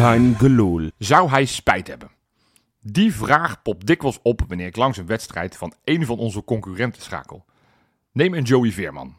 Gelul. 0.00 0.90
Zou 0.98 1.30
hij 1.30 1.44
spijt 1.44 1.86
hebben? 1.86 2.10
Die 2.80 3.14
vraag 3.14 3.62
popt 3.62 3.86
dikwijls 3.86 4.18
op 4.22 4.42
wanneer 4.48 4.66
ik 4.66 4.76
langs 4.76 4.98
een 4.98 5.06
wedstrijd 5.06 5.56
van 5.56 5.72
een 5.84 6.06
van 6.06 6.18
onze 6.18 6.44
concurrenten 6.44 7.02
schakel. 7.02 7.44
Neem 8.12 8.34
een 8.34 8.42
Joey 8.42 8.70
Veerman. 8.70 9.16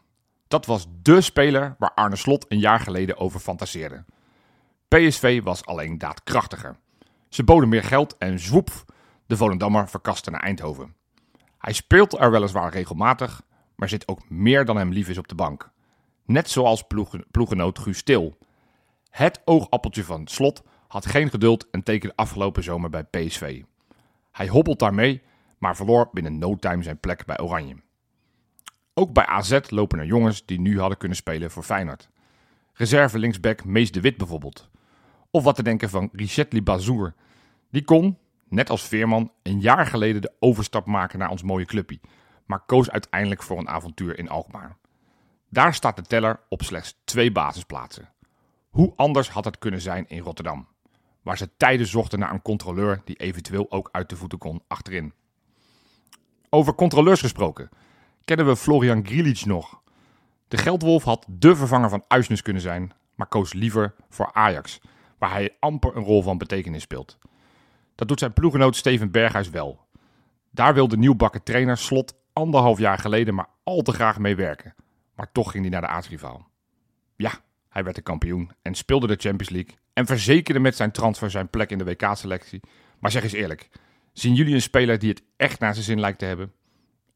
Dat 0.48 0.66
was 0.66 0.86
dé 1.02 1.20
speler 1.20 1.74
waar 1.78 1.94
Arne 1.94 2.16
Slot 2.16 2.44
een 2.48 2.58
jaar 2.58 2.80
geleden 2.80 3.16
over 3.18 3.40
fantaseerde. 3.40 4.04
PSV 4.88 5.42
was 5.42 5.64
alleen 5.66 5.98
daadkrachtiger. 5.98 6.76
Ze 7.28 7.44
boden 7.44 7.68
meer 7.68 7.84
geld 7.84 8.18
en 8.18 8.38
zwoep, 8.38 8.70
de 9.26 9.36
Volendammer 9.36 9.88
verkaste 9.88 10.30
naar 10.30 10.42
Eindhoven. 10.42 10.94
Hij 11.58 11.72
speelt 11.72 12.18
er 12.18 12.30
weliswaar 12.30 12.72
regelmatig, 12.72 13.42
maar 13.76 13.88
zit 13.88 14.08
ook 14.08 14.30
meer 14.30 14.64
dan 14.64 14.76
hem 14.76 14.92
lief 14.92 15.08
is 15.08 15.18
op 15.18 15.28
de 15.28 15.34
bank. 15.34 15.70
Net 16.24 16.50
zoals 16.50 16.82
ploegen, 16.82 17.24
ploegenoot 17.30 17.78
Guus 17.78 17.98
Stil. 17.98 18.38
Het 19.10 19.40
oogappeltje 19.44 20.04
van 20.04 20.26
Slot 20.26 20.62
had 20.92 21.06
geen 21.06 21.30
geduld 21.30 21.70
en 21.70 21.82
tekende 21.82 22.16
afgelopen 22.16 22.62
zomer 22.62 22.90
bij 22.90 23.04
PSV. 23.04 23.62
Hij 24.30 24.48
hobbelt 24.48 24.78
daarmee, 24.78 25.22
maar 25.58 25.76
verloor 25.76 26.08
binnen 26.12 26.38
no 26.38 26.56
time 26.56 26.82
zijn 26.82 26.98
plek 26.98 27.24
bij 27.24 27.40
Oranje. 27.40 27.76
Ook 28.94 29.12
bij 29.12 29.26
AZ 29.26 29.58
lopen 29.68 29.98
er 29.98 30.04
jongens 30.04 30.46
die 30.46 30.60
nu 30.60 30.80
hadden 30.80 30.98
kunnen 30.98 31.16
spelen 31.16 31.50
voor 31.50 31.62
Feyenoord. 31.62 32.08
Reserve 32.72 33.18
linksback 33.18 33.64
Mees 33.64 33.92
de 33.92 34.00
Wit 34.00 34.16
bijvoorbeeld. 34.16 34.70
Of 35.30 35.44
wat 35.44 35.54
te 35.54 35.62
denken 35.62 35.90
van 35.90 36.08
Richetli 36.12 36.62
Bazour. 36.62 37.14
Die 37.70 37.84
kon, 37.84 38.18
net 38.48 38.70
als 38.70 38.82
Veerman, 38.82 39.32
een 39.42 39.60
jaar 39.60 39.86
geleden 39.86 40.22
de 40.22 40.32
overstap 40.38 40.86
maken 40.86 41.18
naar 41.18 41.30
ons 41.30 41.42
mooie 41.42 41.66
clubje, 41.66 42.00
maar 42.46 42.64
koos 42.66 42.90
uiteindelijk 42.90 43.42
voor 43.42 43.58
een 43.58 43.68
avontuur 43.68 44.18
in 44.18 44.28
Alkmaar. 44.28 44.76
Daar 45.48 45.74
staat 45.74 45.96
de 45.96 46.02
teller 46.02 46.40
op 46.48 46.62
slechts 46.62 47.00
twee 47.04 47.32
basisplaatsen. 47.32 48.12
Hoe 48.68 48.92
anders 48.96 49.30
had 49.30 49.44
het 49.44 49.58
kunnen 49.58 49.80
zijn 49.80 50.08
in 50.08 50.22
Rotterdam, 50.22 50.70
waar 51.22 51.36
ze 51.36 51.56
tijden 51.56 51.86
zochten 51.86 52.18
naar 52.18 52.32
een 52.32 52.42
controleur 52.42 53.00
die 53.04 53.16
eventueel 53.16 53.70
ook 53.70 53.88
uit 53.92 54.08
de 54.08 54.16
voeten 54.16 54.38
kon 54.38 54.62
achterin. 54.68 55.12
Over 56.48 56.74
controleurs 56.74 57.20
gesproken, 57.20 57.68
kennen 58.24 58.46
we 58.46 58.56
Florian 58.56 59.06
Grilic 59.06 59.44
nog. 59.44 59.80
De 60.48 60.56
Geldwolf 60.56 61.04
had 61.04 61.26
dé 61.28 61.56
vervanger 61.56 61.88
van 61.88 62.04
Uisnes 62.08 62.42
kunnen 62.42 62.62
zijn, 62.62 62.92
maar 63.14 63.26
koos 63.26 63.52
liever 63.52 63.94
voor 64.08 64.32
Ajax, 64.32 64.80
waar 65.18 65.30
hij 65.30 65.56
amper 65.60 65.96
een 65.96 66.04
rol 66.04 66.22
van 66.22 66.38
betekenis 66.38 66.82
speelt. 66.82 67.18
Dat 67.94 68.08
doet 68.08 68.18
zijn 68.18 68.32
ploegenoot 68.32 68.76
Steven 68.76 69.10
Berghuis 69.10 69.50
wel. 69.50 69.86
Daar 70.50 70.74
wil 70.74 70.88
de 70.88 70.96
nieuwbakken 70.96 71.42
trainer 71.42 71.76
Slot 71.76 72.14
anderhalf 72.32 72.78
jaar 72.78 72.98
geleden 72.98 73.34
maar 73.34 73.48
al 73.64 73.82
te 73.82 73.92
graag 73.92 74.18
mee 74.18 74.36
werken. 74.36 74.74
Maar 75.14 75.32
toch 75.32 75.50
ging 75.50 75.62
hij 75.62 75.72
naar 75.72 75.80
de 75.80 75.86
aartsrivaal. 75.86 76.48
Ja, 77.16 77.32
hij 77.72 77.84
werd 77.84 77.96
de 77.96 78.02
kampioen 78.02 78.50
en 78.62 78.74
speelde 78.74 79.06
de 79.06 79.16
Champions 79.16 79.50
League 79.50 79.74
en 79.92 80.06
verzekerde 80.06 80.60
met 80.60 80.76
zijn 80.76 80.92
transfer 80.92 81.30
zijn 81.30 81.48
plek 81.48 81.70
in 81.70 81.78
de 81.78 81.84
WK-selectie. 81.84 82.60
Maar 82.98 83.10
zeg 83.10 83.22
eens 83.22 83.32
eerlijk, 83.32 83.68
zien 84.12 84.34
jullie 84.34 84.54
een 84.54 84.62
speler 84.62 84.98
die 84.98 85.08
het 85.08 85.22
echt 85.36 85.60
naar 85.60 85.72
zijn 85.72 85.84
zin 85.84 86.00
lijkt 86.00 86.18
te 86.18 86.24
hebben? 86.24 86.52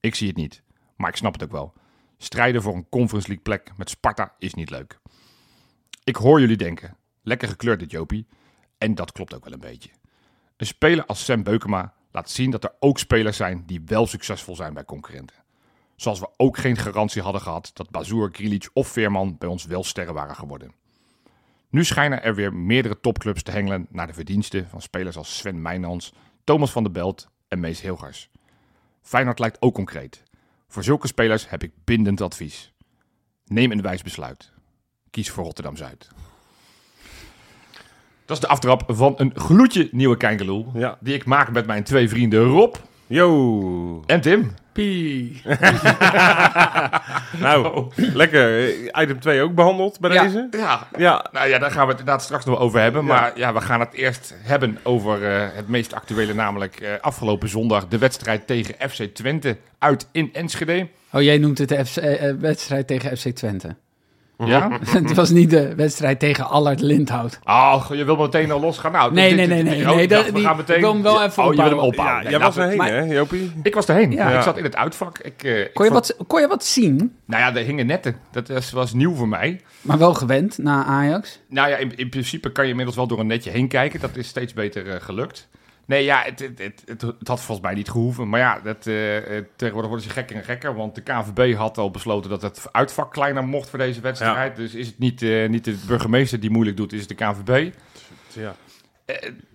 Ik 0.01 0.15
zie 0.15 0.29
het 0.29 0.37
niet, 0.37 0.63
maar 0.97 1.11
ik 1.11 1.17
snap 1.17 1.33
het 1.33 1.43
ook 1.43 1.51
wel. 1.51 1.73
Strijden 2.19 2.63
voor 2.63 2.75
een 2.75 2.89
Conference 2.89 3.29
League 3.29 3.45
plek 3.45 3.77
met 3.77 3.91
Sparta 3.91 4.35
is 4.39 4.55
niet 4.55 4.71
leuk. 4.71 4.99
Ik 6.05 6.17
hoor 6.17 6.41
jullie 6.41 6.57
denken, 6.57 6.97
lekker 7.23 7.49
gekleurd 7.49 7.81
dit 7.81 7.91
Jopie. 7.91 8.27
En 8.79 8.95
dat 8.95 9.13
klopt 9.13 9.35
ook 9.35 9.45
wel 9.45 9.53
een 9.53 9.61
beetje. 9.61 9.91
Een 10.57 10.67
speler 10.67 11.07
als 11.07 11.25
Sam 11.25 11.43
Beukema 11.43 11.95
laat 12.11 12.31
zien 12.31 12.51
dat 12.51 12.65
er 12.65 12.75
ook 12.81 12.99
spelers 12.99 13.37
zijn 13.37 13.63
die 13.67 13.83
wel 13.87 14.07
succesvol 14.07 14.57
zijn 14.57 14.75
bij 14.75 14.85
concurrenten. 14.85 15.37
Zoals 15.97 16.21
we 16.21 16.29
ook 16.37 16.59
geen 16.59 16.77
garantie 16.77 17.23
hadden 17.23 17.41
gehad 17.41 17.71
dat 17.75 17.91
Bazoer, 17.91 18.29
Grilic 18.33 18.71
of 18.73 18.89
Veerman 18.89 19.37
bij 19.39 19.49
ons 19.49 19.65
wel 19.65 19.85
sterren 19.85 20.15
waren 20.15 20.37
geworden. 20.37 20.73
Nu 21.71 21.85
schijnen 21.85 22.23
er 22.23 22.35
weer 22.35 22.55
meerdere 22.55 23.01
topclubs 23.01 23.43
te 23.43 23.51
hengelen 23.51 23.87
naar 23.91 24.07
de 24.07 24.13
verdiensten 24.13 24.69
van 24.69 24.83
spelers 24.83 25.17
als 25.17 25.37
Sven 25.37 25.63
Meijnans, 25.63 26.13
Thomas 26.45 26.71
van 26.71 26.83
der 26.83 26.93
Belt 26.93 27.29
en 27.49 27.61
Mees 27.61 27.81
Hilgers. 27.81 28.31
Feyenoord 29.03 29.39
lijkt 29.39 29.63
ook 29.63 29.75
concreet. 29.75 30.23
Voor 30.69 30.85
zulke 30.85 31.07
spelers 31.07 31.49
heb 31.51 31.63
ik 31.63 31.73
bindend 31.85 32.21
advies. 32.21 32.73
Neem 33.45 33.71
een 33.73 33.83
wijs 33.83 34.03
besluit. 34.03 34.53
Kies 35.11 35.31
voor 35.31 35.45
Rotterdam-Zuid. 35.45 36.09
Dat 38.25 38.37
is 38.37 38.43
de 38.43 38.49
aftrap 38.49 38.85
van 38.87 39.15
een 39.17 39.33
gloedje 39.35 39.89
nieuwe 39.93 40.17
Kijkeloel. 40.17 40.71
Ja. 40.75 40.99
Die 41.01 41.15
ik 41.15 41.25
maak 41.25 41.53
met 41.53 41.67
mijn 41.67 41.85
twee 41.85 42.09
vrienden 42.09 42.45
Rob 42.45 42.75
Yo. 43.07 44.03
en 44.07 44.21
Tim. 44.21 44.55
Pie. 44.73 45.41
Nou, 47.41 47.87
lekker. 47.97 48.71
Item 49.03 49.21
2 49.21 49.43
ook 49.43 49.55
behandeld 49.55 50.01
bij 50.01 50.13
Ja. 50.13 50.23
deze? 50.23 50.49
Ja, 50.51 50.87
Ja. 50.99 51.27
nou 51.33 51.49
ja, 51.49 51.59
daar 51.59 51.71
gaan 51.71 51.85
we 51.87 51.91
het 51.91 51.99
inderdaad 51.99 52.23
straks 52.25 52.45
nog 52.45 52.59
over 52.59 52.81
hebben. 52.81 53.01
Ja. 53.03 53.07
Maar 53.09 53.33
ja, 53.39 53.53
we 53.53 53.61
gaan 53.61 53.81
het 53.81 53.93
eerst 53.93 54.35
hebben 54.43 54.79
over 54.83 55.25
eh, 55.35 55.47
het 55.55 55.69
meest 55.69 55.95
actuele, 55.95 56.35
namelijk 56.35 56.81
eh, 56.81 56.91
afgelopen 57.01 57.49
zondag 57.49 57.89
de 57.89 57.99
wedstrijd 57.99 58.47
tegen 58.47 58.91
FC 58.91 59.03
Twente 59.15 59.57
uit 59.79 60.09
in 60.13 60.31
Enschede. 60.33 60.89
Oh, 61.13 61.23
jij 61.23 61.39
noemt 61.39 61.59
het 61.59 61.69
de 61.69 61.85
FC, 61.87 61.97
eh, 61.97 62.29
eh, 62.29 62.37
wedstrijd 62.41 62.87
tegen 62.87 63.17
FC 63.17 63.29
Twente. 63.29 63.77
Ja? 64.45 64.79
het 65.03 65.15
was 65.15 65.31
niet 65.31 65.51
de 65.51 65.75
wedstrijd 65.75 66.19
tegen 66.19 66.45
Allard 66.49 66.81
Lindhout. 66.81 67.39
Oh, 67.45 67.85
je 67.93 68.05
wil 68.05 68.17
meteen 68.17 68.51
al 68.51 68.61
losgaan. 68.61 68.93
Nou, 68.93 69.13
Nee, 69.13 69.29
dit- 69.29 69.37
nee, 69.49 69.63
nee, 69.63 69.63
nee, 69.63 69.89
oh, 69.91 69.97
nee, 69.97 70.09
dat- 70.09 70.31
we 70.31 70.41
gaan 70.41 70.57
meteen... 70.57 70.77
ik 70.77 70.83
wil 70.83 70.93
hem 70.93 71.03
wel 71.03 71.23
even 71.23 71.45
Oh, 71.45 71.55
je 71.55 71.63
wil 71.63 71.71
hem 71.71 71.79
opbouwen. 71.79 72.17
Ja, 72.23 72.31
jij 72.31 72.39
nou, 72.39 72.43
was 72.43 72.57
erheen, 72.57 72.77
maar- 72.77 72.89
hè, 72.89 73.01
Jopie? 73.03 73.53
Ik 73.63 73.75
was 73.75 73.89
erheen. 73.89 74.13
Ja. 74.13 74.37
Ik 74.37 74.43
zat 74.43 74.57
in 74.59 74.65
het 74.65 74.77
uitvak. 74.77 75.19
Ik, 75.19 75.43
eh, 75.43 75.61
ik 75.61 75.75
Kon 75.75 75.85
je, 75.85 75.91
vond- 75.93 76.15
wat, 76.19 76.27
kon 76.27 76.41
je 76.41 76.49
wat 76.49 76.65
zien? 76.65 77.17
Nou 77.25 77.43
ja, 77.43 77.61
er 77.61 77.65
hingen 77.67 77.87
netten. 77.87 78.17
Dat 78.33 78.49
was, 78.49 78.71
was 78.71 78.93
nieuw 78.93 79.15
voor 79.15 79.29
mij. 79.29 79.61
Maar 79.81 79.99
wel 79.99 80.15
gewend 80.15 80.59
na 80.59 80.85
Ajax. 80.85 81.41
Nou 81.49 81.69
ja, 81.69 81.77
in, 81.77 81.97
in 81.97 82.09
principe 82.09 82.53
kan 82.53 82.65
je 82.65 82.71
inmiddels 82.71 82.97
wel 82.97 83.07
door 83.07 83.19
een 83.21 83.27
netje 83.27 83.51
heen 83.51 83.69
kijken. 83.69 84.01
Dat 84.01 84.17
is 84.17 84.29
steeds 84.29 84.53
beter 84.53 84.89
eh, 84.91 85.01
gelukt. 85.01 85.49
Nee, 85.87 86.05
ja, 86.05 86.23
het, 86.23 86.51
het, 86.57 86.83
het, 86.87 87.03
had 87.03 87.41
volgens 87.41 87.61
mij 87.61 87.75
niet 87.75 87.91
gehoeven. 87.91 88.29
Maar 88.29 88.41
ja, 88.41 88.61
dat, 88.61 88.87
eh, 88.87 89.17
eh, 89.17 89.45
tegenwoordig 89.57 89.91
worden 89.91 90.09
ze 90.09 90.15
gekker 90.15 90.37
en 90.37 90.45
gekker. 90.45 90.75
Want 90.75 90.95
de 90.95 91.03
KNVB 91.03 91.55
had 91.55 91.79
al 91.79 91.91
besloten 91.91 92.31
dat 92.31 92.43
het 92.43 92.69
uitvak 92.73 93.13
kleiner 93.13 93.45
mocht 93.45 93.71
voor 93.71 93.79
deze 93.79 94.01
wedstrijd. 94.01 94.57
Dus 94.57 94.75
is 94.75 94.87
het 94.87 94.99
niet, 94.99 95.23
eh, 95.23 95.49
niet 95.49 95.65
de 95.65 95.79
burgemeester 95.87 96.41
die 96.41 96.51
moeilijk 96.51 96.77
doet, 96.77 96.93
is 96.93 97.01
het 97.01 97.09
de 97.09 97.15
KNVB. 97.15 97.75
Ja. 98.33 98.55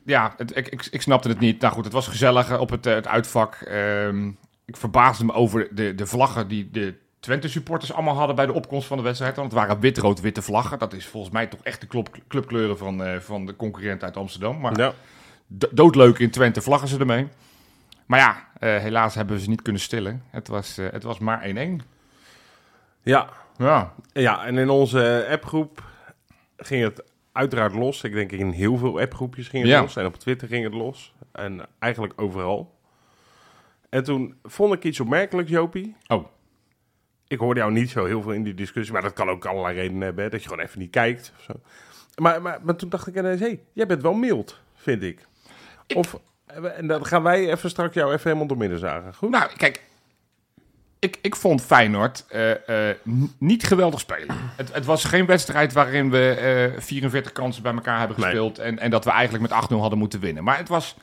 Ja, 0.06 0.34
het, 0.38 0.58
ik, 0.58 0.68
ik, 0.68 0.88
ik 0.92 1.02
snapte 1.02 1.28
het 1.28 1.40
niet. 1.40 1.62
Nou 1.62 1.74
goed, 1.74 1.84
het 1.84 1.94
was 1.94 2.08
gezellig 2.08 2.60
op 2.60 2.70
het, 2.70 2.86
het 2.86 3.08
uitvak. 3.08 3.56
Ehm, 3.56 4.28
ik 4.66 4.78
verbaasde 4.78 5.26
me 5.26 5.34
over 5.34 5.68
de, 5.72 5.96
de 5.96 6.06
vlaggen 6.06 6.48
die 6.48 6.70
de 6.72 6.96
Twente-supporters 7.20 7.94
allemaal 7.94 8.16
hadden 8.16 8.36
bij 8.36 8.46
de 8.46 8.54
opkomst 8.54 8.88
van 8.88 8.98
de 8.98 9.04
wedstrijd. 9.04 9.36
Want 9.36 9.52
het 9.52 9.62
waren 9.62 9.80
wit-rood-witte 9.80 10.42
vlaggen. 10.42 10.80
Dat 10.80 10.94
is 10.94 11.06
volgens 11.06 11.34
mij 11.34 11.48
toch 11.48 11.60
echt 11.64 11.82
de 11.82 11.88
club, 11.88 12.10
clubkleuren 12.28 12.78
van, 12.78 13.22
van 13.22 13.46
de 13.46 13.56
concurrent 13.56 14.04
uit 14.04 14.18
Amsterdam. 14.18 14.60
Maar 14.60 14.80
Ja. 14.80 14.94
Do- 15.54 15.70
doodleuk 15.72 16.20
in 16.20 16.30
Twente 16.32 16.62
vlaggen 16.62 16.88
ze 16.88 17.00
ermee. 17.00 17.28
Maar 18.06 18.20
ja, 18.20 18.48
eh, 18.60 18.78
helaas 18.78 19.16
hebben 19.16 19.36
we 19.36 19.42
ze 19.42 19.50
niet 19.50 19.62
kunnen 19.62 19.82
stillen. 19.82 20.24
Het 20.30 20.48
was, 20.48 20.78
eh, 20.78 20.88
het 20.92 21.04
was 21.04 21.20
maar 21.20 21.44
1-1. 21.44 21.82
Ja. 23.02 23.30
Ja, 23.58 23.94
ja, 24.14 24.46
en 24.46 24.58
in 24.58 24.70
onze 24.70 25.28
appgroep 25.32 25.84
ging 26.58 26.84
het 26.84 27.04
uiteraard 27.32 27.74
los. 27.74 28.04
Ik 28.04 28.14
denk 28.14 28.32
in 28.32 28.50
heel 28.50 28.78
veel 28.78 29.00
appgroepjes 29.00 29.48
ging 29.48 29.64
het 29.64 29.72
Ja. 29.72 29.82
los. 29.82 29.96
En 29.96 30.06
op 30.06 30.16
Twitter 30.16 30.48
ging 30.48 30.64
het 30.64 30.74
los. 30.74 31.14
En 31.32 31.66
eigenlijk 31.80 32.14
overal. 32.22 32.80
En 33.90 34.04
toen 34.04 34.36
vond 34.44 34.74
ik 34.74 34.84
iets 34.84 35.00
opmerkelijks, 35.00 35.52
Jopie. 35.52 35.96
Oh. 36.08 36.26
Ik 37.28 37.40
hoorde 37.40 37.60
jou 37.60 37.72
niet 37.72 37.90
zo 37.90 38.06
heel 38.06 38.22
veel 38.22 38.32
in 38.32 38.44
die 38.44 38.54
discussie. 38.54 38.94
Maar 38.94 39.02
dat 39.02 39.14
kan 39.14 39.30
ook 39.30 39.46
allerlei 39.46 39.76
redenen 39.76 40.02
hebben. 40.02 40.24
hè, 40.24 40.30
Dat 40.30 40.44
je 40.44 40.50
gewoon 40.50 40.64
even 40.66 40.80
niet 40.80 40.90
kijkt. 40.92 41.34
Of 41.38 41.44
zo. 41.44 41.54
Maar, 42.16 42.42
maar, 42.42 42.60
maar 42.64 42.76
toen 42.76 42.90
dacht 42.90 43.08
ik 43.08 43.16
ineens... 43.18 43.40
Hé, 43.40 43.46
hey, 43.46 43.60
jij 43.74 43.86
bent 43.86 44.02
wel 44.02 44.14
mild, 44.14 44.60
vind 44.76 45.04
ik. 45.04 45.26
Of... 45.96 46.20
En 46.78 46.88
dan 46.88 47.06
gaan 47.06 47.24
wij 47.24 47.50
even 47.52 47.70
straks 47.70 47.94
jou 47.94 48.12
even 48.12 48.24
helemaal 48.24 48.48
doormidden 48.48 48.80
zagen. 48.80 49.14
Goed? 49.14 49.30
Nou, 49.30 49.50
kijk. 49.58 49.82
Ik, 51.00 51.18
ik 51.22 51.36
vond 51.36 51.62
Feyenoord 51.62 52.26
eh, 52.30 52.90
eh, 52.90 52.96
niet 53.38 53.64
geweldig 53.64 54.00
spelen. 54.00 54.36
Het, 54.56 54.74
het 54.74 54.86
was 54.86 55.04
geen 55.04 55.26
wedstrijd 55.26 55.74
waarin 55.74 56.10
we 56.10 56.30
eh 56.76 56.82
44 56.82 57.32
kansen 57.32 57.64
bij 57.64 57.74
elkaar 57.74 58.00
hebben 58.00 58.20
Nee. 58.20 58.26
gespeeld. 58.26 58.60
En, 58.60 58.80
en 58.80 58.90
dat 58.90 59.04
we 59.06 59.12
eigenlijk 59.12 59.54
met 59.54 59.70
8-0 59.72 59.76
hadden 59.76 60.00
moeten 60.00 60.20
winnen. 60.20 60.44
Maar 60.44 60.58
het 60.58 60.68
was, 60.68 60.96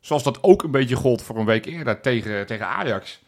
zoals 0.00 0.22
dat 0.22 0.42
ook 0.42 0.62
een 0.62 0.70
beetje 0.70 0.96
gold 0.96 1.22
voor 1.22 1.36
een 1.36 1.44
week 1.44 1.66
eerder 1.66 2.00
tegen, 2.00 2.46
tegen 2.46 2.66
Ajax. 2.66 3.20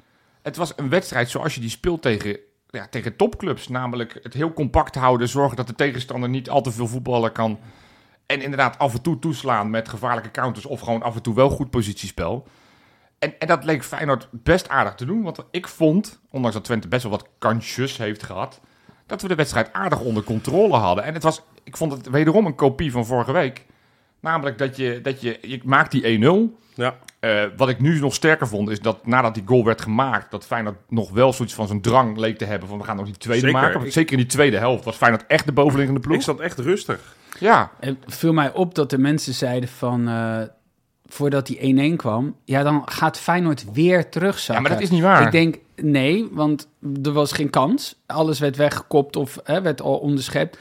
Het 0.43 0.57
was 0.57 0.73
een 0.77 0.89
wedstrijd 0.89 1.31
zoals 1.31 1.55
je 1.55 1.61
die 1.61 1.71
speelt 1.71 2.03
tegen 2.03 2.39
ja, 2.71 2.87
tegen 2.91 3.17
topclubs. 3.17 3.69
Namelijk 3.69 4.19
het 4.23 4.35
heel 4.35 4.53
compact 4.53 4.95
houden, 4.95 5.29
zorgen 5.29 5.57
dat 5.57 5.67
de 5.67 5.75
tegenstander 5.75 6.29
niet 6.29 6.51
al 6.51 6.63
te 6.63 6.73
veel 6.73 6.87
voetballen 6.87 7.33
kan. 7.33 7.59
En 8.31 8.43
inderdaad 8.43 8.79
af 8.79 8.95
en 8.95 9.03
toe 9.03 9.19
toeslaan 9.19 9.71
met 9.71 9.89
gevaarlijke 9.89 10.31
counters 10.31 10.67
of 10.67 10.81
gewoon 10.81 11.03
af 11.03 11.15
en 11.15 11.23
toe 11.23 11.35
wel 11.35 11.51
goed 11.51 11.71
positiespel. 11.71 12.47
En, 13.19 13.39
en 13.39 13.47
dat 13.47 13.65
leek 13.65 13.85
Feyenoord 13.85 14.29
best 14.31 14.69
aardig 14.69 14.95
te 14.95 15.05
doen. 15.05 15.23
Want 15.23 15.45
ik 15.51 15.69
vond, 15.69 16.21
ondanks 16.31 16.57
dat 16.57 16.65
Twente 16.65 16.89
best 16.89 17.03
wel 17.03 17.13
wat 17.13 17.29
kansjes 17.39 17.97
heeft 17.97 18.23
gehad, 18.23 18.61
dat 19.07 19.23
we 19.23 19.29
de 19.29 19.35
wedstrijd 19.35 19.73
aardig 19.73 20.01
onder 20.01 20.23
controle 20.23 20.77
hadden. 20.77 21.05
En 21.05 21.15
het 21.15 21.23
was, 21.23 21.43
ik 21.65 21.77
vond 21.77 21.93
het 21.93 22.11
wederom 22.11 22.47
een 22.47 22.55
kopie 22.55 22.93
van 22.93 23.07
vorige 23.07 23.33
week. 23.33 23.67
Namelijk 24.21 24.59
dat 24.59 24.77
je, 24.77 25.01
dat 25.01 25.21
je, 25.21 25.39
je 25.43 25.61
maakt 25.65 25.91
die 25.91 26.19
1-0. 26.19 26.59
Ja. 26.75 26.99
Eh, 27.21 27.45
wat 27.57 27.69
ik 27.69 27.81
nu 27.81 28.01
nog 28.01 28.15
sterker 28.15 28.49
vond, 28.49 28.69
is 28.69 28.81
dat 28.81 29.07
nadat 29.07 29.35
die 29.35 29.47
goal 29.47 29.65
werd 29.65 29.81
gemaakt, 29.81 30.31
dat 30.31 30.47
Feyenoord 30.47 30.79
nog 30.89 31.11
wel 31.11 31.33
zoiets 31.33 31.55
van 31.55 31.67
zijn 31.67 31.81
drang 31.81 32.17
leek 32.17 32.39
te 32.39 32.45
hebben 32.45 32.69
van 32.69 32.79
we 32.79 32.85
gaan 32.85 32.97
nog 32.97 33.07
die 33.07 33.17
tweede 33.17 33.47
Zeker. 33.47 33.61
maken. 33.61 33.81
Want 33.81 33.93
Zeker 33.93 34.13
in 34.13 34.19
die 34.19 34.27
tweede 34.27 34.59
helft 34.59 34.85
was 34.85 34.97
Feyenoord 34.97 35.27
echt 35.27 35.47
de 35.47 35.53
bovenliggende 35.53 36.01
ploeg. 36.01 36.17
Ik 36.17 36.23
zat 36.23 36.41
echt 36.41 36.59
rustig. 36.59 37.19
Ja, 37.41 37.71
Het 37.81 37.97
viel 38.07 38.33
mij 38.33 38.53
op 38.53 38.75
dat 38.75 38.91
de 38.91 38.99
mensen 38.99 39.35
zeiden 39.35 39.69
van... 39.69 40.09
eh, 40.09 40.41
voordat 41.07 41.47
die 41.47 41.93
1-1 41.93 41.97
kwam... 41.97 42.37
Ja, 42.45 42.63
dan 42.63 42.83
gaat 42.85 43.19
Feyenoord 43.19 43.73
weer 43.73 44.09
terugzakken. 44.09 44.55
ja, 44.55 44.61
maar 44.71 44.79
dat 44.79 44.81
is 44.89 44.91
niet 44.95 45.03
waar. 45.03 45.23
Ik 45.27 45.33
denk, 45.33 45.57
nee, 45.77 46.29
want 46.33 46.69
er 47.03 47.13
was 47.13 47.33
geen 47.33 47.51
kans. 47.51 48.01
Alles 48.07 48.39
werd 48.39 48.57
weggekopt 48.57 49.17
of 49.17 49.39
hè, 49.45 49.63
werd 49.63 49.83
al 49.83 49.97
onderschept. 49.99 50.59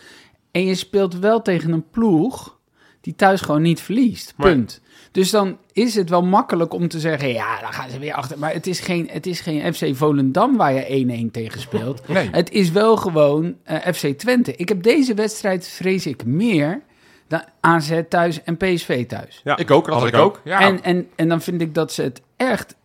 En 0.52 0.66
je 0.66 0.76
speelt 0.76 1.16
wel 1.20 1.42
tegen 1.42 1.72
een 1.72 1.90
ploeg 1.90 2.58
die 3.02 3.16
thuis 3.16 3.42
gewoon 3.42 3.62
niet 3.62 3.82
verliest. 3.82 4.34
Maar- 4.38 4.52
Punt. 4.52 4.82
Dus 5.12 5.30
dan 5.30 5.58
is 5.80 5.96
het 5.96 6.10
wel 6.10 6.24
makkelijk 6.24 6.74
om 6.74 6.88
te 6.88 7.00
zeggen... 7.00 7.30
ja, 7.30 7.60
dan 7.62 7.74
gaan 7.74 7.90
ze 7.90 8.00
weer 8.00 8.14
achter. 8.14 8.40
Maar 8.40 8.54
het 8.54 8.68
is 8.68 8.80
geen, 8.80 9.10
het 9.12 9.26
is 9.26 9.40
geen 9.40 9.74
FC 9.74 9.96
Volendam 9.96 10.58
waar 10.58 10.74
je 10.74 11.26
1-1 11.28 11.32
tegen 11.32 11.62
speelt. 11.62 12.02
Nee. 12.08 12.30
Het 12.32 12.52
is 12.52 12.72
wel 12.72 12.98
gewoon 12.98 13.56
eh, 13.64 13.94
FC 13.94 14.08
Twente. 14.08 14.56
Ik 14.56 14.70
heb 14.70 14.84
deze 14.84 15.14
wedstrijd, 15.14 15.68
vrees 15.68 16.06
ik, 16.06 16.26
meer... 16.26 16.82
dan 17.28 17.44
AZ 17.60 18.02
thuis 18.10 18.44
en 18.44 18.58
PSV 18.58 19.06
thuis. 19.06 19.42
Ja. 19.44 19.58
ik 19.58 19.72
ook, 19.72 19.86
dat 19.86 19.96
had 19.96 20.08
ik 20.08 20.16
ook. 20.16 20.42
Ja. 20.44 20.60
En, 20.60 20.84
en, 20.84 21.08
en 21.16 21.30
dan 21.30 21.42
vind 21.42 21.62
ik 21.62 21.74
dat 21.74 21.94
ze 21.94 22.02
het 22.02 22.22
echt 22.36 22.76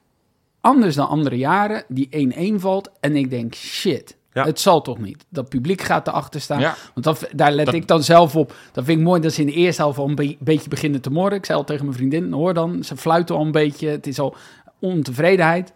anders 0.60 0.94
dan 0.94 1.08
andere 1.08 1.36
jaren, 1.36 1.84
die 1.88 2.32
1-1 2.58 2.60
valt. 2.60 2.90
En 3.00 3.16
ik 3.16 3.30
denk, 3.30 3.54
shit, 3.54 4.16
Ja. 4.34 4.44
het 4.44 4.60
zal 4.60 4.82
toch 4.82 4.98
niet. 4.98 5.24
Dat 5.28 5.48
publiek 5.48 5.82
gaat 5.82 6.06
erachter 6.08 6.40
staan. 6.40 6.60
Ja. 6.60 6.74
Want 6.94 7.06
dat, 7.06 7.28
daar 7.36 7.52
let 7.52 7.66
Dat- 7.66 7.74
ik 7.74 7.86
dan 7.88 8.02
zelf 8.02 8.36
op. 8.36 8.54
Dat 8.72 8.84
vind 8.84 8.98
ik 8.98 9.04
mooi 9.04 9.20
dat 9.20 9.32
ze 9.32 9.40
in 9.40 9.46
de 9.46 9.52
eerste 9.52 9.82
helft 9.82 9.98
al 9.98 10.08
een 10.08 10.14
be- 10.14 10.36
beetje 10.40 10.68
beginnen 10.68 11.00
te 11.00 11.10
morren. 11.10 11.38
Ik 11.38 11.44
zei 11.46 11.58
al 11.58 11.64
tegen 11.64 11.84
mijn 11.84 11.96
vriendin, 11.96 12.32
hoor 12.32 12.54
dan, 12.54 12.82
ze 12.84 12.96
fluiten 12.96 13.34
al 13.36 13.40
een 13.44 13.52
beetje. 13.52 13.88
Het 13.88 14.06
is 14.06 14.18
al 14.18 14.36
ontevredenheid. 14.78 15.72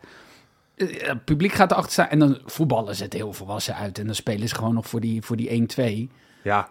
Eh, 0.76 0.86
Het 1.08 1.24
publiek 1.24 1.52
gaat 1.52 1.70
erachter 1.70 1.92
staan 1.92 2.08
en 2.08 2.18
dan 2.18 2.38
voetballen 2.46 2.96
ze 2.96 3.02
het 3.04 3.12
heel 3.12 3.32
volwassen 3.32 3.74
uit. 3.76 3.98
En 3.98 4.06
dan 4.06 4.14
spelen 4.14 4.48
ze 4.48 4.54
gewoon 4.54 4.74
nog 4.74 4.86
voor 4.86 5.00
die, 5.00 5.22
voor 5.22 5.36
die 5.36 5.48
1-2. 5.50 6.10
Ja. 6.42 6.68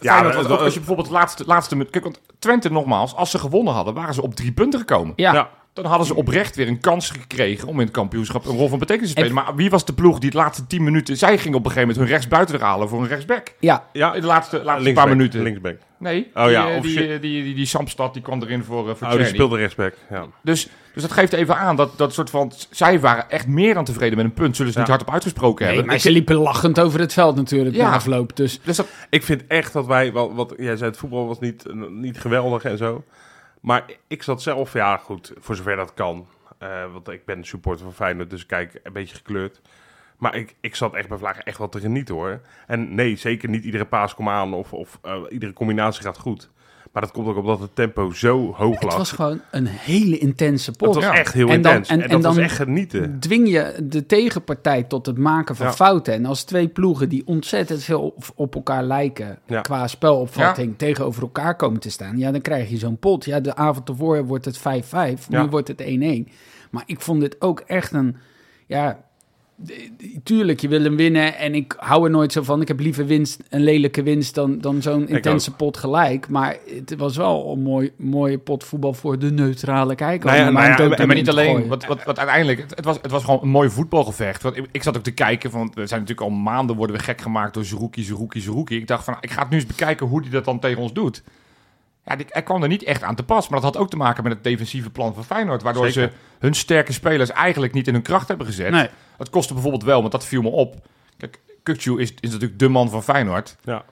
Ja, 0.00 0.22
maar 0.22 0.36
ook 0.36 0.48
als 0.60 0.72
je 0.72 0.78
bijvoorbeeld 0.78 1.06
het 1.08 1.16
laatste, 1.16 1.44
laatste 1.46 1.76
minuut... 1.76 1.90
Kijk, 1.90 2.04
want 2.04 2.20
Twente 2.38 2.70
nogmaals, 2.70 3.14
als 3.14 3.30
ze 3.30 3.38
gewonnen 3.38 3.74
hadden, 3.74 3.94
waren 3.94 4.14
ze 4.14 4.22
op 4.22 4.34
drie 4.34 4.52
punten 4.52 4.78
gekomen. 4.80 5.12
Ja, 5.16 5.32
Ja. 5.32 5.50
Dan 5.74 5.84
hadden 5.84 6.06
ze 6.06 6.14
oprecht 6.14 6.56
weer 6.56 6.68
een 6.68 6.80
kans 6.80 7.10
gekregen 7.10 7.68
om 7.68 7.74
in 7.78 7.84
het 7.86 7.94
kampioenschap 7.94 8.44
een 8.46 8.56
rol 8.56 8.68
van 8.68 8.78
betekenis 8.78 9.10
te 9.12 9.16
En- 9.20 9.24
spelen. 9.26 9.44
Maar 9.44 9.54
wie 9.54 9.70
was 9.70 9.84
de 9.84 9.92
ploeg 9.92 10.18
die 10.18 10.30
de 10.30 10.36
laatste 10.36 10.66
tien 10.66 10.84
minuten... 10.84 11.16
Zij 11.16 11.38
ging 11.38 11.54
op 11.54 11.64
een 11.64 11.70
gegeven 11.70 11.80
moment 11.80 11.98
hun 11.98 12.06
rechtsbuiten 12.16 12.54
er 12.54 12.60
halen 12.62 12.88
voor 12.88 13.00
een 13.02 13.08
rechtsback. 13.08 13.54
ja. 13.60 13.86
Ja. 13.92 14.14
In 14.14 14.20
de 14.20 14.26
laatste, 14.26 14.62
laatste 14.64 14.92
paar 14.92 15.08
minuten. 15.08 15.42
Linksback. 15.42 15.76
Nee, 15.98 16.30
Oh 16.34 16.42
die, 16.42 16.52
ja, 16.52 16.70
eh, 16.70 16.76
of 16.76 16.82
die, 16.82 16.92
shit. 16.92 17.10
eh, 17.10 17.20
die, 17.20 17.42
die, 17.42 17.54
die 17.54 17.66
Samstad 17.66 18.12
die 18.12 18.22
kwam 18.22 18.42
erin 18.42 18.64
voor, 18.64 18.96
voor 18.96 19.08
Oh, 19.08 19.16
die 19.16 19.26
speelde 19.26 19.56
rechtsback. 19.56 19.94
Ja. 20.10 20.26
Dus, 20.42 20.68
dus 20.94 21.02
dat 21.02 21.12
geeft 21.12 21.32
even 21.32 21.56
aan 21.56 21.76
dat, 21.76 21.98
dat 21.98 22.12
soort 22.14 22.30
van... 22.30 22.52
Zij 22.70 23.00
waren 23.00 23.30
echt 23.30 23.46
meer 23.46 23.74
dan 23.74 23.84
tevreden 23.84 24.16
met 24.16 24.26
een 24.26 24.32
punt. 24.32 24.56
Zullen 24.56 24.72
ze 24.72 24.78
niet 24.78 24.88
hardop 24.88 25.10
uitgesproken 25.10 25.64
Nee, 25.66 25.74
hebben. 25.74 25.90
maar 25.92 26.00
ze 26.00 26.10
liepen 26.10 26.36
lachend 26.36 26.80
over 26.80 27.00
het 27.00 27.12
veld 27.12 27.36
natuurlijk 27.36 27.76
Ja. 27.76 27.88
na 27.88 27.94
afloop. 27.94 28.36
Dus 28.36 28.60
Dus 28.64 28.76
dat, 28.76 28.86
Ik 29.10 29.22
vind 29.22 29.46
echt 29.46 29.72
dat 29.72 29.86
wij, 29.86 30.12
wat, 30.12 30.30
wat 30.34 30.54
jij 30.56 30.76
zei, 30.76 30.90
het 30.90 30.98
voetbal 30.98 31.26
was 31.26 31.38
niet, 31.40 31.64
niet 31.90 32.18
geweldig 32.20 32.64
en 32.64 32.78
zo. 32.78 33.04
Maar 33.62 33.84
ik 34.06 34.22
zat 34.22 34.42
zelf, 34.42 34.72
ja 34.72 34.96
goed, 34.96 35.32
voor 35.38 35.56
zover 35.56 35.76
dat 35.76 35.94
kan. 35.94 36.26
Eh, 36.58 36.92
want 36.92 37.08
ik 37.08 37.24
ben 37.24 37.44
supporter 37.44 37.84
van 37.84 37.94
Feyenoord, 37.94 38.30
dus 38.30 38.46
kijk 38.46 38.80
een 38.82 38.92
beetje 38.92 39.16
gekleurd. 39.16 39.60
Maar 40.18 40.34
ik, 40.34 40.56
ik 40.60 40.74
zat 40.74 40.94
echt 40.94 41.08
bij 41.08 41.18
Vlagen 41.18 41.44
echt 41.44 41.58
wel 41.58 41.68
te 41.68 41.80
genieten 41.80 42.14
hoor. 42.14 42.40
En 42.66 42.94
nee, 42.94 43.16
zeker 43.16 43.48
niet 43.48 43.64
iedere 43.64 43.84
paas 43.84 44.14
komt 44.14 44.28
aan 44.28 44.54
of, 44.54 44.72
of 44.72 44.98
eh, 45.02 45.22
iedere 45.28 45.52
combinatie 45.52 46.02
gaat 46.02 46.18
goed. 46.18 46.50
Maar 46.92 47.02
dat 47.02 47.10
komt 47.12 47.26
ook 47.28 47.36
omdat 47.36 47.60
het 47.60 47.74
tempo 47.74 48.10
zo 48.10 48.52
hoog 48.54 48.74
het 48.74 48.82
lag. 48.82 48.96
was 48.96 49.12
gewoon 49.12 49.40
een 49.50 49.66
hele 49.66 50.18
intense 50.18 50.70
het 50.70 50.78
pot. 50.78 50.94
was 50.94 51.04
Ja. 51.04 51.14
echt 51.14 51.32
heel 51.32 51.48
En 51.48 51.62
dan- 51.62 51.70
intens. 51.72 51.88
en- 51.88 51.96
En, 51.96 52.02
en 52.02 52.10
dat 52.10 52.22
was 52.24 52.34
dan- 52.34 52.44
echt 52.44 52.56
genieten. 52.56 53.20
Dwing 53.20 53.48
je 53.50 53.80
de 53.82 54.06
tegenpartij 54.06 54.82
tot 54.82 55.06
het 55.06 55.18
maken 55.18 55.56
van 55.56 55.66
Ja. 55.66 55.72
fouten. 55.72 56.14
En 56.14 56.24
als 56.24 56.44
twee 56.44 56.68
ploegen 56.68 57.08
die 57.08 57.26
ontzettend 57.26 57.82
veel 57.82 58.00
op, 58.02 58.24
op 58.34 58.54
elkaar 58.54 58.82
lijken... 58.82 59.38
Ja. 59.46 59.60
qua 59.60 59.86
spelopvatting 59.86 60.78
tegenover 60.78 61.22
elkaar 61.22 61.56
komen 61.56 61.80
te 61.80 61.90
staan... 61.90 62.18
ja, 62.18 62.30
dan 62.30 62.40
krijg 62.40 62.70
je 62.70 62.76
zo'n 62.78 62.98
pot. 62.98 63.24
Ja, 63.24 63.40
de 63.40 63.54
avond 63.56 63.88
ervoor 63.88 64.24
wordt 64.26 64.44
het 64.44 64.58
5-5, 64.58 65.28
nu 65.28 65.36
Ja. 65.36 65.48
wordt 65.48 65.68
het 65.68 65.80
1-1. 65.80 66.28
Maar 66.70 66.82
ik 66.86 67.00
vond 67.00 67.20
dit 67.20 67.36
ook 67.40 67.60
echt 67.60 67.92
een... 67.92 68.16
Ja, 68.66 69.04
tuurlijk, 70.22 70.60
je 70.60 70.68
wil 70.68 70.82
hem 70.82 70.96
winnen 70.96 71.36
en 71.36 71.54
ik 71.54 71.74
hou 71.78 72.04
er 72.04 72.10
nooit 72.10 72.32
zo 72.32 72.42
van. 72.42 72.60
Ik 72.60 72.68
heb 72.68 72.80
liever 72.80 73.06
winst, 73.06 73.42
een 73.48 73.62
lelijke 73.62 74.02
winst 74.02 74.34
dan, 74.34 74.58
dan 74.58 74.82
zo'n 74.82 75.08
intense 75.08 75.50
pot 75.50 75.76
gelijk. 75.76 76.28
Maar 76.28 76.56
het 76.74 76.96
was 76.96 77.16
wel 77.16 77.52
een 77.52 77.62
mooi, 77.62 77.92
mooie 77.96 78.38
pot 78.38 78.64
voetbal 78.64 78.94
voor 78.94 79.18
de 79.18 79.30
neutrale 79.30 79.94
kijker. 79.94 80.26
Nou 80.26 80.38
ja, 80.38 80.50
nou 80.50 80.66
ja, 80.66 80.96
en 80.96 81.06
maar 81.06 81.16
niet 81.16 81.28
alleen, 81.28 81.68
wat, 81.68 81.84
wat, 81.86 82.04
wat 82.04 82.18
uiteindelijk, 82.18 82.60
het, 82.60 82.76
het 82.76 82.84
was, 82.84 82.98
het 83.02 83.10
was 83.10 83.24
gewoon 83.24 83.40
een 83.42 83.48
mooi 83.48 83.70
voetbalgevecht. 83.70 84.42
Want 84.42 84.56
ik, 84.56 84.66
ik 84.72 84.82
zat 84.82 84.96
ook 84.96 85.02
te 85.02 85.10
kijken, 85.10 85.50
van, 85.50 85.72
we 85.74 85.86
zijn 85.86 86.00
natuurlijk 86.00 86.28
al 86.30 86.36
maanden 86.36 86.76
worden 86.76 86.96
we 86.96 87.02
gek 87.02 87.20
gemaakt 87.20 87.54
door 87.54 87.64
Zerouki, 87.64 88.02
Zerouki, 88.02 88.40
Zerouki. 88.40 88.76
Ik 88.76 88.86
dacht 88.86 89.04
van, 89.04 89.16
ik 89.20 89.30
ga 89.30 89.40
het 89.40 89.50
nu 89.50 89.56
eens 89.56 89.66
bekijken 89.66 90.06
hoe 90.06 90.20
hij 90.20 90.30
dat 90.30 90.44
dan 90.44 90.58
tegen 90.58 90.82
ons 90.82 90.92
doet. 90.92 91.22
Ja, 92.04 92.16
hij 92.28 92.42
kwam 92.42 92.62
er 92.62 92.68
niet 92.68 92.82
echt 92.82 93.02
aan 93.02 93.14
te 93.14 93.22
pas, 93.22 93.48
maar 93.48 93.60
dat 93.60 93.72
had 93.74 93.82
ook 93.82 93.90
te 93.90 93.96
maken 93.96 94.22
met 94.22 94.32
het 94.32 94.44
defensieve 94.44 94.90
plan 94.90 95.14
van 95.14 95.24
Feyenoord. 95.24 95.62
Waardoor 95.62 95.90
Zeker. 95.90 96.10
ze 96.10 96.16
hun 96.38 96.54
sterke 96.54 96.92
spelers 96.92 97.30
eigenlijk 97.30 97.72
niet 97.72 97.86
in 97.86 97.92
hun 97.92 98.02
kracht 98.02 98.28
hebben 98.28 98.46
gezet. 98.46 98.70
Nee. 98.70 98.88
Dat 99.18 99.30
kostte 99.30 99.52
bijvoorbeeld 99.52 99.84
wel, 99.84 100.00
want 100.00 100.12
dat 100.12 100.24
viel 100.26 100.42
me 100.42 100.48
op. 100.48 100.74
Kijk, 101.16 101.40
Kukcu 101.62 102.00
is, 102.00 102.14
is 102.20 102.30
natuurlijk 102.30 102.58
de 102.58 102.68
man 102.68 102.90
van 102.90 103.02
Feyenoord. 103.02 103.56
Ja. 103.64 103.84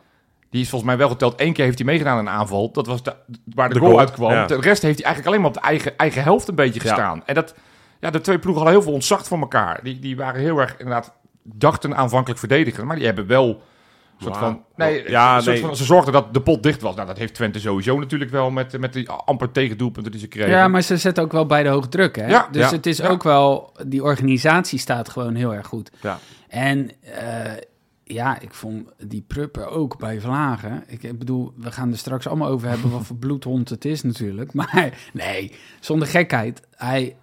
Die 0.50 0.60
is 0.60 0.68
volgens 0.68 0.90
mij 0.90 0.98
wel 1.00 1.08
geteld. 1.08 1.40
Eén 1.40 1.52
keer 1.52 1.64
heeft 1.64 1.78
hij 1.78 1.86
meegedaan 1.86 2.18
aan 2.18 2.26
een 2.26 2.32
aanval. 2.32 2.72
Dat 2.72 2.86
was 2.86 3.02
de, 3.02 3.14
waar 3.54 3.68
de, 3.68 3.74
De 3.74 3.80
goal, 3.80 3.90
goal, 3.92 4.02
uitkwam. 4.02 4.30
ja. 4.32 4.46
De 4.46 4.54
rest 4.60 4.82
heeft 4.82 4.96
hij 4.98 5.04
eigenlijk 5.04 5.26
alleen 5.26 5.40
maar 5.40 5.48
op 5.48 5.54
de 5.54 5.60
eigen, 5.68 5.96
eigen 5.96 6.22
helft 6.22 6.48
een 6.48 6.54
beetje 6.54 6.80
Ja. 6.82 6.88
gestaan. 6.88 7.22
En 7.26 7.34
dat, 7.34 7.54
ja, 8.00 8.10
de 8.10 8.20
twee 8.20 8.38
ploegen 8.38 8.62
hadden 8.62 8.74
heel 8.80 8.82
veel 8.88 8.94
ontzacht 8.98 9.28
van 9.28 9.40
elkaar. 9.40 9.80
Die, 9.82 9.98
die 9.98 10.16
waren 10.16 10.40
heel 10.40 10.58
erg, 10.58 10.76
inderdaad, 10.78 11.12
dachten 11.42 11.96
aanvankelijk 11.96 12.38
verdedigen. 12.40 12.86
Maar 12.86 12.96
die 12.96 13.04
hebben 13.06 13.26
wel 13.26 13.62
soort 14.20 14.37
van... 14.37 14.62
Nee, 14.76 15.11
Ja, 15.11 15.40
soort 15.40 15.55
nee. 15.55 15.64
van, 15.64 15.76
ze 15.76 15.84
zorgden 15.84 16.12
dat 16.12 16.34
de 16.34 16.40
pot 16.40 16.62
dicht 16.62 16.82
was. 16.82 16.94
Nou, 16.94 17.06
dat 17.06 17.19
heeft 17.19 17.34
Twente 17.34 17.61
sowieso 17.61 17.99
natuurlijk 17.99 18.31
wel 18.31 18.50
met, 18.50 18.79
met 18.79 18.93
die 18.93 19.08
amper 19.10 19.53
tegendoelpunten 19.53 20.12
die 20.12 20.20
ze 20.20 20.27
kregen. 20.27 20.50
Ja, 20.50 20.69
maar 20.69 20.82
ze 20.82 20.96
zetten 20.96 21.24
ook 21.24 21.32
wel 21.32 21.46
bij 21.46 21.62
de 21.62 21.69
hoge 21.69 21.89
druk, 21.89 22.17
hè? 22.17 22.27
Ja, 22.29 22.48
dus 22.50 22.70
ja, 22.70 22.77
het 22.77 22.86
is 22.86 22.98
ja. 22.98 23.08
ook 23.08 23.22
wel... 23.22 23.72
Die 23.86 24.03
organisatie 24.03 24.79
staat 24.79 25.08
gewoon 25.08 25.34
heel 25.34 25.55
erg 25.55 25.67
goed. 25.67 25.91
Ja. 26.00 26.19
En 26.48 26.91
eh, 27.00 27.53
ja, 28.05 28.41
ik 28.41 28.55
vond 28.55 28.89
die 28.98 29.24
Prupper 29.27 29.67
ook 29.67 29.98
bij 29.98 30.20
Vlagen. 30.20 30.84
Ik, 30.86 31.19
bedoel, 31.19 31.53
we 31.56 31.72
gaan 31.72 31.91
er 31.91 31.98
straks 31.98 32.27
allemaal 32.27 32.48
over 32.48 32.69
hebben 32.69 32.91
wat 32.91 33.06
voor 33.06 33.17
bloedhond 33.17 33.69
het 33.69 33.84
is 33.84 34.03
natuurlijk. 34.03 34.53
Maar 34.60 34.98
nee, 35.12 35.53
zonder 35.81 36.08
gekheid. 36.08 36.62
Hij 36.77 37.17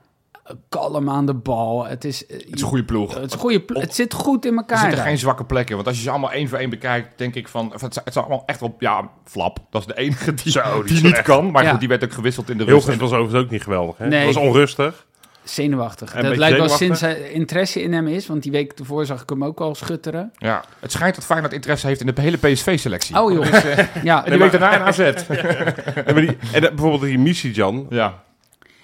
kalm 0.70 1.10
aan 1.10 1.26
de 1.26 1.34
bal. 1.34 1.86
Het 1.86 2.06
is, 2.06 2.26
eh, 2.26 2.38
Het 2.38 2.46
is 2.56 2.62
een 2.62 2.68
goede 2.68 2.84
ploeg. 2.86 3.14
het 3.14 3.24
is 3.26 3.34
een 3.34 3.40
goede 3.40 3.64
Het 3.68 3.96
zit 3.96 4.14
goed 4.14 4.46
in 4.46 4.52
Er 4.52 4.58
elkaar. 4.58 4.78
zitten 4.78 4.98
daar. 4.98 5.08
geen 5.08 5.18
zwakke 5.18 5.46
plekken. 5.46 5.76
Want 5.76 5.88
als 5.88 5.96
je 5.98 6.04
ze 6.04 6.10
allemaal 6.10 6.32
één 6.32 6.48
voor 6.50 6.58
één 6.58 6.70
bekijkt, 6.70 7.18
denk 7.18 7.36
ik 7.36 7.48
van... 7.48 7.74
of 7.74 7.82
Het 7.82 7.94
zijn 7.94 8.06
het 8.06 8.14
zijn 8.14 8.26
allemaal 8.26 8.44
echt 8.46 8.60
wel... 8.60 8.76
Ja, 8.80 9.10
Flap. 9.26 9.60
Dat 9.70 9.82
is 9.82 9.88
de 9.88 9.98
enige 9.98 10.34
die, 10.34 10.52
Zo, 10.52 10.84
die 10.84 11.04
niet 11.04 11.14
echt- 11.14 11.22
kan. 11.22 11.52
Maar 11.52 11.64
Ja. 11.64 11.70
goed, 11.72 11.80
die 11.80 11.90
werd 11.90 12.04
ook 12.04 12.14
gewisseld 12.14 12.50
in 12.50 12.58
de 12.58 12.64
Heel 12.64 12.74
rust. 12.74 12.88
het 12.88 13.00
was 13.00 13.12
overigens 13.12 13.44
ook 13.44 13.50
niet 13.50 13.64
geweldig. 13.64 13.98
Hè? 13.98 14.08
Nee. 14.08 14.26
Het 14.26 14.36
was 14.36 14.44
onrustig. 14.44 15.06
Zenuwachtig. 15.44 16.16
Een 16.16 16.24
dat 16.24 16.38
lijkt 16.38 16.58
wel 16.58 16.70
sinds 16.70 17.02
er 17.02 17.32
interesse 17.32 17.82
in 17.82 17.94
hem 17.94 18.08
is. 18.08 18.28
Want 18.28 18.44
die 18.44 18.52
week 18.52 18.72
ervoor 18.80 19.06
zag 19.06 19.22
ik 19.22 19.30
hem 19.30 19.44
ook 19.44 19.60
al 19.60 19.76
schutteren. 19.76 20.32
Ja, 20.38 20.64
het 20.80 20.92
schijnt 20.92 21.16
dat 21.16 21.26
Feyenoord 21.26 21.54
interesse 21.54 21.88
heeft 21.88 22.00
in 22.02 22.08
de 22.16 22.22
hele 22.22 22.38
PSV-selectie. 22.38 23.22
Oh 23.22 23.32
joh. 23.32 23.52
Dus, 23.52 23.64
eh, 23.64 24.04
Ja, 24.04 24.26
en 24.26 24.32
die 24.32 24.40
week 24.44 24.52
daarna 24.52 24.76
een 24.76 24.82
AZ. 24.82 25.00
En, 25.00 25.16
maar 26.14 26.22
die, 26.22 26.38
en 26.54 26.64
eh, 26.64 26.70
bijvoorbeeld 26.70 27.02
die 27.02 27.20
Missie-Jan, 27.20 27.86
Ja. 27.90 28.24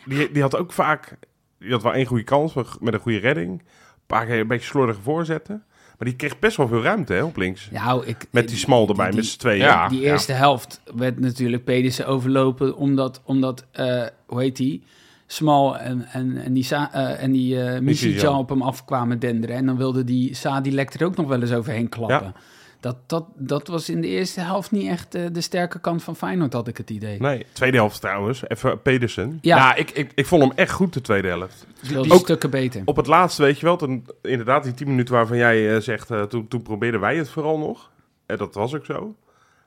die, 0.05 0.31
die 0.31 0.41
had 0.41 0.55
ook 0.57 0.71
vaak... 0.73 1.17
Die 1.63 1.71
had 1.71 1.83
wel 1.83 1.93
één 1.93 2.05
goede 2.05 2.23
kans 2.23 2.53
met 2.79 2.93
een 2.93 2.99
goede 2.99 3.17
redding. 3.19 3.49
Een 3.51 3.61
paar 4.07 4.25
keer 4.25 4.39
een 4.39 4.47
beetje 4.47 4.67
slordige 4.67 5.01
voorzetten. 5.01 5.63
Maar 5.97 6.07
die 6.07 6.15
kreeg 6.15 6.39
best 6.39 6.57
wel 6.57 6.67
veel 6.67 6.81
ruimte 6.81 7.13
hè, 7.13 7.23
op 7.23 7.37
links. 7.37 7.69
nou, 7.71 8.05
ik, 8.05 8.25
Met 8.31 8.47
die 8.47 8.57
smal 8.57 8.87
erbij, 8.87 9.07
die- 9.07 9.15
met 9.15 9.25
z'n 9.25 9.39
tweeën. 9.39 9.57
Ja. 9.57 9.87
Die 9.87 10.01
eerste 10.01 10.31
helft 10.31 10.81
werd 10.95 11.19
natuurlijk 11.19 11.63
Pedersen 11.63 12.07
overlopen, 12.07 12.75
omdat, 12.75 13.21
omdat 13.25 13.65
eh, 13.71 14.03
hoe 14.25 14.41
heet 14.41 14.55
die? 14.55 14.83
Smal 15.27 15.77
en, 15.77 16.05
en, 16.11 16.37
en 16.37 16.53
die, 16.53 16.63
Sa- 16.63 16.89
eh, 16.93 17.23
en 17.23 17.31
die 17.31 17.61
eh. 17.61 17.79
Misijan 17.79 18.37
op 18.37 18.49
hem 18.49 18.61
afkwamen 18.61 19.19
denderen. 19.19 19.55
En 19.55 19.65
dan 19.65 19.77
wilde 19.77 20.03
die 20.03 20.35
Sadilek 20.35 20.93
er 20.93 21.05
ook 21.05 21.15
nog 21.15 21.27
wel 21.27 21.41
eens 21.41 21.53
overheen 21.53 21.89
klappen. 21.89 22.33
Dat, 22.83 22.97
dat, 23.07 23.25
dat 23.35 23.67
was 23.67 23.89
in 23.89 24.01
de 24.01 24.07
eerste 24.07 24.39
helft 24.41 24.71
niet 24.71 24.87
echt 24.87 25.15
eh, 25.15 25.25
de 25.31 25.41
sterke 25.41 25.79
kant 25.79 26.03
van 26.03 26.15
Feyenoord, 26.15 26.53
had 26.53 26.67
ik 26.67 26.77
het 26.77 26.89
idee. 26.89 27.19
Nee, 27.19 27.45
tweede 27.51 27.77
helft 27.77 28.01
trouwens. 28.01 28.43
Even 28.47 28.81
Pedersen. 28.81 29.37
Ja, 29.41 29.57
Ja, 29.57 29.75
ik, 29.75 29.91
ik, 29.91 30.11
ik 30.15 30.25
vond 30.25 30.41
hem 30.41 30.51
echt 30.55 30.71
goed 30.71 30.93
de 30.93 31.01
tweede 31.01 31.27
helft. 31.27 31.65
die 31.87 31.97
ook- 32.11 32.19
stukken 32.19 32.49
beter. 32.49 32.81
Op 32.85 32.95
het 32.95 33.07
laatste, 33.07 33.41
weet 33.41 33.59
je 33.59 33.65
wel, 33.65 34.01
inderdaad 34.21 34.63
die 34.63 34.73
10 34.73 34.87
minuten 34.87 35.13
waarvan 35.13 35.37
jij 35.37 35.75
eh, 35.75 35.81
zegt, 35.81 36.11
eh, 36.11 36.21
toen, 36.23 36.47
toen 36.47 36.61
probeerden 36.61 36.99
wij 36.99 37.15
het 37.15 37.29
vooral 37.29 37.57
nog. 37.57 37.91
En 38.25 38.37
dat 38.37 38.53
was 38.53 38.75
ook 38.75 38.85
zo. 38.85 39.15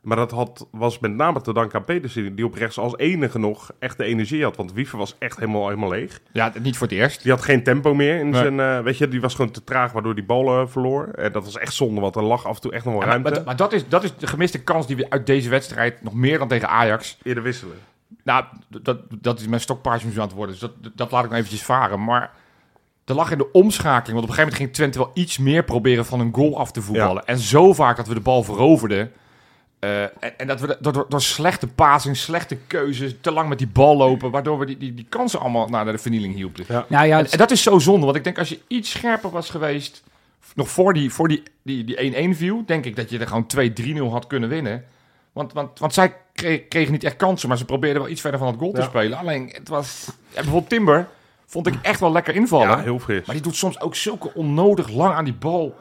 Maar 0.06 0.16
dat 0.16 0.30
had, 0.30 0.66
was 0.70 0.98
met 0.98 1.14
name 1.14 1.40
te 1.40 1.52
danken 1.52 1.78
aan 1.78 1.84
Pedersen, 1.84 2.34
die 2.34 2.44
op 2.44 2.54
rechts 2.54 2.78
als 2.78 2.96
enige 2.96 3.38
nog 3.38 3.70
echt 3.78 3.96
de 3.96 4.04
energie 4.04 4.42
had. 4.42 4.56
Want 4.56 4.72
Wiever 4.72 4.98
was 4.98 5.16
echt 5.18 5.38
helemaal, 5.38 5.68
helemaal 5.68 5.88
leeg. 5.88 6.20
Ja, 6.32 6.52
niet 6.62 6.76
voor 6.76 6.86
het 6.86 6.96
eerst. 6.96 7.22
Die 7.22 7.32
had 7.32 7.42
geen 7.42 7.62
tempo 7.62 7.94
meer 7.94 8.18
in 8.18 8.28
Nee. 8.30 8.40
zijn, 8.40 8.60
eh, 8.60 8.80
weet 8.80 8.98
je, 8.98 9.08
die 9.08 9.20
was 9.20 9.34
gewoon 9.34 9.50
te 9.50 9.64
traag 9.64 9.92
waardoor 9.92 10.14
die 10.14 10.24
bal 10.24 10.60
eh, 10.60 10.66
verloor. 10.66 11.08
En 11.08 11.32
dat 11.32 11.44
was 11.44 11.56
echt 11.58 11.74
zonde, 11.74 12.00
want 12.00 12.16
er 12.16 12.22
lag 12.22 12.46
af 12.46 12.54
en 12.54 12.60
toe 12.60 12.72
echt 12.72 12.84
nog 12.84 12.92
wel 12.94 13.02
Ja, 13.02 13.08
ruimte. 13.08 13.30
maar, 13.30 13.42
maar 13.44 13.56
dat, 13.56 13.72
is, 13.72 13.88
dat 13.88 14.04
is 14.04 14.16
de 14.16 14.26
gemiste 14.26 14.62
kans 14.62 14.86
die 14.86 14.96
we 14.96 15.10
uit 15.10 15.26
deze 15.26 15.48
wedstrijd, 15.48 16.02
nog 16.02 16.14
meer 16.14 16.38
dan 16.38 16.48
tegen 16.48 16.68
Ajax... 16.68 17.18
Eerder 17.22 17.42
wisselen. 17.42 17.76
Nou, 18.24 18.44
dat, 18.68 18.98
dat 19.20 19.40
is 19.40 19.46
mijn 19.46 19.60
stokpaardje 19.60 20.08
aan 20.14 20.20
het 20.26 20.32
worden, 20.32 20.58
dus 20.58 20.70
dat, 20.82 20.92
dat 20.94 21.10
laat 21.10 21.24
ik 21.24 21.30
nog 21.30 21.38
eventjes 21.38 21.62
varen. 21.62 22.04
Maar 22.04 22.30
er 23.04 23.14
lag 23.14 23.30
in 23.30 23.38
de 23.38 23.52
omschakeling, 23.52 24.20
want 24.20 24.22
op 24.22 24.28
een 24.28 24.34
gegeven 24.34 24.42
moment 24.42 24.56
ging 24.56 24.72
Twente 24.72 24.98
wel 24.98 25.10
iets 25.24 25.38
meer 25.38 25.64
proberen 25.64 26.06
van 26.06 26.20
een 26.20 26.34
goal 26.34 26.58
af 26.58 26.70
te 26.72 26.82
voetballen. 26.82 27.26
En 27.26 27.38
zo 27.38 27.72
vaak 27.72 27.96
dat 27.96 28.06
we 28.06 28.14
de 28.14 28.20
bal 28.20 28.42
veroverden. 28.42 29.12
Eh, 29.78 30.02
en, 30.02 30.38
en 30.38 30.46
dat 30.46 30.60
we 30.60 30.76
door, 30.80 30.92
door, 30.92 31.06
door 31.08 31.22
slechte 31.22 31.66
passing, 31.66 32.16
slechte 32.16 32.56
keuzes, 32.66 33.14
te 33.20 33.30
lang 33.32 33.48
met 33.48 33.58
die 33.58 33.66
bal 33.66 33.96
lopen, 33.96 34.30
waardoor 34.30 34.58
we 34.58 34.66
die, 34.66 34.78
die, 34.78 34.94
die 34.94 35.06
kansen 35.08 35.40
allemaal 35.40 35.68
naar 35.68 35.84
de 35.84 35.98
vernieling 35.98 36.34
hielpen. 36.34 36.64
Ja. 36.68 36.84
nou 36.88 37.06
ja, 37.06 37.18
En, 37.18 37.30
en 37.30 37.38
dat 37.38 37.50
is 37.50 37.62
zo 37.62 37.78
zonde, 37.78 38.04
want 38.04 38.16
ik 38.16 38.24
denk 38.24 38.38
als 38.38 38.48
je 38.48 38.60
iets 38.66 38.90
scherper 38.90 39.30
was 39.30 39.50
geweest, 39.50 40.02
nog 40.54 40.68
voor 40.68 40.92
die, 40.94 41.10
voor 41.12 41.28
die, 41.28 41.42
die, 41.62 41.84
die 41.84 42.34
1-1 42.34 42.36
viel, 42.36 42.62
denk 42.66 42.84
ik 42.84 42.96
dat 42.96 43.10
je 43.10 43.18
er 43.18 43.26
gewoon 43.26 43.46
2-3-0 44.08 44.10
had 44.10 44.26
kunnen 44.26 44.48
winnen. 44.48 44.84
Want, 45.32 45.52
want, 45.52 45.78
want 45.78 45.94
zij 45.94 46.14
kre- 46.32 46.58
kregen 46.68 46.92
niet 46.92 47.04
echt 47.04 47.16
kansen, 47.16 47.48
maar 47.48 47.58
ze 47.58 47.64
probeerden 47.64 48.02
wel 48.02 48.10
iets 48.10 48.20
verder 48.20 48.38
van 48.38 48.48
het 48.48 48.58
goal 48.58 48.72
te 48.72 48.82
spelen. 48.82 49.18
Alleen, 49.18 49.50
het 49.52 49.68
was... 49.68 50.06
Ja, 50.28 50.34
bijvoorbeeld 50.34 50.68
Timber 50.68 51.08
vond 51.46 51.66
ik 51.66 51.74
echt 51.82 52.00
wel 52.00 52.12
lekker 52.12 52.34
invallen. 52.34 52.68
Ja, 52.68 52.80
heel 52.80 52.98
fris. 52.98 53.26
Maar 53.26 53.34
die 53.34 53.44
doet 53.44 53.56
soms 53.56 53.80
ook 53.80 53.94
zulke 53.94 54.34
onnodig 54.34 54.88
lang 54.90 55.14
aan 55.14 55.24
die 55.24 55.34
bal. 55.34 55.74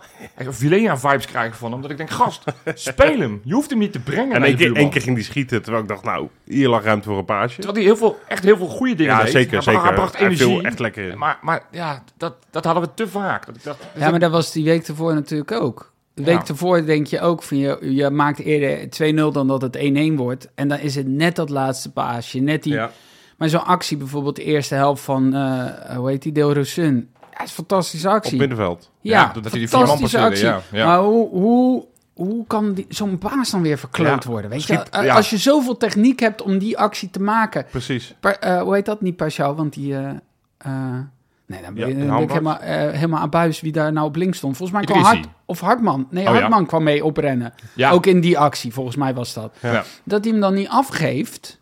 Vilena-vibes 0.49 1.25
krijgen 1.25 1.55
van 1.57 1.71
hem. 1.71 1.81
Dat 1.81 1.91
ik 1.91 1.97
denk, 1.97 2.09
gast, 2.09 2.43
speel 2.73 3.19
hem. 3.19 3.41
Je 3.43 3.53
hoeft 3.53 3.69
hem 3.69 3.79
niet 3.79 3.91
te 3.91 3.99
brengen 3.99 4.35
En 4.35 4.43
één 4.43 4.55
keer, 4.55 4.75
één 4.75 4.89
keer 4.89 5.01
ging 5.01 5.15
die 5.15 5.25
schieten, 5.25 5.61
terwijl 5.61 5.83
ik 5.83 5.89
dacht, 5.89 6.03
nou, 6.03 6.27
hier 6.43 6.69
lag 6.69 6.83
ruimte 6.83 7.07
voor 7.09 7.17
een 7.17 7.25
paasje. 7.25 7.55
Terwijl 7.55 7.73
hij 7.75 7.83
heel 7.85 7.97
veel, 7.97 8.17
echt 8.27 8.43
heel 8.43 8.57
veel 8.57 8.67
goede 8.67 8.95
dingen 8.95 9.13
Ja, 9.15 9.23
deed. 9.23 9.31
zeker, 9.31 9.51
Hij- 9.53 9.61
zeker. 9.61 9.83
Hij 9.83 9.93
bracht 9.93 10.17
Hij 10.17 10.35
viel 10.35 10.47
energie. 10.47 10.67
echt 10.67 10.79
lekker 10.79 11.09
in. 11.11 11.17
Maar, 11.17 11.37
maar 11.41 11.61
ja, 11.71 12.03
dat, 12.17 12.33
dat 12.49 12.65
hadden 12.65 12.83
we 12.83 12.89
te 12.93 13.07
vaak. 13.07 13.45
Dat 13.45 13.55
ik 13.55 13.63
dacht, 13.63 13.79
Ja, 13.97 14.09
maar 14.09 14.19
dat 14.19 14.31
was 14.31 14.51
die 14.51 14.63
week 14.63 14.87
ervoor 14.87 15.13
natuurlijk 15.13 15.51
ook. 15.51 15.93
De 16.13 16.23
week 16.23 16.39
Ja. 16.41 16.47
ervoor 16.47 16.85
denk 16.85 17.07
je 17.07 17.21
ook 17.21 17.43
van 17.43 17.57
je, 17.57 17.77
je 17.81 18.09
maakt 18.09 18.39
eerder 18.39 18.89
2-0 18.89 19.31
dan 19.31 19.47
dat 19.47 19.61
het 19.61 19.75
1-1 19.75 20.15
wordt. 20.15 20.49
En 20.55 20.67
dan 20.67 20.79
is 20.79 20.95
het 20.95 21.07
net 21.07 21.35
dat 21.35 21.49
laatste 21.49 21.91
paasje. 21.91 22.39
Net 22.39 22.63
die, 22.63 22.73
Ja. 22.73 22.91
Maar 23.37 23.49
zo'n 23.49 23.65
actie, 23.65 23.97
bijvoorbeeld 23.97 24.35
de 24.35 24.43
eerste 24.43 24.75
helft 24.75 25.03
van, 25.03 25.33
eh, 25.33 25.95
hoe 25.95 26.09
heet 26.09 26.21
die, 26.21 26.31
Del 26.31 26.53
Rosun. 26.53 27.09
Ja, 27.31 27.43
is 27.43 27.49
een 27.49 27.55
fantastische 27.55 28.07
Op 28.07 28.13
actie. 28.13 28.37
middenveld. 28.39 28.91
Ja, 29.01 29.25
dat- 29.33 29.43
dat 29.43 29.51
hij 29.51 29.59
die 29.61 29.69
fantastische 29.69 30.19
actie. 30.19 30.45
ja, 30.45 30.61
ja. 30.71 30.85
Maar 30.85 30.99
hoe, 30.99 31.29
hoe, 31.29 31.85
hoe 32.13 32.45
kan 32.47 32.85
zo'n 32.89 33.17
baas 33.17 33.51
dan 33.51 33.61
weer 33.61 33.77
verkloot 33.77 34.23
Ja, 34.23 34.29
worden? 34.29 34.49
Weet 34.49 34.61
schiet- 34.61 34.87
je, 34.91 34.97
Eh, 34.97 35.03
ja. 35.05 35.15
als 35.15 35.29
je 35.29 35.37
zoveel 35.37 35.77
techniek 35.77 36.19
hebt 36.19 36.41
om 36.41 36.57
die 36.57 36.77
actie 36.77 37.09
te 37.09 37.21
maken. 37.21 37.65
Precies. 37.71 38.15
Eh, 38.39 38.61
hoe 38.61 38.73
heet 38.73 38.85
dat? 38.85 39.01
Niet 39.01 39.15
Pashao, 39.15 39.55
want 39.55 39.73
die... 39.73 39.93
nee, 39.93 41.61
dan 41.61 41.73
ben, 41.73 42.05
Ja, 42.05 42.17
ik 42.17 42.29
helemaal, 42.29 42.57
helemaal 42.61 43.19
aan 43.19 43.29
buis 43.29 43.61
wie 43.61 43.71
daar 43.71 43.91
nou 43.91 44.07
op 44.07 44.15
links 44.15 44.37
stond. 44.37 44.57
Volgens 44.57 44.77
mij 44.77 44.87
kwam. 44.87 45.03
Hart, 45.03 45.27
of 45.45 45.59
Hartman. 45.59 46.07
Nee, 46.09 46.27
Oh, 46.27 46.33
ja. 46.33 46.39
Hartman 46.39 46.65
kwam 46.65 46.83
mee 46.83 47.05
oprennen. 47.05 47.53
Ja. 47.73 47.91
Ook 47.91 48.05
in 48.05 48.21
die 48.21 48.39
actie, 48.39 48.73
volgens 48.73 48.95
mij 48.95 49.13
was 49.13 49.33
dat. 49.33 49.55
Ja. 49.61 49.83
Dat 50.03 50.23
hij 50.23 50.31
hem 50.33 50.41
dan 50.41 50.53
niet 50.53 50.67
afgeeft. 50.69 51.59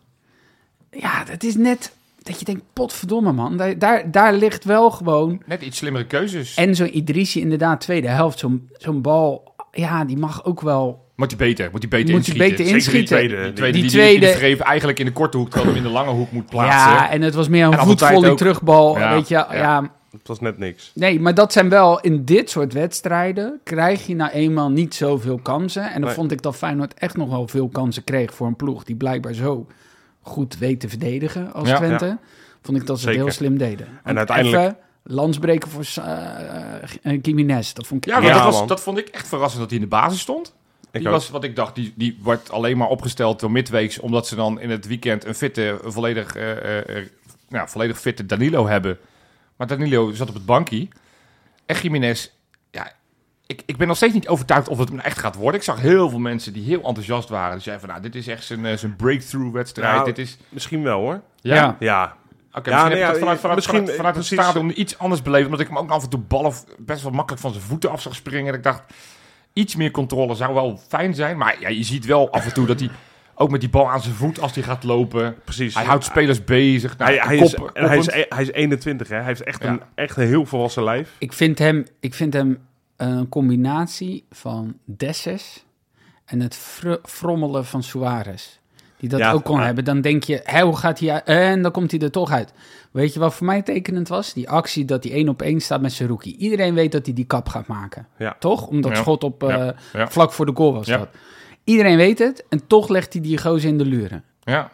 Ja, 1.00 1.24
dat 1.24 1.44
is 1.44 1.56
net 1.56 1.92
dat 2.24 2.40
je 2.40 2.46
denkt, 2.46 2.62
potverdomme 2.74 3.32
man. 3.32 3.58
Daar, 3.58 3.80
daar, 3.80 4.12
daar 4.12 4.34
ligt 4.34 4.64
wel 4.64 4.92
gewoon... 4.92 5.42
net 5.46 5.62
iets 5.62 5.78
slimmere 5.78 6.06
keuzes. 6.06 6.56
En 6.56 6.76
zo'n 6.76 6.98
Idrissi 6.98 7.40
inderdaad, 7.42 7.82
tweede 7.82 8.08
helft, 8.08 8.40
zo'n 8.40 8.70
zo'n 8.78 9.02
bal... 9.02 9.52
Ja, 9.72 10.06
die 10.06 10.18
mag 10.18 10.46
ook 10.46 10.62
wel... 10.62 11.02
Moet 11.16 11.30
hij 11.30 11.48
beter, 11.48 11.70
moet 11.72 11.82
hij 11.82 11.90
beter 11.90 12.16
Moet 12.16 12.26
hij 12.28 12.36
inschieten. 12.36 12.66
beter 12.66 12.82
Zeker 12.82 12.92
die 12.92 13.00
inschieten. 13.02 13.16
tweede. 13.18 13.44
Die 13.44 13.54
tweede, 13.54 13.74
Die 13.74 13.82
die, 13.82 13.92
tweede- 13.92 14.20
die, 14.20 14.30
die 14.30 14.38
wreef 14.38 14.60
eigenlijk 14.60 15.00
in 15.00 15.06
de 15.06 15.12
korte 15.12 15.38
hoek, 15.38 15.50
terwijl 15.50 15.72
hij 15.74 15.76
hem 15.82 15.86
in 15.86 15.92
de 15.92 15.98
lange 16.00 16.12
hoek 16.18 16.32
moet 16.32 16.46
plaatsen. 16.50 16.92
Ja, 16.92 17.10
en 17.10 17.22
het 17.22 17.34
was 17.34 17.48
meer 17.48 17.66
En 17.66 17.74
een 17.80 18.26
ook- 18.30 18.38
terugbal, 18.38 18.98
Ja, 19.00 19.14
weet 19.14 19.28
je. 19.28 19.34
Ja, 19.36 19.48
ja. 19.56 19.92
Het 20.12 20.28
was 20.28 20.40
net 20.40 20.58
niks. 20.58 20.92
Nee, 20.96 21.20
maar 21.20 21.34
dat 21.34 21.54
zijn 21.54 21.70
wel 21.70 22.00
in 22.02 22.26
dit 22.26 22.50
soort 22.50 22.74
wedstrijden 22.74 23.60
krijg 23.64 24.06
je 24.08 24.16
nou 24.16 24.32
eenmaal 24.32 24.70
niet 24.70 24.96
zoveel 24.96 25.38
kansen. 25.38 25.84
En 25.84 25.94
dan 25.94 26.02
Nee. 26.04 26.14
vond 26.14 26.32
ik 26.32 26.42
dat 26.42 26.56
Feyenoord 26.56 26.94
echt 26.94 27.18
nog 27.18 27.30
wel 27.30 27.48
veel 27.48 27.68
kansen 27.68 28.04
kreeg 28.04 28.34
voor 28.34 28.48
een 28.48 28.56
ploeg 28.56 28.84
die 28.84 28.96
blijkbaar 28.96 29.34
zo 29.34 29.68
goed 30.24 30.58
weet 30.58 30.80
te 30.80 30.90
verdedigen 30.90 31.54
als 31.54 31.70
Ja. 31.70 31.76
Twente. 31.78 32.18
Vond 32.62 32.78
ik 32.78 32.86
dat 32.86 33.00
ze 33.00 33.08
het 33.08 33.16
heel 33.16 33.32
slim 33.32 33.58
deden. 33.58 33.88
Want 34.04 34.18
uiteindelijk- 34.18 34.58
even 34.64 34.78
landsbreken 35.04 35.70
voor 35.70 35.86
uh, 36.00 37.24
dat 37.74 37.88
vond 37.88 38.06
ik 38.06 38.14
Ja, 38.14 38.20
dat, 38.22 38.44
was, 38.44 38.68
dat 38.68 38.82
vond 38.82 38.98
ik 38.98 39.08
echt 39.08 39.28
verrassend 39.28 39.62
dat 39.62 39.70
hij 39.70 39.80
in 39.80 39.86
de 39.86 39.96
basis 39.96 40.20
stond. 40.20 40.54
Ik 40.92 41.00
Die 41.00 41.08
ook. 41.08 41.14
was 41.14 41.30
wat 41.30 41.44
ik 41.44 41.56
dacht, 41.56 41.76
die, 41.76 41.94
die 41.96 42.18
wordt 42.22 42.52
alleen 42.52 42.78
maar 42.78 42.88
opgesteld 42.88 43.40
door 43.40 43.52
midweeks, 43.52 44.00
omdat 44.00 44.28
ze 44.28 44.36
dan 44.36 44.60
in 44.60 44.70
het 44.70 44.88
weekend 44.88 45.26
een 45.26 45.36
fitte, 45.36 45.80
een 45.84 45.92
volledig, 45.92 46.36
eh, 46.36 46.52
eh, 46.52 46.98
eh, 46.98 47.08
nou, 47.50 47.70
volledig 47.70 48.00
fitte 48.00 48.26
Danilo 48.26 48.68
hebben. 48.68 48.98
Maar 49.56 49.68
Danilo 49.68 50.12
zat 50.12 50.28
op 50.30 50.34
het 50.34 50.46
bankje. 50.46 50.88
En 51.66 51.76
Jiménez, 51.82 52.30
ja, 52.72 52.92
ik, 53.54 53.64
ik 53.66 53.78
ben 53.78 53.88
nog 53.88 53.98
steeds 53.98 54.14
niet 54.14 54.28
overtuigd 54.28 54.68
of 54.70 54.78
het 54.78 54.90
hem 54.90 55.00
echt 55.00 55.20
gaat 55.20 55.36
worden. 55.36 55.60
Ik 55.60 55.66
zag 55.66 55.80
heel 55.80 56.10
veel 56.10 56.20
mensen 56.20 56.54
die 56.54 56.64
heel 56.64 56.84
enthousiast 56.84 57.30
waren. 57.30 57.54
Die 57.54 57.62
zeiden 57.62 57.86
van, 57.86 57.96
nou, 57.96 58.12
dit 58.12 58.22
is 58.22 58.28
echt 58.28 58.44
zijn, 58.44 58.66
eh, 58.66 58.78
zijn 58.78 58.96
breakthrough-wedstrijd. 58.96 59.94
Nou, 59.94 60.06
dit 60.06 60.18
is... 60.18 60.38
Misschien 60.50 60.84
wel 60.84 61.00
hoor. 61.00 61.22
Ja, 61.42 61.56
Ja. 61.56 61.76
Ja. 61.80 62.16
Oké, 62.56 62.70
Ja, 62.70 62.76
misschien 62.76 62.98
nee, 62.98 63.04
heb 63.06 63.14
ik 63.14 63.14
dat 63.14 63.14
ja, 63.14 63.20
vanuit, 63.20 63.40
vanuit, 63.40 63.56
misschien, 63.56 63.78
vanuit, 63.80 63.96
vanuit 63.98 64.16
het 64.16 64.26
precies. 64.28 64.46
stadion 64.46 64.80
iets 64.82 64.98
anders 64.98 65.22
beleefd. 65.22 65.46
Omdat 65.46 65.60
ik 65.60 65.68
hem 65.68 65.78
ook 65.78 65.90
af 65.90 66.04
en 66.04 66.10
toe 66.10 66.20
ballen 66.20 66.54
best 66.78 67.04
wel 67.04 67.12
makkelijk 67.12 67.42
van 67.42 67.52
zijn 67.52 67.64
voeten 67.64 67.92
af 67.92 68.02
zag 68.02 68.16
springen. 68.16 68.48
En 68.48 68.58
ik 68.58 68.64
dacht, 68.64 68.82
iets 69.54 69.76
meer 69.76 69.92
controle 69.92 70.36
zou 70.36 70.54
wel 70.54 70.80
fijn 70.88 71.14
zijn. 71.14 71.38
Maar 71.38 71.56
ja, 71.60 71.70
je 71.70 71.84
ziet 71.84 72.06
wel 72.06 72.32
af 72.32 72.46
en 72.46 72.54
toe 72.54 72.66
dat 72.66 72.80
hij 72.80 72.90
ook 73.36 73.50
met 73.50 73.60
die 73.60 73.70
bal 73.70 73.92
aan 73.92 74.02
zijn 74.02 74.16
voet 74.16 74.40
als 74.40 74.54
hij 74.56 74.64
gaat 74.64 74.84
lopen. 74.84 75.36
Precies. 75.44 75.76
Hij 75.76 75.86
houdt 75.86 76.04
spelers 76.04 76.44
bezig. 76.44 76.98
Nou, 76.98 77.12
Hij, 77.12 77.28
hij, 77.28 77.38
is, 77.38 77.54
en 77.54 77.88
hij, 77.88 77.98
is, 77.98 78.06
hij 78.30 78.42
is 78.42 78.52
21, 78.52 79.08
hè. 79.08 79.16
Hij 79.16 79.26
heeft 79.26 79.44
echt, 79.44 79.64
Ja. 79.64 79.70
een, 79.70 79.82
echt 79.96 80.18
een 80.18 80.28
heel 80.28 80.46
volwassen 80.46 80.84
lijf. 80.84 81.10
Ik 81.18 81.34
vind 81.34 81.60
hem, 81.60 81.86
ik 82.00 82.14
vind 82.14 82.34
hem 82.34 82.58
een 83.08 83.30
combinatie 83.30 84.26
van 84.30 84.78
Desses 84.86 85.66
en 86.26 86.40
het 86.42 86.56
fr- 86.56 86.94
frommelen 87.04 87.66
van 87.66 87.84
Suarez. 87.84 88.60
Die 88.98 89.10
dat 89.10 89.20
Ja, 89.20 89.32
ook 89.32 89.44
kon 89.44 89.60
ja. 89.60 89.66
hebben. 89.66 89.84
Dan 89.86 90.02
denk 90.02 90.24
je, 90.24 90.42
hé, 90.44 90.62
hoe 90.62 90.76
gaat 90.78 91.00
hij 91.00 91.12
uit? 91.12 91.24
En 91.24 91.62
dan 91.62 91.72
komt 91.72 91.92
hij 91.92 92.00
er 92.00 92.12
toch 92.12 92.32
uit. 92.32 92.54
Weet 92.92 93.14
je 93.14 93.20
wat 93.20 93.34
voor 93.34 93.46
mij 93.46 93.62
tekenend 93.62 94.08
was? 94.08 94.34
Die 94.34 94.50
actie 94.50 94.86
dat 94.86 95.04
hij 95.04 95.14
één 95.14 95.30
op 95.30 95.42
één 95.42 95.60
staat 95.62 95.82
met 95.82 95.92
Seruki. 95.92 96.36
Iedereen 96.36 96.74
weet 96.74 96.92
dat 96.92 97.06
hij 97.06 97.16
die 97.16 97.26
kap 97.26 97.50
gaat 97.50 97.68
maken. 97.68 98.08
Ja. 98.18 98.36
Toch? 98.40 98.68
Omdat 98.68 98.98
schot 98.98 99.24
op, 99.24 99.44
eh, 99.44 99.70
vlak 99.92 100.32
voor 100.32 100.46
de 100.46 100.52
goal 100.56 100.74
was 100.74 100.88
Ja. 100.88 100.98
dat. 100.98 101.10
Iedereen 101.64 101.98
weet 101.98 102.20
het. 102.20 102.46
En 102.50 102.68
toch 102.68 102.90
legt 102.90 103.14
hij 103.14 103.22
die 103.22 103.38
gozer 103.38 103.70
in 103.70 103.78
de 103.78 103.86
luren. 103.86 104.24
Ja. 104.44 104.72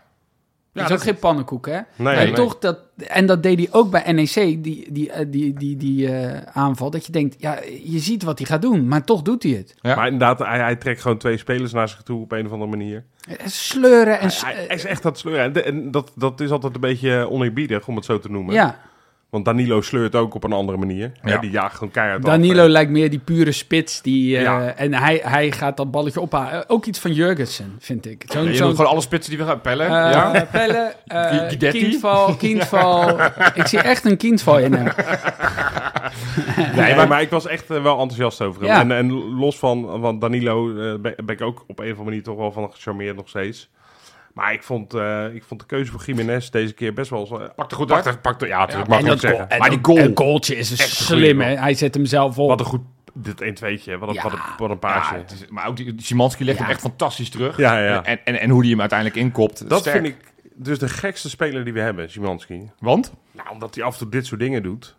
Ja, 0.84 0.88
dat 0.88 0.98
is 0.98 1.08
ook 1.08 1.12
geen 1.14 1.20
pannenkoek, 1.22 1.66
hè? 1.66 1.80
Nee, 1.96 2.16
en, 2.16 2.26
nee. 2.26 2.34
toch 2.34 2.58
dat, 2.60 2.80
en 3.08 3.26
dat 3.26 3.44
deed 3.44 3.58
hij 3.58 3.68
ook 3.72 3.92
bij 3.92 4.12
NEC, 4.12 4.64
die, 4.64 4.88
die, 4.92 5.12
eh, 5.12 5.26
die, 5.30 5.54
die, 5.54 5.78
die 5.78 6.14
eh, 6.16 6.42
aanval. 6.54 6.90
Dat 6.90 7.06
je 7.06 7.12
denkt, 7.12 7.36
ja, 7.40 7.58
je 7.84 8.00
ziet 8.00 8.24
wat 8.24 8.38
hij 8.38 8.48
gaat 8.48 8.62
doen, 8.62 8.88
maar 8.88 9.04
toch 9.04 9.22
doet 9.22 9.44
hij 9.44 9.52
het. 9.52 9.76
Ja. 9.82 9.96
Maar 9.96 10.06
inderdaad, 10.06 10.40
hij, 10.40 10.60
hij 10.60 10.76
trekt 10.76 11.02
gewoon 11.02 11.18
twee 11.18 11.38
spelers 11.38 11.72
naar 11.74 11.90
zich 11.90 12.02
toe 12.02 12.22
op 12.22 12.32
een 12.32 12.46
of 12.46 12.52
andere 12.52 12.70
manier. 12.70 13.04
Eh, 13.30 13.48
Sleuren 13.48 14.14
en... 14.14 14.20
Hij, 14.20 14.30
s- 14.30 14.44
hij- 14.44 14.54
hij 14.68 14.76
is 14.76 14.86
echt 14.86 15.04
het 15.04 15.18
sleuren. 15.18 15.44
En, 15.44 15.54
de- 15.54 15.64
en 15.64 15.92
dat, 15.92 16.12
dat 16.16 16.42
is 16.42 16.50
altijd 16.52 16.76
een 16.76 16.82
beetje 16.82 17.30
oneerbiedig, 17.30 17.88
om 17.88 17.96
het 17.96 18.06
zo 18.06 18.20
te 18.20 18.32
noemen. 18.32 18.54
ja, 18.54 18.80
Want 19.30 19.46
Danilo 19.46 19.82
sleurt 19.82 20.16
ook 20.16 20.34
op 20.34 20.44
een 20.44 20.52
andere 20.54 20.78
manier. 20.78 21.12
Ja. 21.24 21.30
Hè, 21.32 21.40
die 21.40 21.50
jaagt 21.50 21.74
gewoon 21.74 21.92
keihard. 21.92 22.24
Danilo 22.26 22.68
lijkt 22.68 22.92
meer 22.92 23.10
die 23.10 23.20
pure 23.20 23.52
spits. 23.52 24.02
Die, 24.02 24.36
eh, 24.38 24.42
Ja. 24.42 24.68
En 24.76 24.94
hij, 24.94 25.22
hij 25.24 25.52
gaat 25.52 25.78
dat 25.78 25.92
balletje 25.92 26.20
ophalen. 26.22 26.52
Eh, 26.54 26.60
Ook 26.68 26.86
iets 26.86 27.00
van 27.00 27.14
Jurgensen, 27.14 27.76
vind 27.80 28.06
ik. 28.06 28.24
Zo'n 28.28 28.44
je 28.44 28.58
doet 28.60 28.70
gewoon 28.76 28.86
alle 28.92 29.02
spitsen 29.02 29.30
die 29.36 29.40
we 29.44 29.48
gaan 29.50 29.62
pellen. 29.62 29.86
eh, 29.86 29.92
ja. 30.12 30.48
Pelle, 30.52 30.94
eh, 31.08 31.22
Guidetti. 31.24 31.80
Kindval, 31.80 32.36
Kindval. 32.46 33.20
ik 33.54 33.68
zie 33.68 33.80
echt 33.80 34.06
een 34.06 34.18
Kindval 34.18 34.58
in 34.60 34.74
hem. 34.74 34.88
Nee, 36.76 36.96
maar, 36.96 37.08
maar 37.08 37.22
ik 37.22 37.30
was 37.30 37.48
echt 37.48 37.68
wel 37.68 38.00
enthousiast 38.00 38.42
over 38.42 38.62
hem. 38.62 38.70
Ja. 38.72 38.80
En, 38.80 38.92
en 38.92 39.12
los 39.36 39.58
van, 39.60 39.98
van 40.02 40.20
Danilo 40.20 40.70
eh, 40.70 40.76
ben, 41.00 41.14
ben 41.26 41.36
ik 41.36 41.42
ook 41.42 41.64
op 41.68 41.80
een 41.80 41.86
of 41.86 41.90
andere 41.92 42.04
manier 42.10 42.24
toch 42.24 42.38
wel 42.38 42.52
van 42.52 42.72
gecharmeerd 42.72 43.16
nog 43.16 43.30
steeds. 43.30 43.70
Maar 44.40 44.54
ik 44.54 44.64
vond, 44.64 44.94
eh, 44.94 45.34
ik 45.34 45.44
vond 45.44 45.60
de 45.60 45.66
keuze 45.66 45.92
voor 45.92 46.02
Jiménez 46.06 46.50
deze 46.50 46.74
keer 46.74 46.94
best 46.94 47.10
wel... 47.10 47.42
Uh, 47.42 47.48
Pakte 47.56 47.76
goed 47.76 47.88
pakte, 47.88 48.10
uit. 48.10 48.22
pakte, 48.22 48.48
ja, 48.48 48.60
natuurlijk 48.60 48.90
Ja, 48.92 49.00
mag 49.02 49.14
ik 49.14 49.20
zeggen. 49.20 49.46
goal- 49.48 49.60
Maar 49.60 49.70
die 49.70 49.80
goal- 49.82 49.98
Een 49.98 50.12
goaltje 50.18 50.56
is 50.56 50.72
Echt 50.72 50.90
slim, 50.90 51.42
hè? 51.42 51.56
Hij 51.56 51.74
zet 51.74 51.94
hem 51.94 52.06
zelf 52.06 52.38
op. 52.38 52.48
Wat 52.50 52.60
een 52.60 52.66
goed... 52.66 52.82
Dit 53.14 53.42
1-2'tje, 53.42 53.98
wat, 53.98 54.10
een- 54.10 54.14
Ja. 54.16 54.22
wat, 54.24 54.34
een, 54.34 54.40
wat 54.58 54.70
een 54.70 54.80
paasje. 54.80 55.14
Ja, 55.14 55.20
het 55.22 55.32
is- 55.32 55.46
maar 55.50 55.68
ook 55.68 55.78
die, 55.78 55.94
die 55.96 56.06
Szymanski 56.06 56.44
legt 56.46 56.58
Ja. 56.58 56.64
hem 56.64 56.72
echt 56.74 56.82
fantastisch 56.82 57.30
terug. 57.30 57.58
Ja, 57.58 57.80
ja. 57.80 58.04
En, 58.04 58.20
en, 58.24 58.40
en 58.40 58.50
hoe 58.50 58.62
die 58.62 58.72
hem 58.72 58.80
uiteindelijk 58.80 59.20
inkopt. 59.20 59.70
dat 59.70 59.80
sterk. 59.80 59.96
vind 59.96 60.08
ik 60.16 60.34
dus 60.56 60.80
de 60.80 60.90
gekste 60.90 61.30
speler 61.30 61.64
die 61.64 61.74
we 61.74 61.80
hebben, 61.80 62.10
Szymanski. 62.10 62.72
Want? 62.80 63.14
Nou, 63.32 63.50
omdat 63.50 63.76
hij 63.76 63.84
af 63.84 63.94
en 63.94 64.00
toe 64.00 64.10
dit 64.10 64.26
soort 64.26 64.40
dingen 64.40 64.64
doet. 64.64 64.96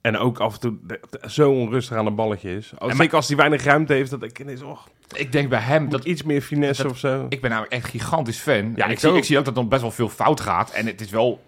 En 0.00 0.16
ook 0.18 0.38
af 0.40 0.54
en 0.54 0.60
toe 0.60 0.74
de- 0.86 1.00
de- 1.10 1.30
zo 1.30 1.50
onrustig 1.52 1.96
aan 1.96 2.06
een 2.06 2.14
balletje 2.14 2.56
is. 2.56 2.72
Als, 2.78 2.92
maar- 2.94 3.10
als 3.14 3.28
hij 3.28 3.36
weinig 3.36 3.64
ruimte 3.64 3.92
heeft, 3.92 4.10
dat 4.10 4.22
ik 4.22 4.38
ineens... 4.38 4.62
Oh, 4.62 4.78
Ik 5.14 5.32
denk 5.32 5.48
bij 5.48 5.60
hem 5.60 5.88
Dat 5.88 6.04
iets 6.04 6.22
meer 6.22 6.40
finesse 6.42 6.82
dat- 6.82 6.92
of 6.92 6.98
zo. 6.98 7.26
Ik 7.28 7.40
ben 7.40 7.50
namelijk 7.50 7.72
echt 7.74 7.88
gigantisch 7.90 8.38
fan. 8.38 8.72
Ja, 8.76 8.84
ik 8.84 8.90
ik, 8.90 8.98
zie, 8.98 9.08
ook. 9.10 9.16
ik 9.16 9.24
zie 9.24 9.38
ook 9.38 9.44
dat 9.44 9.56
er 9.56 9.68
best 9.68 9.82
wel 9.82 9.90
veel 9.90 10.08
fout 10.08 10.40
gaat. 10.40 10.70
En 10.70 10.86
het 10.86 11.00
is 11.00 11.10
wel 11.10 11.40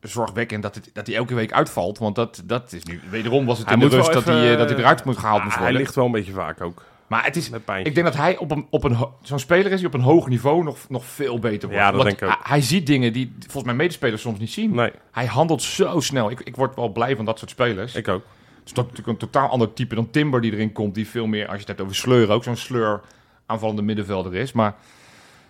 zorgwekkend 0.00 0.62
dat, 0.62 0.74
het, 0.74 0.90
dat 0.92 1.06
hij 1.06 1.16
elke 1.16 1.34
week 1.34 1.52
uitvalt. 1.52 1.98
Want 1.98 2.14
dat, 2.14 2.42
dat 2.44 2.72
is 2.72 2.82
nu... 2.84 3.00
Wederom 3.10 3.46
was 3.46 3.58
het 3.58 3.66
Hij 3.66 3.76
in 3.76 3.88
de 3.88 3.96
rust 3.96 4.12
dat, 4.12 4.24
hij, 4.24 4.52
eh, 4.52 4.58
dat 4.58 4.68
hij 4.70 4.78
eruit 4.78 5.04
moet 5.04 5.18
gehaald 5.18 5.38
Ah, 5.38 5.44
moest 5.44 5.54
hij 5.54 5.62
worden. 5.64 5.80
ligt 5.82 5.94
wel 5.94 6.04
een 6.04 6.12
beetje 6.12 6.32
vaak 6.32 6.60
ook. 6.60 6.82
Maar 7.06 7.24
het 7.24 7.36
is... 7.36 7.50
Met 7.50 7.64
pijn. 7.64 7.84
Ik 7.84 7.94
denk 7.94 8.06
dat 8.06 8.16
hij 8.16 8.36
op 8.36 8.50
een, 8.50 8.66
op 8.70 8.84
een 8.84 8.96
zo'n 9.22 9.38
speler 9.38 9.72
is 9.72 9.78
die 9.78 9.86
op 9.86 9.94
een 9.94 10.00
hoog 10.00 10.28
niveau 10.28 10.64
nog, 10.64 10.78
nog 10.88 11.04
veel 11.04 11.38
beter 11.38 11.68
wordt. 11.68 11.84
Ja, 11.84 11.90
dat 11.92 12.02
denk 12.02 12.20
ik 12.20 12.28
ook. 12.28 12.38
Hij, 12.42 12.60
ziet 12.60 12.86
dingen 12.86 13.12
die 13.12 13.34
volgens 13.40 13.64
mij 13.64 13.74
medespelers 13.74 14.22
soms 14.22 14.38
niet 14.38 14.50
zien. 14.50 14.74
Nee, 14.74 14.90
Hij 15.12 15.26
handelt 15.26 15.62
zo 15.62 16.00
snel. 16.00 16.30
Ik, 16.30 16.40
ik 16.40 16.56
word 16.56 16.74
wel 16.76 16.88
blij 16.88 17.16
van 17.16 17.24
dat 17.24 17.38
soort 17.38 17.50
spelers. 17.50 17.94
ik 17.94 18.08
ook. 18.08 18.24
Het 18.66 18.74
is 18.76 18.82
toch 18.82 18.90
natuurlijk 18.90 19.22
een 19.22 19.28
totaal 19.30 19.48
ander 19.48 19.72
type 19.72 19.94
dan 19.94 20.10
Timber 20.10 20.40
die 20.40 20.52
erin 20.52 20.72
komt. 20.72 20.94
Die 20.94 21.06
veel 21.08 21.26
meer, 21.26 21.44
als 21.44 21.52
je 21.52 21.58
het 21.58 21.68
hebt 21.68 21.80
over 21.80 21.94
sleur, 21.94 22.30
ook 22.30 22.44
zo'n 22.44 22.56
sleur 22.56 23.00
aanvallende 23.46 23.82
middenvelder 23.82 24.34
is. 24.34 24.52
Maar 24.52 24.74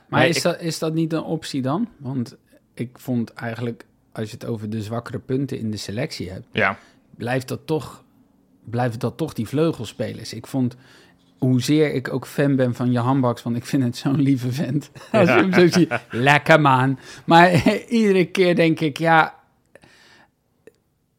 Maar 0.09 0.21
Nee, 0.21 0.29
is, 0.29 0.37
ik- 0.37 0.43
dat, 0.43 0.61
is 0.61 0.79
dat 0.79 0.95
niet 0.95 1.13
een 1.13 1.23
optie 1.23 1.63
dan? 1.63 1.89
Want 1.97 2.37
ik 2.75 2.99
vond 2.99 3.33
eigenlijk, 3.33 3.87
als 4.13 4.31
je 4.31 4.35
het 4.35 4.47
over 4.47 4.71
de 4.71 4.83
zwakkere 4.83 5.19
punten 5.19 5.59
in 5.59 5.71
de 5.71 5.77
selectie 5.77 6.31
hebt, 6.31 6.47
ja, 6.53 6.79
blijft 7.17 7.49
dat 7.49 7.61
toch, 7.67 8.05
blijven 8.65 8.99
dat 8.99 9.17
toch 9.17 9.33
die 9.33 9.49
vleugelspelers. 9.49 10.33
Ik 10.33 10.47
vond, 10.47 10.77
hoezeer 11.39 11.95
ik 11.95 12.13
ook 12.13 12.27
fan 12.27 12.57
ben 12.57 12.75
van 12.75 12.93
Johan 12.93 13.21
Baks, 13.21 13.43
want 13.43 13.57
ik 13.57 13.65
vind 13.67 13.83
het 13.83 13.97
zo'n 13.97 14.21
lieve 14.21 14.53
vent. 14.53 14.91
Als 15.13 15.29
je 15.29 15.35
hem 15.35 15.53
zo 15.53 15.67
ziet, 15.69 16.01
lekker 16.11 16.61
man. 16.61 16.99
Maar 17.25 17.69
iedere 17.89 18.25
keer 18.25 18.55
denk 18.55 18.81
ik, 18.81 18.99
ja, 18.99 19.35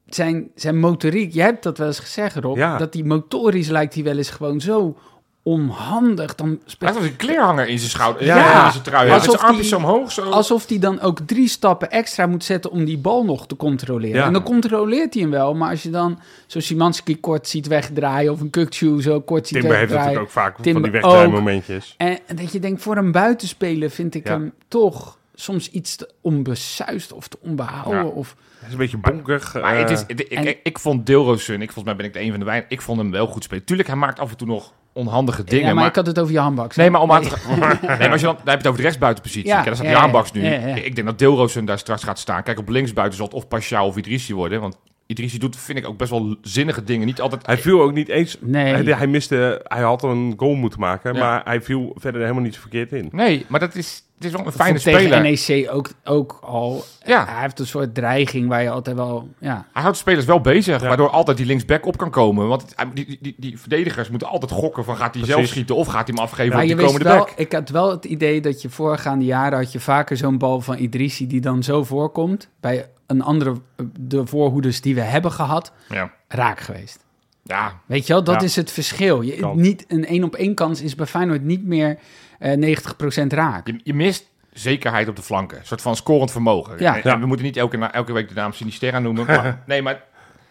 zijn, 0.09 0.47
zijn 0.55 0.79
motoriek, 0.79 1.33
je 1.33 1.41
hebt 1.41 1.63
dat 1.63 1.77
wel 1.77 1.87
eens 1.87 1.99
gezegd 1.99 2.35
Rob, 2.35 2.57
Ja. 2.57 2.77
dat 2.77 2.91
die 2.91 3.05
motorisch 3.05 3.67
lijkt 3.69 3.93
hij 3.93 4.03
wel 4.03 4.17
eens 4.17 4.29
gewoon 4.29 4.59
zo 4.61 4.97
onhandig. 5.43 6.35
Dan 6.35 6.47
hij 6.47 6.57
speelt 6.65 6.91
heeft 6.91 7.01
als 7.03 7.11
een 7.11 7.15
kleerhanger 7.15 7.67
in 7.67 7.77
zijn 7.79 7.89
schouder. 7.91 8.25
Ja, 8.25 8.35
Ja, 8.37 8.65
in 8.65 8.71
zijn 8.71 8.83
trui. 8.83 9.05
Ja, 9.07 9.11
met 9.13 9.19
Alsof 9.21 9.35
zijn 9.39 9.45
armpjes 9.51 9.67
die- 9.69 9.77
omhoog. 9.77 10.11
Zo. 10.11 10.21
Alsof 10.29 10.67
hij 10.69 10.79
dan 10.79 10.99
ook 10.99 11.19
drie 11.25 11.47
stappen 11.47 11.91
extra 11.91 12.25
moet 12.27 12.43
zetten 12.43 12.71
om 12.71 12.85
die 12.85 12.97
bal 12.97 13.23
nog 13.25 13.47
te 13.47 13.55
controleren. 13.55 14.15
Ja. 14.19 14.25
En 14.25 14.33
dan 14.33 14.43
controleert 14.43 15.13
hij 15.13 15.21
hem 15.23 15.31
wel. 15.31 15.55
Maar 15.55 15.69
als 15.69 15.83
je 15.83 15.89
dan 15.89 16.19
zo 16.47 16.59
Simanski 16.59 17.19
kort 17.19 17.47
ziet 17.47 17.67
wegdraaien 17.67 18.31
of 18.31 18.41
een 18.41 18.49
Kukcu 18.49 19.01
zo 19.01 19.21
kort 19.21 19.47
ziet 19.47 19.59
Timber 19.59 19.77
heeft 19.77 19.91
wegdraaien. 19.91 20.17
natuurlijk 20.19 20.37
ook 20.37 20.43
vaak 20.53 20.63
Timber 20.63 20.81
van 20.81 20.91
die 20.91 21.01
wegdraaimomentjes. 21.01 21.93
En 21.97 22.17
dat 22.35 22.51
je 22.51 22.59
denkt, 22.59 22.81
voor 22.81 22.97
een 22.97 23.11
buitenspeler 23.11 23.89
vind 23.89 24.15
ik 24.15 24.27
hem 24.27 24.53
toch 24.67 25.16
soms 25.39 25.69
iets 25.71 25.95
te 25.95 26.09
onbesuist 26.21 27.13
of 27.13 27.27
te 27.27 27.37
onbehouden. 27.41 28.03
Ja. 28.03 28.09
Of, 28.09 28.35
Hij 28.59 28.67
is 28.67 28.73
een 28.73 28.79
beetje 28.79 28.97
bonkig. 28.97 29.53
Maar 29.53 29.73
eh, 29.73 29.79
het 29.79 29.89
is, 29.89 30.03
ik, 30.07 30.19
en- 30.19 30.47
ik, 30.47 30.59
ik 30.63 30.79
vond 30.79 31.05
Deelrosun, 31.05 31.61
ik, 31.61 31.71
volgens 31.71 31.85
mij 31.85 31.95
ben 31.95 32.05
ik 32.05 32.13
de 32.13 32.19
een 32.21 32.29
van 32.29 32.39
de 32.39 32.45
weinigen, 32.45 32.71
ik 32.71 32.81
vond 32.81 32.99
hem 32.99 33.11
wel 33.11 33.27
goed 33.27 33.43
spelen. 33.43 33.63
Tuurlijk, 33.65 33.87
hij 33.87 33.97
maakt 33.97 34.19
af 34.19 34.29
en 34.31 34.37
toe 34.37 34.47
nog 34.47 34.73
onhandige 34.93 35.43
dingen. 35.43 35.59
ja, 35.59 35.65
maar, 35.65 35.75
maar 35.75 35.87
ik 35.89 35.95
had 35.95 36.05
het 36.05 36.19
over 36.19 36.33
je 36.33 36.39
handbaks. 36.39 36.75
Nee, 36.75 36.89
maar 36.89 37.01
om 37.01 37.11
aan 37.11 37.21
te 37.21 37.35
nee, 37.49 37.57
maar 37.97 38.11
als 38.11 38.19
je 38.19 38.25
dan, 38.25 38.35
dan 38.35 38.45
heb 38.45 38.45
je 38.45 38.51
het 38.51 38.65
over 38.67 38.77
de 38.77 38.81
rechtsbuitenpositie. 38.83 39.47
Ja, 39.47 39.53
Kijk, 39.53 39.65
daar 39.65 39.75
staat 39.75 39.87
ja, 39.87 39.93
Jaan 39.93 40.05
ja, 40.05 40.11
Baks 40.11 40.31
nu. 40.31 40.43
ja, 40.43 40.51
ja. 40.67 40.75
Ik 40.75 40.95
denk 40.95 41.07
dat 41.07 41.19
Deelroosen 41.19 41.65
daar 41.65 41.79
straks 41.79 42.03
gaat 42.03 42.19
staan. 42.19 42.43
Kijk, 42.43 42.59
op 42.59 42.69
linksbuiten 42.69 43.17
zal 43.17 43.25
het 43.25 43.35
of 43.35 43.47
Pascal 43.47 43.87
of 43.87 43.97
Idrissi 43.97 44.33
worden. 44.33 44.61
Want 44.61 44.77
Idrissi 45.07 45.37
doet, 45.37 45.55
vind 45.55 45.77
ik, 45.77 45.87
ook 45.87 45.97
best 45.97 46.09
wel 46.09 46.35
zinnige 46.41 46.83
dingen. 46.83 47.05
Niet 47.05 47.21
altijd... 47.21 47.45
Hij 47.45 47.57
viel 47.57 47.81
ook 47.81 47.93
niet 47.93 48.07
eens... 48.09 48.37
Nee. 48.41 48.73
Hij, 48.73 48.83
hij 48.83 49.07
miste... 49.07 49.61
Hij 49.67 49.81
had 49.81 50.03
een 50.03 50.33
goal 50.37 50.53
moeten 50.55 50.79
maken, 50.79 51.13
Ja. 51.13 51.19
maar 51.19 51.41
hij 51.43 51.61
viel 51.61 51.91
verder 51.95 52.21
helemaal 52.21 52.41
niet 52.43 52.53
zo 52.53 52.61
verkeerd 52.61 52.91
in. 52.91 53.09
Nee, 53.11 53.45
maar 53.47 53.59
dat 53.59 53.75
is, 53.75 54.03
het 54.15 54.25
is 54.25 54.31
wel 54.31 54.45
een 54.45 54.51
fijne 54.51 54.69
vond 54.79 54.81
speler. 54.81 55.21
Tegen 55.21 55.57
NEC 55.57 55.71
ook, 55.73 55.89
ook 56.03 56.39
al. 56.41 56.83
Ja. 57.05 57.25
Hij 57.25 57.41
heeft 57.41 57.59
een 57.59 57.67
soort 57.67 57.95
dreiging 57.95 58.47
waar 58.47 58.61
je 58.63 58.69
altijd 58.69 58.95
wel... 58.95 59.27
Ja, 59.39 59.65
Hij 59.73 59.81
houdt 59.81 59.97
spelers 59.97 60.25
wel 60.25 60.41
bezig, 60.41 60.81
Ja. 60.81 60.87
waardoor 60.87 61.09
altijd 61.09 61.37
die 61.37 61.45
linksback 61.45 61.85
op 61.85 61.97
kan 61.97 62.09
komen. 62.09 62.47
Want 62.47 62.65
die, 62.93 63.05
die, 63.05 63.17
die, 63.21 63.35
die 63.37 63.59
verdedigers 63.59 64.09
moeten 64.09 64.27
altijd 64.27 64.51
gokken 64.51 64.83
van 64.83 64.97
gaat 64.97 65.15
hij 65.15 65.25
zelf 65.25 65.45
schieten 65.45 65.75
of 65.75 65.87
gaat 65.87 66.07
hij 66.07 66.15
hem 66.15 66.23
afgeven 66.23 66.53
Maar 66.53 66.63
op 66.63 66.69
je 66.69 66.75
die 66.75 66.83
wist 66.83 66.87
komende 66.97 67.15
wel, 67.15 67.25
back. 67.25 67.37
ik 67.37 67.51
had 67.51 67.69
wel 67.69 67.91
het 67.91 68.05
idee 68.05 68.41
dat 68.41 68.61
je 68.61 68.69
voorgaande 68.69 69.25
jaren 69.25 69.57
had 69.57 69.71
je 69.71 69.79
vaker 69.79 70.17
zo'n 70.17 70.37
bal 70.37 70.61
van 70.61 70.77
Idrissi 70.77 71.27
die 71.27 71.41
dan 71.41 71.63
zo 71.63 71.83
voorkomt. 71.83 72.49
Bij 72.59 72.85
een 73.07 73.21
andere, 73.21 73.55
de 73.99 74.25
voorhoeders 74.25 74.81
die 74.81 74.95
we 74.95 75.01
hebben 75.01 75.31
gehad, 75.31 75.71
Ja. 75.89 76.13
raak 76.27 76.59
geweest. 76.59 77.05
ja, 77.43 77.79
Weet 77.85 78.07
je 78.07 78.13
wel, 78.13 78.23
dat 78.23 78.35
Ja. 78.39 78.41
is 78.47 78.55
het 78.55 78.71
verschil. 78.71 79.21
Je, 79.21 79.51
niet, 79.55 79.85
een 79.87 80.05
één 80.05 80.23
op 80.23 80.35
één 80.35 80.53
kans 80.55 80.81
is 80.81 80.95
bij 80.95 81.05
Feyenoord 81.05 81.43
niet 81.43 81.65
meer 81.65 81.97
eh 82.39 82.53
90% 82.57 83.33
raak. 83.33 83.67
je, 83.67 83.79
je 83.83 83.93
mist 83.93 84.29
zekerheid 84.53 85.07
op 85.07 85.15
de 85.15 85.21
flanken. 85.21 85.57
Een 85.59 85.65
soort 85.65 85.81
van 85.81 85.95
scorend 85.95 86.31
vermogen. 86.31 86.75
Ja. 86.79 86.95
En, 86.95 87.01
Ja. 87.03 87.13
en 87.13 87.19
we 87.19 87.25
moeten 87.25 87.45
niet 87.45 87.57
elke, 87.57 87.77
na- 87.77 87.93
elke 87.93 88.13
week 88.13 88.27
de 88.27 88.33
naam 88.33 88.51
Sinisterra 88.53 88.99
noemen. 88.99 89.25
Maar, 89.25 89.61
nee, 89.67 89.81
maar 89.81 90.03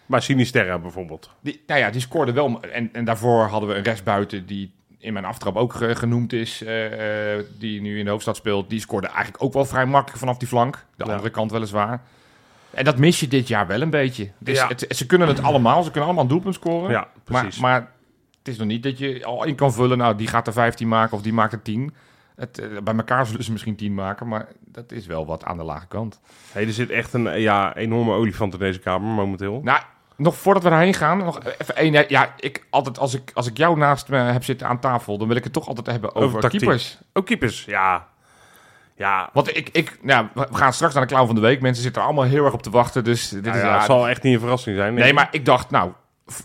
Maar 0.05 0.21
Sinisterra 0.21 0.79
bijvoorbeeld. 0.79 1.29
Die, 1.41 1.63
nou 1.67 1.79
ja, 1.79 1.89
die 1.89 2.01
scoorde 2.01 2.31
wel. 2.31 2.61
En, 2.61 2.89
en 2.93 3.05
daarvoor 3.05 3.43
hadden 3.45 3.69
we 3.69 3.75
een 3.75 3.83
rechtsbuiten 3.83 4.45
die 4.45 4.71
in 4.99 5.13
mijn 5.13 5.25
aftrap 5.25 5.55
ook 5.55 5.73
ge- 5.73 5.95
genoemd 5.95 6.33
is. 6.33 6.63
eh, 6.63 7.33
eh, 7.37 7.43
die 7.59 7.81
nu 7.81 7.97
in 7.99 8.03
de 8.05 8.09
hoofdstad 8.11 8.35
speelt. 8.35 8.69
Die 8.69 8.79
scoorde 8.79 9.07
eigenlijk 9.07 9.43
ook 9.43 9.53
wel 9.53 9.65
vrij 9.65 9.85
makkelijk 9.85 10.19
vanaf 10.19 10.37
die 10.37 10.47
flank. 10.47 10.85
De 10.95 11.05
Ja. 11.05 11.11
andere 11.11 11.29
kant 11.29 11.51
weliswaar. 11.51 12.01
En 12.69 12.83
dat 12.83 12.97
mis 12.97 13.19
je 13.19 13.27
dit 13.27 13.47
jaar 13.47 13.67
wel 13.67 13.81
een 13.81 13.89
beetje. 13.89 14.31
Dus 14.39 14.57
Ja. 14.57 14.67
het, 14.67 14.85
ze 14.89 15.05
kunnen 15.05 15.27
het 15.27 15.43
allemaal. 15.43 15.83
Ze 15.83 15.89
kunnen 15.91 16.03
allemaal 16.05 16.23
een 16.23 16.29
doelpunt 16.29 16.55
scoren. 16.55 16.91
Ja, 16.91 17.07
maar, 17.27 17.41
precies. 17.41 17.61
maar 17.61 17.91
het 18.37 18.47
is 18.47 18.57
nog 18.57 18.67
niet 18.67 18.83
dat 18.83 18.97
je 18.97 19.25
al 19.25 19.43
in 19.43 19.55
kan 19.55 19.73
vullen. 19.73 19.97
Nou, 19.97 20.15
die 20.15 20.27
gaat 20.27 20.47
er 20.47 20.53
15 20.53 20.87
maken 20.87 21.17
of 21.17 21.21
die 21.23 21.33
maakt 21.33 21.53
er 21.53 21.61
10. 21.61 21.93
Het, 22.35 22.59
eh, 22.59 22.67
bij 22.83 22.95
elkaar 22.95 23.25
zullen 23.25 23.43
ze 23.43 23.51
misschien 23.51 23.75
10 23.75 23.93
maken. 23.93 24.27
Maar 24.27 24.47
dat 24.65 24.91
is 24.91 25.05
wel 25.05 25.25
wat 25.25 25.43
aan 25.43 25.57
de 25.57 25.63
lage 25.63 25.87
kant. 25.87 26.19
Hey, 26.51 26.65
er 26.65 26.73
zit 26.73 26.89
echt 26.89 27.13
een 27.13 27.39
ja, 27.39 27.75
enorme 27.75 28.13
olifant 28.13 28.53
in 28.53 28.59
deze 28.59 28.79
kamer 28.79 29.09
momenteel. 29.13 29.61
Nou, 29.63 29.79
nog 30.15 30.37
voordat 30.37 30.63
we 30.63 30.69
daarheen 30.69 30.93
gaan, 30.93 31.17
nog 31.17 31.39
even 31.57 31.75
één. 31.75 32.05
Ja, 32.07 32.33
ik 32.37 32.65
altijd 32.69 32.99
als 32.99 33.13
ik, 33.13 33.31
als 33.33 33.47
ik 33.47 33.57
jou 33.57 33.77
naast 33.77 34.09
me 34.09 34.17
heb 34.17 34.43
zitten 34.43 34.67
aan 34.67 34.79
tafel, 34.79 35.17
dan 35.17 35.27
wil 35.27 35.37
ik 35.37 35.43
het 35.43 35.53
toch 35.53 35.67
altijd 35.67 35.87
hebben 35.87 36.15
over, 36.15 36.37
Over 36.37 36.49
keepers. 36.49 36.97
Ook 37.13 37.25
keepers, 37.25 37.65
ja. 37.65 38.07
Ja, 38.97 39.29
Want 39.33 39.57
ik, 39.57 39.69
ik, 39.71 39.97
nou, 40.01 40.27
we 40.33 40.47
gaan 40.51 40.73
straks 40.73 40.93
naar 40.93 41.07
de 41.07 41.13
clown 41.13 41.25
van 41.25 41.35
de 41.35 41.41
week. 41.41 41.61
Mensen 41.61 41.83
zitten 41.83 42.01
er 42.01 42.07
allemaal 42.07 42.25
heel 42.25 42.45
erg 42.45 42.53
op 42.53 42.61
te 42.61 42.69
wachten. 42.69 43.03
Dus 43.03 43.29
dit 43.29 43.43
nou 43.43 43.55
is 43.55 43.61
ja, 43.61 43.67
ja, 43.69 43.75
het 43.75 43.85
zal 43.85 44.09
echt 44.09 44.23
niet 44.23 44.33
een 44.33 44.39
verrassing 44.39 44.75
zijn. 44.77 44.93
Nee, 44.93 45.13
maar 45.13 45.27
ik 45.31 45.45
dacht, 45.45 45.69
nou, 45.71 45.91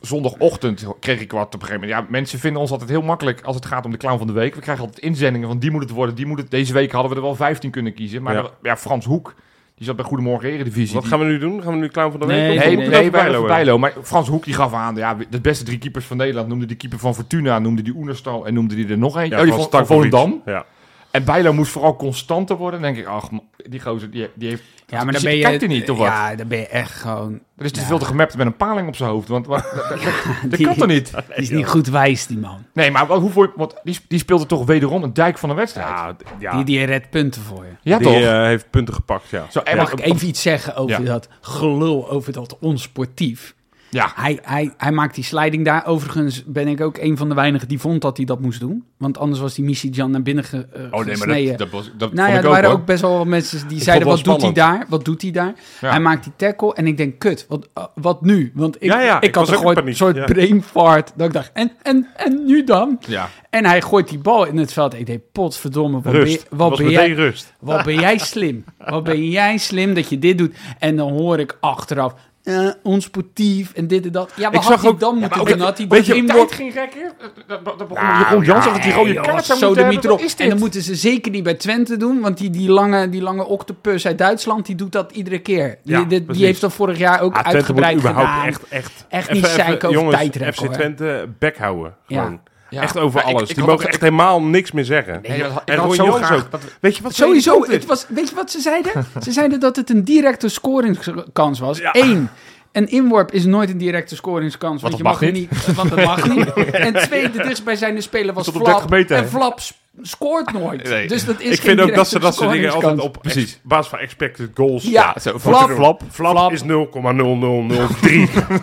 zondagochtend 0.00 0.86
kreeg 1.00 1.20
ik 1.20 1.32
wat 1.32 1.46
op 1.46 1.52
een 1.54 1.60
gegeven 1.60 1.80
moment. 1.88 2.00
Ja, 2.00 2.06
mensen 2.10 2.38
vinden 2.38 2.60
ons 2.60 2.70
altijd 2.70 2.90
heel 2.90 3.02
makkelijk 3.02 3.40
als 3.42 3.56
het 3.56 3.66
gaat 3.66 3.84
om 3.84 3.90
de 3.90 3.96
clown 3.96 4.18
van 4.18 4.26
de 4.26 4.32
week. 4.32 4.54
We 4.54 4.60
krijgen 4.60 4.84
altijd 4.84 5.04
inzendingen 5.04 5.48
van 5.48 5.58
die 5.58 5.70
moet 5.70 5.82
het 5.82 5.90
worden, 5.90 6.14
die 6.14 6.26
moet 6.26 6.38
het. 6.38 6.50
Deze 6.50 6.72
week 6.72 6.92
hadden 6.92 7.10
we 7.10 7.16
er 7.16 7.22
wel 7.22 7.34
15 7.34 7.70
kunnen 7.70 7.94
kiezen. 7.94 8.22
Maar 8.22 8.44
Ja. 8.62 8.76
Frans 8.76 9.04
Hoek, 9.04 9.34
die 9.74 9.86
zat 9.86 9.96
bij 9.96 10.04
Goedemorgen 10.04 10.48
Eredivisie. 10.48 10.94
Wat 10.94 11.04
gaan 11.04 11.18
we 11.18 11.24
nu 11.24 11.38
doen? 11.38 11.62
Gaan 11.62 11.72
we 11.72 11.78
nu 11.78 11.88
clown 11.88 12.10
van 12.10 12.20
de 12.20 12.26
week? 12.26 12.36
Nee, 12.36 12.76
nee, 12.76 12.88
nee, 12.88 13.10
Bijlo 13.10 13.10
Bijlo. 13.10 13.54
hebben? 13.54 13.80
Maar 13.80 13.92
Frans 14.02 14.28
Hoek 14.28 14.44
die 14.44 14.54
gaf 14.54 14.72
aan, 14.72 14.96
ja, 14.96 15.16
de 15.30 15.40
beste 15.40 15.64
drie 15.64 15.78
keepers 15.78 16.04
van 16.04 16.16
Nederland 16.16 16.48
noemde 16.48 16.66
die 16.66 16.76
keeper 16.76 16.98
van 16.98 17.14
Fortuna, 17.14 17.58
noemde 17.58 17.82
die 17.82 17.94
Oenerstal 17.94 18.46
en 18.46 18.54
noemde 18.54 18.74
die 18.74 18.88
er 18.88 18.98
nog 18.98 19.14
een. 19.14 19.28
Ja, 19.28 19.36
oh, 19.38 19.42
die 19.42 19.52
van 19.52 19.66
van. 19.70 19.86
Volendam. 19.86 20.42
Ja. 20.44 20.64
En 21.12 21.24
Bijlo 21.24 21.52
moest 21.52 21.72
vooral 21.72 21.96
constanter 21.96 22.56
worden. 22.56 22.80
Dan 22.80 22.92
denk 22.92 23.06
ik, 23.06 23.12
ach, 23.12 23.28
die 23.68 23.80
gozer, 23.80 24.10
die, 24.10 24.28
die 24.34 24.48
heeft... 24.48 24.62
Ja, 24.86 24.96
maar 25.04 25.12
dan 25.12 25.20
zit- 25.20 25.24
ben 25.30 25.38
je... 25.38 25.42
Kijkt 25.44 25.60
hij 25.60 25.68
niet, 25.70 25.90
of 25.90 25.96
wat? 25.98 26.06
Ja, 26.06 26.34
dan 26.34 26.48
ben 26.48 26.58
je 26.58 26.66
echt 26.66 26.90
gewoon... 26.92 27.40
Er 27.56 27.64
is 27.64 27.72
te 27.72 27.80
Ja. 27.80 27.86
veel 27.86 27.98
te 27.98 28.04
gemapt 28.04 28.36
met 28.36 28.46
een 28.46 28.56
paling 28.56 28.88
op 28.88 28.96
zijn 28.96 29.10
hoofd. 29.10 29.28
Want 29.28 29.46
wat, 29.46 29.62
dat, 29.74 29.88
dat, 29.88 30.02
dat- 30.02 30.02
dat 30.50 30.58
Die- 30.58 30.66
kan 30.66 30.76
toch 30.76 30.86
niet? 30.86 31.10
Die 31.14 31.22
is 31.36 31.50
niet 31.50 31.66
goed 31.66 31.86
wijs, 31.88 32.26
die 32.26 32.38
man. 32.38 32.64
Nee, 32.72 32.90
maar 32.90 33.06
wat, 33.06 33.20
hoe 33.20 33.30
je- 33.42 33.52
want 33.56 33.74
die, 33.82 33.98
die 34.08 34.18
speelde 34.18 34.46
toch 34.46 34.64
wederom 34.66 35.02
een 35.02 35.12
dijk 35.12 35.38
van 35.38 35.50
een 35.50 35.56
wedstrijd. 35.56 35.88
Ja, 35.88 36.06
Ja, 36.06 36.34
ja. 36.38 36.56
Die, 36.56 36.64
die 36.64 36.84
redt 36.84 37.10
punten 37.10 37.42
voor 37.42 37.64
je. 37.64 37.96
die 37.96 38.06
toch? 38.06 38.14
eh, 38.22 38.42
heeft 38.42 38.70
punten 38.70 38.94
gepakt, 38.94 39.28
ja. 39.28 39.46
Zo, 39.50 39.58
en 39.58 39.76
Mag 39.76 39.92
ik 39.92 40.00
even 40.00 40.28
iets 40.28 40.42
zeggen 40.42 40.76
over 40.76 41.00
Ja. 41.02 41.06
dat 41.12 41.28
gelul, 41.40 42.10
over 42.10 42.32
dat 42.32 42.58
onsportief? 42.60 43.54
Ja, 43.92 44.12
Hij, 44.14 44.38
hij, 44.42 44.72
hij 44.76 44.92
maakt 44.92 45.14
die 45.14 45.24
sliding 45.24 45.64
daar. 45.64 45.86
Overigens 45.86 46.44
ben 46.44 46.68
ik 46.68 46.80
ook 46.80 46.98
een 46.98 47.16
van 47.16 47.28
de 47.28 47.34
weinigen 47.34 47.68
die 47.68 47.78
vond 47.78 48.02
dat 48.02 48.16
hij 48.16 48.26
dat 48.26 48.40
moest 48.40 48.60
doen. 48.60 48.84
Want 48.96 49.18
anders 49.18 49.40
was 49.40 49.54
die 49.54 49.64
missie 49.64 49.90
Jan 49.90 50.10
naar 50.10 50.22
binnen 50.22 50.44
ge, 50.44 50.66
eh, 50.72 50.82
oh 50.90 51.04
nee, 51.04 51.16
maar 51.16 51.26
dat, 51.26 51.58
dat, 51.58 51.70
was, 51.70 51.90
dat 51.98 52.12
nou 52.12 52.30
ja, 52.30 52.36
er 52.36 52.44
ook, 52.44 52.52
waren 52.52 52.70
hoor. 52.70 52.78
ook 52.78 52.86
best 52.86 53.00
wel 53.00 53.16
wat 53.16 53.26
mensen 53.26 53.68
die 53.68 53.76
Ik 53.76 53.82
zeiden, 53.82 54.08
wat 54.08 54.24
doet 54.24 54.42
hij 54.42 54.52
daar? 54.52 54.86
Wat 54.88 55.04
doet 55.04 55.22
hij 55.22 55.30
daar? 55.30 55.54
Ja. 55.80 55.90
Hij 55.90 56.00
maakt 56.00 56.24
die 56.24 56.32
tackle 56.36 56.74
en 56.74 56.86
ik 56.86 56.96
denk, 56.96 57.18
kut, 57.18 57.46
wat, 57.48 57.68
eh, 57.74 57.84
wat 57.94 58.22
nu? 58.22 58.52
Want 58.54 58.76
ik, 58.76 58.82
Ja, 58.82 59.00
ja, 59.00 59.16
ik, 59.16 59.22
ik 59.22 59.34
had 59.34 59.48
een 59.48 59.94
soort, 59.94 60.26
brain 60.26 60.62
fart. 60.62 61.12
Dat 61.16 61.26
ik 61.26 61.32
dacht, 61.32 61.50
en, 61.52 61.72
en, 61.82 62.06
en 62.16 62.44
nu 62.46 62.64
dan? 62.64 62.98
Ja. 63.06 63.28
En 63.50 63.64
hij 63.64 63.82
gooit 63.82 64.08
die 64.08 64.18
bal 64.18 64.46
in 64.46 64.56
het 64.56 64.72
veld. 64.72 64.94
Ik 64.94 65.06
denk, 65.06 65.20
potverdomme, 65.32 66.00
wat, 66.00 66.12
Rust. 66.14 66.46
wat, 66.50 66.76
ben 66.76 66.90
jij, 66.90 67.12
rust. 67.12 67.54
wat 67.60 67.84
ben 67.84 67.94
jij 67.94 68.18
slim? 68.18 68.64
Wat 68.78 69.04
ben 69.04 69.28
jij 69.38 69.58
slim 69.58 69.94
dat 69.94 70.08
je 70.08 70.18
dit 70.18 70.38
doet? 70.38 70.54
En 70.78 70.96
dan 70.96 71.10
hoor 71.10 71.38
ik 71.38 71.56
achteraf, 71.60 72.14
eh, 72.42 72.68
onsportief 72.82 73.72
en 73.72 73.86
dit 73.86 74.06
en 74.06 74.12
dat. 74.12 74.32
Ja, 74.36 74.42
wat 74.44 74.54
Ik 74.54 74.60
had 74.60 74.68
zag 74.72 74.80
hij 74.82 74.90
ook- 74.90 75.00
dan 75.00 75.14
Ja, 75.14 75.20
moeten 75.20 75.38
maar 75.42 75.52
doen? 75.52 75.60
Had 75.60 75.78
hij 75.78 75.86
weet 75.88 76.06
je, 76.06 76.12
geen 76.12 76.26
Tijd 76.26 76.52
ging 76.52 76.74
rekken. 76.74 77.12
Dat, 77.46 77.64
dat, 77.64 77.78
dat 77.78 77.88
begon 77.88 78.04
Nou, 78.04 78.24
Jeroen 78.24 78.44
Jans 78.44 78.66
of 78.66 78.78
die 78.78 78.92
rode 78.92 79.14
kaart 79.14 79.44
zou 79.44 79.58
zo 79.58 79.66
moeten 79.66 79.84
hebben. 79.84 80.28
En 80.38 80.48
dan 80.48 80.58
moeten 80.58 80.82
ze 80.82 80.94
zeker 80.94 81.30
niet 81.32 81.42
bij 81.42 81.54
Twente 81.54 81.96
doen, 81.96 82.20
want 82.20 82.38
die, 82.38 82.50
die, 82.50 82.70
lange, 82.70 83.08
die 83.08 83.22
lange 83.22 83.44
octopus 83.46 84.06
uit 84.06 84.18
Duitsland, 84.18 84.66
die 84.66 84.74
doet 84.76 84.92
dat 84.92 85.12
iedere 85.12 85.38
keer. 85.38 85.78
Die, 85.84 85.96
Ja, 85.96 86.04
die- 86.04 86.44
heeft 86.44 86.60
dat 86.60 86.72
vorig 86.72 86.98
jaar 86.98 87.20
ook 87.20 87.34
Ah, 87.36 87.42
uitgebreid 87.54 87.96
überhaupt 87.98 88.28
gedaan. 88.28 88.46
echt, 88.46 88.62
echt, 88.68 89.04
Echt 89.08 89.28
even- 89.28 89.42
niet 89.42 89.50
zeiken 89.50 89.88
over 89.88 90.00
jongens, 90.00 90.16
tijdrekken, 90.16 90.64
FC. 90.68 90.72
Twente 90.72 91.28
bek 91.38 91.58
houden. 91.58 91.94
Ja. 92.06 92.22
Gewoon. 92.22 92.40
Ja. 92.72 92.82
Echt 92.82 92.98
over 92.98 93.20
ik- 93.20 93.26
alles. 93.26 93.48
ik 93.48 93.54
Die 93.54 93.64
mogen 93.64 93.88
echt 93.88 94.00
helemaal 94.00 94.42
niks 94.42 94.72
meer 94.72 94.84
zeggen. 94.84 95.18
Nee, 95.22 95.42
En 95.64 95.76
Ron 95.76 95.94
zo 95.94 96.12
graag 96.12 96.32
ook. 96.44 96.50
dat- 96.50 96.60
Weet 96.80 96.96
je 96.96 97.02
wat 97.02 97.14
Sowieso, 97.14 97.64
het 97.66 97.86
was, 97.86 98.06
weet 98.08 98.28
je 98.28 98.34
wat 98.34 98.50
ze 98.50 98.60
zeiden? 98.60 98.92
ze 99.24 99.32
zeiden 99.32 99.60
dat 99.60 99.76
het 99.76 99.90
een 99.90 100.04
directe 100.04 100.48
scoringskans 100.48 101.58
was. 101.60 101.78
Ja. 101.78 101.90
Eén, 101.92 102.28
een 102.72 102.88
inworp 102.88 103.32
is 103.32 103.44
nooit 103.44 103.70
een 103.70 103.78
directe 103.78 104.16
scoringskans. 104.16 104.82
Want 104.82 104.94
Want, 104.94 104.96
je 104.96 105.02
dat 105.02 105.12
mag, 105.12 105.48
mag 105.48 105.66
niet. 105.66 105.74
Want 105.76 105.88
dat 105.90 106.04
mag 106.04 106.28
niet. 106.28 106.52
En 106.86 106.94
twee, 106.94 107.30
de 107.30 107.42
dichtstbijzijnde 107.42 108.00
speler 108.00 108.34
was 108.34 108.48
Flap. 108.48 108.64
30 108.64 108.88
meter, 108.88 109.16
en? 109.16 109.28
Flap 109.28 109.60
scoort 110.02 110.52
nooit. 110.52 110.88
Nee. 110.88 111.08
Dus 111.08 111.24
dat 111.24 111.40
is 111.40 111.54
Ik 111.56 111.60
vind 111.62 111.80
ook 111.80 111.94
dat 111.94 112.08
ze 112.08 112.18
dat 112.18 112.34
soort 112.34 112.50
dingen 112.52 112.72
altijd 112.72 113.00
op 113.00 113.18
Precies. 113.22 113.60
basis 113.62 113.86
van 113.90 113.98
expected 113.98 114.50
goals. 114.54 114.84
Ja, 114.84 115.14
zo, 115.20 115.38
Flap, 115.38 115.70
flap. 115.70 116.02
Flap, 116.10 116.36
Flap. 116.36 116.52
is 116.52 116.62
0,0003. 116.62 116.64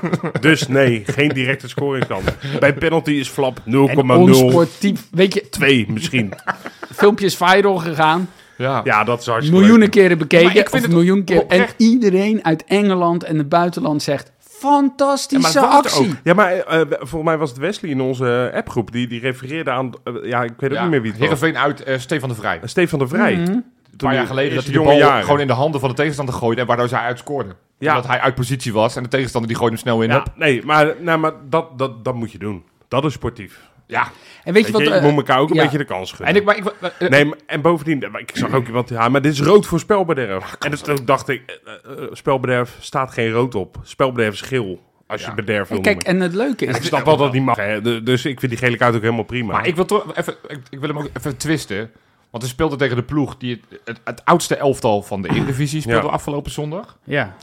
dus 0.41 0.67
nee, 0.67 1.03
geen 1.05 1.29
directe 1.29 1.67
scoringskans. 1.67 2.23
Bij 2.59 2.73
penalty 2.73 3.11
is 3.11 3.27
flap 3.27 3.59
0,02 3.59 3.63
En 3.95 4.09
onsportief. 4.11 5.07
Weet 5.11 5.33
je, 5.33 5.85
misschien. 5.87 6.33
filmpje 6.95 7.25
is 7.25 7.35
viral 7.35 7.77
gegaan. 7.77 8.29
Ja. 8.57 8.81
Ja, 8.83 9.03
dat 9.03 9.19
is 9.19 9.25
hartstikke 9.25 9.59
Miljoenen 9.59 9.87
leuk. 9.87 9.91
keren 9.91 10.17
Maar 10.17 10.27
bekeken. 10.27 10.49
ik 10.49 10.69
vind 10.69 10.73
Of 10.73 10.81
het 10.81 10.91
miljoen 10.91 11.23
keer. 11.23 11.45
En 11.47 11.65
iedereen 11.77 12.45
uit 12.45 12.63
Engeland 12.67 13.23
en 13.23 13.37
het 13.37 13.49
buitenland 13.49 14.03
zegt... 14.03 14.31
Fantastische 14.59 15.59
Ja, 15.59 15.67
was 15.67 15.75
actie. 15.85 16.15
Ja, 16.23 16.33
maar 16.33 16.51
eh, 16.53 16.81
volgens 16.89 17.23
mij 17.23 17.37
was 17.37 17.49
het 17.49 17.59
Wesley 17.59 17.91
in 17.91 18.01
onze 18.01 18.51
appgroep. 18.55 18.91
Die, 18.91 19.07
die 19.07 19.19
refereerde 19.19 19.71
aan... 19.71 19.91
eh, 20.03 20.13
ja, 20.23 20.43
ik 20.43 20.53
weet 20.57 20.69
ook 20.69 20.75
Ja. 20.75 20.81
niet 20.81 20.91
meer 20.91 21.01
wie 21.01 21.11
het 21.11 21.19
was. 21.19 21.29
Heerenveen 21.29 21.57
uit 21.63 21.83
eh, 21.83 21.97
Stefan 21.99 22.29
de 22.29 22.35
Vrij. 22.35 22.59
Een 22.61 22.69
Stefan 22.69 22.99
de 22.99 23.07
Vrij. 23.07 23.35
Mhm. 23.35 23.57
paar 23.97 24.13
jaar 24.13 24.25
geleden 24.27 24.55
dat 24.55 24.63
hij 24.63 24.73
de 24.73 24.79
bal 24.81 24.97
jaren. 24.97 25.23
gewoon 25.23 25.39
in 25.39 25.47
de 25.47 25.53
handen 25.53 25.79
van 25.79 25.89
de 25.89 25.95
tegenstander 25.95 26.35
gooide 26.35 26.61
en 26.61 26.67
waardoor 26.67 26.87
zij 26.87 26.99
uitscoorde. 26.99 27.55
Ja. 27.77 27.89
Omdat 27.95 28.07
hij 28.07 28.19
uit 28.19 28.35
positie 28.35 28.73
was 28.73 28.95
en 28.95 29.03
de 29.03 29.09
tegenstander 29.09 29.49
die 29.49 29.59
gooide 29.59 29.75
hem 29.77 29.85
snel 29.85 30.01
in. 30.01 30.09
Ja, 30.09 30.23
nee, 30.35 30.65
maar, 30.65 30.93
nou, 30.99 31.19
maar 31.19 31.31
dat, 31.49 31.77
dat, 31.77 32.03
dat 32.03 32.15
moet 32.15 32.31
je 32.31 32.37
doen. 32.37 32.63
Dat 32.87 33.05
is 33.05 33.13
sportief. 33.13 33.59
Ja. 33.87 34.07
En 34.43 34.53
weet 34.53 34.65
je 34.65 34.71
wat... 34.71 34.81
je, 34.81 34.89
eh, 34.93 35.03
moet 35.03 35.15
elkaar 35.15 35.39
ook 35.39 35.49
een 35.49 35.55
ja. 35.55 35.61
beetje 35.63 35.77
de 35.77 35.83
kans 35.85 36.11
geven. 36.11 36.25
En 36.25 36.35
ik, 36.35 36.43
maar 36.43 36.57
ik, 36.57 36.65
eh, 36.99 37.09
Nee, 37.09 37.25
maar- 37.25 37.37
en 37.45 37.61
bovendien, 37.61 38.11
maar 38.11 38.21
ik 38.21 38.31
zag 38.33 38.53
ook 38.53 38.67
iemand, 38.67 38.89
ja, 38.89 39.09
maar 39.09 39.21
dit 39.21 39.31
is 39.33 39.41
rood 39.41 39.65
voor 39.65 39.79
spelbederf. 39.79 40.55
En 40.59 40.71
dus 40.71 40.81
toen 40.81 40.97
dacht 41.05 41.29
ik, 41.29 41.59
eh, 41.65 41.73
eh, 42.03 42.03
spelbederf 42.11 42.77
staat 42.79 43.11
geen 43.11 43.31
rood 43.31 43.55
op. 43.55 43.77
Spelbederf 43.83 44.33
is 44.33 44.41
geel, 44.41 44.79
als 45.07 45.21
je 45.21 45.27
Ja. 45.27 45.33
bederf 45.33 45.67
wil 45.67 45.77
en 45.77 45.83
kijk, 45.83 45.95
noemen. 46.05 46.21
en 46.21 46.27
het 46.29 46.35
leuke 46.35 46.65
En 46.65 46.71
is... 46.71 46.77
ik 46.77 46.83
snap 46.83 47.05
wel 47.05 47.17
dat 47.17 47.33
niet 47.33 47.43
mag, 47.43 47.57
hè. 47.57 48.03
Dus 48.03 48.25
ik 48.25 48.39
vind 48.39 48.51
die 48.51 48.61
gele 48.61 48.77
kaart 48.77 48.95
ook 48.95 49.01
helemaal 49.01 49.23
prima. 49.23 49.51
Maar 49.53 49.67
ik 49.67 49.75
wil 49.75 49.85
toch 49.85 50.15
even, 50.15 50.35
ik, 50.47 50.59
ik 50.69 50.79
wil 50.79 50.89
hem 50.89 50.97
ook 50.97 51.09
even 51.17 51.37
twisten. 51.37 51.91
Want 52.31 52.43
hij 52.43 52.51
speelde 52.51 52.75
tegen 52.75 52.95
de 52.95 53.03
ploeg 53.03 53.37
die 53.37 53.61
het, 53.69 53.79
het, 53.85 53.99
het 54.03 54.25
oudste 54.25 54.55
elftal 54.55 55.01
van 55.01 55.21
de 55.21 55.29
Eredivisie 55.29 55.81
speelde 55.81 56.05
Ja. 56.07 56.13
afgelopen 56.13 56.51
zondag. 56.51 56.97
Ja. 57.03 57.35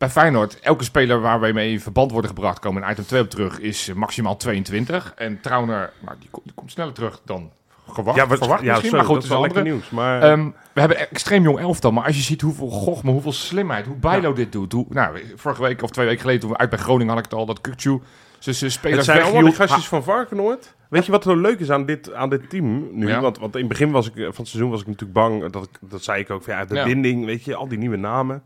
Bij 0.00 0.08
Feyenoord, 0.10 0.60
elke 0.60 0.84
speler 0.84 1.20
waar 1.20 1.40
wij 1.40 1.52
mee 1.52 1.72
in 1.72 1.80
verband 1.80 2.10
worden 2.10 2.30
gebracht, 2.30 2.58
komen 2.58 2.82
in 2.82 2.90
item 2.90 3.04
2 3.06 3.20
op 3.22 3.30
terug, 3.30 3.58
is 3.58 3.88
eh, 3.88 3.94
maximaal 3.94 4.36
22. 4.36 5.12
En 5.16 5.40
Trauner, 5.40 5.92
nou, 6.00 6.16
die, 6.20 6.28
komt- 6.30 6.44
die 6.44 6.54
komt 6.54 6.70
sneller 6.70 6.92
terug 6.92 7.20
dan 7.24 7.50
gewacht, 7.92 8.16
ja, 8.16 8.26
wat, 8.26 8.38
verwacht 8.38 8.62
ja, 8.62 8.66
misschien. 8.68 8.90
sorry, 8.90 9.04
maar 9.04 9.14
goed, 9.14 9.28
dat 9.28 9.38
is 9.38 9.44
andere. 9.44 9.62
nieuws. 9.62 9.90
Maar, 9.90 10.22
Ehm, 10.22 10.48
we 10.72 10.80
hebben 10.80 11.10
extreem 11.10 11.42
jong 11.42 11.58
elftal, 11.58 11.90
maar 11.92 12.04
als 12.04 12.16
je 12.16 12.22
ziet 12.22 12.40
hoeveel 12.40 12.68
gochme, 12.70 13.10
hoeveel 13.10 13.32
slimheid, 13.32 13.86
hoe 13.86 13.96
Bijlo 13.96 14.32
dit 14.32 14.52
doet. 14.52 14.72
Hoe, 14.72 14.86
nou, 14.88 15.18
vorige 15.36 15.62
week 15.62 15.82
of 15.82 15.90
twee 15.90 16.06
weken 16.06 16.20
geleden 16.20 16.40
toen 16.40 16.50
we 16.50 16.56
uit 16.56 16.70
bij 16.70 16.78
Groningen 16.78 17.08
had 17.14 17.18
ik 17.24 17.30
het 17.30 17.34
al, 17.38 17.46
dat 17.46 17.60
Kukcu 17.60 18.00
zijn 18.38 18.56
het 18.60 18.72
spelers 18.72 19.04
zijn 19.04 19.22
allemaal 19.22 19.52
gastjes 19.52 19.88
van 19.88 20.02
Varkenoord. 20.02 20.74
Weet 20.88 21.06
je 21.06 21.12
wat 21.12 21.24
er 21.26 21.36
leuk 21.36 21.60
is 21.60 21.70
aan 21.70 21.86
dit, 21.86 22.12
aan 22.14 22.28
dit 22.30 22.50
team 22.50 22.88
nu? 22.92 23.08
Ja. 23.08 23.20
Want, 23.20 23.38
want 23.38 23.54
in 23.54 23.60
het 23.60 23.68
begin 23.68 23.90
was 23.90 24.06
ik, 24.08 24.16
eh, 24.16 24.22
van 24.24 24.34
het 24.36 24.48
seizoen 24.48 24.70
was 24.70 24.80
ik 24.80 24.86
natuurlijk 24.86 25.12
bang. 25.12 25.50
Dat, 25.52 25.64
ik, 25.64 25.90
dat 25.90 26.02
zei 26.02 26.20
ik 26.20 26.30
ook. 26.30 26.42
Van, 26.42 26.54
ja, 26.54 26.64
de 26.64 26.74
Ja. 26.74 26.84
binding, 26.84 27.24
weet 27.24 27.44
je, 27.44 27.54
al 27.54 27.68
die 27.68 27.78
nieuwe 27.78 27.96
namen. 27.96 28.42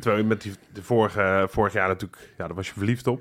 Terwijl 0.00 0.22
je 0.22 0.28
met 0.28 0.42
die, 0.42 0.52
de 0.72 0.82
vorige, 0.82 1.46
vorig 1.50 1.72
jaar 1.72 1.88
natuurlijk, 1.88 2.32
ja, 2.38 2.46
daar 2.46 2.56
was 2.56 2.66
je 2.66 2.72
verliefd 2.72 3.06
op. 3.06 3.20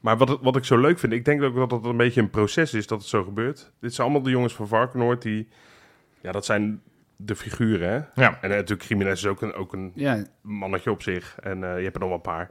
Maar 0.00 0.16
wat, 0.16 0.38
wat 0.42 0.56
ik 0.56 0.64
zo 0.64 0.78
leuk 0.78 0.98
vind, 0.98 1.12
ik 1.12 1.24
denk 1.24 1.42
ook 1.42 1.54
dat 1.56 1.70
het 1.70 1.84
een 1.84 1.96
beetje 1.96 2.20
een 2.20 2.30
proces 2.30 2.74
is 2.74 2.86
dat 2.86 2.98
het 2.98 3.08
zo 3.08 3.24
gebeurt. 3.24 3.72
Dit 3.80 3.94
zijn 3.94 4.06
allemaal 4.06 4.24
de 4.24 4.30
jongens 4.30 4.54
van 4.54 4.68
Varkenoord 4.68 5.22
die, 5.22 5.48
ja, 6.20 6.32
dat 6.32 6.44
zijn 6.44 6.82
de 7.16 7.36
figuren, 7.36 7.88
hè. 7.88 8.22
Ja. 8.22 8.38
En 8.40 8.50
eh, 8.50 8.56
natuurlijk 8.56 8.88
Jiménez 8.88 9.12
is 9.12 9.26
ook 9.26 9.42
een, 9.42 9.54
ook 9.54 9.72
een 9.72 9.92
Ja, 9.94 10.24
mannetje 10.40 10.90
op 10.90 11.02
zich. 11.02 11.36
En 11.42 11.64
eh, 11.64 11.76
je 11.76 11.82
hebt 11.82 11.94
er 11.94 12.00
nog 12.00 12.08
wel 12.08 12.16
een 12.16 12.20
paar. 12.20 12.50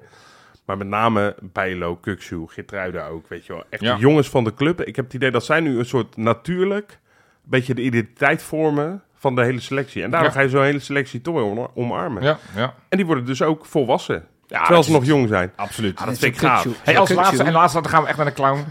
Maar 0.65 0.77
met 0.77 0.87
name 0.87 1.35
Bijlo, 1.41 1.95
Kuksu, 1.95 2.47
Gitruida 2.47 3.07
ook, 3.07 3.27
weet 3.27 3.45
je 3.45 3.53
wel. 3.53 3.63
Echt 3.69 3.81
Ja. 3.81 3.95
de 3.95 4.01
jongens 4.01 4.29
van 4.29 4.43
de 4.43 4.53
club. 4.53 4.81
Ik 4.81 4.95
heb 4.95 5.05
het 5.05 5.13
idee 5.13 5.31
dat 5.31 5.45
zij 5.45 5.59
nu 5.59 5.77
een 5.79 5.85
soort 5.85 6.17
natuurlijk... 6.17 6.99
beetje 7.43 7.73
de 7.73 7.81
identiteit 7.81 8.43
vormen 8.43 9.03
van 9.25 9.35
de 9.35 9.43
hele 9.43 9.59
selectie. 9.59 10.03
En 10.03 10.09
daarom 10.11 10.29
Ja. 10.29 10.35
ga 10.35 10.41
je 10.41 10.49
zo'n 10.49 10.63
hele 10.63 10.79
selectie 10.79 11.21
toch 11.21 11.67
omarmen. 11.73 12.23
Ja, 12.23 12.37
ja. 12.55 12.73
En 12.89 12.97
die 12.97 13.05
worden 13.05 13.25
dus 13.25 13.41
ook 13.41 13.65
volwassen. 13.65 14.23
ja 14.47 14.59
terwijl 14.59 14.83
ze 14.83 14.91
nog 14.91 15.05
jong 15.05 15.27
zijn. 15.27 15.51
Absoluut. 15.55 15.97
Ah, 15.99 16.05
dat 16.05 16.17
vind 16.17 16.33
ik 16.35 16.39
gaaf. 16.41 16.67
Hey, 16.83 16.97
als 16.97 17.09
laatste 17.09 17.43
en 17.43 17.51
laatste, 17.53 17.81
dan 17.81 17.91
gaan 17.91 18.01
we 18.01 18.07
echt 18.07 18.17
naar 18.17 18.25
de 18.25 18.33
clown. 18.33 18.63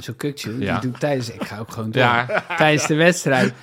Zo 0.00 0.12
Kukçu, 0.12 0.50
Ja. 0.58 0.78
die 0.78 0.90
doet 0.90 1.00
tijdens... 1.00 1.30
Ik 1.30 1.44
ga 1.44 1.58
ook 1.58 1.70
gewoon 1.72 1.90
door. 1.90 2.02
Ja, 2.02 2.26
Tijdens 2.56 2.86
de 2.86 2.94
wedstrijd 2.94 3.54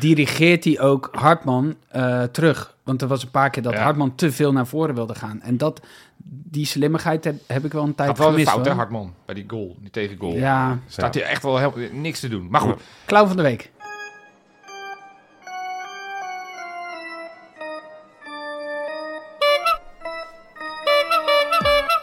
dirigeert 0.00 0.64
hij 0.64 0.80
ook 0.80 1.08
Hartman 1.12 1.76
eh, 1.88 2.22
terug. 2.22 2.74
Want 2.84 3.02
er 3.02 3.08
was 3.08 3.22
een 3.22 3.30
paar 3.30 3.50
keer 3.50 3.62
dat 3.62 3.72
Ja. 3.72 3.82
Hartman 3.82 4.14
te 4.14 4.32
veel 4.32 4.52
naar 4.52 4.66
voren 4.66 4.94
wilde 4.94 5.14
gaan. 5.14 5.40
En 5.42 5.56
dat, 5.56 5.80
die 6.24 6.66
slimmigheid 6.66 7.24
heb, 7.24 7.34
heb 7.46 7.64
ik 7.64 7.72
wel 7.72 7.82
een 7.84 7.94
tijd 7.94 8.18
wel 8.18 8.26
een 8.26 8.32
gemist. 8.32 8.50
fout 8.50 8.66
hè. 8.66 8.72
Hartman, 8.72 9.14
bij 9.26 9.34
die 9.34 9.44
goal, 9.46 9.76
die 9.80 9.90
tegengoal. 9.90 10.32
Ja, 10.34 10.78
Staat 10.86 11.14
hij 11.14 11.24
echt 11.24 11.42
wel 11.42 11.58
heel, 11.58 11.74
niks 11.92 12.20
te 12.20 12.28
doen. 12.28 12.46
Maar 12.50 12.60
goed, 12.60 12.80
clown 13.06 13.26
van 13.26 13.36
de 13.36 13.42
week. 13.42 13.70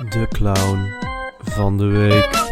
De 0.09 0.27
clown 0.29 0.93
van 1.39 1.77
de 1.77 1.85
week. 1.85 2.47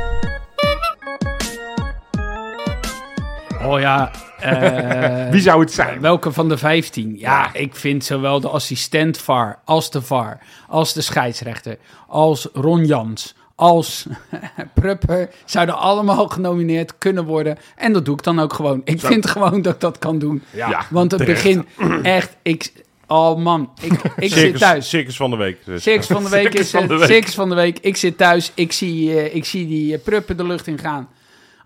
Oh 3.64 3.80
ja, 3.80 4.12
eh, 4.40 5.30
wie 5.34 5.42
zou 5.42 5.60
het 5.60 5.72
zijn? 5.72 6.02
welke 6.02 6.32
van 6.32 6.50
de 6.50 6.58
15? 6.58 7.16
Ja, 7.18 7.40
Ja. 7.42 7.54
ik 7.54 7.76
vind 7.76 8.04
zowel 8.06 8.40
de 8.40 8.48
assistent 8.50 9.18
VAR 9.18 9.60
als 9.66 9.92
de 9.92 10.02
VAR, 10.02 10.40
als 10.68 10.94
de 10.94 11.02
scheidsrechter, 11.02 11.78
als 12.08 12.48
Ron 12.54 12.86
Jans, 12.86 13.36
als 13.56 14.08
Prupper 14.74 15.30
zouden 15.46 15.78
allemaal 15.78 16.28
genomineerd 16.28 16.98
kunnen 16.98 17.26
worden. 17.26 17.58
En 17.76 17.94
dat 17.94 18.06
doe 18.06 18.16
ik 18.16 18.24
dan 18.24 18.40
ook 18.40 18.54
gewoon. 18.54 18.82
Ik 18.84 19.00
vind 19.02 19.30
gewoon 19.30 19.62
dat 19.62 19.74
ik 19.74 19.80
dat 19.80 19.98
kan 19.98 20.20
doen. 20.20 20.44
Ja. 20.52 20.86
Want 20.90 21.12
het 21.12 21.20
terecht. 21.20 21.44
begin 21.44 21.66
echt, 22.04 22.36
ik, 22.42 22.72
oh 23.08 23.38
man, 23.38 23.70
ik, 23.82 23.92
ik 24.18 24.30
zit 24.30 24.32
Circus, 24.32 24.60
thuis. 24.60 24.90
circus 24.90 25.16
van 25.16 25.30
de 25.30 25.36
week. 25.36 25.58
Dus. 25.66 25.84
Six 25.84 26.08
van 26.08 26.24
de 26.24 26.30
week 26.30 26.42
Circus 26.42 26.60
is 26.60 26.72
het. 26.72 26.88
week. 26.88 27.04
Six 27.04 27.36
van 27.36 27.50
de 27.50 27.56
week. 27.56 27.80
Ik 27.80 27.98
zit 27.98 28.18
thuis. 28.18 28.52
Ik 28.54 28.72
zie, 28.72 29.20
eh, 29.20 29.36
ik 29.36 29.46
zie 29.46 29.68
die 29.68 29.94
eh, 29.94 30.04
pruppen 30.04 30.38
de 30.38 30.44
lucht 30.44 30.68
in 30.68 30.78
gaan. 30.78 31.10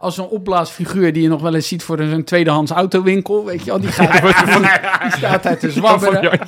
Als 0.01 0.15
zo'n 0.15 0.27
opblaasfiguur 0.27 1.13
die 1.13 1.21
je 1.21 1.27
nog 1.27 1.41
wel 1.41 1.55
eens 1.55 1.67
ziet 1.67 1.83
voor 1.83 1.99
een 1.99 2.23
tweedehands 2.23 2.71
autowinkel. 2.71 3.45
Weet 3.45 3.59
je 3.59 3.65
wel, 3.65 3.79
die, 3.79 3.91
gaat, 3.91 4.21
die 5.01 5.11
staat 5.11 5.43
daar 5.43 5.57
te 5.57 5.71
zwabberen. 5.71 6.39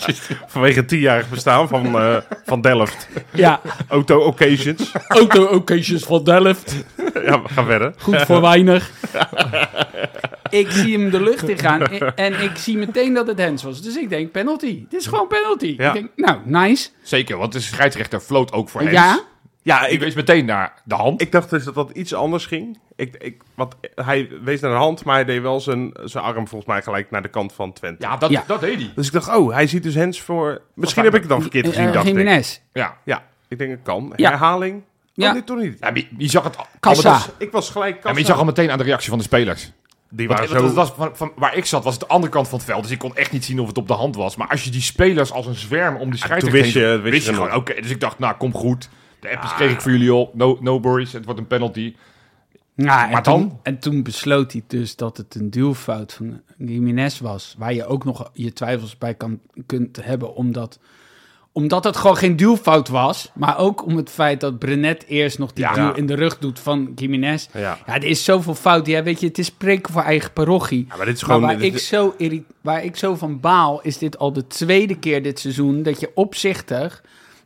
Vanwege 0.47 0.79
het 0.79 0.87
tienjarig 0.87 1.29
bestaan 1.29 1.67
van, 1.67 1.85
eh, 1.85 2.17
van 2.45 2.61
Delft. 2.61 3.07
Ja, 3.33 3.61
Auto 3.87 4.19
Occasions. 4.19 4.91
auto-occasions 5.07 6.03
van 6.03 6.23
Delft. 6.23 6.83
ja, 7.13 7.41
we 7.41 7.49
gaan 7.49 7.65
verder. 7.65 7.93
Goed 7.97 8.21
voor 8.21 8.41
weinig. 8.41 8.91
Ik 10.49 10.71
zie 10.71 10.99
hem 10.99 11.09
de 11.09 11.21
lucht 11.21 11.49
in 11.49 11.59
gaan 11.59 11.81
en 12.15 12.41
ik 12.41 12.57
zie 12.57 12.77
meteen 12.77 13.13
dat 13.13 13.27
het 13.27 13.37
Hens 13.37 13.63
was. 13.63 13.81
Dus 13.81 13.95
ik 13.95 14.09
denk 14.09 14.31
penalty. 14.31 14.85
Dit 14.89 14.99
is 14.99 15.07
gewoon 15.07 15.27
penalty. 15.27 15.75
Ja. 15.77 15.87
Ik 15.87 15.93
denk, 15.93 16.09
nou, 16.15 16.37
nice. 16.43 16.89
Zeker, 17.01 17.37
want 17.37 17.53
de 17.53 17.59
scheidsrechter 17.59 18.19
floot 18.19 18.51
ook 18.51 18.69
voor 18.69 18.81
Hens. 18.81 18.93
Ja, 18.93 19.19
Ja, 19.63 19.85
Ik 19.85 19.99
wees 19.99 20.15
meteen 20.15 20.45
naar 20.45 20.73
de 20.83 20.95
hand. 20.95 21.21
Ik 21.21 21.31
dacht 21.31 21.49
dus 21.49 21.63
dat 21.63 21.75
dat 21.75 21.89
iets 21.91 22.13
anders 22.13 22.45
ging. 22.45 22.77
Ik, 22.95 23.15
ik, 23.19 23.41
want 23.55 23.75
hij 23.95 24.29
wees 24.43 24.59
naar 24.61 24.71
de 24.71 24.77
hand, 24.77 25.03
maar 25.03 25.15
hij 25.15 25.25
deed 25.25 25.41
wel 25.41 25.59
zijn, 25.59 25.91
zijn 26.03 26.23
arm 26.23 26.47
volgens 26.47 26.65
mij 26.71 26.81
gelijk 26.81 27.11
naar 27.11 27.21
de 27.21 27.27
kant 27.29 27.53
van 27.53 27.73
Twente. 27.73 28.05
ja, 28.05 28.17
dat, 28.17 28.29
Ja. 28.29 28.43
dat 28.47 28.59
deed 28.61 28.75
hij. 28.75 28.91
Dus 28.95 29.07
ik 29.07 29.13
dacht, 29.13 29.35
oh, 29.35 29.53
hij 29.53 29.67
ziet 29.67 29.83
dus 29.83 29.95
Hens 29.95 30.21
voor... 30.21 30.61
Misschien 30.73 31.03
heb 31.03 31.13
ik 31.13 31.19
het 31.19 31.29
dan 31.29 31.41
verkeerd 31.41 31.67
gezien, 31.67 31.91
dacht 31.91 32.07
ik. 32.07 32.61
Ja. 32.73 32.97
Ja, 33.03 33.23
ik 33.47 33.57
denk 33.57 33.71
het 33.71 33.79
kan. 33.83 34.13
Ja. 34.15 34.29
Herhaling? 34.29 34.83
Ja. 35.13 35.27
Oh, 35.27 35.33
nee, 35.33 35.43
toch 35.43 35.57
niet. 35.57 35.77
Ja, 35.79 35.91
je, 35.93 36.07
je 36.17 36.29
zag 36.29 36.43
het. 36.43 36.55
Kassa. 36.79 37.19
Ik 37.37 37.51
was 37.51 37.69
gelijk 37.69 37.89
Ja, 37.89 37.95
kassa. 37.95 38.09
maar 38.11 38.19
je 38.19 38.25
zag 38.27 38.37
al 38.37 38.45
meteen 38.45 38.71
aan 38.71 38.77
de 38.77 38.83
reactie 38.83 39.09
van 39.09 39.17
de 39.17 39.23
spelers. 39.23 39.71
Die 40.09 40.27
waren 40.27 40.53
want 40.53 40.69
zo... 40.69 40.75
was 40.75 40.91
van, 40.91 41.09
van 41.15 41.31
waar 41.35 41.55
ik 41.55 41.65
zat, 41.65 41.83
was 41.83 41.93
het 41.93 42.01
de 42.01 42.07
andere 42.09 42.31
kant 42.31 42.47
van 42.47 42.57
het 42.57 42.67
veld. 42.67 42.81
Dus 42.81 42.91
ik 42.91 42.99
kon 42.99 43.15
echt 43.15 43.31
niet 43.31 43.45
zien 43.45 43.59
of 43.59 43.67
het 43.67 43.77
op 43.77 43.87
de 43.87 43.93
hand 43.93 44.15
was. 44.15 44.35
Maar 44.35 44.47
als 44.47 44.63
je 44.63 44.69
die 44.69 44.81
spelers 44.81 45.31
als 45.31 45.45
een 45.45 45.55
zwerm 45.55 45.95
om 45.95 46.09
die 46.09 46.19
scheidsrechter 46.19 46.51
toen 46.51 46.61
wist 46.61 46.73
je- 46.73 46.79
heen- 46.79 47.01
wist 47.01 47.13
wist 47.13 47.25
je 47.25 47.31
je 47.31 47.37
gewoon, 47.37 47.53
oké. 47.55 47.81
dus 47.81 47.89
ik 47.91 47.99
dacht, 47.99 48.19
nou, 48.19 48.35
kom 48.37 48.53
goed. 48.53 48.89
De 49.23 49.29
appjes 49.35 49.53
kreeg 49.53 49.71
ik 49.71 49.81
voor 49.81 49.91
jullie 49.91 50.13
op. 50.13 50.35
No, 50.35 50.57
no 50.61 50.81
worries, 50.81 51.13
het 51.13 51.25
wordt 51.25 51.39
een 51.39 51.47
penalty. 51.47 51.95
En 52.75 52.85
Maar 52.85 53.23
toen, 53.23 53.39
dan? 53.39 53.59
en 53.63 53.79
toen 53.79 54.03
besloot 54.03 54.51
hij 54.51 54.63
dus 54.67 54.95
dat 54.95 55.17
het 55.17 55.35
een 55.35 55.49
duwfout 55.49 56.13
van 56.13 56.41
Jiménez 56.57 57.19
was. 57.19 57.55
Waar 57.57 57.73
je 57.73 57.85
ook 57.85 58.03
nog 58.05 58.29
je 58.33 58.53
twijfels 58.53 58.97
bij 58.97 59.13
kan, 59.13 59.39
kunt 59.65 60.03
hebben. 60.05 60.35
Omdat, 60.35 60.79
omdat 61.51 61.83
het 61.83 61.97
gewoon 61.97 62.17
geen 62.17 62.35
duwfout 62.35 62.87
was. 62.87 63.31
Maar 63.33 63.57
ook 63.57 63.85
om 63.85 63.95
het 63.97 64.09
feit 64.09 64.39
dat 64.39 64.59
Brenet 64.59 65.05
eerst 65.07 65.39
nog 65.39 65.53
die 65.53 65.63
Ja. 65.65 65.73
duw 65.73 65.93
in 65.93 66.05
de 66.05 66.13
rug 66.15 66.37
doet 66.37 66.59
van 66.59 66.91
Jiménez. 66.95 67.47
Ja. 67.53 67.77
Ja, 67.85 67.95
er 67.95 68.03
is 68.03 68.23
zoveel 68.23 68.55
fout. 68.55 68.85
Ja, 68.87 69.03
weet 69.03 69.19
je, 69.19 69.27
het 69.27 69.37
is 69.37 69.45
spreken 69.45 69.93
voor 69.93 70.01
eigen 70.01 70.33
parochie. 70.33 70.85
Ja, 70.89 70.95
maar 70.97 71.05
dit 71.05 71.15
is 71.15 71.21
Maar 71.25 71.35
gewoon... 71.35 71.49
waar, 71.49 71.59
dit- 71.59 71.73
ik 71.73 71.79
zo 71.79 72.15
waar 72.61 72.83
ik 72.83 72.95
zo 72.95 73.15
van 73.15 73.39
baal, 73.39 73.81
is 73.81 73.97
dit 73.97 74.17
al 74.17 74.33
de 74.33 74.47
tweede 74.47 74.95
keer 74.99 75.23
dit 75.23 75.39
seizoen 75.39 75.83
dat 75.83 75.99
je 75.99 76.11
opzichtig 76.15 77.03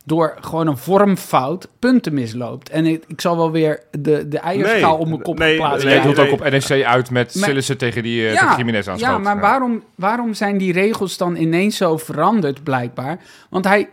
door 0.08 0.36
gewoon 0.40 0.66
een 0.66 0.76
vormfout 0.76 1.68
punten 1.78 2.14
misloopt. 2.14 2.68
En 2.68 2.86
ik, 2.86 3.04
ik 3.06 3.20
zal 3.20 3.36
wel 3.36 3.50
weer 3.50 3.82
de, 3.90 4.28
de 4.28 4.38
eierschaal 4.38 4.92
Nee, 4.92 5.00
op 5.00 5.08
mijn 5.08 5.22
kop 5.22 5.38
nee, 5.38 5.56
plaatsen. 5.56 5.88
Nee, 5.88 6.00
hield 6.00 6.18
ook 6.18 6.32
op 6.32 6.50
NEC 6.50 6.84
uit 6.84 7.10
met 7.10 7.32
Sillissen 7.32 7.78
tegen 7.78 8.02
die 8.02 8.22
uh, 8.22 8.56
tegen 8.56 8.74
aanschoot. 8.76 8.98
ja, 9.00 9.18
maar 9.18 9.40
Waarom, 9.40 9.82
waarom 9.94 10.34
zijn 10.34 10.58
die 10.58 10.72
regels 10.72 11.16
dan 11.16 11.36
ineens 11.36 11.76
zo 11.76 11.96
veranderd, 11.96 12.62
blijkbaar? 12.62 13.20
Want 13.50 13.64
hij, 13.64 13.88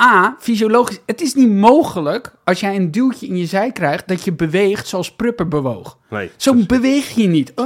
A, 0.00 0.36
fysiologisch, 0.38 1.00
het 1.06 1.20
is 1.20 1.34
niet 1.34 1.50
mogelijk 1.50 2.32
als 2.44 2.60
jij 2.60 2.76
een 2.76 2.90
duwtje 2.90 3.26
in 3.26 3.36
je 3.36 3.46
zij 3.46 3.72
krijgt 3.72 4.08
dat 4.08 4.24
je 4.24 4.32
beweegt 4.32 4.86
zoals 4.86 5.12
Prupper 5.12 5.48
bewoog. 5.48 5.98
Nee. 6.10 6.30
Zo 6.36 6.54
beweeg 6.66 7.10
je 7.10 7.26
niet. 7.26 7.54
Eh, 7.54 7.64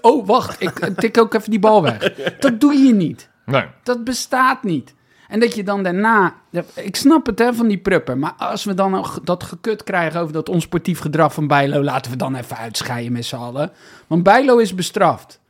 oh, 0.00 0.26
wacht, 0.26 0.60
ik 0.60 0.90
tik 0.96 1.18
ook 1.18 1.34
even 1.34 1.50
die 1.50 1.58
bal 1.58 1.82
weg. 1.82 2.14
Dat 2.40 2.60
doe 2.60 2.74
je 2.74 2.94
niet. 2.94 3.28
Nee. 3.46 3.64
Dat 3.82 4.04
bestaat 4.04 4.62
niet. 4.62 4.94
En 5.34 5.40
dat 5.40 5.54
je 5.54 5.62
dan 5.62 5.82
daarna... 5.82 6.34
Ik 6.74 6.96
snap 6.96 7.26
het 7.26 7.38
hè, 7.38 7.54
van 7.54 7.68
die 7.68 7.78
prupper. 7.78 8.18
Maar 8.18 8.32
als 8.32 8.64
we 8.64 8.74
dan 8.74 8.90
nog 8.90 9.20
dat 9.20 9.42
gekut 9.42 9.82
krijgen 9.82 10.20
over 10.20 10.32
dat 10.32 10.48
onsportief 10.48 10.98
gedrag 10.98 11.34
van 11.34 11.46
Bijlo... 11.46 11.82
laten 11.82 12.10
we 12.10 12.16
dan 12.16 12.34
even 12.34 12.56
uitscheiden 12.56 13.12
met 13.12 13.24
z'n 13.24 13.36
allen. 13.36 13.72
Want 14.06 14.22
Bijlo 14.22 14.56
is 14.56 14.74
bestraft. 14.74 15.40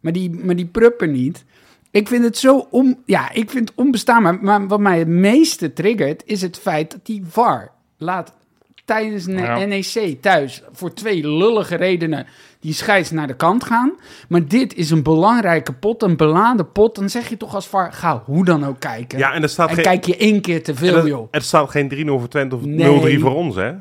Maar 0.00 0.12
die, 0.12 0.30
maar 0.30 0.56
die 0.56 0.66
prupper 0.66 1.08
niet. 1.08 1.44
Ik 1.90 2.08
vind 2.08 2.24
het 2.24 2.38
zo 2.38 2.66
om, 2.70 3.02
ja, 3.04 3.32
ik 3.32 3.50
vind 3.50 3.68
het 3.68 3.78
onbestaanbaar. 3.78 4.38
Maar 4.42 4.66
wat 4.66 4.80
mij 4.80 4.98
het 4.98 5.08
meeste 5.08 5.72
triggert, 5.72 6.22
is 6.26 6.42
het 6.42 6.58
feit 6.58 6.90
dat 6.90 7.06
die 7.06 7.22
VAR 7.28 7.72
laat 7.98 8.32
tijdens 8.84 9.26
een 9.26 9.36
Ja. 9.38 9.64
NEC 9.64 10.16
thuis 10.20 10.62
voor 10.72 10.92
twee 10.94 11.28
lullige 11.28 11.74
redenen 11.76 12.26
die 12.60 12.72
scheids 12.72 13.10
naar 13.10 13.26
de 13.26 13.36
kant 13.36 13.64
gaan. 13.64 13.92
Maar 14.28 14.46
dit 14.46 14.74
is 14.74 14.90
een 14.90 15.02
belangrijke 15.02 15.72
pot, 15.72 16.02
een 16.02 16.16
beladen 16.16 16.72
pot. 16.72 16.94
Dan 16.94 17.10
zeg 17.10 17.28
je 17.28 17.36
toch 17.36 17.54
als 17.54 17.66
VAR, 17.66 17.92
ga 17.92 18.22
hoe 18.26 18.44
dan 18.44 18.64
ook 18.66 18.80
kijken. 18.80 19.18
Ja, 19.18 19.32
en 19.32 19.42
er 19.42 19.48
staat 19.48 19.68
en 19.68 19.74
geen... 19.74 19.84
kijk 19.84 20.04
je 20.04 20.16
één 20.16 20.40
keer 20.40 20.62
te 20.62 20.70
en 20.70 20.76
veel, 20.78 20.96
er- 20.96 21.06
joh. 21.06 21.28
Er 21.30 21.42
staat 21.42 21.70
geen 21.70 21.88
3-0 21.88 22.06
voor 22.06 22.28
Twente 22.28 22.54
of 22.56 22.62
0-3 22.62 22.64
Nee. 22.66 23.18
voor 23.18 23.34
ons, 23.34 23.54
hè? 23.56 23.72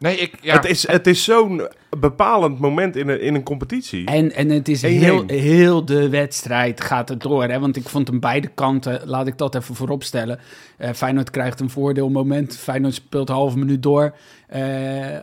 Nee, 0.00 0.16
ik... 0.16 0.32
Ja. 0.40 0.54
Het 0.54 0.64
is, 0.64 0.86
het 0.88 1.06
is 1.06 1.24
zo'n 1.24 1.68
bepalend 1.98 2.58
moment 2.58 2.96
in 2.96 3.08
een, 3.08 3.20
in 3.20 3.34
een 3.34 3.42
competitie. 3.42 4.06
En, 4.06 4.32
en 4.32 4.48
het 4.48 4.68
is 4.68 4.82
1-1. 4.84 4.86
heel, 4.86 5.22
heel 5.26 5.84
de 5.84 6.08
wedstrijd 6.08 6.80
gaat 6.80 7.08
het 7.08 7.20
door. 7.20 7.44
Hè? 7.44 7.58
Want 7.60 7.76
ik 7.76 7.88
vond 7.88 8.08
hem 8.08 8.20
beide 8.20 8.48
kanten, 8.48 9.00
laat 9.04 9.26
ik 9.26 9.38
dat 9.38 9.54
even 9.54 9.74
voorop 9.74 10.02
stellen. 10.02 10.38
Eh, 10.76 10.90
Feyenoord 10.92 11.30
krijgt 11.30 11.60
een 11.60 11.70
voordeelmoment. 11.70 12.56
Feyenoord 12.56 12.94
speelt 12.94 13.28
een 13.28 13.34
halve 13.34 13.58
minuut 13.58 13.82
door. 13.82 14.14
Eh, 14.46 14.60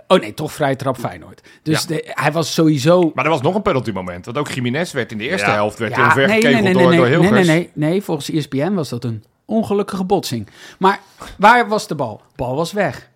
oh 0.08 0.20
nee, 0.20 0.34
toch 0.34 0.52
vrij 0.52 0.76
trap 0.76 0.98
Feyenoord. 0.98 1.42
Dus 1.64 1.82
Ja. 1.82 1.88
de- 1.88 2.12
hij 2.14 2.32
was 2.32 2.54
sowieso... 2.54 3.12
Maar 3.14 3.26
er 3.26 3.32
was 3.32 3.42
nog 3.42 3.56
een 3.56 3.62
penalty 3.62 3.92
moment. 3.92 4.26
Want 4.26 4.38
ook 4.38 4.50
Jiménez 4.52 4.92
werd 4.92 5.12
in 5.12 5.18
de 5.18 5.30
eerste 5.30 5.48
Ja. 5.48 5.54
helft 5.54 5.78
werd 5.80 5.96
Ja, 5.96 6.02
heel 6.04 6.12
ver 6.12 6.28
nee, 6.28 6.36
gekegeld 6.36 6.64
nee, 6.64 6.74
nee, 6.74 6.82
door, 6.84 6.92
nee, 6.92 7.12
door 7.12 7.22
nee, 7.22 7.32
nee, 7.32 7.46
nee, 7.46 7.70
nee, 7.74 8.02
volgens 8.04 8.30
ESPN 8.32 8.74
was 8.74 8.90
dat 8.90 9.04
een 9.04 9.24
ongelukkige 9.46 10.04
botsing. 10.04 10.48
Maar 10.80 11.00
waar 11.38 11.68
was 11.68 11.88
de 11.88 11.96
bal? 11.96 12.22
Bal 12.36 12.56
was 12.56 12.72
weg. 12.72 13.10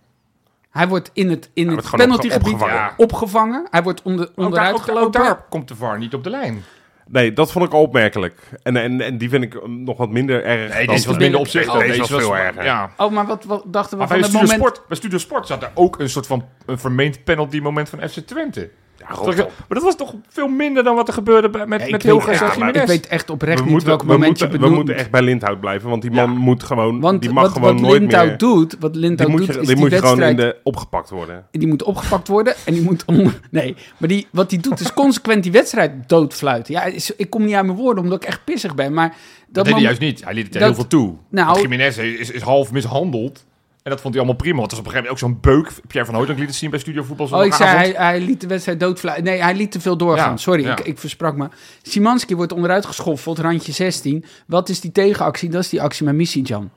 Hij 0.71 0.87
wordt 0.87 1.09
in 1.13 1.29
het, 1.29 1.49
in 1.53 1.67
het 1.69 1.85
gewoon 1.85 2.05
penaltygebied 2.05 2.47
opgevangen. 2.53 2.75
Ja. 2.75 2.93
opgevangen. 2.97 3.67
Hij 3.71 3.83
wordt 3.83 4.01
onder, 4.01 4.25
Ook 4.29 4.35
daar, 4.35 4.45
onderuit 4.45 4.73
ook, 4.73 4.79
ook 4.79 4.83
gelopen. 4.85 5.21
daar 5.21 5.45
komt 5.49 5.67
de 5.67 5.75
VAR 5.75 5.97
niet 5.97 6.13
op 6.13 6.23
de 6.23 6.29
lijn. 6.29 6.63
Nee, 7.07 7.33
dat 7.33 7.51
vond 7.51 7.65
ik 7.65 7.71
al 7.73 7.81
opmerkelijk. 7.81 8.39
En, 8.63 8.75
en, 8.77 9.01
en 9.01 9.17
die 9.17 9.29
vind 9.29 9.43
ik 9.43 9.67
nog 9.67 9.97
wat 9.97 10.09
minder 10.09 10.43
erg. 10.43 10.73
Nee, 10.73 10.85
dan- 10.85 10.95
deze 10.95 11.07
was 11.07 11.17
minder 11.17 11.39
opzichtig. 11.39 11.79
Deze 11.79 11.99
was 11.99 12.09
veel 12.09 12.37
erger. 12.37 12.63
Ja. 12.63 12.91
Oh, 12.97 13.11
maar 13.11 13.25
wat, 13.25 13.43
wat 13.43 13.63
dachten 13.65 13.91
we 13.91 13.97
Maar 13.97 14.07
bij 14.07 14.17
van 14.17 14.17
het 14.17 14.25
Studio, 14.25 14.41
moment... 14.57 14.75
Sport, 14.75 14.87
bij 14.87 14.97
Studio 14.97 15.17
Sport 15.17 15.47
zat 15.47 15.63
er 15.63 15.71
ook 15.73 15.99
een 15.99 16.09
soort 16.09 16.27
van 16.27 16.45
een 16.65 16.79
vermeend 16.79 17.23
penalty 17.23 17.59
moment 17.59 17.89
van 17.89 17.99
FC 18.09 18.17
Twente. 18.17 18.69
Ja, 19.11 19.17
Toch- 19.17 19.35
rot 19.35 19.45
op. 19.45 19.51
maar 19.57 19.77
dat 19.77 19.83
was 19.83 19.95
toch 19.95 20.13
veel 20.29 20.47
minder 20.47 20.83
dan 20.83 20.95
wat 20.95 21.07
er 21.07 21.13
gebeurde 21.13 21.49
bij- 21.49 21.65
met, 21.67 21.81
Ja, 21.81 21.89
met 21.89 22.03
Hilgers 22.03 22.41
en 22.41 22.47
Jiménez. 22.57 22.81
Ik 22.81 22.87
weet 22.87 23.07
echt 23.07 23.29
oprecht 23.29 23.57
We 23.57 23.61
niet 23.63 23.71
moeten, 23.71 23.87
welk 23.89 24.01
we, 24.01 24.07
moment 24.07 24.25
moeten, 24.27 24.45
je 24.47 24.51
we 24.53 24.57
bedoelt. 24.59 24.75
moeten 24.75 24.95
echt 24.95 25.11
bij 25.11 25.21
Lindhout 25.21 25.59
blijven, 25.59 25.89
want 25.89 26.01
die 26.01 26.11
man 26.11 26.31
Ja. 26.33 26.39
moet 26.39 26.63
gewoon, 26.63 26.99
Want 26.99 27.21
die 27.21 27.31
mag 27.31 27.43
wat, 27.43 27.51
gewoon 27.51 27.71
wat 27.73 27.81
nooit 27.81 27.99
Lindhout 27.99 28.27
meer... 28.27 28.37
doet, 28.37 28.75
wat 28.79 28.93
Die 28.93 29.01
Lindhout 29.01 29.29
moet, 29.29 29.37
doet, 29.37 29.47
je, 29.47 29.53
is 29.53 29.57
die 29.59 29.75
die 29.75 29.83
moet 29.83 29.91
je 29.91 29.97
gewoon 29.97 30.21
in 30.23 30.35
de, 30.35 30.55
opgepakt 30.63 31.09
worden. 31.09 31.45
Die 31.51 31.67
moet 31.67 31.83
opgepakt 31.83 32.27
worden 32.27 32.53
en 32.65 32.73
die 32.73 32.81
moet... 32.83 33.03
On... 33.05 33.31
Nee, 33.51 33.75
maar 33.97 34.09
die, 34.09 34.27
wat 34.31 34.51
hij 34.51 34.59
doet 34.59 34.79
is 34.79 34.93
consequent 34.93 35.43
die 35.43 35.51
wedstrijd 35.51 35.91
doodfluiten. 36.09 36.73
Ja, 36.73 36.83
is- 36.83 37.15
ik 37.15 37.29
kom 37.29 37.45
niet 37.45 37.55
aan 37.55 37.65
mijn 37.65 37.77
woorden 37.77 38.03
omdat 38.03 38.21
ik 38.23 38.27
echt 38.29 38.43
pissig 38.43 38.75
ben, 38.75 38.93
maar... 38.93 39.07
Dat 39.09 39.15
Dat 39.47 39.65
deed 39.65 39.73
hij 39.73 39.83
juist 39.83 39.99
niet. 39.99 40.23
Hij 40.23 40.33
liet 40.33 40.43
het 40.43 40.53
dat- 40.53 40.61
heel 40.61 40.73
veel 40.73 40.87
toe. 40.87 41.13
Nou- 41.29 41.61
Jiménez 41.61 41.97
is, 41.97 42.31
is 42.31 42.41
half 42.41 42.71
mishandeld. 42.71 43.45
En 43.83 43.91
dat 43.91 44.01
vond 44.01 44.13
hij 44.13 44.23
allemaal 44.23 44.41
prima. 44.41 44.57
Want 44.57 44.71
er 44.71 44.77
was 44.77 44.85
op 44.87 44.93
een 44.93 44.99
gegeven 44.99 45.15
moment 45.15 45.35
ook 45.35 45.43
zo'n 45.43 45.53
beuk. 45.53 45.87
Pierre 45.87 46.05
van 46.09 46.15
Hooydonk 46.15 46.39
liet 46.39 46.47
het 46.47 46.57
zien 46.57 46.69
bij 46.69 46.79
Studio 46.79 47.03
Voetbal 47.03 47.27
Oh, 47.27 47.45
ik 47.45 47.53
zei, 47.53 47.69
hij, 47.69 47.93
hij 47.95 48.19
liet 48.19 48.41
de 48.41 48.47
wedstrijd 48.47 48.79
doodfluiten. 48.79 49.25
Nee, 49.25 49.41
hij 49.41 49.55
liet 49.55 49.71
te 49.71 49.81
veel 49.81 49.97
doorgaan. 49.97 50.29
Ja, 50.29 50.37
Sorry, 50.37 50.63
ja. 50.63 50.71
Ik, 50.71 50.79
ik 50.79 50.99
versprak 50.99 51.35
me. 51.35 51.47
Simanski 51.81 52.35
wordt 52.35 52.51
onderuit 52.51 52.85
geschoffeld, 52.85 53.39
randje 53.39 53.71
16. 53.71 54.25
Wat 54.47 54.69
is 54.69 54.79
die 54.79 54.91
tegenactie? 54.91 55.49
Dat 55.49 55.61
is 55.63 55.69
die 55.69 55.81
actie 55.81 56.05
met 56.05 56.15
Missy-Jan. 56.15 56.69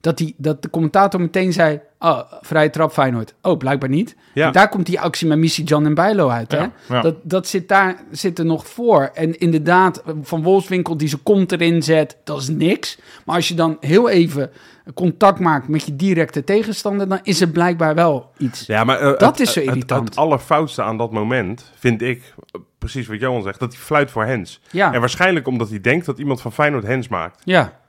Dat, 0.00 0.16
die, 0.18 0.34
dat 0.36 0.62
de 0.62 0.70
commentator 0.70 1.20
meteen 1.20 1.52
zei, 1.52 1.80
oh, 1.98 2.20
vrije 2.40 2.70
trap 2.70 2.92
Feyenoord. 2.92 3.34
Oh, 3.42 3.56
blijkbaar 3.56 3.88
niet. 3.88 4.16
Ja. 4.34 4.50
Daar 4.50 4.68
komt 4.68 4.86
die 4.86 5.00
actie 5.00 5.28
met 5.28 5.38
Missy-Jan 5.38 5.86
en 5.86 5.94
Bijlo 5.94 6.28
uit, 6.28 6.52
hè? 6.52 6.66
Dat, 7.00 7.16
dat 7.22 7.46
zit 7.46 7.68
daar 7.68 8.02
zit 8.10 8.38
er 8.38 8.44
nog 8.44 8.66
voor. 8.66 9.10
En 9.14 9.38
inderdaad, 9.38 10.02
Van 10.22 10.42
Wolfswinkel 10.42 10.96
die 10.96 11.08
zijn 11.08 11.22
kont 11.22 11.52
erin 11.52 11.82
zet, 11.82 12.16
dat 12.24 12.40
is 12.40 12.48
niks. 12.48 12.98
Maar 13.24 13.36
als 13.36 13.48
je 13.48 13.54
dan 13.54 13.76
heel 13.80 14.08
even 14.08 14.50
contact 14.94 15.38
maakt 15.38 15.68
met 15.68 15.86
je 15.86 15.96
directe 15.96 16.44
tegenstander... 16.44 17.08
dan 17.08 17.20
is 17.22 17.40
er 17.40 17.48
blijkbaar 17.48 17.94
wel 17.94 18.30
iets. 18.38 18.66
Ja, 18.66 18.84
maar, 18.84 18.98
eh, 18.98 19.04
Dat 19.18 19.20
het- 19.20 19.40
is 19.40 19.52
zo 19.52 19.60
het- 19.60 19.68
irritant. 19.68 20.08
Het, 20.08 20.16
allerfoutste 20.16 20.82
aan 20.82 20.96
dat 20.98 21.12
moment, 21.12 21.70
vind 21.78 22.02
ik, 22.02 22.34
eh, 22.50 22.60
precies 22.78 23.06
wat 23.06 23.20
Johan 23.20 23.42
zegt, 23.42 23.60
dat 23.60 23.72
hij 23.72 23.82
fluit 23.82 24.10
voor 24.10 24.24
Hens. 24.24 24.60
Ja, 24.70 24.92
En 24.92 25.00
waarschijnlijk 25.00 25.46
omdat 25.46 25.68
hij 25.68 25.80
denkt 25.80 26.06
dat 26.06 26.18
iemand 26.18 26.40
van 26.40 26.52
Feyenoord 26.52 26.84
Hens 26.86 27.08
maakt. 27.08 27.40
ja. 27.44 27.80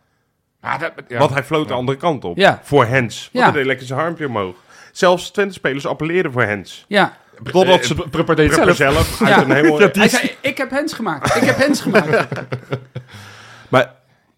Maar 0.62 0.80
dat- 0.80 0.92
ja. 1.08 1.18
Want 1.18 1.34
hij 1.34 1.44
floot 1.44 1.68
de 1.68 1.74
andere 1.74 1.98
kant 1.98 2.26
op. 2.26 2.38
Ja. 2.38 2.60
Voor 2.64 2.86
Hens. 2.86 3.30
Want 3.34 3.46
Ja. 3.46 3.52
hij 3.52 3.52
deed 3.60 3.66
lekker 3.66 3.86
zijn 3.88 4.00
armpje 4.00 4.28
omhoog. 4.28 4.56
Zelfs 4.92 5.32
Twente-spelers 5.32 5.86
appelleerden 5.86 6.32
voor 6.32 6.44
Hens. 6.44 6.86
ja. 6.88 7.14
Totdat 7.52 7.86
ze 7.86 7.94
Eh, 7.94 8.10
Prupper 8.10 8.36
deed 8.36 8.56
het 8.56 8.76
zelf. 8.76 8.76
zelf 8.76 9.20
Ja. 9.20 9.26
uit 9.36 9.46
een 9.46 9.52
helemaal... 9.56 9.80
Hij 9.94 10.10
zei, 10.10 10.32
ik 10.42 10.58
heb 10.58 10.70
hens 10.70 10.94
gemaakt. 10.94 11.36
Ik 11.36 11.44
heb 11.44 11.58
hens 11.58 11.82
gemaakt. 11.82 12.28
Maar, 13.70 13.94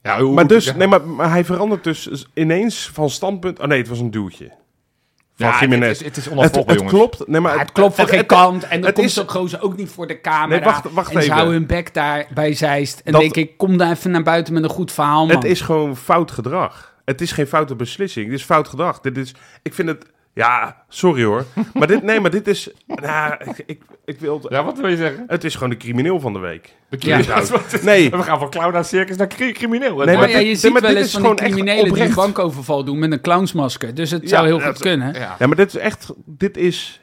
Ja, 0.06 0.20
hoe- 0.22 0.34
maar, 0.34 0.48
dus, 0.48 0.66
ja. 0.66 0.76
nee, 0.76 0.88
maar, 0.88 1.02
maar 1.08 1.30
hij 1.30 1.46
verandert 1.46 1.84
dus 1.84 2.26
ineens 2.34 2.90
van 2.94 3.10
standpunt... 3.10 3.60
Oh 3.60 3.66
nee, 3.66 3.78
het 3.78 3.88
was 3.88 4.00
een 4.00 4.12
duwtje. 4.12 4.48
Van 4.48 5.46
Ja, 5.48 5.52
het- 5.52 5.60
Jiménez. 5.60 5.98
Het, 5.98 6.08
het 6.08 6.18
is 6.18 6.26
Het, 6.26 6.56
het 6.66 6.84
klopt. 6.84 7.28
Nee, 7.28 7.42
maar 7.42 7.60
het 7.60 7.72
klopt 7.72 7.96
van 7.96 8.04
het- 8.04 8.10
geen 8.14 8.20
het- 8.24 8.28
kant. 8.28 8.64
En 8.64 8.70
dan 8.78 8.86
het 8.86 8.94
komt 8.96 9.08
is- 9.08 9.14
zo'n 9.14 9.30
gozer 9.30 9.62
ook 9.62 9.78
niet 9.78 9.90
voor 9.90 10.08
de 10.08 10.22
camera. 10.22 10.48
Nee, 10.48 10.60
wacht- 10.64 10.92
wacht 10.92 11.08
en 11.08 11.14
ze 11.14 11.20
even. 11.20 11.34
houden 11.34 11.54
hun 11.54 11.66
bek 11.68 11.94
daar 11.94 12.28
bij 12.34 12.54
Zeist. 12.54 13.02
En 13.04 13.12
Dat- 13.12 13.22
denk 13.22 13.36
ik, 13.36 13.58
kom 13.58 13.78
daar 13.78 13.92
even 13.92 14.12
naar 14.12 14.24
buiten 14.24 14.54
met 14.54 14.64
een 14.64 14.70
goed 14.70 14.92
verhaal, 14.92 15.26
man. 15.26 15.36
Het 15.36 15.46
is 15.46 15.62
gewoon 15.62 15.96
fout 15.98 16.32
gedrag. 16.32 16.94
Het 17.06 17.22
is 17.22 17.32
geen 17.32 17.48
foute 17.48 17.76
beslissing. 17.76 18.30
Dit 18.30 18.40
is 18.40 18.44
fout 18.46 18.68
gedrag. 18.68 19.00
Dit 19.00 19.18
is, 19.18 19.34
ik 19.62 19.74
vind 19.74 19.88
het... 19.88 20.06
Ja, 20.36 20.84
sorry 20.90 21.24
hoor. 21.24 21.46
Maar 21.74 21.88
dit, 21.88 22.04
nee, 22.04 22.20
maar 22.20 22.32
dit 22.32 22.48
is... 22.48 22.70
Nou, 22.88 23.34
ik, 23.46 23.64
ik, 23.66 23.82
ik 24.06 24.20
wil... 24.20 24.40
het- 24.42 24.52
Ja, 24.52 24.64
wat 24.64 24.78
wil 24.78 24.90
je 24.90 24.96
zeggen? 24.98 25.24
Het 25.28 25.44
is 25.44 25.54
gewoon 25.54 25.70
de 25.70 25.78
crimineel 25.78 26.20
van 26.20 26.34
de 26.34 26.40
week. 26.40 26.76
De 26.90 26.98
Ja. 27.00 27.18
Nee. 27.82 28.10
We 28.10 28.24
gaan 28.24 28.40
van 28.40 28.50
clown 28.50 28.74
naar 28.74 28.86
circus 28.86 29.18
naar 29.18 29.28
cri- 29.28 29.52
crimineel. 29.52 29.96
Nee, 29.96 30.06
Nou 30.06 30.18
maar 30.18 30.30
ja, 30.30 30.38
dit- 30.38 30.48
je 30.48 30.56
ziet 30.56 30.72
maar 30.74 30.82
wel 30.82 30.96
eens 30.96 31.06
is 31.06 31.12
van 31.12 31.22
die 31.22 31.30
gewoon 31.30 31.46
echt 31.46 31.54
criminelen 31.56 31.94
die 31.94 32.04
een 32.04 32.14
bankoverval 32.14 32.84
doen 32.84 33.00
met 33.00 33.12
een 33.12 33.22
clownsmasker. 33.22 33.96
Dus 33.96 34.12
het 34.12 34.22
Ja, 34.22 34.28
zou 34.28 34.46
heel 34.46 34.58
dat- 34.60 34.68
goed 34.68 34.80
kunnen. 34.80 35.14
Ja. 35.14 35.36
Ja, 35.40 35.48
maar 35.48 35.56
dit 35.56 35.68
is 35.68 35.76
echt... 35.76 36.14
Dit 36.26 36.58
is... 36.58 37.00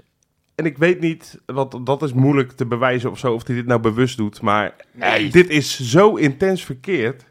En 0.55 0.65
ik 0.65 0.79
weet 0.79 1.01
niet, 1.01 1.39
want 1.47 1.87
dat 1.87 2.03
is 2.03 2.13
moeilijk 2.13 2.53
te 2.53 2.67
bewijzen 2.67 3.11
of 3.11 3.19
zo, 3.19 3.33
of 3.33 3.47
hij 3.47 3.57
dit 3.57 3.67
nou 3.67 3.81
bewust 3.81 4.17
doet. 4.17 4.41
Maar 4.41 4.75
Nee. 4.93 5.31
dit 5.31 5.49
is 5.49 5.81
zo 5.81 6.15
intens 6.15 6.65
verkeerd. 6.65 7.25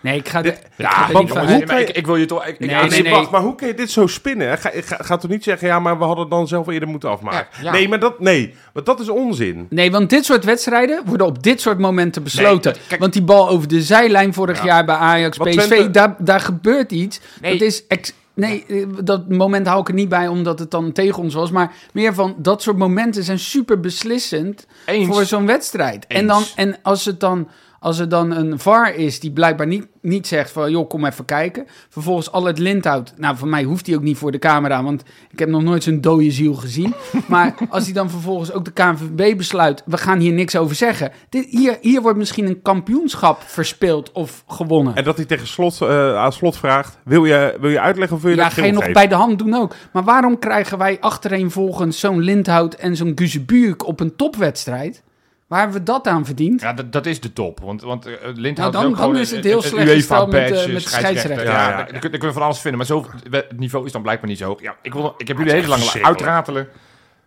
Nee, 0.00 0.18
ik 0.18 0.28
ga... 0.28 0.42
Dit- 0.42 0.62
Ja, 0.76 0.90
ga 0.90 1.12
want 1.12 1.28
hoe 1.30 1.64
maar 1.66 1.80
ik, 1.80 1.90
ik 1.90 2.06
wil 2.06 2.16
je 2.16 2.26
toch... 2.26 2.46
Ik, 2.46 2.58
ik- 2.58 2.70
Nee, 2.90 3.02
nee, 3.02 3.10
wacht, 3.12 3.30
maar 3.30 3.40
hoe 3.40 3.54
kun 3.54 3.66
je 3.66 3.74
dit 3.74 3.90
zo 3.90 4.06
spinnen? 4.06 4.58
Ga, 4.58 4.70
ga, 4.74 4.96
gaat 5.00 5.22
er 5.22 5.28
niet 5.28 5.44
zeggen, 5.44 5.68
ja, 5.68 5.78
maar 5.80 5.98
we 5.98 6.04
hadden 6.04 6.28
dan 6.28 6.48
zelf 6.48 6.68
eerder 6.68 6.88
moeten 6.88 7.10
afmaken. 7.10 7.46
Ja, 7.56 7.62
ja. 7.62 7.70
Nee, 7.72 7.88
maar 7.88 7.98
dat, 8.00 8.20
nee, 8.20 8.54
want 8.72 8.86
dat 8.86 9.00
is 9.00 9.08
onzin. 9.08 9.66
Nee, 9.70 9.90
want 9.90 10.10
dit 10.10 10.24
soort 10.24 10.44
wedstrijden 10.44 11.02
worden 11.04 11.26
op 11.26 11.42
dit 11.42 11.60
soort 11.60 11.78
momenten 11.78 12.22
besloten. 12.22 12.72
Nee, 12.72 12.80
kijk- 12.88 13.00
want 13.00 13.12
die 13.12 13.22
bal 13.22 13.48
over 13.48 13.68
de 13.68 13.82
zijlijn 13.82 14.34
vorig 14.34 14.58
Ja. 14.58 14.64
jaar 14.64 14.84
bij 14.84 14.94
Ajax, 14.96 15.36
PSV, 15.38 15.52
Twente- 15.66 15.90
daar, 15.90 16.14
daar 16.18 16.40
gebeurt 16.40 16.92
iets. 16.92 17.20
Nee. 17.40 17.52
Dat 17.52 17.60
is... 17.60 17.86
ex- 17.86 18.12
Nee, 18.34 18.64
eh, 18.68 18.86
dat 19.04 19.28
moment 19.28 19.66
hou 19.66 19.80
ik 19.80 19.88
er 19.88 19.94
niet 19.94 20.08
bij 20.08 20.28
omdat 20.28 20.58
het 20.58 20.70
dan 20.70 20.92
tegen 20.92 21.22
ons 21.22 21.34
was. 21.34 21.50
Maar 21.50 21.72
meer 21.92 22.14
van 22.14 22.34
dat 22.38 22.62
soort 22.62 22.76
momenten 22.76 23.22
zijn 23.24 23.38
super 23.38 23.80
beslissend 23.80 24.66
Eens. 24.86 25.06
voor 25.06 25.24
zo'n 25.24 25.46
wedstrijd. 25.46 26.06
En, 26.06 26.16
Eens. 26.16 26.26
dan, 26.28 26.42
en 26.66 26.76
als, 26.82 27.04
het 27.04 27.20
dan, 27.20 27.48
als 27.80 27.98
er 27.98 28.08
dan 28.08 28.30
een 28.30 28.58
VAR 28.58 28.94
is 28.94 29.20
die 29.20 29.30
blijkbaar 29.30 29.66
niet, 29.66 29.86
niet 30.00 30.26
zegt 30.26 30.50
van... 30.50 30.70
joh, 30.70 30.88
kom 30.88 31.04
even 31.04 31.24
kijken. 31.24 31.66
Vervolgens 31.88 32.32
al 32.32 32.44
het 32.44 32.58
Lindhout. 32.58 33.12
Nou, 33.16 33.36
voor 33.36 33.48
mij 33.48 33.62
hoeft 33.62 33.86
hij 33.86 33.96
ook 33.96 34.02
niet 34.02 34.16
voor 34.16 34.32
de 34.32 34.38
camera... 34.38 34.82
want 34.82 35.02
ik 35.30 35.38
heb 35.38 35.48
nog 35.48 35.62
nooit 35.62 35.82
zo'n 35.82 36.00
dode 36.00 36.30
ziel 36.30 36.54
gezien. 36.54 36.94
maar 37.26 37.54
als 37.68 37.84
hij 37.84 37.92
dan 37.92 38.10
vervolgens 38.10 38.52
ook 38.52 38.64
de 38.64 38.70
KNVB 38.70 39.36
besluit... 39.36 39.82
we 39.86 39.98
gaan 39.98 40.18
hier 40.18 40.32
niks 40.32 40.56
over 40.56 40.76
zeggen. 40.76 41.12
Dit, 41.28 41.46
hier, 41.48 41.78
hier 41.80 42.02
wordt 42.02 42.18
misschien 42.18 42.46
een 42.46 42.62
kampioenschap 42.62 43.42
verspeeld 43.42 44.12
of 44.12 44.44
gewonnen. 44.46 44.94
En 44.94 45.04
dat 45.04 45.16
hij 45.16 45.24
tegen 45.24 45.46
slot, 45.46 45.80
eh, 45.80 46.16
aan 46.16 46.32
slot 46.32 46.56
vraagt, 46.56 46.98
wil 47.04 47.24
je, 47.24 47.56
wil 47.60 47.70
je 47.70 47.80
uitleggen 47.80 48.16
of 48.16 48.22
wil 48.22 48.30
je 48.30 48.36
Ja, 48.36 48.44
dat 48.44 48.52
ga 48.52 48.64
je 48.64 48.72
geel 48.72 48.80
nog 48.80 48.92
bij 48.92 49.08
de 49.08 49.14
hand 49.14 49.38
doen 49.38 49.54
ook. 49.54 49.74
Maar 49.92 50.04
waarom 50.04 50.38
krijgen 50.38 50.78
wij 50.78 50.96
achtereenvolgens 51.00 52.00
zo'n 52.00 52.20
Lindhout 52.20 52.74
en 52.74 52.96
zo'n 52.96 53.12
Guzebuurk 53.14 53.86
op 53.86 54.00
een 54.00 54.16
topwedstrijd? 54.16 55.02
Waar 55.48 55.60
hebben 55.60 55.78
we 55.78 55.82
dat 55.84 56.06
aan 56.06 56.24
verdiend? 56.24 56.60
Ja, 56.60 56.72
dat, 56.72 56.92
dat 56.92 57.06
is 57.06 57.20
de 57.20 57.32
top. 57.32 57.60
Want, 57.60 57.82
want 57.82 58.06
uh, 58.06 58.14
Lindhout 58.34 58.56
Nou, 58.56 58.72
dan- 58.72 58.84
ook 58.92 58.96
gewoon 58.96 59.12
dan 59.12 59.22
is 59.22 59.30
een- 59.30 59.36
het 59.36 59.44
heel 59.44 59.56
een 59.56 59.62
slecht 59.62 59.90
gesteld 59.90 60.30
met, 60.30 60.50
eh, 60.50 60.66
met 60.66 60.82
de 60.82 60.88
scheidsrechter. 60.88 61.44
Ja, 61.44 61.52
Ja, 61.52 61.68
ja. 61.68 61.76
Daar, 61.76 61.76
daar 61.92 62.00
kun 62.00 62.10
daar 62.10 62.18
kun 62.20 62.28
je 62.28 62.34
van 62.34 62.42
alles 62.42 62.58
vinden. 62.60 62.78
Maar 62.78 62.86
zo, 62.86 63.06
het 63.30 63.58
niveau 63.58 63.86
is 63.86 63.92
dan 63.92 64.02
blijkbaar 64.02 64.28
niet 64.28 64.38
zo 64.38 64.44
hoog. 64.46 64.60
Ja, 64.60 64.76
ik, 64.82 64.92
wil, 64.92 65.14
ik 65.16 65.28
heb 65.28 65.36
jullie 65.38 65.52
hele 65.52 65.66
verschrikkelijk. 65.66 66.06
uitratelen. 66.20 66.68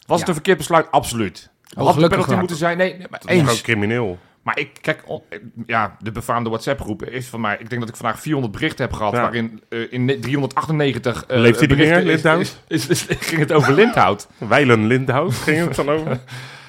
Was 0.06 0.20
het 0.20 0.28
een 0.28 0.34
verkeerd 0.34 0.58
besluit? 0.58 0.92
Absoluut. 0.92 1.50
Had 1.74 2.00
de 2.00 2.08
penalty 2.08 2.34
moeten 2.34 2.56
zijn? 2.58 2.78
Nee, 2.78 2.90
nee 2.90 3.00
maar 3.10 3.20
Dat 3.20 3.30
is 3.30 3.36
gewoon 3.36 3.52
eens. 3.52 3.62
crimineel. 3.62 4.18
Maar 4.44 4.60
ik, 4.60 4.70
kijk, 4.82 5.04
ja, 5.66 5.96
de 6.00 6.12
befaamde 6.12 6.50
WhatsApp-groep 6.50 7.04
is 7.06 7.28
van 7.28 7.42
mij. 7.42 7.58
Ik 7.60 7.70
denk 7.70 7.82
dat 7.82 7.90
ik 7.90 7.96
vandaag 7.96 8.20
400 8.22 8.54
berichten 8.54 8.86
heb 8.86 8.94
gehad. 8.94 9.14
Ja. 9.14 9.22
waarin 9.22 9.62
eh, 9.70 9.80
in 9.90 10.22
398. 10.22 11.26
eh, 11.26 11.38
Leeft 11.40 11.60
hij 11.60 11.68
meer, 11.76 11.98
is- 11.98 12.04
Lindhout? 12.04 12.40
Is, 12.68 12.88
is, 12.88 13.06
is- 13.08 13.18
ging 13.20 13.40
het 13.40 13.52
over 13.54 13.74
Lindhout. 13.74 14.28
Weilen 14.38 14.86
Lindhout 14.88 15.34
ging 15.34 15.68
het 15.68 15.76
dan 15.76 15.90
over? 15.90 16.20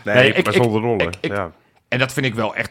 Nee, 0.05 0.15
Nee, 0.15 0.33
ik- 0.33 0.45
maar 0.45 0.55
zonder 0.55 0.81
rollen. 0.81 1.07
ik- 1.07 1.17
ik- 1.21 1.33
ja. 1.33 1.53
En 1.89 1.99
dat 1.99 2.13
vind 2.13 2.27
ik 2.27 2.35
wel 2.35 2.55
echt. 2.55 2.71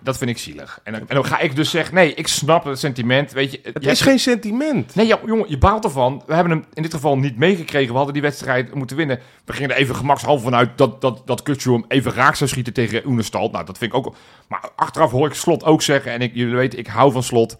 Dat 0.00 0.18
vind 0.18 0.30
ik 0.30 0.38
zielig. 0.38 0.80
En 0.84 0.92
dan, 0.92 1.00
en 1.08 1.14
dan 1.14 1.24
ga 1.24 1.38
ik 1.38 1.56
dus 1.56 1.70
zeggen: 1.70 1.94
nee, 1.94 2.14
ik 2.14 2.26
snap 2.26 2.64
het 2.64 2.78
sentiment. 2.78 3.32
Weet 3.32 3.52
je, 3.52 3.60
Het 3.62 3.72
je 3.74 3.80
is 3.90 3.98
hebt- 3.98 4.10
geen 4.10 4.18
sentiment. 4.18 4.94
Nee, 4.94 5.06
ja, 5.06 5.18
jongen, 5.26 5.44
je 5.50 5.58
baalt 5.58 5.84
ervan. 5.84 6.22
We 6.26 6.34
hebben 6.34 6.52
hem 6.52 6.64
in 6.74 6.82
dit 6.82 6.94
geval 6.94 7.18
niet 7.18 7.36
meegekregen. 7.38 7.88
We 7.90 7.94
hadden 7.96 8.12
die 8.12 8.22
wedstrijd 8.22 8.74
moeten 8.74 8.96
winnen. 8.96 9.20
We 9.44 9.52
gingen 9.52 9.70
er 9.70 9.76
even 9.76 9.96
gemakshalve 9.96 10.44
vanuit 10.44 10.70
dat, 10.78 11.00
dat, 11.00 11.22
dat 11.26 11.42
Kutsu 11.42 11.72
hem 11.72 11.84
even 11.88 12.12
raak 12.12 12.34
zou 12.34 12.50
schieten 12.50 12.72
tegen 12.72 13.06
Oenestal. 13.06 13.48
Nou, 13.50 13.64
dat 13.64 13.78
vind 13.78 13.92
ik 13.92 13.96
ook... 13.98 14.14
Maar 14.48 14.60
achteraf 14.76 15.10
hoor 15.10 15.26
ik 15.26 15.34
Slot 15.34 15.64
ook 15.64 15.82
zeggen, 15.82 16.12
en 16.12 16.20
ik, 16.20 16.34
jullie 16.34 16.56
weten, 16.56 16.78
ik 16.78 16.86
hou 16.86 17.12
van 17.12 17.22
Slot. 17.22 17.56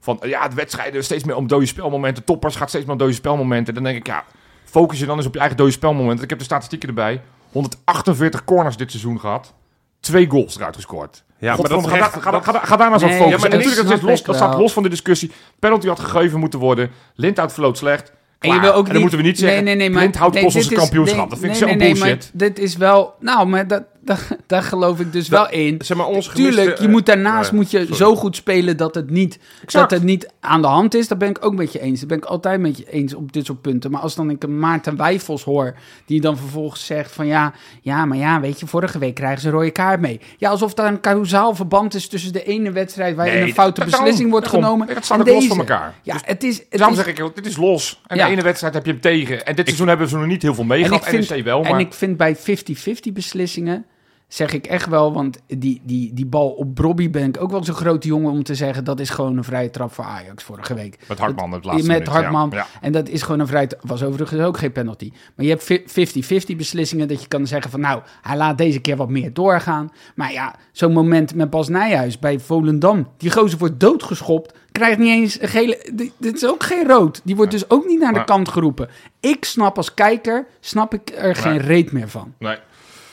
Van, 0.00 0.18
ja, 0.22 0.48
de 0.48 0.54
wedstrijden 0.54 1.04
steeds 1.04 1.24
meer 1.24 1.36
om 1.36 1.46
dode 1.46 1.66
spelmomenten. 1.66 2.24
Toppers 2.24 2.56
gaat 2.56 2.68
steeds 2.68 2.84
meer 2.84 2.92
om 2.92 2.98
dode 2.98 3.12
spelmomenten. 3.12 3.74
Dan 3.74 3.82
denk 3.82 3.96
ik, 3.96 4.06
ja, 4.06 4.24
focus 4.64 4.98
je 4.98 5.06
dan 5.06 5.16
eens 5.16 5.26
op 5.26 5.32
je 5.32 5.38
eigen 5.38 5.56
dode 5.56 5.70
spelmomenten. 5.70 6.24
Ik 6.24 6.30
heb 6.30 6.38
de 6.38 6.44
statistieken 6.44 6.88
erbij. 6.88 7.20
148 7.56 8.44
corners 8.44 8.76
dit 8.76 8.90
seizoen 8.90 9.20
gehad. 9.20 9.54
Twee 10.00 10.28
goals 10.30 10.56
eruit 10.56 10.74
gescoord. 10.74 11.24
Ja, 11.38 11.56
maar 11.56 11.68
dat 11.68 11.86
ga, 11.86 11.96
echt- 11.96 12.12
ga, 12.22 12.40
ga, 12.40 12.52
ga 12.64 12.76
daar 12.76 12.90
nou 12.90 12.92
eens 12.92 13.02
op 13.02 13.08
Nee, 13.08 13.18
focussen. 13.18 13.30
ja, 13.30 13.30
maar 13.38 13.50
dat 13.50 13.76
natuurlijk, 13.76 14.02
los, 14.02 14.22
dat 14.22 14.34
staat 14.36 14.58
los 14.58 14.72
van 14.72 14.82
de 14.82 14.88
discussie. 14.88 15.30
Penalty 15.58 15.86
had 15.86 16.00
gegeven 16.00 16.40
moeten 16.40 16.58
worden. 16.58 16.90
Lindhout 17.14 17.52
floot 17.52 17.78
slecht. 17.78 18.12
En 18.38 18.52
je 18.54 18.60
wil 18.60 18.72
ook 18.72 18.86
en 18.86 18.92
dan 18.92 19.00
moeten 19.00 19.18
we 19.18 19.24
niet 19.24 19.38
zeggen, 19.38 19.64
nee, 19.64 19.74
nee, 19.74 19.88
nee, 19.88 20.10
maar, 20.10 20.30
nee, 20.32 20.44
ons 20.44 20.54
is- 20.54 20.68
kampioenschap. 20.68 21.18
nee, 21.18 21.28
dat 21.28 21.38
vind 21.38 21.52
ik 21.52 21.58
zo 21.58 21.66
nee, 21.66 21.76
nee, 21.76 21.92
bullshit. 21.92 22.30
maar 22.32 22.48
dit 22.48 22.58
is 22.58 22.76
wel... 22.76 23.14
Nou, 23.20 23.46
maar 23.46 23.66
dat, 23.66 23.82
dat, 24.06 24.18
daar 24.46 24.62
geloof 24.62 25.00
ik 25.00 25.12
dus 25.12 25.28
wel 25.28 25.50
in. 25.50 25.76
Zeg 25.78 25.96
maar, 25.96 26.06
onze 26.06 26.32
Tuurlijk, 26.32 26.60
gemiste, 26.60 26.82
je 26.82 26.88
moet 26.88 27.06
daarnaast 27.06 27.52
moet 27.52 27.70
je 27.70 27.78
sorry. 27.80 27.94
zo 27.94 28.16
goed 28.16 28.36
spelen 28.36 28.76
dat 28.76 28.94
het, 28.94 29.10
niet, 29.10 29.38
Exact. 29.62 29.90
dat 29.90 29.98
het 29.98 30.02
niet 30.08 30.30
aan 30.40 30.60
de 30.62 30.68
hand 30.68 30.94
is. 30.94 31.08
Dat 31.08 31.18
ben 31.18 31.28
ik 31.28 31.44
ook 31.44 31.54
met 31.54 31.72
je 31.72 31.80
eens. 31.80 31.98
Dat 32.00 32.08
ben 32.08 32.18
ik 32.18 32.24
altijd 32.24 32.60
met 32.60 32.78
je 32.78 32.90
eens 32.90 33.14
op 33.14 33.32
dit 33.32 33.46
soort 33.46 33.60
punten. 33.60 33.90
Maar 33.90 34.00
als 34.00 34.14
dan 34.14 34.30
ik 34.30 34.42
een 34.42 34.58
Maarten 34.58 34.96
Wijfels 34.96 35.44
hoor, 35.44 35.74
die 36.06 36.20
dan 36.20 36.36
vervolgens 36.36 36.86
zegt 36.86 37.12
van 37.12 37.26
ja, 37.26 37.52
ja, 37.82 38.04
maar 38.04 38.18
ja, 38.18 38.40
weet 38.40 38.60
je, 38.60 38.66
vorige 38.66 38.98
week 38.98 39.14
krijgen 39.14 39.40
ze 39.40 39.46
een 39.48 39.54
rode 39.54 39.70
kaart 39.70 40.00
mee. 40.00 40.20
Ja, 40.36 40.50
alsof 40.50 40.74
daar 40.74 40.86
een 40.86 41.00
kausaal 41.00 41.54
verband 41.54 41.94
is 41.94 42.08
tussen 42.08 42.32
de 42.32 42.44
ene 42.44 42.72
wedstrijd 42.72 43.16
waarin 43.16 43.34
Nee, 43.34 43.42
een 43.42 43.52
foute 43.54 43.80
dat- 43.80 43.90
beslissing 43.90 44.30
wordt 44.30 44.48
genomen. 44.48 44.86
Dat 44.94 45.04
staat 45.04 45.20
ook 45.20 45.26
los 45.26 45.46
van 45.46 45.58
elkaar. 45.58 45.94
Ja, 46.02 46.12
Dus 46.12 46.22
het 46.24 46.42
is... 46.44 46.58
Het 46.58 46.66
Daarom 46.70 46.98
is 46.98 47.04
zeg 47.04 47.14
ik, 47.18 47.34
dit 47.34 47.46
is 47.46 47.56
los. 47.56 48.00
En 48.06 48.16
Ja. 48.16 48.26
de 48.26 48.32
ene 48.32 48.42
wedstrijd 48.42 48.74
heb 48.74 48.84
je 48.84 48.90
hem 48.90 49.00
tegen. 49.00 49.46
En 49.46 49.54
dit 49.56 49.64
seizoen 49.66 49.88
hebben 49.88 50.08
ze 50.08 50.16
nog 50.16 50.26
niet 50.26 50.42
heel 50.42 50.54
veel 50.54 50.64
mee 50.64 50.84
En 50.84 50.90
NEC 50.90 51.44
wel, 51.44 51.62
maar... 51.62 51.70
En 51.70 51.78
ik 51.78 51.92
vind 51.92 52.16
bij 52.16 52.36
50-50 52.36 53.12
beslissingen, 53.12 53.84
zeg 54.28 54.52
ik 54.52 54.66
echt 54.66 54.86
wel, 54.88 55.12
want 55.12 55.38
die, 55.46 55.80
die, 55.84 56.14
die 56.14 56.26
bal 56.26 56.48
op 56.50 56.74
Brobby 56.74 57.10
ben 57.10 57.24
ik 57.28 57.40
ook 57.40 57.50
wel 57.50 57.64
zo'n 57.64 57.74
grote 57.74 58.06
jongen 58.08 58.30
om 58.32 58.42
te 58.42 58.54
zeggen, 58.54 58.84
dat 58.84 59.00
is 59.00 59.10
gewoon 59.10 59.36
een 59.36 59.44
vrije 59.44 59.70
trap 59.70 59.92
voor 59.92 60.04
Ajax 60.04 60.42
vorige 60.44 60.74
week. 60.74 60.98
Met 61.08 61.18
Hartman 61.18 61.52
het 61.52 61.64
laatste 61.64 61.86
Met 61.86 61.98
minuut, 61.98 62.12
Hartman. 62.12 62.50
ja. 62.52 62.66
En 62.80 62.92
dat 62.92 63.08
is 63.08 63.22
gewoon 63.22 63.40
een 63.40 63.46
vrije 63.46 63.68
was 63.80 64.02
overigens 64.02 64.40
ook 64.40 64.58
geen 64.58 64.72
penalty. 64.72 65.12
Maar 65.36 65.46
je 65.46 65.50
hebt 65.56 65.62
fi- 65.62 66.52
50-50 66.52 66.56
beslissingen 66.56 67.08
dat 67.08 67.22
je 67.22 67.28
kan 67.28 67.46
zeggen 67.46 67.70
van, 67.70 67.80
nou, 67.80 68.02
hij 68.22 68.36
laat 68.36 68.58
deze 68.58 68.78
keer 68.80 68.96
wat 68.96 69.08
meer 69.08 69.32
doorgaan. 69.32 69.90
Maar 70.14 70.32
ja, 70.32 70.54
zo'n 70.72 70.92
moment 70.92 71.34
met 71.34 71.50
Bas 71.50 71.68
Nijhuis 71.68 72.18
bij 72.18 72.40
Volendam, 72.40 73.08
die 73.16 73.30
gozer 73.32 73.58
wordt 73.58 73.80
doodgeschopt, 73.80 74.54
krijgt 74.72 74.98
niet 74.98 75.08
eens 75.08 75.40
een 75.40 75.48
gele... 75.48 75.90
Dit 76.18 76.34
is 76.36 76.46
ook 76.46 76.62
geen 76.62 76.86
rood. 76.86 77.20
Die 77.24 77.36
wordt 77.36 77.50
dus 77.50 77.70
ook 77.70 77.86
niet 77.86 77.98
naar 78.00 78.12
de 78.12 78.16
Maar- 78.16 78.26
kant 78.26 78.48
geroepen. 78.48 78.88
Ik 79.20 79.44
snap 79.44 79.76
als 79.76 79.94
kijker, 79.94 80.46
snap 80.60 80.94
ik 80.94 81.12
er 81.16 81.34
geen 81.36 81.58
reet 81.58 81.92
meer 81.92 82.08
van. 82.08 82.34
Nee. 82.38 82.56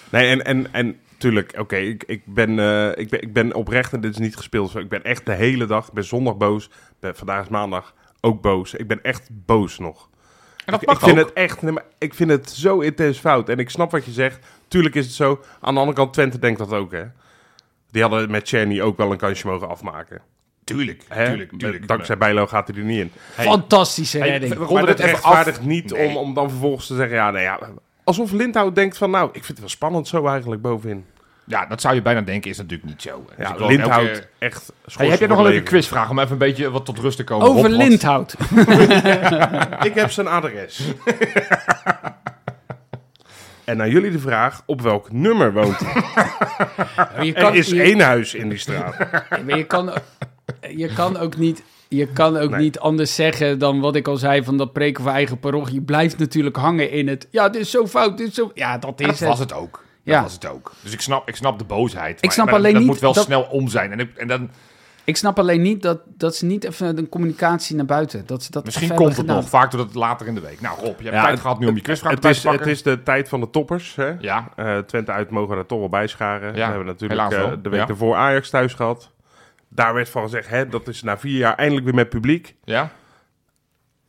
Nee, 0.10 0.30
en, 0.30 0.46
en, 0.46 0.68
en 0.74 0.96
tuurlijk, 1.24 1.54
oké, 1.58 1.76
ik, 1.76 2.04
ik, 2.04 2.22
ben, 2.26 2.60
eh, 2.60 2.90
ik, 2.96 3.10
ben, 3.10 3.22
ik 3.22 3.34
ben 3.34 3.54
oprecht 3.54 3.94
en 3.94 4.02
dit 4.02 4.12
is 4.12 4.18
niet 4.18 4.36
gespeeld. 4.36 4.72
zo. 4.72 4.80
Ik 4.80 4.90
ben 4.90 5.04
echt 5.04 5.26
de 5.26 5.34
hele 5.34 5.66
dag, 5.66 5.88
ik 5.88 5.94
ben 5.94 6.04
zondag 6.04 6.38
boos. 6.38 6.70
Ben, 7.00 7.16
vandaag 7.16 7.44
is 7.44 7.50
maandag 7.50 7.94
ook 8.22 8.42
boos. 8.42 8.74
Ik 8.74 8.88
ben 8.88 9.04
echt 9.04 9.30
boos 9.32 9.80
nog. 9.80 10.10
En 10.66 10.72
dat 10.72 10.82
ik, 10.82 10.88
mag 10.88 10.98
ik 10.98 11.04
vind 11.04 11.20
ook. 11.20 11.26
het 11.26 11.34
echt, 11.34 11.62
nee, 11.62 11.72
maar 11.72 11.84
ik 11.98 12.14
vind 12.14 12.30
het 12.30 12.50
zo 12.50 12.80
intens 12.80 13.18
fout. 13.20 13.50
En 13.50 13.58
ik 13.60 13.70
snap 13.70 13.92
wat 13.92 14.06
je 14.06 14.12
zegt. 14.12 14.46
Tuurlijk 14.68 14.96
is 14.96 15.06
het 15.06 15.14
zo. 15.14 15.44
Aan 15.62 15.74
de 15.74 15.80
andere 15.80 15.98
kant, 15.98 16.14
Twente 16.14 16.40
denkt 16.40 16.60
dat 16.60 16.74
ook, 16.74 16.92
hè. 16.92 17.04
Die 17.92 18.02
hadden 18.02 18.32
met 18.32 18.46
Czerny 18.46 18.82
ook 18.82 18.98
wel 18.98 19.12
een 19.12 19.18
kansje 19.18 19.48
mogen 19.48 19.70
afmaken. 19.70 20.22
Tuurlijk, 20.64 21.04
Hè? 21.08 21.26
tuurlijk, 21.26 21.58
tuurlijk. 21.58 21.88
Dankzij 21.88 22.18
Bijlo 22.18 22.48
gaat 22.48 22.68
hij 22.68 22.78
er 22.78 22.84
niet 22.84 23.00
in. 23.00 23.12
Hey, 23.34 23.46
Fantastische 23.46 24.18
hey, 24.18 24.30
redding. 24.30 24.54
we 24.54 24.74
Maar 24.74 24.86
dat 24.86 24.88
het 24.88 25.00
even 25.00 25.12
rechtvaardigt 25.12 25.58
af. 25.60 25.66
niet 25.66 25.92
Nee. 25.92 26.08
om, 26.08 26.18
om 26.18 26.34
dan 26.34 26.50
vervolgens 26.50 26.88
te 26.88 26.96
zeggen... 26.96 27.16
Ja, 27.16 27.32
nou 27.32 27.44
ja, 27.44 27.60
alsof 28.04 28.32
Lindhout 28.32 28.76
denkt 28.76 28.98
van... 28.98 29.10
Nou, 29.12 29.28
ik 29.28 29.34
vind 29.34 29.48
het 29.48 29.60
wel 29.60 29.70
spannend 29.70 30.08
zo 30.08 30.28
eigenlijk 30.28 30.62
bovenin. 30.62 31.06
Ja, 31.46 31.66
dat 31.66 31.82
zou 31.82 31.96
je 31.96 32.02
bijna 32.02 32.22
denken, 32.22 32.50
is 32.50 32.58
natuurlijk 32.58 32.90
niet 32.90 33.02
zo. 33.02 33.26
Dus 33.38 33.48
Ja, 33.48 33.66
Lindhout 33.66 34.08
elke- 34.08 34.28
echt... 34.40 34.74
Hey, 34.96 35.08
heb 35.08 35.20
je 35.20 35.28
nog 35.28 35.38
een 35.38 35.44
leuke 35.44 35.64
quizvraag 35.64 36.10
om 36.10 36.20
even 36.20 36.32
een 36.32 36.38
beetje 36.38 36.72
wat 36.72 36.86
tot 36.86 37.00
rust 37.00 37.18
te 37.18 37.24
komen? 37.24 37.48
Over 37.48 37.62
Rob, 37.62 37.72
wat- 37.72 37.80
Lindhout. 37.88 38.36
Ik 39.90 39.94
heb 39.94 40.12
zijn 40.12 40.28
adres. 40.28 40.82
en 43.66 43.82
aan 43.82 43.90
jullie 43.90 44.12
de 44.12 44.20
vraag, 44.20 44.62
op 44.66 44.82
welk 44.82 45.12
nummer 45.12 45.54
woont 45.54 45.80
hij? 45.80 46.02
Je 47.26 47.34
Er 47.34 47.56
is 47.56 47.68
je- 47.70 47.82
één 47.82 48.00
huis 48.00 48.34
in 48.34 48.50
die 48.50 48.58
straat. 48.58 48.98
Maar 49.46 49.58
je 49.58 49.64
kan, 49.64 49.94
je 50.76 50.94
kan 50.94 51.18
ook 51.18 51.38
niet... 51.38 51.64
Je 51.88 52.08
kan 52.08 52.38
ook 52.38 52.50
Nee. 52.50 52.60
niet 52.60 52.80
anders 52.80 53.16
zeggen 53.16 53.60
dan 53.60 53.80
wat 53.80 53.96
ik 53.96 54.08
al 54.08 54.18
zei 54.18 54.44
van 54.44 54.58
dat 54.58 54.74
preken 54.74 55.04
voor 55.04 55.12
eigen 55.12 55.40
parochie. 55.40 55.74
Je 55.74 55.82
blijft 55.82 56.18
natuurlijk 56.18 56.56
hangen 56.56 56.92
in 56.92 57.08
het. 57.08 57.28
Ja, 57.32 57.50
dit 57.50 57.62
is 57.62 57.72
zo 57.72 57.88
fout. 57.88 58.18
Dit 58.18 58.28
is 58.28 58.34
zo. 58.34 58.52
Ja, 58.54 58.78
dat 58.78 59.00
is 59.00 59.08
dat 59.08 59.20
was 59.30 59.40
het 59.40 59.54
ook. 59.54 59.84
Dat 60.04 60.14
Ja. 60.16 60.22
was 60.22 60.34
het 60.34 60.46
ook. 60.48 60.72
Dus 60.82 60.94
ik 60.94 61.02
snap, 61.02 61.28
ik 61.28 61.36
snap 61.36 61.58
de 61.60 61.66
boosheid. 61.66 62.18
Ik 62.18 62.24
maar- 62.24 62.32
snap 62.34 62.46
maar 62.46 62.56
alleen 62.56 62.72
dat 62.72 62.82
niet 62.82 62.90
moet 62.92 63.00
wel 63.00 63.14
dat- 63.14 63.24
snel 63.24 63.42
om 63.42 63.68
zijn. 63.68 63.92
En, 63.92 64.00
ik- 64.00 64.16
en 64.18 64.28
dan, 64.28 64.50
Ik 65.06 65.18
snap 65.18 65.40
alleen 65.40 65.62
niet 65.62 65.82
dat, 65.82 66.00
dat 66.06 66.36
ze 66.36 66.46
niet 66.46 66.64
even 66.64 66.98
een 66.98 67.10
communicatie 67.10 67.76
naar 67.76 67.86
buiten. 67.86 68.26
Dat 68.26 68.44
ze 68.44 68.52
dat 68.52 68.66
misschien 68.66 68.96
komt 68.96 69.18
het 69.18 69.26
nog. 69.26 69.50
Vaak 69.50 69.72
doet 69.72 69.80
het 69.80 69.94
later 69.94 70.28
in 70.28 70.36
de 70.36 70.42
week. 70.42 70.62
Nou 70.62 70.80
Rob, 70.80 70.86
je 70.98 71.04
hebt 71.04 71.04
Ja, 71.16 71.20
tijd 71.22 71.32
het- 71.32 71.40
gehad 71.40 71.60
nu 71.60 71.68
om 71.68 71.76
je 71.76 71.82
quizvraag 71.82 72.12
is, 72.20 72.20
te 72.42 72.48
pakken. 72.48 72.68
het 72.68 72.76
is 72.78 72.84
de 72.84 73.04
tijd 73.04 73.30
van 73.30 73.40
de 73.40 73.50
toppers. 73.50 73.96
Hè? 73.96 74.14
Ja, 74.20 74.50
Eh, 74.56 74.78
Twente 74.78 75.12
uit 75.12 75.30
mogen 75.30 75.58
er 75.58 75.66
toch 75.66 75.80
wel 75.80 75.90
bij 75.90 76.08
scharen. 76.08 76.54
We 76.54 76.60
hebben 76.60 76.86
natuurlijk 76.86 77.32
eh, 77.32 77.52
de 77.62 77.70
week 77.70 77.80
Ja. 77.80 77.88
ervoor 77.88 78.16
Ajax 78.16 78.50
thuis 78.50 78.74
gehad. 78.74 79.12
Daar 79.68 79.94
werd 79.94 80.10
van 80.10 80.24
gezegd, 80.24 80.50
hè, 80.50 80.68
dat 80.68 80.88
is 80.88 81.02
na 81.04 81.18
vier 81.18 81.38
jaar 81.38 81.56
eindelijk 81.56 81.86
weer 81.86 81.96
met 81.96 82.10
publiek. 82.10 82.56
ja. 82.64 82.92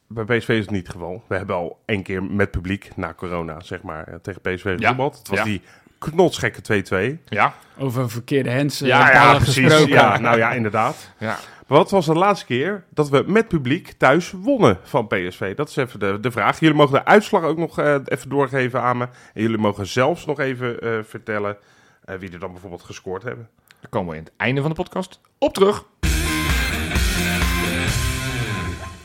Bij 0.09 0.25
PSV 0.25 0.49
is 0.49 0.59
het 0.61 0.71
niet 0.71 0.83
het 0.87 0.93
geval. 0.97 1.25
We 1.29 1.37
hebben 1.37 1.57
al 1.57 1.83
één 1.87 2.03
keer 2.03 2.23
met 2.23 2.51
publiek 2.51 2.91
na 2.97 3.15
corona, 3.15 3.61
zeg 3.61 3.83
maar, 3.83 4.07
eh, 4.09 4.15
tegen 4.15 4.41
PSV 4.41 4.65
Ja. 4.65 4.77
gevoetbald. 4.77 5.19
Het 5.19 5.29
was 5.29 5.39
Ja. 5.39 5.45
die 5.45 5.63
knotsgekke 6.11 7.17
2-2. 7.19 7.23
Ja, 7.25 7.55
Over 7.79 8.03
een 8.03 8.09
verkeerde 8.11 8.55
hands 8.55 8.81
eh, 8.81 8.89
Ja, 8.89 9.11
ja, 9.13 9.35
precies. 9.37 9.55
gesproken. 9.65 9.89
Ja, 9.95 10.19
nou 10.19 10.37
ja, 10.39 10.53
inderdaad. 10.53 11.11
ja. 11.19 11.39
Maar 11.67 11.79
wat 11.79 11.91
was 11.91 12.07
de 12.07 12.15
laatste 12.15 12.47
keer 12.47 12.85
dat 12.91 13.09
we 13.09 13.25
met 13.27 13.49
publiek 13.49 13.93
thuis 13.93 14.31
wonnen 14.31 14.79
van 14.83 15.07
PSV? 15.07 15.55
Dat 15.55 15.69
is 15.69 15.77
even 15.77 15.99
de, 16.01 16.21
de 16.21 16.31
vraag. 16.31 16.61
Jullie 16.61 16.77
mogen 16.77 16.95
de 16.95 17.05
uitslag 17.05 17.43
ook 17.43 17.57
nog 17.59 17.79
eh, 17.79 17.95
even 18.05 18.29
doorgeven 18.29 18.81
aan 18.83 18.97
me. 18.97 19.05
En 19.35 19.43
jullie 19.43 19.59
mogen 19.59 19.87
zelfs 19.87 20.27
nog 20.27 20.41
even 20.41 20.81
eh, 20.81 20.91
vertellen 21.05 21.57
eh, 22.05 22.17
wie 22.17 22.33
er 22.33 22.39
dan 22.39 22.51
bijvoorbeeld 22.53 22.83
gescoord 22.83 23.23
hebben. 23.23 23.49
Dan 23.81 23.91
komen 23.91 24.11
we 24.13 24.17
in 24.19 24.25
het 24.25 24.33
einde 24.37 24.61
van 24.61 24.71
de 24.71 24.77
podcast 24.77 25.21
op 25.39 25.55
terug. 25.55 25.85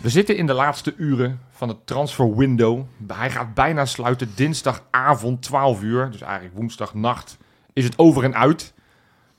We 0.01 0.09
zitten 0.09 0.37
in 0.37 0.45
de 0.45 0.53
laatste 0.53 0.93
uren 0.97 1.39
van 1.51 1.67
het 1.67 1.77
transfer 1.87 2.35
window. 2.35 2.81
Hij 3.07 3.29
gaat 3.31 3.53
bijna 3.53 3.85
sluiten 3.85 4.29
dinsdagavond 4.35 5.41
12 5.41 5.81
uur. 5.83 6.11
Dus 6.11 6.21
eigenlijk 6.21 6.55
woensdagnacht 6.55 7.37
is 7.73 7.83
het 7.83 7.97
over 7.97 8.23
en 8.23 8.35
uit. 8.35 8.73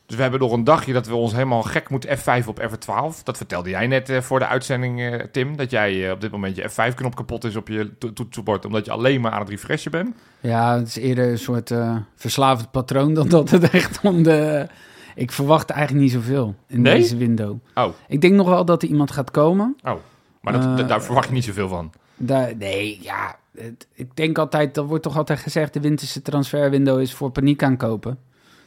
Dus 0.07 0.17
we 0.17 0.23
hebben 0.23 0.41
nog 0.41 0.53
een 0.53 0.65
dagje 0.65 0.93
dat 0.93 1.07
we 1.07 1.15
ons 1.15 1.33
helemaal 1.33 1.63
gek 1.63 1.89
moeten 1.89 2.19
F5 2.19 2.47
op 2.47 2.61
F12. 2.61 3.23
Dat 3.23 3.37
vertelde 3.37 3.71
jij 3.71 3.87
net 3.87 4.09
eh, 4.09 4.21
voor 4.21 4.39
de 4.39 4.47
uitzending, 4.47 5.01
eh, 5.01 5.25
Tim. 5.33 5.57
Dat 5.57 5.71
jij 5.71 6.07
eh, 6.07 6.13
op 6.13 6.21
dit 6.21 6.31
moment 6.31 6.57
je 6.57 6.71
F5-knop 6.71 7.15
kapot 7.17 7.45
is 7.45 7.57
op 7.57 7.69
je 7.69 7.99
to- 7.99 8.13
toetsenbord. 8.13 8.65
Omdat 8.65 8.85
je 8.85 8.91
alleen 8.91 9.21
maar 9.21 9.33
aan 9.33 9.41
het 9.41 9.49
refreshen 9.49 9.91
bent. 9.91 10.17
Ja, 10.41 10.77
het 10.79 10.87
is 10.89 10.97
eerder 10.97 11.29
een 11.31 11.39
soort 11.39 11.71
eh 11.71 11.97
verslavend 12.15 12.71
patroon 12.71 13.15
dan 13.15 13.29
dat 13.29 13.51
het 13.51 13.71
echt 13.71 14.01
om 14.03 14.23
de... 14.23 14.67
Ik 15.15 15.33
verwacht 15.33 15.71
eigenlijk 15.71 16.03
niet 16.05 16.13
zoveel 16.13 16.55
in 16.67 16.83
Nee? 16.83 16.95
deze 16.95 17.17
window. 17.17 17.57
Oh, 17.75 17.89
Ik 18.09 18.21
denk 18.21 18.35
nog 18.35 18.49
wel 18.49 18.65
dat 18.65 18.83
er 18.83 18.89
iemand 18.89 19.11
gaat 19.11 19.31
komen. 19.31 19.77
oh. 19.83 19.95
Maar 20.41 20.53
dat, 20.53 20.63
Eh, 20.65 20.77
da- 20.77 20.83
daar 20.83 21.03
verwacht 21.03 21.29
je 21.29 21.35
niet 21.35 21.45
zoveel 21.45 21.69
van. 21.69 21.93
Daar, 22.17 22.57
nee, 22.57 22.99
ja. 23.03 23.39
Het, 23.57 23.87
ik 23.95 24.17
denk 24.17 24.39
altijd, 24.39 24.75
dat 24.75 24.87
wordt 24.87 25.03
toch 25.03 25.17
altijd 25.17 25.39
gezegd... 25.41 25.73
de 25.73 25.81
winterse 25.81 26.23
transferwindow 26.23 27.01
is 27.01 27.15
voor 27.15 27.31
paniek 27.31 27.63
aankopen. 27.63 28.19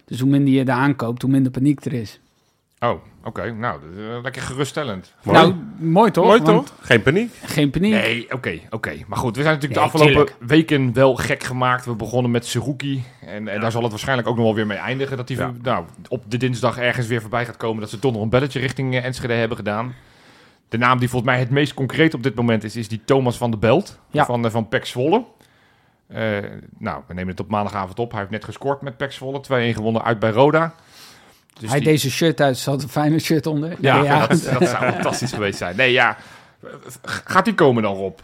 Dus 0.06 0.20
hoe 0.20 0.30
minder 0.30 0.54
je 0.54 0.60
er 0.64 0.72
aankoopt, 0.72 1.22
hoe 1.22 1.32
minder 1.32 1.52
paniek 1.52 1.86
er 1.86 1.94
is. 1.94 2.20
Oh, 2.80 2.92
oké. 3.24 3.52
Nou, 3.52 3.80
dat 3.82 3.90
is, 3.98 3.98
eh, 4.16 4.22
lekker 4.24 4.42
geruststellend. 4.42 5.14
Mooi. 5.24 5.38
Nou, 5.38 5.56
mooi 5.78 6.12
toch? 6.12 6.26
Mooi 6.26 6.42
Want 6.42 6.66
toch? 6.68 6.76
Geen 6.82 7.02
paniek. 7.02 7.32
Geen 7.44 7.70
paniek. 7.70 7.92
Nee, 7.92 8.34
oké, 8.34 8.60
oké. 8.70 8.94
Maar 9.08 9.18
goed, 9.18 9.36
we 9.36 9.42
zijn 9.42 9.54
natuurlijk 9.54 9.82
Nee, 9.82 9.90
de 9.90 9.98
afgelopen 9.98 10.26
tuurlijk. 10.34 10.50
weken 10.52 10.94
wel 10.94 11.16
gek 11.16 11.44
gemaakt. 11.44 11.86
We 11.86 11.96
begonnen 11.96 12.32
met 12.32 12.46
Seruki. 12.46 13.04
En, 13.26 13.48
en 13.48 13.62
daar 13.62 13.72
zal 13.72 13.82
het 13.82 13.92
waarschijnlijk 13.92 14.28
ook 14.28 14.36
nog 14.36 14.46
wel 14.46 14.56
weer 14.56 14.68
mee 14.68 14.78
eindigen. 14.78 15.18
Dat 15.18 15.28
hij 15.30 15.38
Ja. 15.38 15.52
nou, 15.62 15.86
op 16.08 16.24
de 16.28 16.38
dinsdag 16.38 16.78
ergens 16.78 17.08
weer 17.08 17.22
voorbij 17.22 17.46
gaat 17.46 17.58
komen. 17.58 17.82
Dat 17.82 17.90
ze 17.90 18.00
toch 18.00 18.14
nog 18.14 18.22
een 18.22 18.30
belletje 18.30 18.60
richting 18.60 18.96
eh, 18.96 19.06
Enschede 19.06 19.34
hebben 19.34 19.58
gedaan. 19.58 19.94
De 20.74 20.80
naam 20.80 21.00
die 21.00 21.10
volgens 21.10 21.32
mij 21.32 21.40
het 21.40 21.50
meest 21.50 21.74
concreet 21.74 22.14
op 22.14 22.24
dit 22.24 22.36
moment 22.36 22.64
is, 22.64 22.76
is 22.76 22.88
die 22.88 23.02
Thomas 23.06 23.38
van 23.38 23.52
de 23.52 23.58
Belt. 23.58 24.00
Ja. 24.12 24.26
Van, 24.26 24.46
eh, 24.46 24.52
van 24.52 24.68
Pek 24.68 24.86
Zwolle. 24.86 25.26
Eh, 26.08 26.38
nou, 26.78 27.02
we 27.08 27.14
nemen 27.14 27.30
het 27.30 27.40
op 27.40 27.50
maandagavond 27.50 28.00
op. 28.00 28.10
Hij 28.12 28.20
heeft 28.20 28.32
net 28.32 28.44
gescoord 28.44 28.82
met 28.82 28.98
Pek 28.98 29.12
Zwolle. 29.12 29.40
2-1 29.42 29.74
gewonnen 29.76 30.04
uit 30.04 30.20
bij 30.20 30.30
Roda. 30.30 30.74
Dus 31.60 31.70
Hij 31.70 31.80
die- 31.80 31.88
deze 31.88 32.12
shirt 32.12 32.42
uit, 32.42 32.58
zat 32.58 32.84
een 32.84 32.90
fijne 32.90 33.20
shirt 33.20 33.46
onder. 33.46 33.76
Ja, 33.80 34.04
ja. 34.04 34.20
Dat, 34.28 34.30
dat 34.30 34.70
zou 34.70 34.92
fantastisch 34.92 35.32
geweest 35.32 35.58
zijn. 35.58 35.76
Nee, 35.76 35.92
ja. 35.92 36.18
Gaat 37.04 37.46
die 37.46 37.54
komen 37.56 37.84
dan, 37.84 37.96
Rob? 37.96 38.20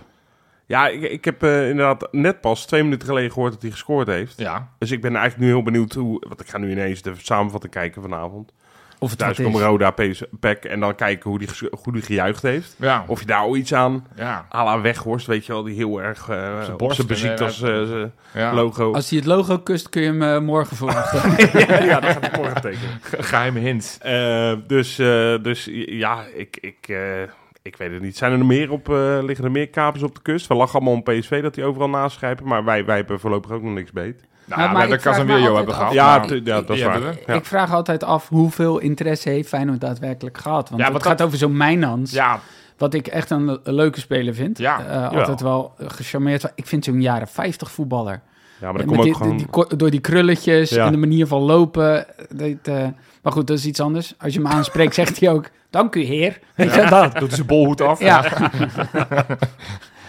Ja, 0.66 0.88
ik, 0.88 1.02
ik 1.02 1.26
heb 1.26 1.44
eh, 1.44 1.70
inderdaad 1.70 2.08
net 2.12 2.42
pas 2.42 2.66
twee 2.66 2.84
minuten 2.84 3.08
geleden 3.08 3.32
gehoord 3.32 3.54
dat 3.54 3.62
hij 3.62 3.72
gescoord 3.72 4.08
heeft. 4.08 4.38
Ja. 4.38 4.70
Dus 4.78 4.92
ik 4.92 5.02
ben 5.02 5.16
eigenlijk 5.16 5.46
nu 5.46 5.54
heel 5.56 5.64
benieuwd 5.64 5.94
hoe... 5.94 6.24
Want 6.28 6.42
ik 6.42 6.50
ga 6.50 6.58
nu 6.58 6.72
ineens 6.72 7.02
de 7.02 7.14
samenvatting 7.18 7.74
kijken 7.74 8.02
vanavond. 8.02 8.52
Of 9.00 9.10
het 9.10 9.20
Thuis 9.20 9.42
komt. 9.42 9.56
Roda, 9.56 9.92
PS 9.92 10.24
Pek 10.40 10.64
en 10.66 10.80
dan 10.80 10.96
kijken 10.96 11.30
hoe 11.30 11.40
die, 11.40 11.48
hoe 11.84 11.94
die 11.94 12.02
gejuicht 12.02 12.42
heeft. 12.42 12.76
Ja. 12.78 13.04
Of 13.08 13.20
je 13.20 13.26
daar 13.26 13.40
al 13.40 13.56
iets 13.56 13.74
aan... 13.74 14.08
ja. 14.16 14.46
à 14.56 14.64
la 14.64 14.82
Weghorst, 14.82 15.28
weet 15.28 15.46
je 15.46 15.54
wel, 15.54 15.64
die 15.64 15.76
heel 15.76 16.02
erg 16.02 16.30
eh 16.30 16.58
zijn 16.60 16.72
op 16.72 16.78
borst 16.78 17.04
zijn 17.08 17.38
eh, 17.38 17.46
als 17.46 17.62
eh, 17.62 18.04
ja. 18.34 18.54
logo. 18.54 18.94
Als 18.94 19.10
hij 19.10 19.18
het 19.18 19.28
logo 19.28 19.58
kust, 19.58 19.90
kun 19.90 20.02
je 20.02 20.24
hem 20.24 20.44
morgen 20.44 20.78
verwachten. 20.78 21.20
ja, 21.68 21.84
ja, 21.84 22.00
dat 22.00 22.12
gaat 22.12 22.26
ik 22.26 22.38
morgen 22.38 22.62
tekenen. 22.62 23.00
Geheime 23.02 23.60
hint. 23.60 23.98
Eh, 24.02 24.54
dus, 24.68 25.00
eh, 25.00 25.36
dus 25.42 25.70
ja, 25.86 26.26
ik, 26.36 26.58
ik, 26.62 26.88
eh, 26.88 27.22
ik 27.62 27.76
weet 27.78 27.92
het 27.92 28.02
niet. 28.02 28.18
Zijn 28.18 28.32
er 28.32 28.46
meer 28.46 28.72
op, 28.72 28.90
eh, 28.90 29.20
liggen 29.22 29.46
er 29.46 29.52
meer 29.52 29.70
kapers 29.70 30.04
op 30.04 30.16
de 30.16 30.22
kust? 30.22 30.48
We 30.48 30.54
lachen 30.54 30.74
allemaal 30.74 30.94
om 30.94 31.04
PSV 31.04 31.42
dat 31.42 31.54
die 31.54 31.64
overal 31.64 31.90
naschrijven, 31.90 32.48
maar 32.48 32.64
wij, 32.64 32.86
wij 32.86 32.96
hebben 32.96 33.20
voorlopig 33.20 33.52
ook 33.52 33.62
nog 33.64 33.74
niks 33.74 33.92
beet. 33.92 34.28
Nou, 34.50 34.62
maar 34.62 34.72
we 34.74 34.78
hebben 34.80 34.96
ik 34.96 35.02
vraag 35.02 35.18
me 35.18 35.24
Casemiro 35.26 35.56
altijd 35.56 35.56
hebben 35.58 35.74
af- 35.74 35.80
gehad. 35.80 35.94
Ja, 35.94 36.18
maar- 36.18 36.36
ja, 36.44 36.62
dat 36.62 36.70
is 36.78 36.84
waar. 36.84 37.02
Ja. 37.28 37.34
Ik 37.34 37.46
vraag 37.46 37.74
altijd 37.74 38.04
af 38.04 38.28
hoeveel 38.30 38.80
interesse 38.80 39.30
heeft 39.30 39.48
Feyenoord 39.50 39.82
daadwerkelijk 39.82 40.38
gehad. 40.38 40.70
Want 40.70 40.82
Ja, 40.82 40.92
het 40.94 41.04
gaat 41.04 41.18
dat- 41.18 41.28
over 41.28 41.40
zo'n 41.40 41.58
Mijnans, 41.58 42.12
Ja, 42.12 42.40
wat 42.78 42.94
ik 42.94 43.08
echt 43.08 43.30
een, 43.30 43.46
le- 43.46 43.60
een 43.64 43.74
leuke 43.74 44.00
speler 44.00 44.34
vind. 44.34 44.58
Ja, 44.58 44.80
Eh, 44.80 44.86
jawel. 44.94 45.20
altijd 45.20 45.42
wel 45.42 45.74
eh, 45.78 45.86
gecharmeerd. 45.90 46.52
Ik 46.56 46.66
vind 46.68 46.84
zo'n 46.86 47.02
jaren 47.02 47.28
50 47.28 47.72
voetballer. 47.72 48.22
Ja, 48.62 48.66
maar 48.72 48.74
met 48.74 48.86
komt 48.86 49.02
die, 49.02 49.12
ook 49.12 49.18
gewoon... 49.18 49.38
die, 49.38 49.46
die 49.46 49.50
ko- 49.50 49.76
door 49.78 49.90
die 49.90 50.00
krulletjes 50.00 50.70
Ja. 50.70 50.86
en 50.86 50.92
de 50.92 50.98
manier 50.98 51.28
van 51.28 51.42
lopen. 51.42 52.06
Dat, 52.30 52.50
eh, 52.64 52.88
maar 53.24 53.32
goed, 53.34 53.48
dat 53.48 53.58
is 53.58 53.66
iets 53.66 53.80
anders. 53.80 54.14
Als 54.20 54.34
je 54.34 54.40
hem 54.42 54.48
aanspreekt, 54.52 54.94
zegt 54.96 55.20
hij 55.20 55.30
ook: 55.30 55.50
Dank 55.70 55.96
u, 55.96 56.02
heer. 56.04 56.40
Weet 56.56 56.74
je 56.76 56.86
dat? 56.90 57.16
doet 57.20 57.34
zijn 57.34 57.48
bolhoed 57.48 57.82
af. 57.82 58.00
Ja. 58.00 58.24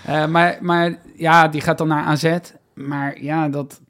Eh, 0.04 0.26
maar, 0.26 0.58
maar 0.60 0.94
ja, 1.16 1.48
die 1.48 1.60
gaat 1.60 1.78
dan 1.78 1.88
naar 1.88 2.04
AZ. 2.04 2.36
Maar 2.74 3.22
ja, 3.22 3.48
dat. 3.48 3.80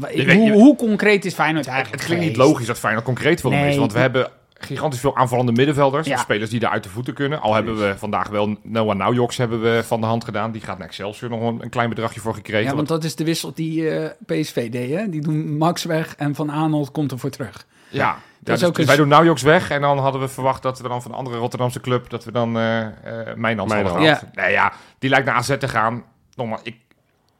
Hoe, 0.00 0.42
je- 0.44 0.52
hoe 0.52 0.76
concreet 0.76 1.24
is 1.24 1.34
Feyenoord 1.34 1.64
Het 1.64 1.74
eigenlijk? 1.74 2.04
klinkt 2.04 2.24
niet 2.24 2.36
logisch 2.36 2.66
dat 2.66 2.78
Feyenoord 2.78 3.04
concreet 3.04 3.40
voor 3.40 3.50
hem 3.52 3.60
Nee. 3.60 3.70
is. 3.70 3.76
Want 3.76 3.92
we 3.92 3.98
hebben 3.98 4.28
gigantisch 4.58 5.00
veel 5.00 5.16
aanvallende 5.16 5.52
middenvelders. 5.52 6.06
Ja. 6.06 6.16
Spelers 6.16 6.50
die 6.50 6.60
daar 6.60 6.70
uit 6.70 6.82
de 6.82 6.88
voeten 6.88 7.14
kunnen. 7.14 7.40
Al 7.40 7.54
hebben 7.54 7.78
we 7.78 7.94
vandaag 7.98 8.28
wel 8.28 8.56
Noah 8.62 8.96
Naujoks 8.96 9.36
hebben 9.36 9.60
we 9.62 9.82
van 9.86 10.00
de 10.00 10.06
hand 10.06 10.24
gedaan. 10.24 10.52
Die 10.52 10.60
gaat 10.62 10.78
naar 10.78 10.86
Excelsior 10.86 11.30
nog 11.30 11.40
een, 11.40 11.62
een 11.62 11.68
klein 11.70 11.88
bedragje 11.88 12.20
voor 12.20 12.34
gekregen. 12.34 12.68
Ja, 12.70 12.74
want 12.74 12.88
dat 12.88 13.04
is 13.04 13.14
de 13.16 13.24
wissel 13.24 13.52
die 13.54 13.90
eh, 13.90 14.10
PSV 14.26 14.70
deed. 14.70 14.90
Hè? 14.94 15.08
Die 15.08 15.20
doen 15.20 15.56
Max 15.56 15.84
weg 15.84 16.14
en 16.16 16.34
Van 16.34 16.50
Aanholt 16.52 16.90
komt 16.90 17.12
er 17.12 17.18
voor 17.18 17.30
terug. 17.30 17.66
Ja, 17.88 18.06
Dat 18.12 18.18
ja, 18.44 18.52
is 18.52 18.58
dus- 18.60 18.68
ook 18.68 18.74
dus 18.76 18.86
wij 18.86 18.96
doen 18.96 19.08
Naujoks 19.08 19.42
weg. 19.42 19.70
En 19.70 19.80
dan 19.80 19.98
hadden 19.98 20.20
we 20.20 20.28
verwacht 20.28 20.62
dat 20.62 20.80
we 20.80 20.88
dan 20.88 21.02
van 21.02 21.10
een 21.10 21.16
andere 21.16 21.36
Rotterdamse 21.36 21.80
club... 21.80 22.10
dat 22.10 22.24
we 22.24 22.32
dan 22.32 22.58
eh 22.58 22.80
eh 22.86 22.92
Mijnans 23.36 23.72
hadden 23.72 23.92
gehad. 23.92 24.24
Nee, 24.34 24.52
ja, 24.52 24.72
die 24.98 25.10
lijkt 25.10 25.26
naar 25.26 25.34
AZ 25.34 25.56
te 25.58 25.68
gaan. 25.68 26.04
Nogmaals, 26.34 26.60
ik, 26.62 26.76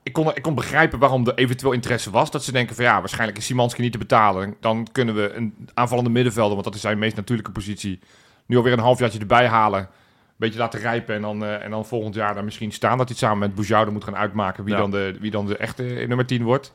ik, 0.06 0.12
kon, 0.12 0.34
ik 0.34 0.42
kon 0.42 0.54
begrijpen 0.54 0.98
waarom 0.98 1.26
er 1.26 1.34
eventueel 1.34 1.72
interesse 1.72 2.10
was. 2.10 2.30
Dat 2.30 2.44
ze 2.44 2.52
denken 2.52 2.76
van 2.76 2.84
ja, 2.84 2.98
waarschijnlijk 2.98 3.38
is 3.38 3.44
Simanski 3.46 3.82
niet 3.82 3.92
te 3.92 3.98
betalen. 3.98 4.56
Dan 4.60 4.86
kunnen 4.92 5.14
we 5.14 5.32
een 5.32 5.68
aanvallende 5.74 6.10
middenvelder... 6.10 6.52
want 6.52 6.64
dat 6.64 6.74
is 6.74 6.80
zijn 6.80 6.98
meest 6.98 7.16
natuurlijke 7.16 7.52
positie... 7.52 7.98
nu 8.46 8.56
alweer 8.56 8.72
een 8.72 8.78
halfjaartje 8.78 9.18
erbij 9.18 9.46
halen... 9.46 9.80
Een 9.80 10.42
beetje 10.46 10.58
laten 10.58 10.80
rijpen 10.80 11.14
en 11.14 11.22
dan, 11.22 11.44
eh, 11.44 11.64
en 11.64 11.70
dan 11.70 11.86
volgend 11.86 12.14
jaar 12.14 12.34
daar 12.34 12.44
misschien 12.44 12.72
staan... 12.72 12.98
dat 12.98 13.08
hij 13.08 13.16
samen 13.16 13.38
met 13.38 13.54
Boujoude 13.54 13.90
moet 13.90 14.04
gaan 14.04 14.16
uitmaken... 14.16 14.64
wie, 14.64 14.74
Ja. 14.74 14.80
dan, 14.80 14.90
de, 14.90 15.16
wie 15.20 15.30
dan 15.30 15.46
de 15.46 15.56
echte 15.56 15.82
nummer 15.82 16.26
10 16.26 16.42
wordt. 16.42 16.72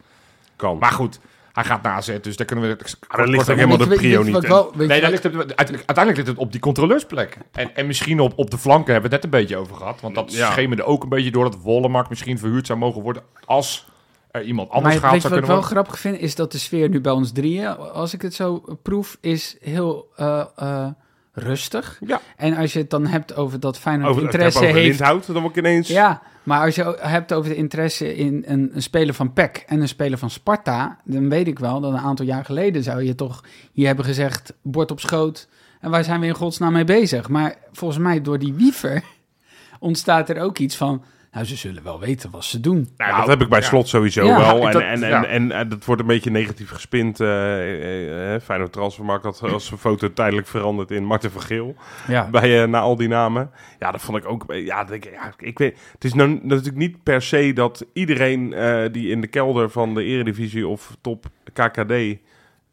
kan. 0.55 0.77
Maar 0.77 0.91
goed, 0.91 1.19
hij 1.53 1.63
gaat 1.63 1.85
AZ, 1.85 2.19
dus 2.21 2.35
daar 2.37 2.45
kunnen 2.47 2.69
we... 2.69 2.77
Maar 3.09 3.17
dat 3.17 3.27
ligt 3.27 3.49
ook 3.49 3.55
helemaal 3.55 3.77
de 3.77 3.83
je- 3.83 3.89
weet 3.89 3.99
je 4.01 4.07
prio 4.07 4.31
wat 4.31 4.41
niet. 4.41 4.51
wel- 4.51 4.63
weet 4.73 4.81
je 4.81 4.87
Nee, 4.87 5.01
daar 5.01 5.09
ligt 5.09 5.23
het, 5.23 5.33
uiteindelijk, 5.35 5.77
uiteindelijk 5.87 6.17
ligt 6.17 6.27
het 6.29 6.37
op 6.37 6.51
die 6.51 6.61
controleursplek. 6.61 7.37
En, 7.51 7.75
en 7.75 7.87
misschien 7.87 8.19
op, 8.19 8.33
op 8.35 8.51
de 8.51 8.57
flanken 8.57 8.91
hebben 8.93 9.09
we 9.09 9.15
het 9.15 9.25
net 9.25 9.33
een 9.33 9.39
beetje 9.41 9.57
over 9.57 9.75
gehad. 9.75 10.01
Want 10.01 10.15
dat 10.15 10.33
Ja. 10.33 10.51
schemerde 10.51 10.83
ook 10.83 11.03
een 11.03 11.09
beetje 11.09 11.31
door 11.31 11.43
dat 11.43 11.57
Wollemark 11.61 12.09
misschien 12.09 12.39
verhuurd 12.39 12.67
zou 12.67 12.79
mogen 12.79 13.01
worden 13.01 13.23
als 13.45 13.89
er 14.31 14.43
iemand 14.43 14.69
anders 14.69 14.93
maar 14.93 15.03
gehaald 15.03 15.13
weet 15.13 15.21
je 15.21 15.27
zou 15.27 15.41
wat 15.41 15.43
ik 15.43 15.47
kunnen 15.47 15.47
wel 15.47 15.85
worden. 15.85 15.95
grappig 15.95 15.99
vind? 15.99 16.19
Is 16.29 16.35
dat 16.35 16.51
de 16.51 16.57
sfeer 16.57 16.89
nu 16.89 17.01
bij 17.01 17.11
ons 17.11 17.31
drieën, 17.31 17.77
als 17.77 18.13
ik 18.13 18.21
het 18.21 18.33
zo 18.33 18.63
proef, 18.81 19.17
is 19.21 19.57
heel 19.61 20.07
eh, 20.15 20.43
eh, 20.55 20.87
rustig. 21.33 21.97
Ja. 22.05 22.21
En 22.37 22.57
als 22.57 22.73
je 22.73 22.79
het 22.79 22.89
dan 22.89 23.05
hebt 23.07 23.35
over 23.35 23.59
dat 23.59 23.77
Feyenoord 23.79 24.09
Over, 24.09 24.21
het 24.23 24.31
interesse 24.33 24.59
over 24.59 24.73
heeft... 24.73 24.87
Lindhout, 24.99 25.25
dan 25.25 25.41
word 25.41 25.57
ik 25.57 25.63
ineens... 25.63 25.87
Ja, 25.87 26.21
maar 26.43 26.65
als 26.65 26.75
je 26.75 26.97
hebt 26.99 27.33
over 27.33 27.49
de 27.49 27.55
interesse 27.55 28.15
in 28.15 28.43
een, 28.47 28.71
een 28.73 28.81
speler 28.81 29.13
van 29.13 29.33
PEC 29.33 29.63
en 29.67 29.81
een 29.81 29.87
speler 29.87 30.17
van 30.17 30.29
Sparta, 30.29 30.97
dan 31.03 31.29
weet 31.29 31.47
ik 31.47 31.59
wel 31.59 31.79
dat 31.79 31.91
een 31.91 31.99
aantal 31.99 32.25
jaar 32.25 32.45
geleden 32.45 32.83
zou 32.83 33.03
je 33.03 33.15
toch 33.15 33.43
hier 33.71 33.87
hebben 33.87 34.05
gezegd, 34.05 34.53
bord 34.61 34.91
op 34.91 34.99
schoot, 34.99 35.47
en 35.79 35.89
waar 35.89 36.03
zijn 36.03 36.19
we 36.19 36.25
in 36.25 36.35
godsnaam 36.35 36.73
mee 36.73 36.83
bezig? 36.83 37.29
Maar 37.29 37.55
volgens 37.71 37.99
mij 37.99 38.21
door 38.21 38.39
die 38.39 38.53
wiever 38.53 39.03
ontstaat 39.79 40.29
er 40.29 40.41
ook 40.41 40.57
iets 40.57 40.75
van, 40.75 41.03
nou 41.31 41.45
ze 41.45 41.55
zullen 41.55 41.83
wel 41.83 41.99
weten 41.99 42.29
wat 42.31 42.43
ze 42.43 42.59
doen. 42.59 42.75
Nou, 42.97 43.09
Nou, 43.11 43.15
dat 43.19 43.27
heb 43.29 43.41
ik 43.41 43.49
bij 43.49 43.59
ja. 43.59 43.65
slot 43.65 43.87
sowieso 43.87 44.25
Ja, 44.25 44.37
wel. 44.37 44.65
En, 44.67 44.71
dat- 44.71 44.81
en, 44.81 45.03
en, 45.03 45.09
ja. 45.09 45.25
en, 45.25 45.51
en 45.51 45.69
dat 45.69 45.85
wordt 45.85 46.01
een 46.01 46.07
beetje 46.07 46.29
negatief 46.31 46.69
gespind. 46.69 47.19
eh 47.19 47.27
eh, 47.61 48.35
eh, 48.35 48.41
Feyenoord 48.41 48.71
Transfermarkt 48.71 49.23
had 49.23 49.41
als 49.41 49.71
een 49.71 49.77
foto 49.77 50.13
tijdelijk 50.13 50.47
veranderd 50.47 50.91
in 50.91 51.05
Marten 51.05 51.31
van 51.31 51.41
Geel. 51.41 51.75
Ja, 52.07 52.29
Bij, 52.29 52.61
eh, 52.61 52.67
na 52.67 52.79
al 52.79 52.95
die 52.95 53.07
namen. 53.07 53.51
Ja, 53.79 53.91
dat 53.91 54.01
vond 54.01 54.17
ik 54.17 54.25
ook... 54.25 54.43
Ja, 54.53 54.89
ik, 54.89 55.03
ja, 55.11 55.33
ik 55.37 55.57
weet... 55.57 55.79
Het 55.91 56.03
is 56.03 56.13
nou 56.13 56.39
natuurlijk 56.43 56.77
niet 56.77 57.03
per 57.03 57.21
se 57.21 57.53
dat 57.53 57.85
iedereen 57.93 58.53
eh, 58.53 58.83
die 58.91 59.09
in 59.09 59.21
de 59.21 59.27
kelder 59.27 59.69
van 59.69 59.93
de 59.93 60.03
eredivisie 60.03 60.67
of 60.67 60.95
top 61.01 61.25
KKD... 61.53 61.91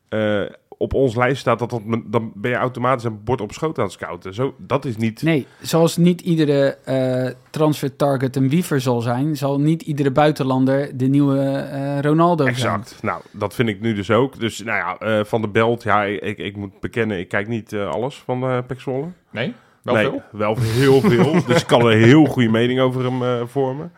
eh, 0.09 0.43
op 0.79 0.95
ons 0.95 1.17
lijst 1.17 1.41
staat, 1.41 1.59
dat, 1.59 1.71
dat, 1.71 1.83
dan 2.07 2.33
ben 2.35 2.51
je 2.51 2.57
automatisch 2.57 3.05
een 3.05 3.25
bord 3.25 3.41
op 3.41 3.53
schoot 3.53 3.79
aan 3.79 3.85
het 3.85 3.93
scouten. 3.93 4.35
Zo, 4.35 4.55
dat 4.59 4.85
is 4.85 4.97
niet... 4.97 5.23
Nee, 5.23 5.47
zoals 5.61 5.97
niet 5.97 6.21
iedere 6.21 6.77
eh, 6.85 7.35
transfer 7.51 7.97
target 7.97 8.37
een 8.37 8.49
wiever 8.49 8.81
zal 8.81 9.01
zijn, 9.01 9.37
zal 9.37 9.61
niet 9.61 9.83
iedere 9.83 10.11
buitenlander 10.11 10.97
de 10.97 11.07
nieuwe 11.07 11.39
eh, 11.41 12.01
Ronaldo 12.01 12.45
zijn. 12.45 12.57
Exact. 12.57 12.99
Nou, 13.03 13.23
dat 13.33 13.55
vind 13.55 13.69
ik 13.69 13.81
nu 13.81 13.95
dus 13.95 14.11
ook. 14.11 14.41
Dus 14.41 14.59
nou 14.63 14.79
ja, 14.79 14.99
eh, 14.99 15.25
Van 15.25 15.41
de 15.41 15.49
Belt, 15.49 15.83
ja, 15.83 16.05
ik, 16.05 16.39
ik 16.39 16.57
moet 16.57 16.81
bekennen, 16.81 17.19
ik 17.19 17.29
kijk 17.29 17.49
niet 17.49 17.73
eh, 17.73 17.89
alles 17.89 18.17
van 18.17 18.45
uh, 18.45 18.59
Pek 18.67 18.81
Zwolle. 18.81 19.07
Nee? 19.31 19.55
Wel 19.83 19.95
nee, 19.95 20.05
veel? 20.05 20.23
wel 20.31 20.57
heel 20.59 21.01
veel. 21.01 21.33
dus 21.47 21.61
ik 21.61 21.67
kan 21.67 21.87
een 21.87 22.03
heel 22.03 22.25
goede 22.25 22.49
mening 22.49 22.81
over 22.81 23.05
hem 23.05 23.23
eh, 23.23 23.47
vormen. 23.47 23.93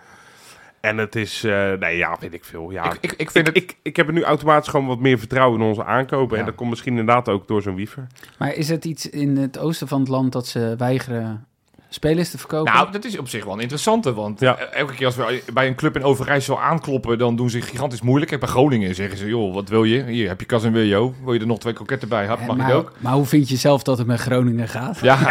En 0.80 0.98
het 0.98 1.16
is, 1.16 1.44
eh, 1.44 1.72
nee 1.72 1.96
ja, 1.96 2.16
weet 2.20 2.34
ik 2.34 2.44
veel. 2.44 2.70
Ja. 2.70 2.92
Ik, 2.92 2.98
ik, 3.00 3.12
ik 3.12 3.30
vind 3.30 3.48
ik, 3.48 3.54
het... 3.54 3.62
ik, 3.62 3.76
ik 3.82 3.96
heb 3.96 4.06
er 4.06 4.12
nu 4.12 4.22
automatisch 4.22 4.68
gewoon 4.68 4.86
wat 4.86 4.98
meer 4.98 5.18
vertrouwen 5.18 5.60
in 5.60 5.66
onze 5.66 5.84
aankopen. 5.84 6.34
Ja. 6.34 6.40
En 6.40 6.46
dat 6.46 6.54
komt 6.54 6.70
misschien 6.70 6.96
inderdaad 6.96 7.28
ook 7.28 7.48
door 7.48 7.62
zo'n 7.62 7.74
wiever. 7.74 8.06
Maar 8.38 8.54
is 8.54 8.68
het 8.68 8.84
iets 8.84 9.10
in 9.10 9.36
het 9.36 9.58
oosten 9.58 9.88
van 9.88 10.00
het 10.00 10.08
land 10.08 10.32
dat 10.32 10.46
ze 10.46 10.74
weigeren 10.78 11.46
spelers 11.92 12.30
te 12.30 12.38
verkopen? 12.38 12.72
Nou, 12.72 12.92
dat 12.92 13.04
is 13.04 13.18
op 13.18 13.28
zich 13.28 13.44
wel 13.44 13.52
een 13.54 13.60
interessante. 13.60 14.14
Want 14.14 14.40
Ja. 14.40 14.56
eh, 14.56 14.78
elke 14.80 14.94
keer 14.94 15.06
als 15.06 15.16
we 15.16 15.42
bij 15.52 15.66
een 15.66 15.74
club 15.74 15.96
in 15.96 16.02
Overijssel 16.04 16.60
aankloppen, 16.60 17.18
dan 17.18 17.36
doen 17.36 17.50
ze 17.50 17.60
gigantisch 17.62 18.00
moeilijk. 18.02 18.28
Kijk, 18.30 18.40
bij 18.42 18.50
Groningen 18.50 18.94
zeggen 18.94 19.18
ze, 19.18 19.26
joh, 19.26 19.54
wat 19.54 19.68
wil 19.68 19.84
je? 19.84 20.02
Hier 20.04 20.28
heb 20.28 20.40
je 20.40 20.46
Casemiro. 20.46 21.14
Wil 21.24 21.32
je 21.34 21.40
er 21.40 21.46
nog 21.46 21.58
twee 21.58 21.72
kroketten 21.72 22.08
bij? 22.08 22.26
Hap, 22.26 22.40
Eh, 22.40 22.46
mag 22.46 22.56
maar, 22.56 22.68
ik 22.68 22.74
ook? 22.74 22.92
maar 22.98 23.12
hoe 23.12 23.26
vind 23.26 23.48
je 23.48 23.56
zelf 23.56 23.82
dat 23.82 23.98
het 23.98 24.06
met 24.06 24.20
Groningen 24.20 24.68
gaat? 24.68 24.98
Ja, 25.02 25.18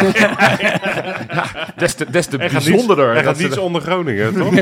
ja 1.30 1.72
des 1.76 1.94
te, 1.94 2.10
des 2.10 2.26
te 2.26 2.38
gaat 2.38 2.52
bijzonderder. 2.52 3.14
Dat 3.14 3.24
gaat 3.24 3.38
niets 3.38 3.54
de- 3.54 3.60
onder 3.60 3.82
Groningen, 3.82 4.34
toch? 4.40 4.54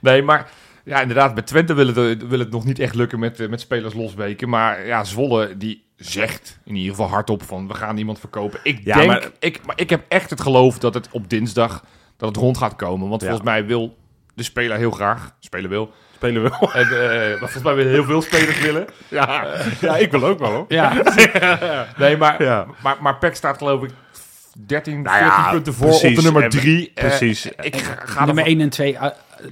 Nee, 0.00 0.22
maar 0.22 0.50
ja, 0.84 1.00
inderdaad, 1.00 1.34
bij 1.34 1.42
Twente 1.42 1.74
wil 1.74 1.86
het, 1.86 2.26
wil 2.28 2.38
het 2.38 2.50
nog 2.50 2.64
niet 2.64 2.78
echt 2.78 2.94
lukken 2.94 3.18
met, 3.18 3.40
eh, 3.40 3.48
met 3.48 3.60
spelers 3.60 3.94
losweken. 3.94 4.48
Maar 4.48 4.86
ja, 4.86 5.04
Zwolle 5.04 5.56
die 5.56 5.84
zegt 5.98 6.58
in 6.64 6.74
ieder 6.76 6.90
geval 6.90 7.08
hardop 7.08 7.42
van 7.42 7.68
we 7.68 7.74
gaan 7.74 7.96
iemand 7.96 8.20
verkopen. 8.20 8.60
Ik 8.62 8.80
Ja, 8.84 8.96
denk, 8.96 9.08
maar- 9.10 9.28
ik, 9.38 9.66
maar 9.66 9.80
ik 9.80 9.90
heb 9.90 10.04
echt 10.08 10.30
het 10.30 10.40
geloof 10.40 10.78
dat 10.78 10.94
het 10.94 11.08
op 11.12 11.30
dinsdag 11.30 11.84
dat 12.16 12.28
het 12.28 12.36
rond 12.38 12.58
gaat 12.58 12.76
komen. 12.76 13.08
Want 13.08 13.20
Ja. 13.20 13.26
volgens 13.28 13.48
mij 13.48 13.66
wil 13.66 13.96
de 14.34 14.42
speler 14.42 14.76
heel 14.76 14.90
graag, 14.90 15.34
speler 15.40 15.70
wil. 15.70 15.92
Spelen 16.14 16.42
we 16.42 16.48
wel. 16.60 16.72
En, 16.72 16.82
eh, 16.82 17.28
maar 17.28 17.38
volgens 17.38 17.62
mij 17.62 17.74
willen 17.74 17.92
heel 17.92 18.04
veel 18.04 18.22
spelers 18.22 18.60
willen. 18.60 18.86
Ja, 19.08 19.46
ja, 19.80 19.96
ik 19.96 20.10
wil 20.10 20.24
ook 20.24 20.38
wel, 20.38 20.50
hoor. 20.50 20.64
Ja, 20.68 20.92
Nee, 21.98 22.16
maar, 22.16 22.42
Ja. 22.42 22.66
maar, 22.82 22.96
maar 23.00 23.18
PEC 23.18 23.34
staat 23.36 23.58
geloof 23.58 23.82
ik 23.82 23.90
13, 24.66 25.02
Nou 25.02 25.18
ja, 25.18 25.34
14 25.34 25.50
punten 25.52 25.74
voor 25.74 25.86
precies. 25.86 26.08
op 26.10 26.14
de 26.16 26.22
nummer 26.22 26.42
En- 26.42 26.50
3. 26.50 26.90
precies. 26.94 27.46
ik 27.46 27.76
ga, 27.76 27.94
ga 28.04 28.24
nummer 28.24 28.44
ervan- 28.44 28.44
1 28.44 28.60
en 28.60 28.68
2 28.70 28.98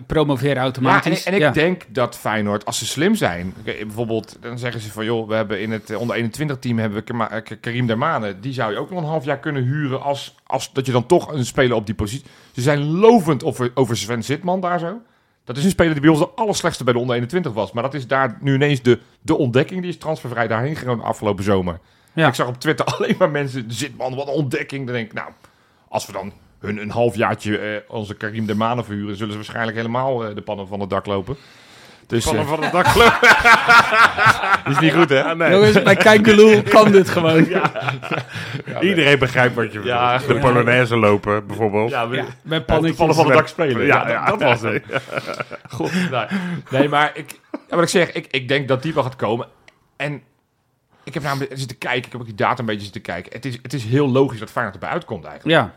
promoveren 0.07 0.51
Ja, 0.51 0.57
en, 0.57 0.63
automatisch. 0.63 1.21
ik- 1.21 1.27
en 1.27 1.35
ik 1.35 1.41
Ja. 1.41 1.51
denk 1.51 1.83
dat 1.89 2.17
Feyenoord, 2.17 2.65
als 2.65 2.79
ze 2.79 2.87
slim 2.87 3.15
zijn... 3.15 3.55
Bijvoorbeeld, 3.65 4.37
dan 4.41 4.59
zeggen 4.59 4.81
ze 4.81 4.93
van... 4.93 5.05
joh, 5.05 5.29
we 5.29 5.35
hebben 5.35 5.61
in 5.61 5.71
het 5.71 5.91
eh, 5.91 6.01
onder 6.01 6.17
21 6.17 6.59
team 6.59 6.79
hebben 6.79 7.05
we 7.07 7.25
eh, 7.25 7.59
Karim 7.61 7.87
Dermane. 7.87 8.41
Die 8.41 8.53
zou 8.53 8.73
je 8.73 8.79
ook 8.79 8.91
nog 8.91 8.99
een 8.99 9.09
half 9.09 9.25
jaar 9.25 9.39
kunnen 9.39 9.63
huren... 9.63 10.03
als, 10.03 10.35
als 10.47 10.73
dat 10.73 10.87
je 10.87 10.93
dan 10.93 11.07
toch 11.07 11.33
een 11.33 11.47
speler 11.47 11.77
op 11.77 11.87
die 11.87 11.95
positie... 11.95 12.27
Ze 12.53 12.61
zijn 12.61 12.85
lovend 12.85 13.45
over, 13.45 13.71
over 13.75 13.97
Sven 13.97 14.25
Zitman 14.25 14.61
daar 14.61 14.79
zo. 14.79 15.01
Dat 15.45 15.57
is 15.57 15.65
een 15.65 15.71
speler 15.71 15.93
die 15.93 16.01
bij 16.01 16.11
ons 16.11 16.19
de 16.21 16.29
allerslechtste 16.35 16.85
bij 16.85 16.93
de 16.93 16.99
onder 16.99 17.15
21 17.15 17.53
was. 17.53 17.73
Maar 17.73 17.83
dat 17.83 17.95
is 17.95 18.07
daar 18.07 18.37
nu 18.41 18.55
ineens 18.55 18.83
de, 18.83 18.99
de 19.23 19.37
ontdekking. 19.37 19.81
Die 19.81 19.91
is 19.91 19.99
transfervrij 19.99 20.49
daarheen 20.49 20.77
gegaan 20.77 21.03
afgelopen 21.03 21.45
zomer. 21.45 21.79
Ja. 22.13 22.29
Ik 22.29 22.35
zag 22.35 22.47
op 22.49 22.61
Twitter 22.61 22.87
alleen 22.95 23.15
maar 23.19 23.31
mensen... 23.31 23.65
Zitman, 23.69 24.15
wat 24.15 24.27
een 24.27 24.33
ontdekking. 24.33 24.85
Dan 24.87 24.95
denk 24.95 25.07
ik, 25.07 25.13
nou... 25.13 25.31
Als 25.89 26.07
we 26.07 26.13
dan 26.13 26.33
hun 26.59 26.79
een 26.79 26.91
halfjaartje 26.91 27.59
eh, 27.59 27.81
onze 27.89 28.15
Karim 28.15 28.47
Dermane 28.47 28.85
verhuren... 28.85 29.17
zullen 29.17 29.33
ze 29.33 29.39
waarschijnlijk 29.39 29.77
helemaal 29.77 30.25
eh, 30.25 30.35
de 30.35 30.43
pannen 30.43 30.69
van 30.69 30.81
het 30.81 30.91
dak 30.91 31.07
lopen. 31.07 31.37
Dus 32.07 32.25
Vallen 32.25 32.41
eh, 32.41 32.49
van 32.49 32.63
het 32.63 32.73
dak 32.73 32.87
gelopen. 32.87 33.29
is 34.73 34.79
niet 34.79 34.93
goed, 34.93 35.09
hè? 35.09 35.25
Ah, 35.25 35.37
nee. 35.37 35.51
Jongens, 35.51 35.83
bij 35.83 35.97
Kijkeloel 35.97 36.63
kan 36.63 36.93
dit 36.93 37.09
gewoon. 37.09 37.47
Iedereen 38.81 39.19
begrijpt 39.19 39.55
wat 39.55 39.73
je 39.73 39.83
Ja, 39.83 40.19
bedoelt. 40.19 40.43
De 40.43 40.49
Polonaise 40.49 40.97
lopen, 40.97 41.47
bijvoorbeeld. 41.47 41.91
Ja, 41.91 42.09
Ja, 42.11 42.25
de 42.43 42.63
pannetjes. 42.63 42.97
vallen 42.97 43.15
van 43.15 43.25
het 43.25 43.35
dak 43.35 43.49
spelen. 43.49 43.87
Ja, 43.87 44.09
Ja, 44.09 44.25
dat, 44.25 44.43
was 44.43 44.61
het. 44.61 44.85
God, 45.71 45.93
nee. 46.11 46.27
nee, 46.71 46.89
maar 46.89 47.11
ik, 47.15 47.41
ja, 47.51 47.77
wat 47.77 47.83
ik 47.83 47.89
zeg, 47.89 48.13
ik, 48.13 48.27
ik 48.31 48.49
denk 48.49 48.69
dat 48.69 48.83
die 48.83 48.95
wel 48.95 49.03
gaat 49.03 49.17
komen. 49.17 49.49
En 49.97 50.23
ik 51.05 51.15
heb 51.15 51.23
namelijk 51.23 51.53
zitten 51.55 51.79
kijken, 51.79 52.05
ik 52.05 52.13
heb 52.13 52.21
ook 52.21 52.27
die 52.27 52.35
data 52.35 52.61
een 52.61 52.67
beetje 52.67 52.85
zitten 52.85 53.03
kijken. 53.03 53.33
Het 53.33 53.45
is, 53.45 53.59
het 53.63 53.73
is 53.73 53.85
heel 53.85 54.09
logisch 54.09 54.39
dat 54.39 54.51
Feyenoord 54.51 54.75
erbij 54.75 54.91
uitkomt 54.91 55.25
eigenlijk. 55.25 55.59
Ja, 55.61 55.75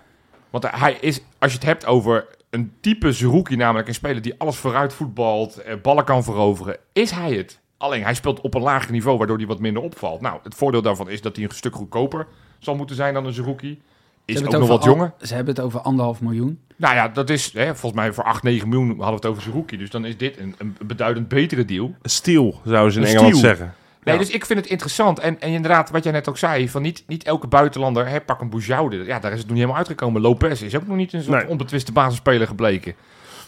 Want 0.50 0.66
hij 0.72 0.98
is, 1.02 1.20
als 1.38 1.52
je 1.52 1.58
het 1.58 1.68
hebt 1.68 1.86
over 1.86 2.28
een 2.50 2.72
type 2.82 3.12
Zerouki, 3.12 3.56
namelijk 3.56 3.88
een 3.88 3.94
speler 3.94 4.22
die 4.22 4.34
alles 4.38 4.56
vooruit 4.58 4.94
voetbalt, 4.94 5.58
eh, 5.58 5.74
ballen 5.82 6.04
kan 6.06 6.24
veroveren, 6.24 6.78
is 6.94 7.12
hij 7.12 7.34
het. 7.34 7.60
Alleen 7.78 8.04
hij 8.04 8.14
speelt 8.14 8.42
op 8.42 8.54
een 8.54 8.62
lager 8.62 8.92
niveau, 8.92 9.18
waardoor 9.18 9.38
hij 9.38 9.46
wat 9.46 9.60
minder 9.60 9.84
opvalt. 9.84 10.22
Nou, 10.22 10.40
het 10.44 10.56
voordeel 10.56 10.82
daarvan 10.82 11.10
is 11.10 11.22
dat 11.22 11.36
hij 11.36 11.46
een 11.46 11.52
stuk 11.52 11.76
goedkoper 11.76 12.28
zal 12.60 12.76
moeten 12.76 12.96
zijn 12.96 13.14
dan 13.14 13.26
een 13.26 13.34
Zerouki. 13.34 13.82
Is 14.26 14.44
ook 14.46 14.52
nog 14.52 14.68
wat 14.68 14.84
jonger. 14.84 15.14
al- 15.20 15.28
Ze 15.28 15.34
hebben 15.36 15.56
het 15.56 15.64
over 15.64 15.80
anderhalf 15.80 16.22
miljoen. 16.22 16.60
Nou 16.76 16.96
ja, 16.96 17.08
dat 17.08 17.30
is 17.30 17.54
hè, 17.54 17.66
volgens 17.66 18.02
mij 18.02 18.14
voor 18.14 18.24
8, 18.24 18.44
9 18.44 18.70
miljoen 18.70 18.88
hadden 18.88 19.06
we 19.08 19.14
het 19.16 19.26
over 19.26 19.42
Zerouki. 19.42 19.78
Dus 19.78 19.90
dan 19.90 20.06
is 20.06 20.18
dit 20.18 20.38
een, 20.38 20.56
een 20.58 20.78
beduidend 20.86 21.28
betere 21.28 21.66
deal. 21.66 21.96
Stiel, 22.02 22.62
zouden 22.66 22.94
ze 22.94 23.00
in 23.00 23.06
Een 23.06 23.12
Engeland 23.12 23.38
zeggen. 23.38 23.74
Nee, 24.10 24.18
Ja. 24.20 24.24
dus 24.26 24.34
ik 24.36 24.46
vind 24.46 24.60
het 24.60 24.68
interessant. 24.70 25.20
En, 25.20 25.40
en 25.42 25.50
inderdaad, 25.50 25.90
wat 25.90 26.04
jij 26.04 26.12
net 26.14 26.30
ook 26.30 26.38
zei, 26.38 26.70
van 26.70 26.82
niet, 26.82 27.04
niet 27.08 27.24
elke 27.24 27.48
buitenlander, 27.48 28.08
hè, 28.08 28.22
pak 28.22 28.42
een 28.42 28.50
Boujoude. 28.50 28.96
Ja, 29.04 29.20
daar 29.20 29.32
is 29.32 29.38
het 29.38 29.48
nog 29.48 29.56
niet 29.56 29.58
helemaal 29.58 29.76
uitgekomen. 29.78 30.22
Lopez 30.22 30.62
is 30.62 30.76
ook 30.76 30.88
nog 30.88 30.98
niet 30.98 31.14
een 31.14 31.24
soort 31.24 31.42
Nee. 31.42 31.48
onbetwiste 31.50 31.92
basisspeler 31.92 32.48
gebleken. 32.48 32.94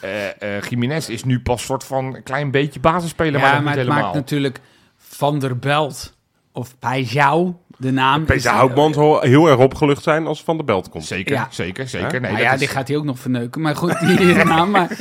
Eh 0.02 0.56
eh 0.58 0.64
Jiménez 0.70 1.08
is 1.10 1.24
nu 1.24 1.40
pas 1.40 1.64
soort 1.66 1.84
van 1.84 2.06
een 2.16 2.24
klein 2.24 2.52
beetje 2.52 2.80
basisspeler, 2.80 3.40
maar 3.40 3.42
Ja, 3.42 3.50
maar 3.52 3.60
niet 3.62 3.70
het 3.70 3.80
helemaal. 3.80 4.04
maakt 4.04 4.16
natuurlijk 4.16 4.60
Van 4.98 5.40
der 5.40 5.58
Belt 5.60 6.18
of 6.52 6.80
Pijau, 6.80 7.54
de 7.78 7.92
naam. 7.92 8.20
Peter 8.26 8.36
is- 8.36 8.46
Houtman 8.58 8.94
zal 8.94 9.22
heel 9.22 9.48
erg 9.48 9.58
opgelucht 9.60 10.04
zijn 10.04 10.28
als 10.28 10.44
Van 10.44 10.56
der 10.56 10.66
Belt 10.66 10.90
komt. 10.90 11.06
Zeker, 11.06 11.34
Ja. 11.34 11.48
zeker, 11.50 11.88
zeker. 11.88 12.22
Nee, 12.22 12.32
Nou 12.32 12.44
ja, 12.44 12.54
is- 12.54 12.60
die 12.60 12.68
gaat 12.68 12.88
hij 12.88 12.98
ook 12.98 13.04
nog 13.04 13.20
verneuken. 13.20 13.62
Maar 13.62 13.76
goed, 13.76 14.00
die 14.00 14.34
naam. 14.44 14.72
Maar, 14.72 14.98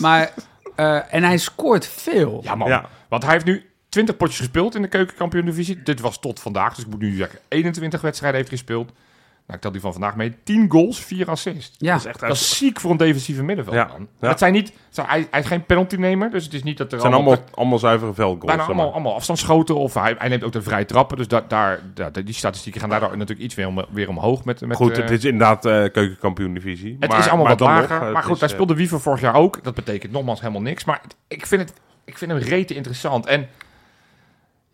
maar, 0.00 0.30
eh, 0.76 1.14
en 1.14 1.22
hij 1.22 1.38
scoort 1.38 1.86
veel. 1.86 2.40
Ja, 2.44 2.54
man. 2.54 2.68
Ja. 2.68 2.84
Want 3.08 3.22
hij 3.22 3.32
heeft 3.32 3.44
nu 3.44 3.64
20 3.94 4.16
potjes 4.16 4.38
gespeeld 4.38 4.74
in 4.74 4.82
de 4.82 4.88
keukenkampioen-divisie. 4.88 5.82
Dit 5.82 6.00
was 6.00 6.20
tot 6.20 6.40
vandaag, 6.40 6.74
dus 6.74 6.84
ik 6.84 6.90
moet 6.90 7.00
nu 7.00 7.16
zeggen 7.16 7.38
21 7.48 8.00
wedstrijden 8.00 8.38
heeft 8.38 8.52
gespeeld. 8.52 8.86
Nou, 9.46 9.56
ik 9.56 9.60
tel 9.60 9.72
die 9.72 9.80
van 9.80 9.92
vandaag 9.92 10.16
mee. 10.16 10.34
10 10.44 10.70
goals, 10.70 11.00
4 11.04 11.30
assists. 11.30 11.74
Ja, 11.78 11.90
Dat 11.92 12.00
is 12.00 12.06
echt 12.06 12.20
Dat 12.20 12.30
is 12.30 12.56
ziek 12.58 12.80
voor 12.80 12.90
een 12.90 12.96
defensieve 12.96 13.42
middenveld, 13.42 13.76
Ja. 13.76 13.86
man. 13.86 14.08
Ja. 14.20 14.28
Het 14.28 14.38
zijn 14.38 14.52
niet, 14.52 14.72
zijn- 14.90 15.06
hij, 15.06 15.26
hij 15.30 15.40
is 15.40 15.46
geen 15.46 15.64
penaltynemer, 15.64 16.30
dus 16.30 16.44
het 16.44 16.54
is 16.54 16.62
niet 16.62 16.76
dat 16.78 16.86
er 16.86 16.92
Het 16.92 17.00
zijn 17.02 17.14
allemaal, 17.14 17.36
allemaal 17.54 17.78
zuivere 17.78 18.14
veldgoals. 18.14 18.46
bijna 18.56 18.62
allemaal, 18.62 18.92
allemaal 18.92 19.14
afstandsschoten. 19.14 19.74
Of 19.76 19.94
hij, 19.94 20.14
hij 20.18 20.28
neemt 20.28 20.44
ook 20.44 20.52
de 20.52 20.62
vrije 20.62 20.84
trappen. 20.84 21.16
Dus 21.16 21.28
da, 21.28 21.44
daar, 21.48 21.80
da- 21.94 22.10
die 22.10 22.34
statistieken 22.34 22.80
gaan 22.80 22.90
daardoor 22.90 23.10
natuurlijk 23.10 23.40
iets 23.40 23.54
weer, 23.54 23.66
om, 23.66 23.84
weer 23.90 24.08
omhoog. 24.08 24.44
Met, 24.44 24.60
met, 24.60 24.76
Goed, 24.76 24.92
eh, 24.92 25.02
het 25.02 25.10
is 25.10 25.24
inderdaad 25.24 25.64
eh 25.64 25.72
keukenkampioen-divisie. 25.92 26.96
het 27.00 27.10
maar- 27.10 27.18
is 27.18 27.26
allemaal 27.28 27.46
maar 27.46 27.56
wat 27.56 27.66
lager. 27.68 27.94
nog, 27.98 28.06
eh, 28.06 28.12
maar 28.12 28.22
goed, 28.22 28.34
is, 28.34 28.40
hij 28.40 28.48
eh, 28.48 28.54
speelde 28.54 28.74
Wiever 28.74 29.00
vorig 29.00 29.20
jaar 29.20 29.34
ook. 29.34 29.64
Dat 29.64 29.74
betekent 29.74 30.12
nogmaals 30.12 30.40
helemaal 30.40 30.62
niks. 30.62 30.84
Maar 30.84 31.00
ik 31.28 31.46
vind, 31.46 31.60
het, 31.60 31.72
ik 32.04 32.18
vind 32.18 32.30
hem 32.30 32.40
rete 32.40 32.74
interessant. 32.74 33.26
En 33.26 33.48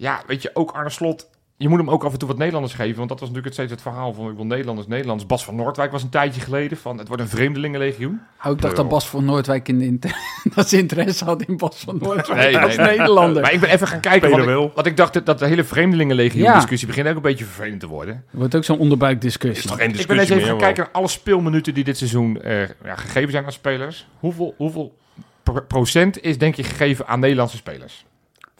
ja, 0.01 0.23
weet 0.27 0.43
je, 0.43 0.51
ook 0.55 0.71
Arne 0.71 0.91
Slot... 0.91 1.29
Je 1.57 1.69
moet 1.69 1.79
hem 1.79 1.91
ook 1.91 2.05
af 2.05 2.13
en 2.13 2.19
toe 2.19 2.29
wat 2.29 2.37
Nederlanders 2.37 2.75
geven. 2.75 2.97
Want 2.97 3.09
dat 3.09 3.21
was 3.21 3.29
natuurlijk 3.29 3.57
het 3.57 3.67
steeds 3.67 3.71
het 3.83 3.93
verhaal 3.93 4.13
van... 4.15 4.31
Ik 4.31 4.37
wil 4.37 4.47
Nederlanders, 4.47 4.87
Nederlanders. 4.89 5.29
Bas 5.29 5.45
van 5.45 5.55
Noordwijk 5.57 5.93
was 5.93 6.03
een 6.03 6.09
tijdje 6.09 6.41
geleden 6.41 6.79
van... 6.79 6.99
Het 6.99 7.09
wordt 7.09 7.23
een 7.23 7.29
vreemdelingenlegioen. 7.29 8.21
Oh, 8.45 8.53
ik 8.53 8.61
dacht 8.61 8.77
dat 8.77 8.89
Bas 8.89 9.09
van 9.09 9.25
Noordwijk 9.25 9.69
in 9.69 9.79
de 9.79 9.85
inter- 9.85 10.17
dat 10.55 10.69
ze 10.69 10.79
interesse 10.79 11.25
had 11.25 11.43
in 11.43 11.57
Bas 11.57 11.77
van 11.85 11.99
Noordwijk 12.01 12.39
Nee, 12.53 12.59
als 12.59 12.77
nee. 12.77 12.87
Nederlander. 12.87 13.43
Maar 13.43 13.53
ik 13.53 13.61
ben 13.61 13.71
even 13.71 13.87
gaan 13.87 14.01
kijken. 14.01 14.31
Want 14.31 14.43
ik, 14.43 14.49
wil. 14.49 14.73
want 14.75 14.87
ik 14.87 14.97
dacht 14.97 15.13
dat, 15.13 15.27
dat 15.27 15.39
de 15.39 15.47
hele 15.47 15.65
vreemdelingenlegioen 15.65 16.43
Ja. 16.45 16.55
discussie 16.55 16.87
begint 16.89 17.09
ook 17.09 17.17
een 17.17 17.23
beetje 17.23 17.45
vervelend 17.45 17.81
te 17.81 17.87
worden. 17.87 18.15
Er 18.33 18.39
wordt 18.39 18.55
ook 18.57 18.65
zo'n 18.65 18.79
onderbuikdiscussie. 18.79 19.69
toch 19.71 19.79
geen 19.79 19.99
Ik 19.99 20.07
ben 20.07 20.19
eens 20.19 20.29
even 20.31 20.47
gaan 20.49 20.59
kijken 20.59 20.83
naar 20.85 20.93
alle 20.93 21.09
speelminuten 21.09 21.75
die 21.75 21.85
dit 21.85 21.97
seizoen 21.97 22.41
eh, 22.43 22.61
ja, 22.85 22.97
gegeven 22.97 23.31
zijn 23.31 23.45
aan 23.45 23.53
spelers. 23.53 24.07
Hoeveel, 24.19 24.55
hoeveel 24.57 24.97
pro- 25.43 25.61
procent 25.69 26.21
is 26.23 26.39
denk 26.39 26.55
je 26.55 26.65
gegeven 26.65 27.07
aan 27.07 27.21
Nederlandse 27.21 27.57
spelers? 27.57 28.05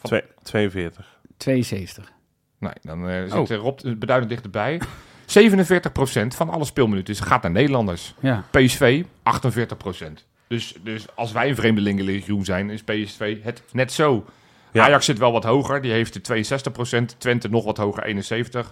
Twee- 0.01 0.23
42. 0.43 1.19
72. 1.41 2.11
Nee, 2.59 2.71
dan 2.81 3.09
eh, 3.09 3.21
zit 3.23 3.33
Oh. 3.33 3.49
eh, 3.49 3.57
Rob 3.57 3.79
beduidend 3.97 4.29
dichterbij. 4.31 4.81
47% 5.25 6.35
van 6.35 6.49
alle 6.49 6.65
speelminuten 6.65 7.13
is- 7.13 7.19
gaat 7.19 7.41
naar 7.41 7.51
Nederlanders. 7.51 8.13
Ja. 8.19 8.43
PSV 8.51 9.03
48%. 9.23 10.25
Dus, 10.47 10.75
dus 10.83 11.05
als 11.15 11.31
wij 11.31 11.49
een 11.49 11.55
vreemdelingenlegioen 11.55 12.45
zijn, 12.45 12.69
is 12.69 12.83
PSV 12.83 13.43
het 13.43 13.63
net 13.71 13.91
zo. 13.91 14.25
Ja. 14.71 14.83
Ajax 14.85 15.05
zit 15.05 15.17
wel 15.17 15.31
wat 15.31 15.43
hoger, 15.43 15.81
die 15.81 15.91
heeft 15.91 16.13
de 16.13 16.21
62%. 16.21 17.15
Twente 17.19 17.49
nog 17.49 17.63
wat 17.65 17.77
hoger, 17.77 18.03
71%. 18.03 18.71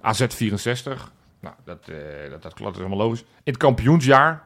AZ 0.00 0.20
64%. 0.28 1.10
Nou, 1.40 1.54
dat, 1.64 1.88
eh, 1.88 1.94
dat, 2.30 2.42
dat, 2.42 2.54
klopt, 2.54 2.58
dat 2.58 2.72
is 2.72 2.76
helemaal 2.76 3.06
logisch. 3.06 3.20
In 3.20 3.26
het 3.52 3.56
kampioensjaar 3.56 4.42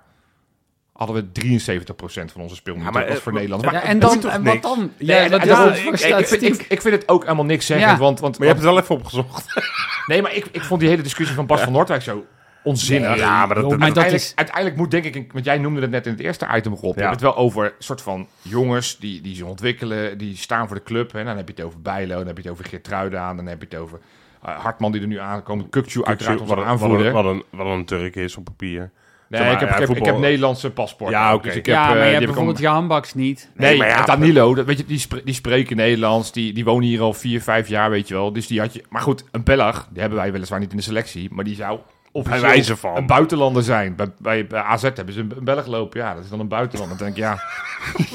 hadden 0.99 1.17
we 1.33 1.41
73% 1.41 2.33
van 2.33 2.41
onze 2.43 2.55
speelminuten 2.55 2.93
Ja, 2.95 2.99
maar, 2.99 3.09
was 3.09 3.17
eh, 3.19 3.23
voor 3.23 3.33
Nederland. 3.33 3.63
Ja, 3.63 3.83
en 3.83 3.99
dan, 3.99 4.19
is 4.19 4.25
en 4.25 4.31
wat 4.31 4.53
niks? 4.53 4.63
dan? 4.63 4.91
Ja, 4.97 5.17
en- 5.17 5.33
en 5.33 5.41
is 5.41 5.47
dat- 5.49 5.57
dat 5.57 5.77
ik, 5.77 5.77
ik, 5.77 5.83
vind, 5.85 5.99
statistiek? 5.99 6.55
ik, 6.55 6.67
ik 6.69 6.83
vind 6.83 6.95
het 6.95 7.09
ook 7.09 7.23
helemaal 7.23 7.45
niks 7.45 7.67
zeggen. 7.67 7.89
Ja. 7.89 7.97
Want, 7.99 8.21
want, 8.21 8.39
Maar 8.39 8.47
je 8.49 8.53
hebt 8.55 8.65
het 8.65 8.73
wel 8.75 8.83
even 8.83 8.95
opgezocht. 8.95 9.45
Nee, 10.07 10.23
maar 10.23 10.35
ik, 10.35 10.47
ik 10.53 10.63
vond 10.63 10.81
die 10.81 10.89
hele 10.89 11.03
discussie 11.03 11.37
van 11.37 11.47
Bas 11.47 11.61
van 11.61 11.73
Noordwijk 11.73 12.03
zo 12.03 12.25
onzinnig. 12.63 13.09
Nee, 13.09 13.19
Ja, 13.19 13.47
maar 13.47 13.55
dat- 13.55 13.71
uiteindelijk, 13.71 14.13
is... 14.15 14.33
uiteindelijk 14.35 14.77
moet 14.77 14.91
denk 14.91 15.05
ik, 15.05 15.33
want 15.33 15.45
jij 15.45 15.59
noemde 15.59 15.81
het 15.81 15.91
net 15.91 16.07
in 16.07 16.13
het 16.13 16.21
eerste 16.21 16.47
item 16.55 16.75
Rob, 16.75 16.95
je 16.95 17.01
hebt 17.01 17.13
het 17.13 17.21
wel 17.23 17.37
over 17.37 17.65
een 17.65 17.73
soort 17.79 18.03
van 18.03 18.29
jongens 18.43 18.99
die, 18.99 19.21
die 19.21 19.35
zich 19.37 19.45
ontwikkelen, 19.47 20.19
die 20.19 20.37
staan 20.37 20.67
voor 20.67 20.77
de 20.77 20.83
club. 20.83 21.13
Hè. 21.13 21.25
Dan 21.25 21.37
heb 21.37 21.49
je 21.49 21.55
het 21.57 21.65
over 21.65 21.81
Bijlo, 21.81 22.17
dan 22.17 22.27
heb 22.27 22.37
je 22.37 22.43
het 22.43 22.53
over 22.53 22.65
Geertruiden 22.65 23.21
aan, 23.21 23.37
dan 23.37 23.47
heb 23.47 23.61
je 23.61 23.67
het 23.71 23.79
over 23.79 23.99
eh, 24.43 24.59
Hartman 24.59 24.93
die 24.93 25.01
er 25.01 25.07
nu 25.07 25.19
aankomt, 25.19 25.69
Kukcu 25.71 26.05
uiteraard 26.05 26.41
onze 26.41 26.55
wat, 26.55 26.65
een, 26.65 26.71
wat, 26.71 26.73
aanvoerder. 26.83 27.07
een, 27.07 27.13
wat, 27.13 27.25
een, 27.25 27.43
wat 27.51 27.67
een 27.67 27.85
Turk 27.85 28.17
is 28.17 28.37
op 28.37 28.45
papier. 28.45 28.91
Nee, 29.29 29.41
Zeg 29.41 29.41
maar, 29.41 29.53
ik, 29.53 29.61
heb, 29.61 29.69
ja, 29.69 29.75
ik, 29.83 29.89
heb, 29.89 29.97
ik 29.97 30.05
heb 30.05 30.19
Nederlandse 30.19 30.71
paspoort. 30.71 31.11
Ja. 31.11 31.37
Dus 31.39 31.55
ik 31.55 31.67
heb, 31.67 31.75
Ja, 31.75 31.83
eh, 31.83 31.89
maar 31.89 31.99
je 31.99 32.03
hebt 32.05 32.19
om- 32.21 32.25
bijvoorbeeld 32.27 32.59
Jan 32.59 32.89
Baks 32.89 33.15
niet. 33.15 33.51
Nee, 33.57 33.77
maar 33.79 33.89
ja, 33.89 34.05
Danilo, 34.05 34.55
dat, 34.55 34.65
weet 34.67 34.79
je, 34.79 34.85
die, 34.85 34.99
spre- 34.99 35.23
die 35.25 35.35
spreken 35.35 35.77
Nederlands, 35.77 36.33
die, 36.33 36.53
die 36.53 36.65
wonen 36.65 36.89
hier 36.89 37.01
al 37.01 37.13
vier, 37.13 37.43
vijf 37.43 37.69
jaar, 37.69 37.91
weet 37.91 38.09
je 38.09 38.15
wel. 38.15 38.33
Dus 38.33 38.47
die 38.47 38.61
had 38.61 38.73
je... 38.75 38.85
Maar 38.89 39.03
goed, 39.03 39.25
een 39.31 39.43
Belg, 39.45 39.87
die 39.91 40.01
hebben 40.01 40.19
wij 40.19 40.33
weliswaar 40.33 40.61
niet 40.61 40.71
in 40.71 40.77
de 40.77 40.83
selectie, 40.83 41.29
maar 41.33 41.45
die 41.45 41.55
zou 41.55 41.79
officieel 42.13 42.43
wijze 42.43 42.77
van. 42.77 42.97
een 42.97 43.07
buitenlander 43.07 43.63
zijn. 43.63 43.95
Bij, 43.97 44.07
bij, 44.19 44.47
bij 44.47 44.61
AZ 44.61 44.83
hebben 44.83 45.13
ze 45.13 45.21
een, 45.21 45.33
een 45.37 45.45
Belg 45.45 45.67
lopen, 45.67 46.01
ja, 46.01 46.15
dat 46.15 46.25
is 46.25 46.31
dan 46.31 46.41
een 46.41 46.49
buitenlander. 46.49 46.99
Dan 46.99 47.07
denk 47.13 47.17
ik, 47.19 47.23
ja, 47.23 47.39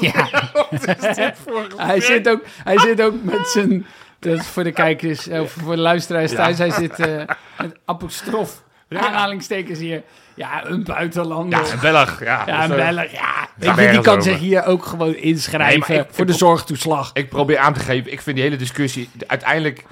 Ja. 0.12 0.28
hij, 1.86 2.00
zit 2.00 2.28
ook, 2.28 2.40
hij 2.64 2.78
zit 2.78 3.02
ook 3.02 3.14
met 3.22 3.48
zijn... 3.48 3.86
Dat 4.18 4.38
is 4.38 4.46
voor 4.46 4.64
de 4.64 4.72
kijkers, 4.72 5.28
of 5.28 5.50
voor 5.52 5.74
de 5.74 5.80
luisteraars 5.80 6.32
thuis. 6.32 6.58
Hij 6.58 6.70
zit 6.70 6.98
eh, 6.98 7.22
met 7.58 7.76
apostrof. 7.84 8.62
Aanhalingstekens 8.88 9.78
hier. 9.78 10.02
Ja, 10.34 10.66
een 10.66 10.84
buitenlander. 10.84 11.64
ja 11.64 11.72
een 11.72 11.78
Belg, 11.80 12.24
ja. 12.24 12.42
Ja, 12.46 12.62
een 12.64 12.68
Belg, 12.76 13.10
ja. 13.12 13.48
Weet 13.56 13.74
je, 13.78 13.90
die 13.90 14.00
kan 14.00 14.16
over. 14.18 14.22
zich 14.30 14.38
hier 14.38 14.64
ook 14.64 14.84
gewoon 14.84 15.14
inschrijven 15.14 15.94
Nee, 15.94 16.04
ik- 16.04 16.08
voor 16.10 16.26
de 16.26 16.32
zorgtoeslag. 16.32 17.10
Ik 17.12 17.28
probeer 17.28 17.58
aan 17.58 17.72
te 17.72 17.80
geven, 17.80 18.12
ik 18.12 18.20
vind 18.20 18.36
die 18.36 18.44
hele 18.44 18.56
discussie, 18.56 19.10
uiteindelijk 19.26 19.84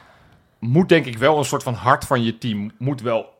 moet 0.58 0.88
denk 0.88 1.06
ik 1.06 1.18
wel 1.18 1.38
een 1.38 1.44
soort 1.44 1.62
van 1.62 1.74
hart 1.74 2.04
van 2.04 2.24
je 2.24 2.38
team, 2.38 2.70
moet 2.78 3.00
wel 3.00 3.30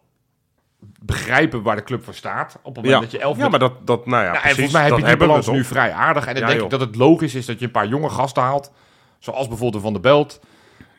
begrijpen 1.00 1.62
waar 1.62 1.76
de 1.76 1.82
club 1.84 2.04
voor 2.04 2.14
staat. 2.14 2.58
Op 2.62 2.74
het 2.76 2.84
moment 2.84 2.94
Ja, 2.94 3.00
dat 3.00 3.10
je 3.10 3.18
elf 3.18 3.36
ja 3.38 3.48
maar 3.48 3.58
dat, 3.58 3.86
dat 3.86 4.06
nou 4.06 4.24
ja, 4.24 4.28
Ja, 4.28 4.34
en 4.34 4.40
precies, 4.40 4.54
volgens 4.54 4.72
mij 4.74 4.82
heb 4.82 4.90
dat 4.90 5.00
je 5.00 5.06
die 5.06 5.16
balans 5.26 5.46
nu 5.48 5.64
vrij 5.64 5.92
aardig. 5.92 6.26
En 6.26 6.32
dan 6.34 6.42
Ja, 6.42 6.48
denk 6.48 6.60
joh. 6.60 6.72
ik 6.72 6.78
dat 6.78 6.80
het 6.88 6.96
logisch 6.96 7.34
is 7.34 7.46
dat 7.46 7.58
je 7.58 7.64
een 7.64 7.70
paar 7.70 7.86
jonge 7.86 8.08
gasten 8.08 8.42
haalt. 8.42 8.72
Zoals 9.18 9.48
bijvoorbeeld 9.48 9.82
Van 9.82 9.92
der 9.92 10.02
Belt. 10.02 10.40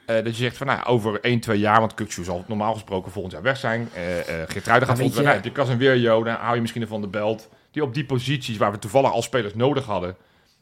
Eh, 0.05 0.15
dat 0.15 0.25
je 0.37 0.43
zegt 0.43 0.57
van 0.57 0.67
nou, 0.67 0.85
over 0.85 1.19
1, 1.21 1.39
2 1.39 1.59
jaar, 1.59 1.79
want 1.79 1.93
Kukcu 1.93 2.23
zal 2.23 2.43
normaal 2.47 2.73
gesproken 2.73 3.11
volgend 3.11 3.33
jaar 3.33 3.41
weg 3.43 3.57
zijn. 3.57 3.89
Eh 3.93 4.19
eh 4.19 4.49
Geertruiden 4.49 4.87
gaat 4.87 4.97
jaar 5.13 5.23
je- 5.23 5.29
uit. 5.29 5.43
Je 5.43 5.51
kan 5.51 5.65
zijn 5.65 5.77
weer 5.77 5.97
Jo, 5.97 6.23
dan 6.23 6.35
hou 6.35 6.55
je 6.55 6.61
misschien 6.61 6.87
Van 6.87 7.01
der 7.01 7.09
Belt. 7.09 7.49
Die 7.71 7.83
op 7.83 7.93
die 7.93 8.05
posities 8.05 8.57
waar 8.57 8.71
we 8.71 8.79
toevallig 8.79 9.11
al 9.11 9.21
spelers 9.21 9.55
nodig 9.55 9.85
hadden. 9.85 10.15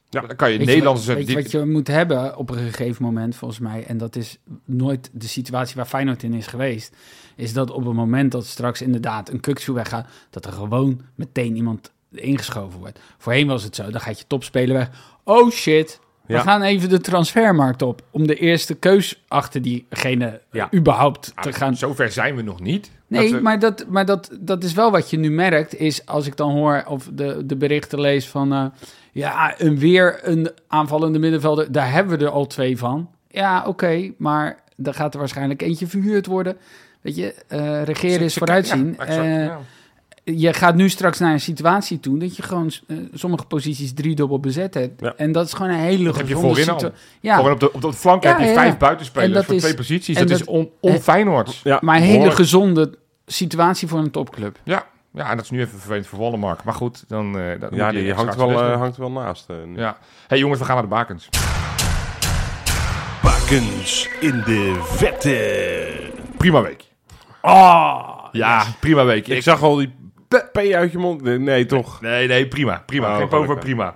Ja. 0.09 0.21
Dan 0.21 0.35
kan 0.35 0.51
je 0.51 0.57
Weet 0.57 0.65
je 0.67 0.71
Nederlanders 0.73 1.07
wat- 1.07 1.15
zetten. 1.17 1.35
Weet 1.35 1.51
je 1.51 1.57
wat 1.57 1.67
je 1.67 1.71
moet 1.73 1.87
hebben 1.87 2.37
op 2.37 2.49
een 2.49 2.57
gegeven 2.57 3.03
moment, 3.03 3.35
volgens 3.35 3.59
mij, 3.59 3.83
en 3.85 3.97
dat 3.97 4.15
is 4.15 4.37
nooit 4.65 5.09
de 5.13 5.27
situatie 5.27 5.75
waar 5.75 5.85
Feyenoord 5.85 6.23
in 6.23 6.33
is 6.33 6.47
geweest, 6.47 6.95
is 7.35 7.53
dat 7.53 7.71
op 7.71 7.85
het 7.85 7.93
moment 7.95 8.31
dat 8.31 8.45
straks 8.45 8.81
inderdaad 8.81 9.29
een 9.29 9.39
Kuksu 9.39 9.73
weggaat, 9.73 10.07
dat 10.29 10.45
er 10.45 10.51
gewoon 10.51 11.01
meteen 11.15 11.55
iemand 11.55 11.91
ingeschoven 12.13 12.79
wordt. 12.79 12.99
Voorheen 13.17 13.47
was 13.47 13.63
het 13.63 13.75
zo, 13.75 13.89
dan 13.91 14.01
gaat 14.01 14.19
je 14.19 14.27
topspeler 14.27 14.75
weg. 14.77 14.89
Oh 15.23 15.51
shit, 15.51 15.99
we 16.31 16.37
Ja. 16.37 16.43
gaan 16.43 16.61
even 16.61 16.89
de 16.89 16.99
transfermarkt 16.99 17.81
op 17.81 18.01
om 18.11 18.27
de 18.27 18.35
eerste 18.35 18.73
keus 18.75 19.23
achter 19.27 19.61
diegene 19.61 20.41
Ja. 20.51 20.67
eh, 20.71 20.79
überhaupt 20.79 21.31
Ah, 21.35 21.43
te 21.43 21.53
gaan 21.53 21.75
Zover 21.75 22.11
zijn 22.11 22.35
we 22.35 22.41
nog 22.41 22.59
niet. 22.59 22.91
Nee, 23.07 23.21
Dat 23.21 23.31
we- 23.31 23.41
maar, 23.41 23.59
dat, 23.59 23.85
maar 23.89 24.05
dat, 24.05 24.29
dat 24.39 24.63
is 24.63 24.73
wel 24.73 24.91
wat 24.91 25.09
je 25.09 25.17
nu 25.17 25.31
merkt. 25.31 25.75
Is 25.79 26.05
als 26.05 26.27
ik 26.27 26.35
dan 26.37 26.51
hoor 26.51 26.83
of 26.87 27.09
de, 27.13 27.45
de 27.45 27.55
berichten 27.55 27.99
lees 28.01 28.27
van... 28.27 28.53
eh, 28.53 28.65
ja, 29.11 29.53
een 29.57 29.79
weer 29.79 30.19
een 30.21 30.49
aanvallende 30.67 31.19
middenvelder. 31.19 31.71
Daar 31.71 31.91
hebben 31.91 32.17
we 32.19 32.25
er 32.25 32.31
al 32.31 32.47
twee 32.47 32.77
van. 32.77 33.09
Ja, 33.27 33.63
oké, 33.67 34.11
maar 34.17 34.59
dan 34.75 34.93
gaat 34.93 35.13
er 35.13 35.19
waarschijnlijk 35.19 35.61
eentje 35.61 35.87
verhuurd 35.87 36.25
worden. 36.25 36.57
Weet 37.01 37.15
je, 37.15 37.33
eh 37.47 37.83
regeren 37.83 38.25
is 38.25 38.33
vooruitzien. 38.33 38.95
ja, 38.97 39.05
exact, 39.05 39.25
ja. 39.25 39.59
Je 40.23 40.53
gaat 40.53 40.75
nu 40.75 40.89
straks 40.89 41.19
naar 41.19 41.33
een 41.33 41.39
situatie 41.39 41.99
toe 41.99 42.17
dat 42.19 42.35
je 42.35 42.43
gewoon 42.43 42.71
eh, 42.87 42.97
sommige 43.13 43.45
posities 43.45 43.93
drie 43.93 44.15
dubbel 44.15 44.39
bezet 44.39 44.73
hebt. 44.73 45.01
Ja. 45.01 45.13
En 45.17 45.31
dat 45.31 45.45
is 45.45 45.53
gewoon 45.53 45.71
een 45.71 45.77
hele 45.79 46.03
Dat 46.03 46.17
heb 46.17 46.27
je 46.27 46.35
voorin 46.35 46.69
al. 46.69 46.91
Ja, 47.21 47.35
Gewoon 47.35 47.51
op 47.51 47.59
de, 47.59 47.73
op 47.73 47.81
de 47.81 47.93
flank 47.93 48.23
Ja, 48.23 48.29
heb 48.29 48.39
je 48.39 48.45
ja, 48.45 48.53
vijf 48.53 48.71
ja. 48.71 48.77
buitenspelers 48.77 49.45
voor 49.45 49.55
is- 49.55 49.61
twee 49.61 49.75
posities. 49.75 50.17
Dat, 50.17 50.29
is 50.29 50.45
on, 50.45 50.69
onfijnoords. 50.79 51.61
Ja, 51.63 51.77
maar 51.81 51.95
een 51.95 52.01
hele 52.01 52.31
gezonde 52.31 52.97
situatie 53.25 53.87
voor 53.87 53.99
een 53.99 54.11
topclub. 54.11 54.57
Ja, 54.63 54.85
ja, 55.13 55.29
en 55.29 55.35
dat 55.35 55.45
is 55.45 55.51
nu 55.51 55.59
even 55.59 55.79
vervelend 55.79 56.07
voor 56.07 56.19
Wallenmark. 56.19 56.63
Maar 56.63 56.73
goed, 56.73 57.03
dan... 57.07 57.39
eh 57.39 57.59
dan 57.59 57.69
Ja, 57.73 57.91
die 57.91 58.13
hangt 58.13 58.35
wel, 58.35 58.49
eh, 58.63 58.77
hangt 58.77 58.97
wel 58.97 59.11
naast. 59.11 59.49
eh. 59.49 59.55
Ja. 59.75 59.97
hey, 60.27 60.37
jongens, 60.37 60.59
we 60.59 60.65
gaan 60.65 60.73
naar 60.75 60.83
de 60.83 60.89
bakens. 60.89 61.29
Bakens 63.23 64.09
in 64.19 64.41
de 64.45 64.79
vette. 64.83 66.11
Prima 66.37 66.61
week. 66.61 66.83
Oh, 67.41 68.09
Ja, 68.31 68.65
prima 68.79 69.05
week. 69.05 69.27
Ik 69.27 69.35
Ik- 69.37 69.43
zag 69.43 69.61
al 69.61 69.75
die 69.75 69.93
p 70.51 70.57
uit 70.57 70.91
je 70.91 70.97
mond. 70.97 71.21
Nee, 71.21 71.37
Nee, 71.39 71.65
toch. 71.65 72.01
Nee, 72.01 72.27
nee, 72.27 72.47
prima. 72.47 72.83
Prima. 72.85 73.07
Oh, 73.11 73.17
Geen 73.17 73.29
over, 73.39 73.57
prima. 73.57 73.95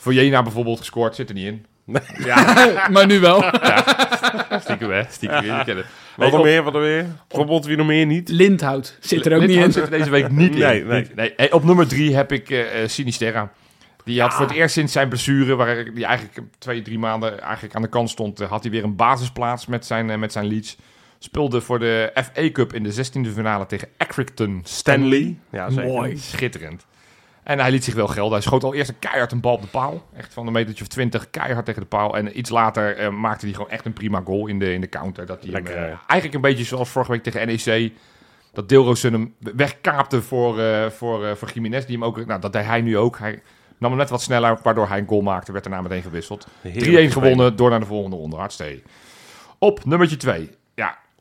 Voor 0.00 0.14
Jena 0.14 0.42
bijvoorbeeld 0.42 0.78
gescoord, 0.78 1.14
zit 1.14 1.28
er 1.28 1.34
niet 1.34 1.46
in. 1.46 1.66
maar 2.92 3.06
nu 3.06 3.20
wel. 3.20 3.44
Stiekem, 4.60 4.90
hè? 4.90 5.02
Stiekem. 5.10 5.44
het. 5.44 5.66
Wat 5.66 5.84
Hey, 6.16 6.28
er 6.28 6.38
op- 6.38 6.44
meer, 6.44 6.62
wat 6.62 6.74
er 6.74 6.80
meer? 6.80 7.06
Bijvoorbeeld 7.28 7.66
wie 7.66 7.76
nog 7.76 7.86
meer 7.86 8.06
niet? 8.06 8.28
Lindhout 8.28 8.96
zit 9.00 9.26
er 9.26 9.34
ook 9.34 9.40
niet 9.46 9.50
in. 9.56 9.72
zit 9.72 9.82
er 9.84 9.90
deze 9.90 10.10
week 10.10 10.30
niet 10.30 10.52
in. 10.54 10.58
Nee, 10.58 10.84
nee. 10.84 11.06
Nee. 11.14 11.32
Hey, 11.36 11.52
op 11.52 11.64
nummer 11.64 11.88
drie 11.88 12.16
heb 12.16 12.32
ik 12.32 12.50
eh 12.50 12.82
eh, 12.82 12.88
Sinisterra. 12.88 13.52
Die 14.04 14.20
had 14.20 14.34
voor 14.34 14.46
het 14.46 14.54
eerst 14.54 14.74
sinds 14.74 14.92
zijn 14.92 15.08
blessure, 15.08 15.54
waar 15.54 15.84
die 15.94 16.04
eigenlijk 16.04 16.40
twee, 16.58 16.82
drie 16.82 16.98
maanden 16.98 17.40
eigenlijk 17.40 17.74
aan 17.74 17.82
de 17.82 17.88
kant 17.88 18.10
stond, 18.10 18.40
eh, 18.40 18.48
had 18.50 18.62
hij 18.62 18.70
weer 18.72 18.84
een 18.84 18.96
basisplaats 18.96 19.66
met 19.66 19.86
zijn, 19.86 20.18
met 20.20 20.32
zijn 20.32 20.46
Leeds. 20.46 20.76
Speelde 21.24 21.60
voor 21.60 21.78
de 21.78 22.12
FA 22.14 22.50
Cup 22.52 22.72
in 22.72 22.82
de 22.82 22.94
16e 22.94 23.32
finale 23.34 23.66
tegen 23.66 23.88
Accrington 23.96 24.60
Stanley. 24.64 25.38
Ja, 25.50 25.70
zeker. 25.70 25.92
Mooi. 25.92 26.16
Schitterend. 26.16 26.86
En 27.42 27.58
hij 27.58 27.70
liet 27.70 27.84
zich 27.84 27.94
wel 27.94 28.06
gelden. 28.06 28.32
Hij 28.32 28.40
schoot 28.40 28.64
al 28.64 28.74
eerst 28.74 28.88
een 28.88 28.98
keihard 28.98 29.32
een 29.32 29.40
bal 29.40 29.54
op 29.54 29.62
de 29.62 29.66
paal. 29.68 30.06
Echt 30.16 30.32
van 30.32 30.46
een 30.46 30.52
metertje 30.52 30.82
of 30.82 30.88
twintig, 30.88 31.30
keihard 31.30 31.64
tegen 31.64 31.80
de 31.80 31.86
paal. 31.86 32.16
En 32.16 32.38
iets 32.38 32.50
later 32.50 32.96
eh, 32.96 33.10
maakte 33.10 33.44
hij 33.44 33.54
gewoon 33.54 33.70
echt 33.70 33.84
een 33.84 33.92
prima 33.92 34.22
goal 34.24 34.46
in 34.46 34.58
de, 34.58 34.72
in 34.72 34.80
de 34.80 34.88
counter. 34.88 35.26
Dat 35.26 35.42
hij 35.42 35.50
Lekker, 35.50 35.76
eh, 35.76 35.98
eigenlijk 36.06 36.34
een 36.34 36.50
beetje 36.50 36.64
zoals 36.64 36.88
vorige 36.88 37.10
week 37.10 37.22
tegen 37.22 37.46
NEC. 37.46 37.92
Dat 38.52 38.68
Deelroosen 38.68 39.12
hem 39.12 39.34
wegkaapte 39.38 40.22
voor, 40.22 40.60
eh 40.60 40.90
voor, 40.90 41.26
eh, 41.26 41.34
voor 41.34 41.50
Jiménez. 41.54 41.84
Die 41.84 41.96
hem 41.96 42.04
ook, 42.04 42.26
nou, 42.26 42.40
dat 42.40 42.52
deed 42.52 42.64
hij 42.64 42.80
nu 42.80 42.98
ook. 42.98 43.18
Hij 43.18 43.42
nam 43.78 43.90
hem 43.90 43.98
net 43.98 44.10
wat 44.10 44.22
sneller, 44.22 44.58
waardoor 44.62 44.88
hij 44.88 44.98
een 44.98 45.08
goal 45.08 45.22
maakte. 45.22 45.52
Werd 45.52 45.64
daarna 45.64 45.82
meteen 45.82 46.02
gewisseld. 46.02 46.46
3-1 46.62 46.72
Heerlijk 46.72 47.12
gewonnen, 47.12 47.56
door 47.56 47.70
naar 47.70 47.80
de 47.80 47.86
volgende 47.86 48.16
ronde. 48.16 48.36
Hartstikke. 48.36 48.82
Op 49.58 49.84
nummertje 49.84 50.16
2. 50.16 50.50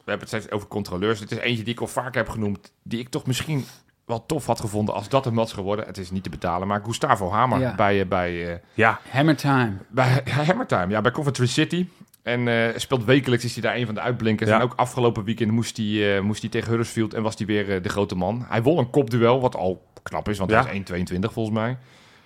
We 0.04 0.10
hebben 0.12 0.28
het 0.30 0.38
steeds 0.41 0.51
over 0.56 0.68
controleurs. 0.68 1.20
Dit 1.20 1.32
is 1.32 1.38
eentje 1.38 1.64
die 1.64 1.74
ik 1.74 1.80
al 1.80 1.88
vaker 1.88 2.16
heb 2.22 2.30
genoemd. 2.30 2.72
Die 2.84 2.99
ik 2.99 3.10
toch 3.10 3.26
misschien 3.26 3.66
wel 4.06 4.26
tof 4.26 4.45
had 4.45 4.60
gevonden 4.60 4.93
als 4.95 5.10
dat 5.10 5.26
een 5.26 5.34
match 5.34 5.54
geworden. 5.54 5.86
Het 5.86 5.97
is 5.97 6.12
niet 6.12 6.24
te 6.24 6.30
betalen, 6.30 6.68
maar 6.68 6.82
Gustavo 6.86 7.32
Hamer 7.32 7.60
Ja. 7.60 7.76
bij, 7.76 8.01
eh, 8.01 8.08
bij, 8.08 8.51
eh, 8.54 8.60
Ja, 8.74 8.99
Hammer 9.10 9.36
time. 9.36 9.72
bij 9.89 10.22
Hammertime. 10.47 10.88
Ja, 10.89 11.01
bij 11.01 11.12
Coventry 11.12 11.45
City. 11.47 11.88
En 12.24 12.47
eh, 12.47 12.78
speelt 12.78 13.04
wekelijks, 13.04 13.45
is 13.45 13.54
hij 13.54 13.62
daar 13.62 13.76
een 13.76 13.86
van 13.86 13.95
de 13.95 14.01
uitblinkers. 14.01 14.49
Ja. 14.49 14.56
En 14.56 14.62
ook 14.62 14.74
afgelopen 14.76 15.24
weekend 15.24 15.51
moest 15.51 15.78
hij, 15.78 16.16
eh, 16.18 16.22
moest 16.22 16.41
hij 16.41 16.49
tegen 16.49 16.68
Huddersfield 16.70 17.14
en 17.14 17.22
was 17.24 17.38
hij 17.38 17.45
weer 17.45 17.82
de 17.82 17.89
grote 17.89 18.16
man. 18.16 18.45
Hij 18.49 18.62
won 18.62 18.78
een 18.78 18.89
kopduel, 18.89 19.41
wat 19.41 19.56
al 19.56 19.88
knap 20.04 20.30
is, 20.30 20.38
want 20.38 20.49
Ja. 20.51 20.56
hij 20.64 20.66
is 20.66 20.76
1,22 20.78 21.34
volgens 21.34 21.56
mij. 21.56 21.78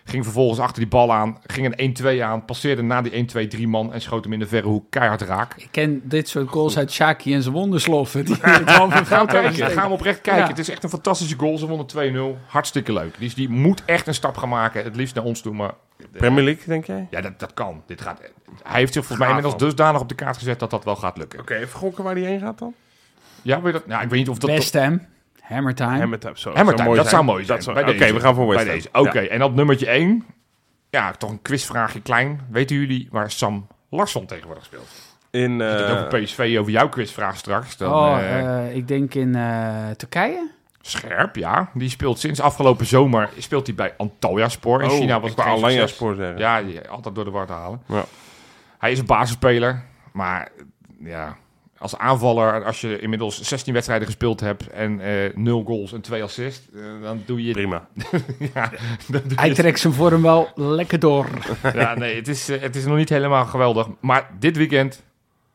Ging 0.09 0.23
vervolgens 0.23 0.59
achter 0.59 0.79
die 0.79 0.87
bal 0.87 1.13
aan, 1.13 1.37
ging 1.45 1.75
een 1.77 2.17
1-2 2.19 2.21
aan, 2.21 2.45
passeerde 2.45 2.81
na 2.81 3.01
die 3.01 3.57
1-2-3 3.57 3.61
man 3.67 3.93
en 3.93 4.01
schoot 4.01 4.23
hem 4.23 4.33
in 4.33 4.39
de 4.39 4.47
verre 4.47 4.67
hoek 4.67 4.85
keihard 4.89 5.21
raak. 5.21 5.53
Ik 5.57 5.67
ken 5.71 6.01
dit 6.03 6.29
soort 6.29 6.49
goals 6.49 6.77
uit 6.77 6.91
Shaki 6.91 7.33
en 7.33 7.41
zijn 7.41 7.53
wondersloffen. 7.53 8.25
Die 8.25 8.35
het 8.39 8.69
halve 8.69 8.91
Ga 8.91 8.97
hem 8.97 9.05
veld 9.05 9.29
kijken, 9.29 9.71
ga 9.71 9.81
hem 9.81 9.91
oprecht 9.91 10.21
kijken. 10.21 10.43
Ja. 10.43 10.49
Het 10.49 10.59
is 10.59 10.69
echt 10.69 10.83
een 10.83 10.89
fantastische 10.89 11.35
goal. 11.37 11.57
Ze 11.57 11.67
wonnen 11.67 12.35
2-0. 12.37 12.47
Hartstikke 12.47 12.93
leuk. 12.93 13.19
Dus 13.19 13.35
die 13.35 13.49
moet 13.49 13.81
echt 13.85 14.07
een 14.07 14.13
stap 14.13 14.37
gaan 14.37 14.49
maken. 14.49 14.83
Het 14.83 14.95
liefst 14.95 15.15
naar 15.15 15.23
ons 15.23 15.41
toe, 15.41 15.53
maar 15.53 15.73
Premier 16.11 16.43
League, 16.43 16.63
denk 16.65 16.85
jij? 16.85 17.07
ja, 17.09 17.21
dat, 17.21 17.39
dat 17.39 17.53
kan. 17.53 17.83
Dit 17.85 18.01
gaat, 18.01 18.19
hij 18.63 18.79
heeft 18.79 18.93
zich 18.93 19.05
volgens 19.05 19.27
mij 19.27 19.37
inmiddels 19.37 19.61
dusdanig 19.61 20.01
op 20.01 20.09
de 20.09 20.15
kaart 20.15 20.37
gezet 20.37 20.59
dat 20.59 20.69
dat 20.69 20.83
wel 20.83 20.95
gaat 20.95 21.17
lukken. 21.17 21.39
Oké, 21.39 21.55
even 21.55 21.79
gokken 21.79 22.03
waar 22.03 22.15
die 22.15 22.25
heen 22.25 22.39
gaat 22.39 22.59
dan? 22.59 22.73
Ja, 23.41 23.61
je 23.63 23.71
dat? 23.71 23.87
Nou, 23.87 24.03
ik 24.03 24.09
weet 24.09 24.19
niet 24.19 24.29
of 24.29 24.37
dat... 24.37 24.49
West 24.49 24.73
Ham. 24.73 25.01
Hammer 25.47 25.75
time. 25.75 25.97
Hammer 25.97 26.19
Time, 26.19 26.37
zo. 26.37 26.53
Hammer 26.53 26.75
time, 26.75 26.95
dat 26.95 27.09
zou 27.09 27.23
mooi 27.23 27.45
zijn. 27.45 27.59
Oké, 27.69 28.13
we 28.13 28.19
gaan 28.19 28.35
voor 28.35 28.47
West 28.47 28.57
Bij 28.57 28.65
Ham. 28.65 28.75
deze. 28.75 28.89
Oké, 28.91 29.19
Ja. 29.19 29.27
en 29.27 29.43
op 29.43 29.55
nummertje 29.55 29.89
1. 29.89 30.25
Ja, 30.89 31.11
toch 31.11 31.29
een 31.29 31.41
quizvraagje 31.41 32.01
klein. 32.01 32.41
Weten 32.49 32.75
jullie 32.75 33.07
waar 33.11 33.31
Sam 33.31 33.67
Larsson 33.89 34.25
tegenwoordig 34.25 34.65
speelt? 34.65 34.87
In, 35.31 35.61
eh, 35.61 35.71
het 35.71 35.89
over 35.89 36.21
PSV, 36.21 36.55
over 36.59 36.71
jouw 36.71 36.89
quizvraag 36.89 37.37
straks. 37.37 37.77
Dan, 37.77 37.93
oh, 37.93 38.17
eh, 38.19 38.65
eh, 38.65 38.75
ik 38.75 38.87
denk 38.87 39.13
in 39.13 39.35
eh, 39.35 39.89
Turkije. 39.97 40.49
Scherp, 40.81 41.35
ja. 41.35 41.69
Die 41.73 41.89
speelt 41.89 42.19
sinds 42.19 42.41
afgelopen 42.41 42.85
zomer 42.85 43.29
speelt 43.37 43.67
hij 43.67 43.75
bij 43.75 43.93
Antalyaspor. 43.97 44.81
In 44.83 44.89
oh, 44.89 44.95
China 44.95 45.19
was 45.19 45.31
ik 45.31 45.79
het. 45.79 45.89
Spoor 45.89 46.15
zeggen. 46.15 46.37
Ja, 46.37 46.61
die, 46.61 46.89
altijd 46.89 47.15
door 47.15 47.25
de 47.25 47.31
war 47.31 47.45
te 47.45 47.53
halen. 47.53 47.81
Ja. 47.85 48.03
Hij 48.77 48.91
is 48.91 48.99
een 48.99 49.05
basisspeler, 49.05 49.83
maar 50.13 50.51
ja, 50.99 51.37
als 51.79 51.97
aanvaller, 51.97 52.63
als 52.63 52.81
je 52.81 52.99
inmiddels 52.99 53.41
16 53.41 53.73
wedstrijden 53.73 54.07
gespeeld 54.07 54.39
hebt 54.39 54.69
en 54.69 54.99
eh 54.99 55.35
0 55.35 55.63
goals 55.63 55.93
en 55.93 56.01
2 56.01 56.23
assists, 56.23 56.67
eh, 56.75 56.81
dan 57.01 57.23
doe 57.25 57.43
je 57.43 57.51
Prima. 57.51 57.87
ja, 58.53 58.71
doe 59.07 59.21
Hij 59.35 59.47
je 59.47 59.53
trekt 59.53 59.79
zijn 59.79 59.93
vorm 59.93 60.21
wel 60.21 60.49
lekker 60.55 60.99
door. 60.99 61.27
ja, 61.73 61.95
nee, 61.95 62.15
het 62.15 62.27
is, 62.27 62.49
eh, 62.49 62.61
het 62.61 62.75
is 62.75 62.85
nog 62.85 62.97
niet 62.97 63.09
helemaal 63.09 63.45
geweldig. 63.45 63.87
Maar 63.99 64.29
dit 64.39 64.57
weekend 64.57 65.03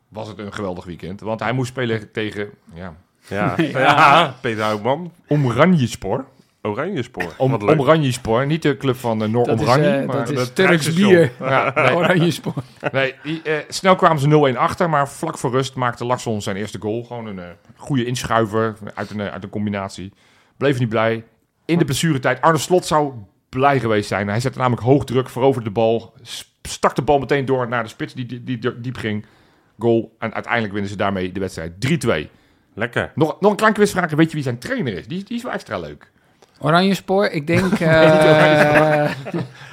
was 0.09 0.29
het 0.29 0.39
een 0.39 0.53
geweldig 0.53 0.85
weekend. 0.85 1.21
Want 1.21 1.41
hij 1.41 1.53
moest 1.53 1.71
spelen 1.71 2.13
tegen 2.13 2.51
ja, 2.75 2.97
Ja. 3.29 3.55
Ja. 3.63 3.79
ja. 3.79 4.37
Peter 4.41 4.63
Houtman. 4.63 5.13
Oranjespor. 5.29 6.27
Oranje 6.63 7.03
Spoor. 7.03 7.35
Om. 7.37 7.55
Oranjespor, 7.55 8.47
niet 8.47 8.63
de 8.63 8.77
club 8.77 8.97
van 8.97 9.15
uh, 9.15 9.19
Dat 9.19 9.29
is, 9.29 9.33
Noord-Oranje. 9.33 9.91
eh, 9.91 10.07
maar 10.07 10.35
dat 10.35 10.55
Turks 10.55 10.95
bier. 10.95 11.33
Ja, 11.41 11.73
nee, 11.75 11.95
Oranje 11.95 12.31
spoor. 12.31 12.55
nee, 12.93 13.15
die, 13.23 13.43
eh, 13.43 13.57
snel 13.69 13.97
kwamen 13.97 14.19
ze 14.19 14.53
0-1 14.55 14.57
achter, 14.59 14.91
maar 14.91 15.09
vlak 15.09 15.39
voor 15.39 15.51
rust 15.51 15.75
maakte 15.75 16.05
Larsson 16.05 16.43
zijn 16.43 16.57
eerste 16.57 16.79
goal. 16.81 17.05
Gewoon 17.05 17.27
een 17.27 17.39
eh, 17.39 17.45
goede 17.77 18.05
inschuiver 18.05 18.77
uit 18.95 19.11
een, 19.11 19.21
uit 19.21 19.43
een 19.43 19.51
combinatie. 19.51 20.13
Bleef 20.57 20.79
niet 20.79 20.89
blij. 20.89 21.25
In 21.65 21.79
de 21.79 21.85
blessuretijd, 21.85 22.41
Arne 22.41 22.59
Slot 22.59 22.87
zou 22.87 23.13
blij 23.49 23.81
geweest 23.81 24.09
zijn. 24.09 24.29
Hij 24.29 24.41
zette 24.41 24.59
namelijk 24.59 24.83
hoog 24.83 25.05
druk, 25.05 25.29
veroverde 25.29 25.69
de 25.69 25.75
bal, 25.75 26.15
stak 26.63 26.95
de 26.95 27.03
bal 27.03 27.19
meteen 27.19 27.45
door 27.45 27.69
naar 27.69 27.83
de 27.83 27.89
spits 27.89 28.15
die, 28.15 28.27
die, 28.27 28.43
die 28.45 28.81
diep 28.81 28.97
ging. 28.97 29.27
Goal. 29.79 30.15
En 30.19 30.35
uiteindelijk 30.35 30.73
winnen 30.73 30.91
ze 30.91 30.97
daarmee 30.97 31.33
de 31.33 31.41
wedstrijd 31.41 31.73
3-2. 32.27 32.29
Lekker. 32.75 33.13
Nog, 33.15 33.41
nog 33.41 33.51
een 33.51 33.57
klein 33.57 33.73
quizvraag. 33.73 34.11
Weet 34.11 34.29
je 34.29 34.35
wie 34.35 34.43
zijn 34.43 34.59
trainer 34.59 34.93
is? 34.95 35.07
Die, 35.07 35.25
die 35.25 35.37
is 35.37 35.43
wel 35.43 35.53
extra 35.53 35.79
leuk. 35.79 36.12
Oranje 36.65 36.95
spoor, 36.95 37.27
ik 37.27 37.47
denk... 37.47 37.73
eh, 37.81 39.11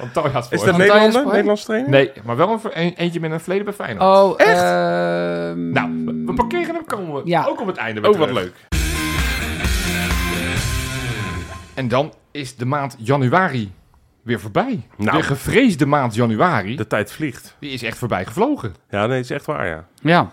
Antalyaspor. 0.00 0.58
Is 0.58 0.64
dat 0.64 0.76
Nederlander? 0.76 1.12
Spoor? 1.12 1.30
Nederlands 1.32 1.64
trainer? 1.64 1.90
Nee, 1.90 2.12
maar 2.24 2.36
wel 2.36 2.50
een, 2.50 2.60
een- 2.82 2.94
eentje 2.96 3.20
met 3.20 3.30
een 3.30 3.40
verleden 3.40 3.64
bij 3.64 3.74
Feyenoord. 3.74 4.16
oh, 4.16 4.40
ehm, 4.40 5.70
Nou, 5.70 6.04
we, 6.26 6.32
parkeren 6.34 6.74
hem 6.74 6.84
komen 6.84 7.14
we 7.14 7.20
Ja. 7.24 7.44
ook 7.48 7.60
op 7.60 7.66
het 7.66 7.76
einde 7.76 8.08
Oh, 8.08 8.16
wat 8.18 8.30
leuk. 8.32 8.52
En 11.74 11.88
dan 11.88 12.12
is 12.30 12.56
de 12.56 12.64
maand 12.64 12.96
januari 12.98 13.72
weer 14.22 14.40
voorbij. 14.40 14.82
Nou. 14.96 15.16
De 15.16 15.22
gevreesde 15.22 15.86
maand 15.86 16.14
januari, 16.14 16.76
De 16.76 16.86
tijd 16.86 17.12
vliegt. 17.12 17.56
die 17.58 17.70
is 17.72 17.82
echt 17.82 17.98
voorbij 17.98 18.24
gevlogen. 18.26 18.74
Ja, 18.90 19.06
nee, 19.06 19.16
het 19.16 19.24
is 19.24 19.30
echt 19.30 19.46
waar, 19.46 19.66
ja. 19.66 19.84
Ja, 20.02 20.30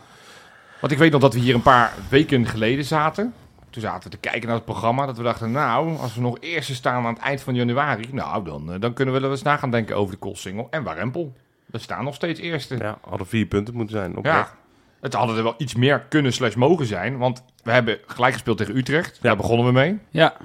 Want 0.81 0.91
ik 0.93 0.99
weet 0.99 1.11
nog 1.11 1.21
dat 1.21 1.33
we 1.33 1.39
hier 1.39 1.55
een 1.55 1.61
paar 1.61 1.93
weken 2.09 2.45
geleden 2.45 2.85
zaten. 2.85 3.33
Toen 3.77 3.85
zaten 3.85 4.11
we 4.11 4.17
te 4.17 4.29
kijken 4.29 4.47
naar 4.47 4.55
het 4.55 4.65
programma. 4.65 5.05
Dat 5.05 5.17
we 5.17 5.23
dachten, 5.23 5.51
nou, 5.51 5.97
als 5.97 6.15
we 6.15 6.21
nog 6.21 6.37
eerste 6.39 6.75
staan 6.75 7.05
aan 7.05 7.13
het 7.13 7.23
eind 7.23 7.41
van 7.41 7.55
januari... 7.55 8.07
Nou, 8.11 8.43
dan, 8.43 8.73
eh, 8.73 8.79
dan 8.79 8.93
kunnen 8.93 9.13
we 9.13 9.19
wel 9.19 9.31
eens 9.31 9.41
na 9.41 9.57
gaan 9.57 9.71
denken 9.71 9.95
over 9.95 10.13
de 10.13 10.19
Koolsingel 10.19 10.67
en 10.69 10.83
Warempel. 10.83 11.33
We 11.65 11.77
staan 11.77 12.03
nog 12.03 12.15
steeds 12.15 12.39
eerste. 12.39 12.77
Ja, 12.77 12.97
hadden 13.01 13.27
vier 13.27 13.45
punten 13.45 13.73
moeten 13.75 13.95
zijn. 13.95 14.11
Ja, 14.11 14.17
Oprecht. 14.17 14.53
het 14.99 15.13
hadden 15.13 15.37
er 15.37 15.43
wel 15.43 15.55
iets 15.57 15.75
meer 15.75 15.99
kunnen 15.99 16.33
slash 16.33 16.55
mogen 16.55 16.85
zijn. 16.85 17.17
Want 17.17 17.43
we 17.63 17.71
hebben 17.71 17.99
gelijk 18.05 18.33
gespeeld 18.33 18.57
tegen 18.57 18.77
Utrecht. 18.77 19.15
Ja. 19.15 19.21
Daar 19.21 19.35
begonnen 19.35 19.65
we 19.65 19.71
mee. 19.71 19.99
ja. 20.09 20.37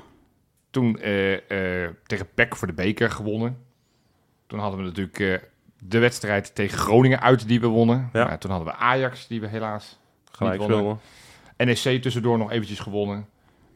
Toen 0.70 0.98
eh, 0.98 1.84
eh, 1.84 1.90
tegen 2.06 2.26
PEC 2.34 2.56
voor 2.56 2.66
de 2.66 2.74
beker 2.74 3.10
gewonnen. 3.10 3.58
Toen 4.46 4.58
hadden 4.58 4.78
we 4.78 4.84
natuurlijk 4.84 5.18
eh, 5.20 5.38
de 5.78 5.98
wedstrijd 5.98 6.54
tegen 6.54 6.78
Groningen 6.78 7.20
uit 7.20 7.48
die 7.48 7.60
we 7.60 7.66
wonnen. 7.66 8.10
Ja. 8.12 8.24
Maar 8.24 8.38
toen 8.38 8.50
hadden 8.50 8.68
we 8.68 8.74
Ajax 8.74 9.26
die 9.26 9.40
we 9.40 9.46
helaas 9.46 9.98
Gelijk 10.30 10.60
niet 10.60 10.70
wonnen. 10.70 10.98
NEC 11.56 12.02
tussendoor 12.02 12.38
nog 12.38 12.50
eventjes 12.50 12.78
gewonnen. 12.78 13.26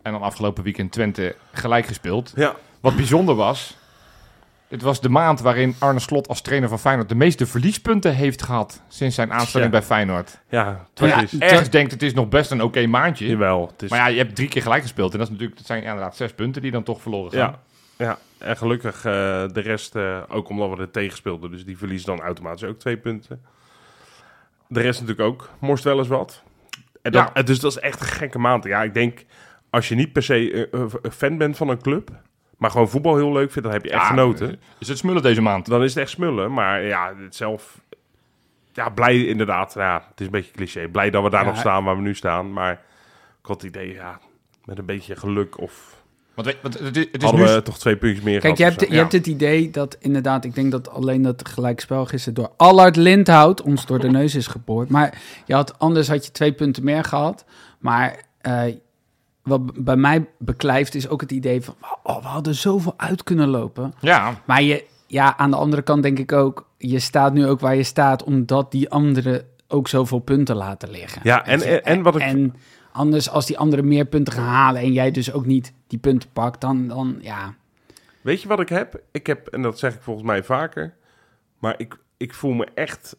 En 0.03 0.13
dan 0.13 0.23
afgelopen 0.23 0.63
weekend 0.65 0.93
Twente 0.93 1.37
gelijk 1.53 1.87
gespeeld. 1.87 2.33
Ja. 2.37 2.55
Wat 2.81 2.97
bijzonder 2.97 3.35
was, 3.35 3.77
dit 4.69 4.83
was 4.83 5.01
de 5.01 5.09
maand 5.09 5.41
waarin 5.41 5.75
Arne 5.79 5.99
Slot 6.01 6.29
als 6.29 6.41
trainer 6.41 6.69
van 6.69 6.79
Feyenoord 6.79 7.09
de 7.09 7.15
meeste 7.15 7.47
verliespunten 7.47 8.15
heeft 8.15 8.43
gehad 8.43 8.83
sinds 8.89 9.15
zijn 9.15 9.33
aanstelling 9.33 9.73
Ja. 9.73 9.79
bij 9.79 9.87
Feyenoord. 9.87 10.41
Ja, 10.49 10.87
precies. 10.95 11.31
je 11.31 11.39
ergens 11.39 11.71
denkt 11.71 11.93
het 11.93 12.03
is 12.03 12.15
nog 12.15 12.29
best 12.29 12.51
een 12.51 12.63
oké 12.63 12.87
maandje. 12.87 13.27
Jawel. 13.27 13.67
Het 13.67 13.83
is, 13.83 13.91
Maar 13.91 13.99
ja, 13.99 14.07
je 14.07 14.19
hebt 14.19 14.35
drie 14.35 14.49
keer 14.49 14.63
gelijk 14.63 14.83
gespeeld. 14.83 15.13
En 15.13 15.19
dat, 15.19 15.27
is 15.27 15.33
natuurlijk, 15.33 15.59
dat 15.59 15.67
zijn 15.67 15.83
inderdaad 15.83 16.17
zes 16.17 16.33
punten 16.33 16.63
die 16.63 16.71
dan 16.71 16.83
toch 16.83 17.01
verloren 17.01 17.33
gaan. 17.33 17.41
ja, 17.41 17.59
ja, 18.05 18.19
en 18.39 18.57
gelukkig 18.57 18.97
eh, 18.97 19.03
de 19.53 19.61
rest, 19.61 19.95
eh, 19.95 20.23
ook 20.29 20.49
omdat 20.49 20.71
we 20.71 20.77
er 20.77 20.91
tegen 20.91 21.17
speelden, 21.17 21.51
dus 21.51 21.65
die 21.65 21.79
verliezen 21.79 22.07
dan 22.17 22.21
automatisch 22.21 22.65
ook 22.69 22.79
twee 22.79 22.97
punten. 22.97 23.43
De 24.69 24.81
rest 24.81 25.01
natuurlijk 25.01 25.29
ook, 25.29 25.51
morst 25.59 25.85
wel 25.85 25.99
eens 25.99 26.09
wat. 26.09 26.43
En 27.07 27.13
dat, 27.13 27.31
Ja. 27.35 27.43
Dus 27.43 27.61
dat 27.61 27.71
is 27.71 27.79
echt 27.79 28.01
een 28.01 28.07
gekke 28.07 28.39
maand. 28.39 28.65
Ja, 28.65 28.83
ik 28.83 28.95
denk, 28.95 29.25
als 29.71 29.89
je 29.89 29.95
niet 29.95 30.13
per 30.13 30.23
se 30.23 30.69
eh, 30.73 31.11
fan 31.13 31.39
bent 31.39 31.57
van 31.57 31.69
een 31.69 31.81
club, 31.83 32.11
maar 32.57 32.71
gewoon 32.71 32.89
voetbal 32.89 33.17
heel 33.17 33.33
leuk 33.33 33.51
vindt, 33.53 33.63
dan 33.69 33.73
heb 33.73 33.85
je 33.85 33.91
echt 33.91 34.03
Ja, 34.03 34.09
genoten. 34.09 34.61
Is 34.79 34.89
het 34.89 34.99
smullen 34.99 35.23
deze 35.23 35.41
maand? 35.43 35.67
Dan 35.67 35.83
is 35.83 35.95
het 35.95 36.03
echt 36.03 36.11
smullen. 36.13 36.53
Maar 36.53 36.83
ja, 36.83 37.15
het 37.17 37.35
zelf... 37.37 37.81
Ja, 38.73 38.89
blij 38.89 39.25
inderdaad. 39.27 39.75
Ja, 39.75 40.05
het 40.11 40.21
is 40.21 40.27
een 40.27 40.33
beetje 40.33 40.53
cliché. 40.53 40.89
Blij 40.89 41.11
dat 41.11 41.23
we 41.23 41.31
daar 41.31 41.45
Ja. 41.45 41.49
nog 41.51 41.59
staan 41.59 41.85
waar 41.85 41.97
we 41.97 42.03
nu 42.03 42.15
staan. 42.15 42.53
Maar 42.53 42.73
ik 43.41 43.47
had 43.47 43.63
het 43.63 43.71
idee, 43.71 43.93
ja, 43.93 44.19
met 44.65 44.79
een 44.79 44.87
beetje 44.87 45.17
geluk 45.17 45.61
of... 45.61 45.96
Want, 46.37 46.57
want 46.63 46.79
het 46.79 46.97
is, 46.97 47.05
het 47.13 47.23
is 47.23 47.29
hadden 47.29 47.47
nu... 47.47 47.53
we 47.55 47.63
toch 47.63 47.79
twee 47.79 47.97
puntjes 47.97 48.25
meer 48.25 48.41
Kijk, 48.41 48.57
je 48.59 48.65
gehad 48.65 48.81
hebt, 48.81 48.93
je 49.13 49.17
het 49.17 49.27
idee 49.27 49.71
dat 49.71 49.97
inderdaad, 50.01 50.45
ik 50.45 50.55
denk 50.55 50.71
dat 50.71 50.91
alleen 50.91 51.23
dat 51.23 51.49
gelijkspel 51.49 52.05
gisteren 52.07 52.35
door 52.35 52.51
Allard 52.57 52.97
Lindhout 52.97 53.63
ons 53.63 53.87
door 53.87 53.99
de 53.99 54.11
neus 54.11 54.35
is 54.35 54.47
geboord. 54.47 54.89
Maar 54.89 55.19
je 55.45 55.55
had, 55.55 55.79
anders 55.79 56.09
had 56.09 56.25
je 56.27 56.33
twee 56.33 56.53
punten 56.53 56.85
meer 56.85 57.05
gehad. 57.05 57.45
Maar 57.79 58.23
eh, 58.41 58.63
wat 59.43 59.85
bij 59.85 59.97
mij 59.97 60.27
beklijft 60.39 60.95
is 60.95 61.09
ook 61.09 61.21
het 61.21 61.33
idee 61.33 61.63
van, 61.63 61.75
oh, 62.03 62.23
we 62.23 62.29
hadden 62.29 62.55
zoveel 62.55 62.95
uit 62.97 63.23
kunnen 63.23 63.49
lopen. 63.49 63.95
Ja, 64.01 64.41
Maar 64.45 64.63
je, 64.63 64.85
ja, 65.07 65.37
aan 65.37 65.51
de 65.51 65.57
andere 65.57 65.83
kant 65.83 66.03
denk 66.03 66.19
ik 66.19 66.33
ook, 66.33 66.67
je 66.79 66.99
staat 66.99 67.33
nu 67.33 67.47
ook 67.47 67.61
waar 67.61 67.77
je 67.77 67.83
staat, 67.83 68.25
omdat 68.25 68.71
die 68.71 68.91
anderen 68.91 69.45
ook 69.69 69.89
zoveel 69.89 70.19
punten 70.19 70.57
laten 70.57 70.91
liggen. 70.91 71.21
Ja, 71.25 71.45
en- 71.47 71.59
je? 71.59 71.65
en- 71.65 71.85
en 71.97 72.03
wat 72.03 72.15
ik- 72.15 72.21
En 72.23 72.55
anders, 72.97 73.31
als 73.31 73.47
die 73.47 73.59
anderen 73.59 73.89
meer 73.89 74.05
punten 74.05 74.33
gaan 74.33 74.45
halen 74.47 74.81
en 74.83 74.93
jij 74.93 75.11
dus 75.11 75.33
ook 75.33 75.47
niet 75.47 75.73
die 75.87 75.99
punten 75.99 76.29
pakt, 76.33 76.61
dan, 76.61 76.89
dan 76.89 77.19
ja. 77.21 77.55
Weet 78.21 78.43
je 78.43 78.49
wat 78.49 78.61
ik 78.61 78.69
heb? 78.69 79.01
Ik 79.11 79.27
heb, 79.27 79.47
en 79.49 79.63
dat 79.63 79.79
zeg 79.79 79.95
ik 79.95 80.01
volgens 80.03 80.27
mij 80.27 80.43
vaker, 80.45 80.95
maar 81.59 81.75
ik, 81.79 81.97
ik 82.17 82.35
voel 82.35 82.53
me 82.53 82.67
echt... 82.75 83.17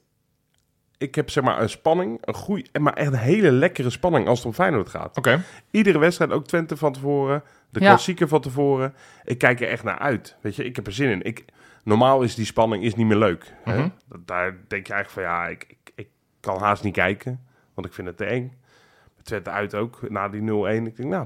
Ik 0.97 1.15
heb 1.15 1.29
zeg 1.29 1.43
maar 1.43 1.61
een 1.61 1.69
spanning, 1.69 2.17
een 2.21 2.33
goeie, 2.33 2.65
maar 2.79 2.93
echt 2.93 3.11
een 3.11 3.17
hele 3.17 3.51
lekkere 3.51 3.89
spanning 3.89 4.27
als 4.27 4.37
het 4.37 4.47
om 4.47 4.53
Feyenoord 4.53 4.89
gaat. 4.89 5.17
oké. 5.17 5.43
Iedere 5.71 5.99
wedstrijd, 5.99 6.31
ook 6.31 6.47
Twente 6.47 6.77
van 6.77 6.93
tevoren, 6.93 7.43
de 7.69 7.79
Ja. 7.79 7.87
klassieker 7.87 8.27
van 8.27 8.41
tevoren. 8.41 8.93
Ik 9.23 9.37
kijk 9.37 9.61
er 9.61 9.67
echt 9.67 9.83
naar 9.83 9.99
uit. 9.99 10.35
Weet 10.41 10.55
je, 10.55 10.63
ik 10.65 10.75
heb 10.75 10.85
er 10.87 10.93
zin 10.93 11.09
in. 11.09 11.21
Ik, 11.23 11.45
normaal 11.83 12.21
is 12.21 12.35
die 12.35 12.45
spanning 12.45 12.83
is 12.83 12.95
niet 12.95 13.05
meer 13.07 13.17
leuk. 13.17 13.53
hè? 13.63 13.77
Mhm. 13.77 13.89
Dat- 14.09 14.27
Daar 14.27 14.57
denk 14.67 14.87
je 14.87 14.93
eigenlijk 14.93 15.09
van, 15.09 15.23
ja, 15.23 15.47
ik, 15.47 15.65
ik, 15.67 15.91
ik 15.95 16.07
kan 16.39 16.59
haast 16.59 16.83
niet 16.83 16.93
kijken, 16.93 17.45
want 17.73 17.87
ik 17.87 17.93
vind 17.93 18.07
het 18.07 18.17
te 18.17 18.25
eng. 18.25 18.53
Twente 19.27 19.49
uit 19.49 19.75
ook, 19.75 19.99
na 20.09 20.29
die 20.29 20.41
0-1. 20.41 20.43
Ik 20.87 20.95
denk, 20.97 21.09
nou, 21.09 21.25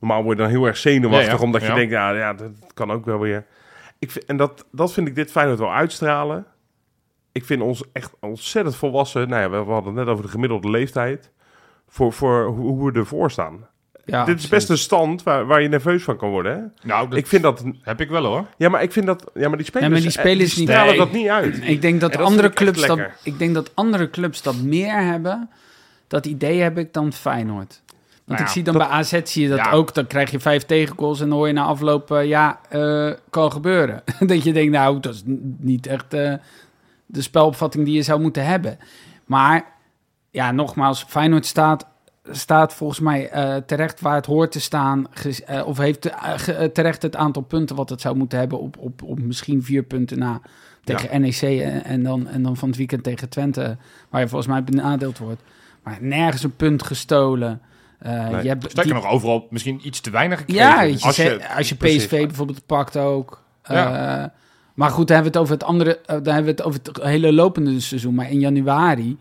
normaal 0.00 0.22
word 0.22 0.36
je 0.36 0.42
dan 0.42 0.52
heel 0.52 0.66
erg 0.66 0.76
zenuwachtig, 0.76 1.26
Ja, 1.30 1.36
ja. 1.36 1.42
omdat 1.42 1.60
je 1.60 1.66
Ja. 1.68 1.74
denkt, 1.74 1.90
ja, 1.92 2.10
ja, 2.10 2.32
dat 2.34 2.50
kan 2.74 2.90
ook 2.90 3.04
wel 3.04 3.18
weer. 3.18 3.46
Ik 3.98 4.10
vind, 4.10 4.24
en 4.24 4.36
dat, 4.36 4.64
dat 4.72 4.92
vind 4.92 5.08
ik 5.08 5.14
dit 5.14 5.30
Feyenoord 5.30 5.58
wel 5.58 5.72
uitstralen. 5.72 6.46
Ik 7.32 7.44
vind 7.44 7.62
ons 7.62 7.82
echt 7.92 8.12
ontzettend 8.20 8.76
volwassen. 8.76 9.28
Nou 9.28 9.42
ja, 9.42 9.50
we, 9.50 9.64
we 9.64 9.72
hadden 9.72 9.94
het 9.96 10.04
net 10.04 10.12
over 10.12 10.24
de 10.24 10.30
gemiddelde 10.30 10.70
leeftijd. 10.70 11.30
Voor, 11.88 12.12
voor 12.12 12.44
hoe, 12.46 12.66
hoe 12.68 12.92
we 12.92 12.98
ervoor 12.98 13.30
staan. 13.30 13.66
ja 14.04 14.24
Dit 14.24 14.38
is 14.38 14.48
best 14.48 14.68
een 14.70 14.78
stand 14.78 15.22
waar, 15.22 15.46
waar 15.46 15.62
je 15.62 15.68
nerveus 15.68 16.02
van 16.04 16.16
kan 16.16 16.30
worden. 16.30 16.52
Hè? 16.52 16.88
Nou, 16.88 17.08
dat 17.08 17.18
Ik 17.18 17.26
vind 17.26 17.42
dat... 17.42 17.64
heb 17.80 18.00
ik 18.00 18.08
wel 18.08 18.24
hoor. 18.24 18.46
Ja, 18.56 18.68
maar 18.68 18.82
ik 18.82 18.92
vind 18.92 19.06
dat... 19.06 19.30
Ja, 19.34 19.48
maar 19.48 19.56
die 19.56 19.66
spelers, 19.66 19.86
Ja, 19.86 19.92
maar 19.92 20.02
die 20.02 20.10
spelers 20.10 20.52
eh, 20.52 20.58
niet- 20.58 20.68
stralen 20.68 20.88
Nee. 20.88 20.98
dat 20.98 21.12
niet 21.12 21.28
uit. 21.28 21.60
Ik 21.68 21.80
denk 21.82 22.00
dat, 22.00 22.12
dat 22.12 22.22
andere 22.22 22.50
clubs 22.50 22.86
dat, 22.86 23.00
ik 23.22 23.38
denk 23.38 23.54
dat 23.54 23.70
andere 23.74 24.10
clubs 24.10 24.42
dat 24.42 24.56
meer 24.62 25.02
hebben. 25.02 25.50
Dat 26.06 26.26
idee 26.26 26.60
heb 26.60 26.78
ik 26.78 26.92
dan 26.92 27.12
Feyenoord. 27.12 27.82
Want 28.24 28.38
Nou 28.38 28.42
ik 28.42 28.48
zie 28.48 28.62
dan 28.62 28.78
bij 28.78 28.86
AZ 28.86 29.20
zie 29.24 29.42
je 29.42 29.48
dat 29.48 29.58
Ja. 29.58 29.70
ook. 29.70 29.94
Dan 29.94 30.06
krijg 30.06 30.30
je 30.30 30.40
vijf 30.40 30.62
tegengoals 30.62 31.20
en 31.20 31.28
dan 31.28 31.38
hoor 31.38 31.46
je 31.46 31.52
na 31.52 31.64
afloop... 31.64 32.10
eh, 32.10 32.24
ja, 32.24 32.60
eh, 32.68 33.10
kan 33.30 33.52
gebeuren. 33.52 34.02
dat 34.26 34.42
je 34.42 34.52
denkt, 34.52 34.72
nou, 34.72 35.00
dat 35.00 35.14
is 35.14 35.22
niet 35.58 35.86
echt 35.86 36.14
eh, 36.14 36.34
de 37.06 37.22
spelopvatting 37.22 37.84
die 37.84 37.94
je 37.94 38.02
zou 38.02 38.20
moeten 38.20 38.46
hebben. 38.46 38.78
Maar 39.24 39.64
ja, 40.30 40.50
nogmaals, 40.50 41.04
Feyenoord 41.08 41.46
staat, 41.46 41.86
staat 42.30 42.74
volgens 42.74 43.00
mij 43.00 43.30
terecht 43.66 44.00
waar 44.00 44.14
het 44.14 44.26
hoort 44.26 44.52
te 44.52 44.60
staan. 44.60 45.06
of 45.64 45.78
heeft 45.78 46.10
terecht 46.72 47.02
het 47.02 47.16
aantal 47.16 47.42
punten 47.42 47.76
wat 47.76 47.90
het 47.90 48.00
zou 48.00 48.16
moeten 48.16 48.38
hebben... 48.38 48.60
op, 48.60 48.78
op, 48.78 49.02
op 49.02 49.20
misschien 49.20 49.62
vier 49.62 49.82
punten 49.82 50.18
na 50.18 50.40
tegen 50.84 51.20
NEC 51.20 51.42
en, 51.42 51.84
en, 51.84 52.02
dan, 52.02 52.28
en 52.28 52.42
dan 52.42 52.56
van 52.56 52.68
het 52.68 52.76
weekend 52.78 53.02
tegen 53.02 53.28
Twente... 53.28 53.76
waar 54.10 54.20
je 54.20 54.28
volgens 54.28 54.50
mij 54.50 54.64
benadeeld 54.64 55.18
wordt. 55.18 55.42
Maar 55.84 55.98
nergens 56.00 56.42
een 56.42 56.56
punt 56.56 56.82
gestolen. 56.82 57.60
Eh, 57.98 58.28
Nee. 58.28 58.42
je 58.42 58.48
hebt 58.48 58.62
Sterker 58.70 58.82
die- 58.84 59.02
nog, 59.02 59.06
overal 59.12 59.46
misschien 59.50 59.80
iets 59.84 60.00
te 60.00 60.10
weinig 60.10 60.38
gekregen. 60.38 60.62
ja, 60.62 60.82
je, 60.82 60.92
Als 60.92 61.02
als 61.04 61.16
je- 61.16 61.48
als 61.56 61.68
je 61.68 61.74
precies. 61.74 62.04
PSV 62.06 62.26
bijvoorbeeld 62.26 62.66
pakt 62.66 62.96
ook. 62.96 63.42
Ja. 63.64 64.22
Eh, 64.22 64.28
maar 64.74 64.90
goed, 64.90 65.06
dan 65.08 65.16
hebben 65.16 65.32
we 65.32 65.38
het 65.38 65.48
over 65.48 65.52
het 65.60 65.64
andere, 65.64 65.98
eh, 66.00 66.06
dan 66.06 66.34
hebben 66.34 66.44
we 66.44 66.50
het 66.50 66.62
over 66.62 66.80
het 66.82 67.02
hele 67.02 67.32
lopende 67.32 67.80
seizoen. 67.80 68.14
Maar 68.14 68.30
in 68.30 68.40
januari, 68.40 69.18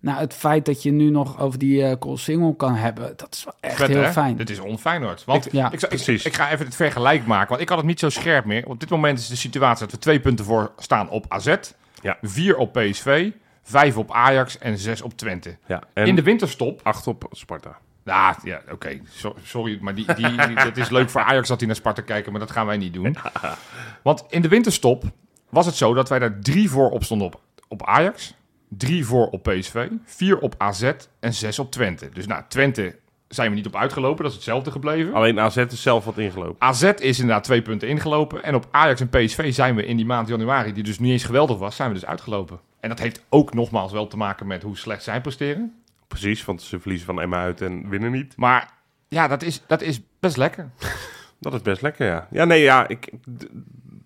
nou, 0.00 0.18
het 0.18 0.34
feit 0.34 0.64
dat 0.64 0.82
je 0.82 0.90
nu 0.90 1.10
nog 1.10 1.40
over 1.40 1.58
die 1.58 1.84
eh 1.84 1.98
call 1.98 2.16
single 2.16 2.56
kan 2.56 2.74
hebben, 2.74 3.12
dat 3.16 3.28
is 3.34 3.44
wel 3.44 3.54
echt 3.60 3.76
Vet, 3.76 3.88
heel 3.88 4.02
hè? 4.02 4.12
fijn. 4.12 4.36
Dit 4.36 4.50
is 4.50 4.58
onfijnord. 4.58 5.24
Want 5.24 5.46
Ik- 5.46 5.52
ja, 5.52 5.72
ik, 5.72 5.80
zou- 5.80 5.92
ik, 5.92 6.02
precies. 6.02 6.24
ik 6.24 6.34
ga 6.34 6.50
even 6.50 6.64
het 6.66 6.74
vergelijk 6.76 7.26
maken, 7.26 7.48
want 7.48 7.60
ik 7.60 7.68
had 7.68 7.78
het 7.78 7.86
niet 7.86 7.98
zo 8.00 8.08
scherp 8.08 8.44
meer. 8.44 8.66
Op 8.66 8.80
dit 8.80 8.88
moment 8.88 9.18
is 9.18 9.28
de 9.28 9.36
situatie 9.36 9.80
dat 9.84 9.90
we 9.94 9.98
twee 9.98 10.20
punten 10.20 10.44
voor 10.44 10.72
staan 10.78 11.08
op 11.10 11.24
AZ, 11.28 11.54
Ja. 12.02 12.16
vier 12.22 12.56
op 12.56 12.72
PSV, 12.72 13.30
vijf 13.62 13.96
op 13.96 14.12
Ajax 14.12 14.58
en 14.58 14.78
zes 14.78 15.02
op 15.02 15.16
Twente. 15.16 15.56
Ja, 15.66 15.82
en 15.92 16.06
In 16.06 16.14
de 16.14 16.22
winterstop 16.22 16.80
acht 16.82 17.06
op 17.06 17.26
Sparta. 17.30 17.78
Nou, 18.04 18.34
ja, 18.44 18.60
oké. 18.70 19.00
So- 19.08 19.36
sorry, 19.42 19.78
maar 19.80 19.94
die, 19.94 20.14
die, 20.14 20.26
het 20.54 20.76
is 20.76 20.88
leuk 20.88 21.10
voor 21.10 21.20
Ajax 21.20 21.48
dat 21.48 21.58
die 21.58 21.66
naar 21.66 21.76
Sparta 21.76 22.02
kijken, 22.02 22.32
maar 22.32 22.40
dat 22.40 22.50
gaan 22.50 22.66
wij 22.66 22.76
niet 22.76 22.94
doen. 22.94 23.16
Want 24.02 24.24
in 24.28 24.42
de 24.42 24.48
winterstop 24.48 25.04
was 25.48 25.66
het 25.66 25.74
zo 25.74 25.94
dat 25.94 26.08
wij 26.08 26.18
daar 26.18 26.38
drie 26.40 26.70
voor 26.70 26.90
op 26.90 27.04
stonden 27.04 27.26
op, 27.26 27.40
op 27.68 27.86
Ajax, 27.86 28.34
drie 28.68 29.06
voor 29.06 29.26
op 29.28 29.42
PSV, 29.42 29.88
vier 30.04 30.38
op 30.38 30.54
AZ 30.58 30.92
en 31.20 31.34
zes 31.34 31.58
op 31.58 31.70
Twente. 31.70 32.08
Dus 32.12 32.26
nou, 32.26 32.42
Twente 32.48 32.98
zijn 33.28 33.50
we 33.50 33.56
niet 33.56 33.66
op 33.66 33.76
uitgelopen, 33.76 34.22
dat 34.22 34.30
is 34.30 34.36
hetzelfde 34.36 34.70
gebleven. 34.70 35.14
Alleen 35.14 35.40
AZ 35.40 35.56
is 35.56 35.82
zelf 35.82 36.04
wat 36.04 36.18
ingelopen. 36.18 36.56
AZ 36.58 36.82
is 36.82 37.18
inderdaad 37.18 37.44
twee 37.44 37.62
punten 37.62 37.88
ingelopen. 37.88 38.42
En 38.42 38.54
op 38.54 38.66
Ajax 38.70 39.00
en 39.00 39.08
PSV 39.08 39.54
zijn 39.54 39.74
we 39.74 39.86
in 39.86 39.96
die 39.96 40.06
maand 40.06 40.28
januari, 40.28 40.72
die 40.72 40.82
dus 40.82 40.98
niet 40.98 41.12
eens 41.12 41.24
geweldig 41.24 41.58
was, 41.58 41.76
zijn 41.76 41.88
we 41.88 41.94
dus 41.94 42.06
uitgelopen. 42.06 42.60
En 42.80 42.88
dat 42.88 42.98
heeft 42.98 43.24
ook 43.28 43.54
nogmaals 43.54 43.92
wel 43.92 44.06
te 44.06 44.16
maken 44.16 44.46
met 44.46 44.62
hoe 44.62 44.76
slecht 44.76 45.02
zij 45.02 45.20
presteren. 45.20 45.82
Precies, 46.08 46.44
want 46.44 46.62
ze 46.62 46.80
verliezen 46.80 47.06
van 47.06 47.20
Emma 47.20 47.40
uit 47.42 47.60
en 47.60 47.88
winnen 47.88 48.10
niet. 48.12 48.36
Maar 48.36 48.72
ja, 49.08 49.28
dat 49.28 49.42
is, 49.42 49.62
dat 49.66 49.80
is 49.82 50.00
best 50.20 50.36
lekker. 50.36 50.70
Dat 51.40 51.54
is 51.54 51.62
best 51.62 51.82
lekker, 51.82 52.06
ja. 52.06 52.28
Ja, 52.30 52.44
nee, 52.44 52.62
ja. 52.62 52.88
Ik, 52.88 53.08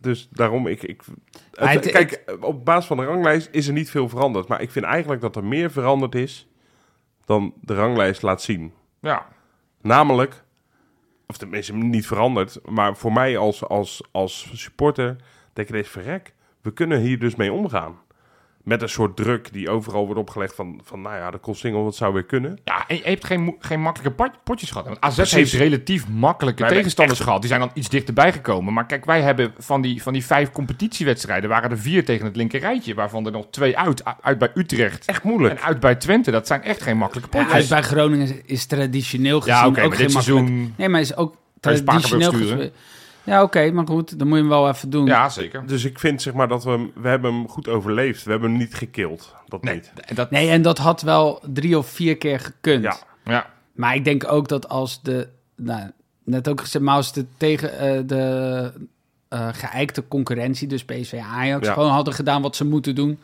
dus 0.00 0.28
daarom, 0.30 0.66
ik... 0.66 0.82
ik 0.82 1.02
het- 1.52 1.90
kijk, 1.90 2.36
op 2.40 2.64
basis 2.64 2.86
van 2.86 2.96
de 2.96 3.04
ranglijst 3.04 3.48
is 3.52 3.66
er 3.66 3.72
niet 3.72 3.90
veel 3.90 4.08
veranderd. 4.08 4.48
Maar 4.48 4.60
ik 4.60 4.70
vind 4.70 4.84
eigenlijk 4.84 5.20
dat 5.20 5.36
er 5.36 5.44
meer 5.44 5.70
veranderd 5.70 6.14
is 6.14 6.48
dan 7.24 7.54
de 7.60 7.74
ranglijst 7.74 8.22
laat 8.22 8.42
zien. 8.42 8.72
Ja, 9.00 9.26
Namelijk, 9.80 10.44
of 11.26 11.36
tenminste 11.36 11.74
niet 11.74 12.06
veranderd, 12.06 12.58
maar 12.68 12.96
voor 12.96 13.12
mij 13.12 13.38
als, 13.38 13.64
als, 13.64 14.02
als 14.10 14.50
supporter 14.52 15.16
denk 15.52 15.68
ik 15.68 15.74
deze 15.74 15.90
verrek. 15.90 16.34
We 16.60 16.72
kunnen 16.72 17.00
hier 17.00 17.18
dus 17.18 17.34
mee 17.34 17.52
omgaan. 17.52 17.96
Met 18.64 18.82
een 18.82 18.88
soort 18.88 19.16
druk 19.16 19.52
die 19.52 19.70
overal 19.70 20.04
wordt 20.04 20.20
opgelegd 20.20 20.54
van, 20.54 20.80
van 20.84 21.00
nou 21.02 21.16
ja, 21.16 21.30
de 21.30 21.38
Koolsingel, 21.38 21.84
wat 21.84 21.96
zou 21.96 22.12
weer 22.12 22.24
kunnen. 22.24 22.58
Ja, 22.64 22.84
en 22.86 22.96
je 22.96 23.02
hebt 23.04 23.24
geen, 23.24 23.56
geen 23.58 23.80
makkelijke 23.80 24.14
pot- 24.16 24.42
potjes 24.44 24.70
gehad. 24.70 24.86
Want 24.86 25.00
AZ 25.00 25.14
Precies. 25.14 25.32
heeft 25.34 25.52
relatief 25.52 26.08
makkelijke 26.08 26.62
Wij 26.62 26.72
tegenstanders 26.72 27.20
gehad. 27.20 27.40
Die 27.40 27.48
zijn 27.48 27.60
dan 27.60 27.70
iets 27.74 27.88
dichterbij 27.88 28.32
gekomen. 28.32 28.72
Maar 28.72 28.86
kijk, 28.86 29.04
wij 29.04 29.20
hebben 29.22 29.54
van 29.58 29.80
die, 29.80 30.02
van 30.02 30.12
die 30.12 30.24
vijf 30.24 30.50
competitiewedstrijden... 30.50 31.50
waren 31.50 31.70
er 31.70 31.78
vier 31.78 32.04
tegen 32.04 32.26
het 32.26 32.36
linker 32.36 32.60
rijtje. 32.60 32.94
Waarvan 32.94 33.26
er 33.26 33.32
nog 33.32 33.46
twee 33.50 33.78
uit. 33.78 34.02
Uit 34.20 34.38
bij 34.38 34.50
Utrecht 34.54 35.04
Echt 35.06 35.22
moeilijk. 35.22 35.58
en 35.58 35.64
uit 35.64 35.80
bij 35.80 35.94
Twente. 35.94 36.30
Dat 36.30 36.46
zijn 36.46 36.62
echt 36.62 36.82
geen 36.82 36.96
makkelijke 36.96 37.36
Ja, 37.36 37.42
potjes. 37.44 37.60
uit 37.60 37.68
bij 37.68 37.82
Groningen 37.82 38.26
is, 38.26 38.34
is 38.46 38.66
traditioneel 38.66 39.40
gezien 39.40 39.54
Ja, 39.54 39.66
oké, 39.66 39.80
ook 39.82 39.88
maar 39.88 39.96
geen 39.96 40.06
dit 40.06 40.14
makkelijk... 40.14 40.46
seizoen... 40.46 40.74
Nee, 40.76 40.88
maar 40.88 41.00
is 41.00 41.16
ook 41.16 41.36
traditioneel? 41.60 42.70
Ja, 43.24 43.42
oké, 43.42 43.70
maar 43.70 43.86
goed, 43.86 44.18
dan 44.18 44.26
moet 44.28 44.36
je 44.36 44.42
hem 44.42 44.52
wel 44.52 44.68
even 44.68 44.90
doen. 44.90 45.06
Ja, 45.06 45.28
zeker. 45.28 45.66
Dus 45.66 45.84
ik 45.84 45.98
vind 45.98 46.22
zeg 46.22 46.34
maar 46.34 46.48
dat 46.48 46.64
we 46.64 46.70
hem, 46.70 46.90
we 46.94 47.08
hebben 47.08 47.34
hem 47.34 47.48
goed 47.48 47.68
overleefd. 47.68 48.24
We 48.24 48.30
hebben 48.30 48.50
hem 48.50 48.58
niet 48.58 48.74
gekild. 48.74 49.34
Dat 49.46 49.62
Nee, 49.62 49.74
niet. 49.74 49.92
dat, 50.14 50.30
Nee, 50.30 50.50
en 50.50 50.62
dat 50.62 50.78
had 50.78 51.02
wel 51.02 51.42
drie 51.52 51.78
of 51.78 51.86
vier 51.86 52.16
keer 52.18 52.40
gekund. 52.40 52.82
Ja. 52.82 52.96
ja. 53.24 53.46
Maar 53.72 53.94
ik 53.94 54.04
denk 54.04 54.32
ook 54.32 54.48
dat 54.48 54.68
als 54.68 55.02
de, 55.02 55.28
nou, 55.56 55.90
net 56.24 56.48
ook 56.48 56.60
gezegd, 56.60 56.84
maar 56.84 56.94
als 56.96 57.12
de 57.12 57.26
tegen 57.36 57.78
eh, 57.78 58.00
de 58.06 58.72
eh 59.28 59.48
geëikte 59.52 60.08
concurrentie, 60.08 60.68
dus 60.68 60.84
PSV 60.84 61.20
Ajax, 61.32 61.66
Ja. 61.66 61.72
gewoon 61.72 61.90
hadden 61.90 62.14
gedaan 62.14 62.42
wat 62.42 62.56
ze 62.56 62.64
moeten 62.64 62.94
doen, 62.94 63.18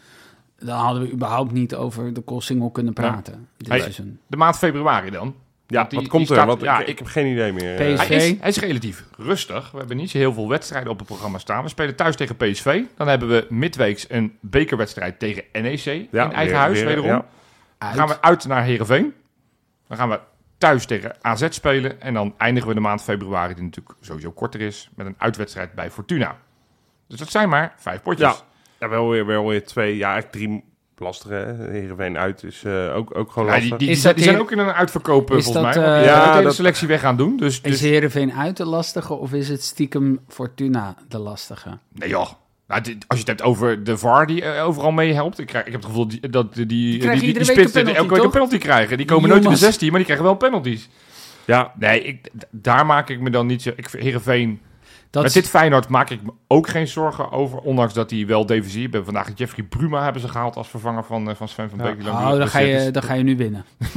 dan 0.58 0.78
hadden 0.78 1.02
we 1.02 1.12
überhaupt 1.12 1.52
niet 1.52 1.74
over 1.74 2.12
de 2.12 2.22
single 2.38 2.72
kunnen 2.72 2.92
praten. 2.92 3.48
Dit 3.56 3.68
Hey, 3.68 3.80
seizoen. 3.80 4.18
De 4.26 4.36
maand 4.36 4.56
februari 4.58 5.10
dan. 5.10 5.34
Ja, 5.70 5.84
die- 5.84 5.98
wat 5.98 6.08
komt 6.08 6.28
die 6.28 6.36
er? 6.36 6.46
Want 6.46 6.60
ja, 6.60 6.80
ik, 6.80 6.86
ik 6.86 6.98
heb 6.98 7.06
geen 7.06 7.26
idee 7.26 7.52
meer. 7.52 7.76
eh. 7.80 7.94
PSV. 7.94 8.08
Hij 8.08 8.16
is, 8.16 8.38
hij 8.40 8.48
is 8.48 8.58
relatief 8.58 9.04
rustig. 9.16 9.70
We 9.70 9.78
hebben 9.78 9.96
niet 9.96 10.10
zo 10.10 10.18
heel 10.18 10.32
veel 10.32 10.48
wedstrijden 10.48 10.90
op 10.90 10.98
het 10.98 11.06
programma 11.06 11.38
staan. 11.38 11.62
We 11.62 11.68
spelen 11.68 11.96
thuis 11.96 12.16
tegen 12.16 12.36
PSV. 12.36 12.82
Dan 12.96 13.08
hebben 13.08 13.28
we 13.28 13.46
midweeks 13.48 14.06
een 14.08 14.36
bekerwedstrijd 14.40 15.18
tegen 15.18 15.44
NEC 15.52 15.84
Ja, 15.84 16.24
in 16.24 16.32
eigen 16.32 16.36
weer- 16.44 16.54
huis 16.56 16.76
weer, 16.78 16.86
wederom. 16.86 17.10
ja. 17.10 17.26
Dan 17.78 17.92
gaan 17.92 18.08
we 18.08 18.22
uit 18.22 18.46
naar 18.46 18.62
Heerenveen. 18.64 19.14
Dan 19.88 19.96
gaan 19.98 20.08
we 20.08 20.20
thuis 20.58 20.84
tegen 20.86 21.16
AZ 21.20 21.46
spelen. 21.50 22.00
En 22.00 22.14
dan 22.14 22.34
eindigen 22.38 22.68
we 22.68 22.74
de 22.74 22.80
maand 22.80 23.02
februari, 23.02 23.54
die 23.54 23.64
natuurlijk 23.64 23.96
sowieso 24.00 24.30
korter 24.30 24.60
is, 24.60 24.90
met 24.94 25.06
een 25.06 25.14
uitwedstrijd 25.18 25.72
bij 25.74 25.90
Fortuna. 25.90 26.36
Dus 27.08 27.18
dat 27.18 27.30
zijn 27.30 27.48
maar 27.48 27.74
vijf 27.76 28.02
potjes. 28.02 28.28
Ja. 28.28 28.36
Ja, 28.80 28.88
wel 28.88 29.08
weer, 29.10 29.26
wel 29.26 29.46
weer 29.48 29.64
twee, 29.64 29.96
ja, 29.96 30.12
eigenlijk 30.12 30.32
drie, 30.32 30.64
lastig 31.00 31.30
hè. 31.30 31.54
Heerenveen 31.70 32.18
uit 32.18 32.42
is 32.44 32.64
eh, 32.64 32.96
ook, 32.96 33.16
ook 33.18 33.32
gewoon 33.32 33.48
Ja, 33.48 33.54
die, 33.60 33.68
lastig. 33.68 33.78
die, 33.78 33.88
Is 33.88 33.94
die 33.94 34.02
zijn, 34.02 34.14
dat 34.14 34.22
die 34.24 34.32
zijn 34.32 34.40
ook 34.40 34.50
in 34.52 34.58
een 34.58 34.72
uitverkoop, 34.74 35.30
eh, 35.30 35.36
Is 35.36 35.44
volgens 35.44 35.74
dat, 35.74 35.84
mij. 35.84 35.98
eh, 36.00 36.04
Ja, 36.04 36.24
de 36.24 36.30
hele 36.32 36.42
dat- 36.44 36.54
selectie 36.54 36.88
weg 36.88 37.00
gaan 37.00 37.16
doen. 37.16 37.36
Dus, 37.36 37.60
Is 37.60 37.70
dus 37.70 37.80
Heerenveen 37.80 38.32
uit 38.32 38.56
de 38.56 38.64
lastige 38.64 39.14
of 39.14 39.32
is 39.32 39.48
het 39.48 39.62
stiekem 39.62 40.20
Fortuna 40.28 40.94
de 41.08 41.18
lastige? 41.18 41.78
nee 41.92 42.08
joh. 42.08 42.28
Nou, 42.66 42.82
dit- 42.82 43.04
als 43.08 43.18
je 43.18 43.24
het 43.24 43.38
hebt 43.38 43.42
over 43.42 43.84
de 43.84 43.98
VAR 43.98 44.26
die 44.26 44.44
overal 44.60 44.90
meehelpt. 44.92 45.38
Ik, 45.38 45.46
krijg, 45.46 45.64
ik 45.66 45.72
heb 45.72 45.80
het 45.80 45.90
gevoel 45.90 46.08
die, 46.08 46.28
dat 46.30 46.54
die, 46.54 46.66
die, 46.66 46.98
die, 46.98 47.08
die, 47.32 47.94
elke 47.94 48.14
week 48.14 48.22
een 48.22 48.30
penalty 48.30 48.58
krijgen. 48.58 48.96
Die 48.96 49.06
komen 49.06 49.22
nooit 49.28 49.34
in 49.34 49.48
de 49.50 49.54
Jongens. 49.56 49.60
16, 49.60 49.86
maar 49.88 49.96
die 49.96 50.04
krijgen 50.06 50.26
wel 50.26 50.34
penalties. 50.36 50.88
Ja, 51.44 51.72
Nee, 51.78 52.02
ik, 52.02 52.28
daar 52.50 52.86
maak 52.86 53.08
ik 53.08 53.20
me 53.20 53.30
dan 53.30 53.46
niet 53.46 53.62
zo... 53.62 53.70
Ik, 53.76 53.88
Heerenveen... 53.90 54.60
Dat 55.10 55.22
Met 55.22 55.32
dit 55.32 55.48
Feyenoord 55.48 55.88
maak 55.88 56.10
ik 56.10 56.22
me 56.22 56.30
ook 56.46 56.68
geen 56.68 56.88
zorgen 56.88 57.30
over. 57.32 57.58
Ondanks 57.58 57.94
dat 57.94 58.10
hij 58.10 58.26
wel 58.26 58.46
defensief... 58.46 58.74
We 58.90 58.96
hebben 58.96 59.04
vandaag 59.04 59.30
Jeffrey 59.34 59.64
Bruma 59.64 60.02
hebben 60.04 60.22
ze 60.22 60.28
gehaald 60.28 60.56
als 60.56 60.68
vervanger 60.68 61.04
van, 61.04 61.28
eh, 61.30 61.34
van 61.34 61.48
Sven 61.48 61.70
van 61.70 61.78
Ja. 61.78 61.84
Beek. 61.84 61.94
die 61.96 62.04
lang 62.04 62.18
Oh, 62.32 62.38
dan 62.38 62.48
ga, 62.48 62.58
je, 62.58 62.90
dan 62.90 63.02
ga 63.02 63.14
je 63.14 63.22
nu 63.22 63.36
winnen. 63.36 63.64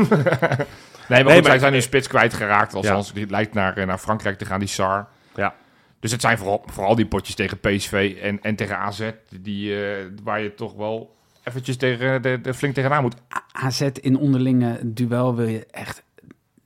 Nee, 1.10 1.24
maar, 1.24 1.28
Nee, 1.28 1.34
goed, 1.34 1.42
maar- 1.44 1.52
zij 1.52 1.60
zijn 1.60 1.74
hun 1.74 1.82
spits 1.82 2.08
kwijtgeraakt. 2.08 2.74
Althans, 2.74 3.08
Ja. 3.08 3.14
die 3.14 3.30
lijkt 3.30 3.54
naar, 3.54 3.78
eh, 3.78 3.86
naar 3.86 3.98
Frankrijk 3.98 4.38
te 4.38 4.46
gaan, 4.46 4.60
die 4.60 4.68
Sar. 4.68 5.08
Ja. 5.36 5.56
Dus 6.00 6.12
het 6.12 6.22
zijn 6.22 6.38
vooral, 6.38 6.64
vooral 6.66 6.96
die 6.96 7.06
potjes 7.06 7.36
tegen 7.36 7.60
PSV 7.60 8.18
en, 8.22 8.42
en 8.42 8.56
tegen 8.56 8.78
AZ... 8.78 9.10
Die, 9.40 9.86
eh, 9.86 10.06
waar 10.24 10.42
je 10.42 10.54
toch 10.54 10.74
wel 10.74 11.16
eventjes 11.44 11.78
tegen, 11.78 12.22
de, 12.22 12.40
de, 12.42 12.54
flink 12.54 12.74
tegenaan 12.74 13.02
moet. 13.02 13.16
AZ 13.52 13.82
in 13.82 14.18
onderlinge 14.18 14.80
duel 14.84 15.36
wil 15.36 15.48
je 15.48 15.66
echt... 15.72 16.04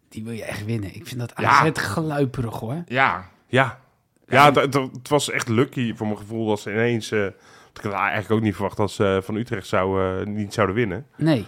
Die 0.09 0.23
wil 0.23 0.33
je 0.33 0.43
echt 0.43 0.65
winnen. 0.65 0.95
Ik 0.95 1.07
vind 1.07 1.19
dat 1.19 1.33
Ja. 1.35 1.49
AZ 1.49 1.69
geluiperig 1.73 2.59
hoor. 2.59 2.83
Ja, 2.87 3.25
ja. 3.47 3.79
Ja, 4.27 4.45
het, 4.45 4.55
het- 4.55 4.73
het 4.73 5.09
was 5.09 5.29
echt 5.29 5.47
lucky 5.49 5.95
voor 5.95 6.05
mijn 6.07 6.19
gevoel 6.19 6.47
dat 6.47 6.59
ze 6.59 6.71
ineens... 6.71 7.11
eh, 7.11 7.25
ik 7.73 7.83
had 7.83 7.93
eigenlijk 7.93 8.31
ook 8.31 8.41
niet 8.41 8.53
verwacht 8.53 8.77
dat 8.77 8.91
ze 8.91 9.19
van 9.23 9.35
Utrecht 9.35 9.67
zou, 9.67 10.01
eh, 10.19 10.25
niet 10.25 10.53
zouden 10.53 10.75
winnen. 10.75 11.05
Nee. 11.15 11.45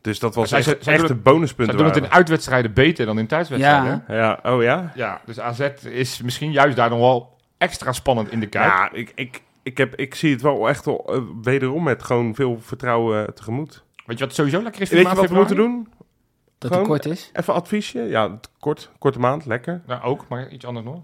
Dus 0.00 0.18
dat 0.18 0.34
was 0.34 0.48
Zij- 0.48 0.58
echt, 0.58 0.66
zij- 0.68 0.76
zij 0.80 0.92
echt 0.94 1.06
doen 1.06 1.16
een 1.16 1.22
bonuspunt. 1.22 1.68
zij 1.68 1.78
doen 1.78 1.86
het 1.86 1.96
in 1.96 2.10
uitwedstrijden 2.10 2.72
beter 2.72 3.06
dan 3.06 3.18
in 3.18 3.26
thuiswedstrijden. 3.26 4.04
Ja. 4.08 4.14
Ja, 4.42 4.52
oh 4.52 4.62
ja? 4.62 4.92
Ja, 4.94 5.20
dus 5.24 5.40
AZ 5.40 5.68
is 5.84 6.22
misschien 6.22 6.52
juist 6.52 6.76
daar 6.76 6.90
nog 6.90 6.98
wel 6.98 7.36
extra 7.58 7.92
spannend 7.92 8.30
in 8.30 8.40
de 8.40 8.46
kuip. 8.46 8.66
Ja, 8.70 8.92
ik, 8.92 9.12
ik, 9.14 9.42
ik, 9.62 9.78
heb, 9.78 9.94
ik 9.94 10.14
zie 10.14 10.32
het 10.32 10.42
wel 10.42 10.68
echt 10.68 10.84
wel, 10.84 11.04
eh, 11.14 11.20
wederom 11.42 11.82
met 11.82 12.02
gewoon 12.02 12.34
veel 12.34 12.58
vertrouwen 12.60 13.26
eh, 13.26 13.32
tegemoet. 13.32 13.84
Weet 14.06 14.18
je 14.18 14.24
wat 14.24 14.34
sowieso 14.34 14.62
lekker 14.62 14.80
is? 14.82 14.90
Weet 14.90 15.08
je 15.10 15.14
wat 15.14 15.28
we 15.28 15.34
moeten 15.34 15.56
doen? 15.56 15.88
Dat 16.58 16.70
Gewoon- 16.72 16.88
hij 16.90 16.98
kort 17.00 17.06
is. 17.18 17.30
Even 17.32 17.54
adviesje. 17.54 17.98
Ja, 18.02 18.30
het- 18.30 18.50
kort, 18.58 18.90
korte 18.98 19.18
maand, 19.18 19.46
lekker. 19.46 19.82
Nou, 19.86 20.02
ook, 20.02 20.24
maar 20.28 20.48
iets 20.48 20.64
anders 20.66 20.86
nog. 20.86 21.00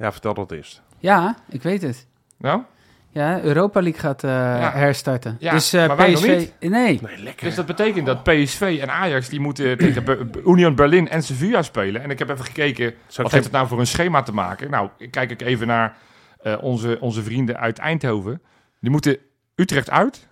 Ja, 0.00 0.12
vertel 0.12 0.34
dat 0.34 0.52
eerst. 0.52 0.82
Ja, 0.98 1.36
ik 1.48 1.62
weet 1.62 1.82
het. 1.82 2.06
Nou, 2.38 2.62
Ja, 3.10 3.40
Europa 3.42 3.80
League 3.82 4.00
gaat 4.00 4.24
eh, 4.24 4.30
herstarten. 4.74 5.36
Ja, 5.38 5.52
dus 5.52 5.72
eh, 5.72 5.86
maar 5.86 5.96
wij 5.96 6.10
nog 6.10 6.20
PSV... 6.20 6.36
niet. 6.60 6.70
Nee. 6.70 6.98
Nee, 7.02 7.18
lekker. 7.18 7.46
dus 7.46 7.54
dat 7.54 7.66
betekent 7.66 8.06
dat 8.06 8.22
PSV 8.22 8.78
en 8.82 8.90
Ajax 8.90 9.28
die 9.28 9.40
moeten 9.40 9.78
tegen 9.84 10.04
Be- 10.04 10.42
Union 10.46 10.74
Berlin 10.74 11.08
en 11.08 11.22
Sevilla 11.22 11.62
spelen. 11.62 12.02
En 12.02 12.10
ik 12.10 12.18
heb 12.18 12.28
even 12.30 12.44
gekeken, 12.44 12.94
Zou 13.06 13.22
wat 13.22 13.32
heeft 13.32 13.44
het 13.44 13.52
nou 13.52 13.66
voor 13.66 13.78
een 13.80 13.86
schema 13.86 14.22
te 14.22 14.32
maken? 14.32 14.70
Nou, 14.70 14.88
ik 14.98 15.10
kijk 15.10 15.30
ik 15.30 15.42
even 15.42 15.66
naar 15.66 15.96
eh, 16.42 16.56
onze, 16.60 16.96
onze 17.00 17.22
vrienden 17.22 17.58
uit 17.58 17.78
Eindhoven. 17.78 18.42
Die 18.80 18.90
moeten 18.90 19.18
Utrecht 19.54 19.90
uit, 19.90 20.28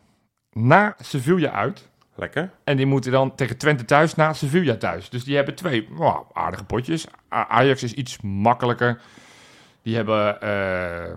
na 0.53 0.95
Sevilla 0.99 1.51
uit. 1.51 1.89
Lekker. 2.15 2.51
En 2.65 2.77
die 2.77 2.87
moeten 2.87 3.13
dan 3.13 3.35
tegen 3.35 3.57
Twente 3.59 3.85
thuis 3.85 4.15
na 4.15 4.33
Sevilla 4.33 4.77
thuis. 4.77 5.09
Dus 5.11 5.25
die 5.25 5.37
hebben 5.37 5.55
twee 5.55 5.89
aardige 6.33 6.65
potjes. 6.65 7.07
A- 7.35 7.49
Ajax 7.49 7.83
is 7.83 7.93
iets 7.93 8.19
makkelijker. 8.23 9.01
Die 9.89 9.97
hebben 9.97 10.41
eh, 10.41 11.13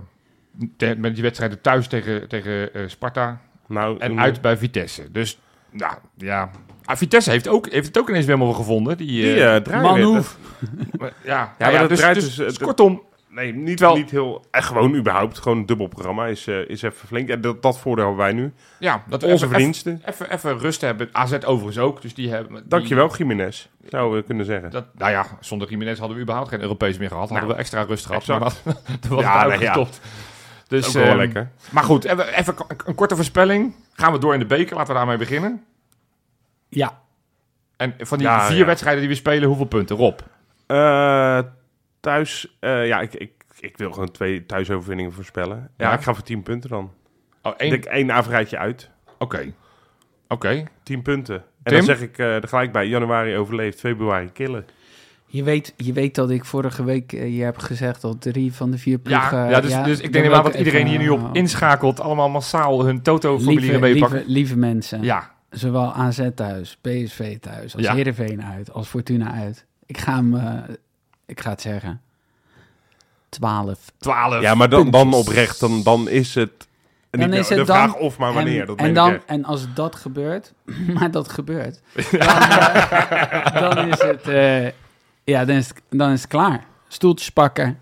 te- 0.77 0.95
met 0.97 1.13
die 1.13 1.23
wedstrijden 1.23 1.61
thuis 1.61 1.87
tegen, 1.87 2.27
tegen 2.27 2.73
eh, 2.73 2.81
Sparta 2.87 3.41
Nou, 3.67 3.99
en 3.99 4.19
uit 4.19 4.41
bij 4.41 4.57
Vitesse. 4.57 5.11
Dus 5.11 5.39
nou, 5.71 5.93
ja. 6.17 6.49
Ah, 6.85 6.97
Vitesse 6.97 7.29
heeft, 7.31 7.47
ook, 7.47 7.69
heeft 7.69 7.87
het 7.87 7.97
ook 7.97 8.09
ineens 8.09 8.25
weer 8.25 8.35
helemaal 8.35 8.55
gevonden. 8.57 8.97
Die, 8.97 9.07
Die 9.23 9.73
Manhoef. 9.81 10.37
maar- 10.99 11.11
ja, 11.23 11.55
maar 11.59 11.71
ja, 11.71 11.79
dat 11.79 11.89
dus, 11.89 11.99
dus, 12.13 12.23
dus, 12.23 12.35
dus 12.35 12.57
kortom, 12.57 13.01
Nee, 13.33 13.53
niet, 13.53 13.77
Terwijl- 13.77 13.97
niet 13.99 14.11
heel... 14.11 14.45
Gewoon 14.51 14.95
überhaupt. 14.95 15.39
Gewoon 15.39 15.57
een 15.57 15.65
dubbel 15.65 15.87
programma 15.87 16.25
is, 16.25 16.47
eh, 16.47 16.69
is 16.69 16.81
even 16.81 17.07
flink. 17.07 17.29
En 17.29 17.41
dat, 17.41 17.61
dat 17.61 17.79
voordeel 17.79 18.05
hebben 18.05 18.23
wij 18.23 18.33
nu. 18.33 18.53
ja, 18.79 19.03
dat 19.07 19.23
Onze 19.23 19.35
even, 19.35 19.49
verdiensten. 19.49 20.01
even, 20.05 20.31
even, 20.31 20.57
rust 20.59 20.81
hebben. 20.81 21.09
AZ 21.11 21.33
overigens 21.45 21.77
ook. 21.77 22.01
Dus 22.01 22.13
die 22.13 22.29
hebben, 22.29 22.53
die- 22.55 22.67
Dankjewel, 22.67 23.15
Jiménez. 23.17 23.67
Zouden 23.89 24.17
we 24.19 24.23
kunnen 24.25 24.45
zeggen. 24.45 24.69
Dat, 24.71 24.85
nou 24.97 25.11
ja, 25.11 25.25
zonder 25.39 25.69
Jiménez 25.69 25.97
hadden 25.99 26.15
we 26.17 26.23
überhaupt 26.23 26.49
geen 26.49 26.61
Europees 26.61 26.97
meer 26.97 27.07
gehad. 27.07 27.29
Hadden 27.29 27.43
Nou, 27.47 27.53
we 27.53 27.59
extra 27.59 27.81
rust 27.83 28.05
gehad. 28.05 28.25
Maar 28.27 28.39
dat, 28.39 28.61
dat 29.01 29.07
was 29.09 29.21
Ja, 29.21 29.39
het 29.39 29.47
nee, 29.49 29.59
ja. 29.59 29.65
uitgestopt. 29.73 30.01
Dus, 30.67 30.87
ook 30.87 30.93
wel 30.93 31.03
ehm, 31.05 31.17
lekker. 31.17 31.51
Maar 31.71 31.83
goed, 31.83 32.03
even, 32.05 32.33
even 32.37 32.55
een, 32.85 32.95
korte 32.95 33.15
voorspelling. 33.15 33.75
Gaan 33.93 34.11
we 34.11 34.19
door 34.19 34.33
in 34.33 34.39
de 34.39 34.45
beker. 34.45 34.75
Laten 34.75 34.93
we 34.93 34.97
daarmee 34.99 35.17
beginnen. 35.17 35.63
Ja. 36.69 36.99
En 37.77 37.93
van 37.99 38.17
die 38.17 38.27
Ja, 38.27 38.45
vier 38.47 38.57
ja. 38.57 38.65
wedstrijden 38.65 39.01
die 39.01 39.09
we 39.09 39.15
spelen, 39.15 39.47
hoeveel 39.47 39.65
punten? 39.65 39.95
Rob? 39.95 40.19
Eh, 40.67 41.39
thuis... 42.01 42.57
eh, 42.59 42.87
ja, 42.87 42.99
ik, 43.01 43.13
ik, 43.13 43.31
ik 43.59 43.77
wil 43.77 43.91
gewoon 43.91 44.11
twee 44.11 44.45
thuisoverwinningen 44.45 45.11
voorspellen. 45.13 45.57
Ja, 45.77 45.87
Ja. 45.89 45.93
ik 45.93 46.01
ga 46.01 46.13
voor 46.13 46.23
10 46.23 46.43
punten 46.43 46.69
dan. 46.69 46.91
Oh, 47.41 47.51
Ik 47.53 47.59
één. 47.59 47.69
denk 47.69 47.85
één 47.85 48.11
uit. 48.57 48.89
Oké. 49.19 49.53
Oké. 50.27 50.63
10 50.83 51.01
punten. 51.01 51.35
En 51.35 51.43
Tim? 51.63 51.75
dan 51.75 51.83
zeg 51.83 52.01
ik 52.01 52.17
eh, 52.17 52.35
er 52.35 52.47
gelijk 52.47 52.71
bij. 52.71 52.87
Januari 52.87 53.37
overleefd, 53.37 53.79
februari 53.79 54.31
killen. 54.31 54.65
Je 55.25 55.43
weet, 55.43 55.73
je 55.77 55.93
weet 55.93 56.15
dat 56.15 56.29
ik 56.29 56.45
vorige 56.45 56.83
week 56.83 57.13
eh, 57.13 57.37
je 57.37 57.43
heb 57.43 57.57
gezegd 57.57 58.01
dat 58.01 58.21
drie 58.21 58.53
van 58.53 58.71
de 58.71 58.77
vier 58.77 58.99
Ja, 59.03 59.19
ploegen... 59.27 59.49
ja, 59.49 59.61
dus, 59.61 59.73
dus 59.83 59.99
ik 59.99 60.13
denk 60.13 60.25
inderdaad 60.25 60.43
dat 60.43 60.55
iedereen 60.55 60.87
hier 60.87 60.99
nu 60.99 61.09
op 61.09 61.29
inschakelt. 61.35 61.99
Allemaal 61.99 62.29
massaal 62.29 62.85
hun 62.85 63.01
Toto-familie 63.01 63.59
lieve, 63.59 63.79
meepakken. 63.79 64.17
lieve, 64.17 64.31
lieve 64.31 64.57
mensen, 64.57 65.03
Ja, 65.03 65.31
zowel 65.49 65.93
AZ 65.93 66.29
thuis, 66.35 66.77
PSV 66.81 67.37
thuis, 67.39 67.75
als 67.75 67.83
Ja. 67.83 67.93
Heerenveen 67.93 68.43
uit, 68.43 68.73
als 68.73 68.87
Fortuna 68.87 69.31
uit. 69.31 69.65
Ik 69.85 69.97
ga 69.97 70.15
hem, 70.15 70.33
ik 71.31 71.41
ga 71.41 71.49
het 71.49 71.61
zeggen, 71.61 72.01
12. 73.29 73.77
12. 73.97 74.41
Ja, 74.41 74.55
maar 74.55 74.69
dan, 74.69 74.91
dan 74.91 75.13
oprecht. 75.13 75.59
Dan, 75.59 75.83
dan 75.83 76.09
is 76.09 76.35
het... 76.35 76.67
Dan 77.09 77.29
niet 77.29 77.39
is 77.39 77.47
de 77.47 77.55
het 77.55 77.65
vraag 77.65 77.91
dan- 77.91 78.01
of 78.01 78.17
maar 78.17 78.33
wanneer. 78.33 78.61
en, 78.61 78.65
dat 78.67 78.77
en, 78.77 78.83
meen 78.85 78.93
dan, 78.93 79.19
en 79.25 79.45
als 79.45 79.73
dat 79.73 79.95
gebeurt, 79.95 80.53
maar 80.99 81.11
dat 81.11 81.29
gebeurt, 81.31 81.81
dan, 82.11 82.19
eh, 82.19 83.59
dan 83.59 83.87
is 83.87 84.01
het, 84.01 84.27
eh, 84.27 84.65
ja, 85.23 85.45
dan 85.45 85.55
is 85.55 85.67
het, 85.67 85.81
dan 85.89 86.11
is 86.11 86.21
het 86.21 86.29
klaar. 86.29 86.63
Stoeltjes 86.87 87.29
pakken 87.29 87.79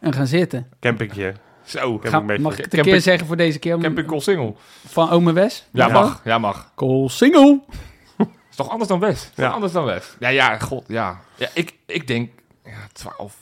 en 0.00 0.12
gaan 0.12 0.26
zitten. 0.26 0.68
Campingje. 0.80 1.34
Zo. 1.64 1.98
Ga, 2.02 2.20
mag 2.20 2.58
ik 2.58 2.64
het 2.64 2.74
een 2.78 2.82
keer 2.82 3.00
zeggen 3.00 3.26
voor 3.26 3.36
deze 3.36 3.58
keer? 3.58 3.78
Camping 3.78 4.06
Koolsingel. 4.06 4.56
Van 4.86 5.10
Ome 5.10 5.32
Wes? 5.32 5.66
Ja, 5.72 5.86
Ja. 5.86 5.92
mag. 5.92 6.20
Ja, 6.24 6.38
mag. 6.38 6.72
Koolsingel. 6.74 7.64
is 8.50 8.56
toch 8.56 8.68
anders 8.70 8.88
dan 8.88 8.98
West? 9.00 9.32
Ja. 9.34 9.48
anders 9.48 9.72
dan 9.72 9.84
West? 9.84 10.16
Ja, 10.18 10.28
ja, 10.28 10.58
god, 10.58 10.84
ja. 10.88 11.20
ja 11.36 11.48
ik, 11.54 11.74
ik 11.86 12.06
denk, 12.06 12.30
ja, 12.68 12.86
12. 12.92 13.34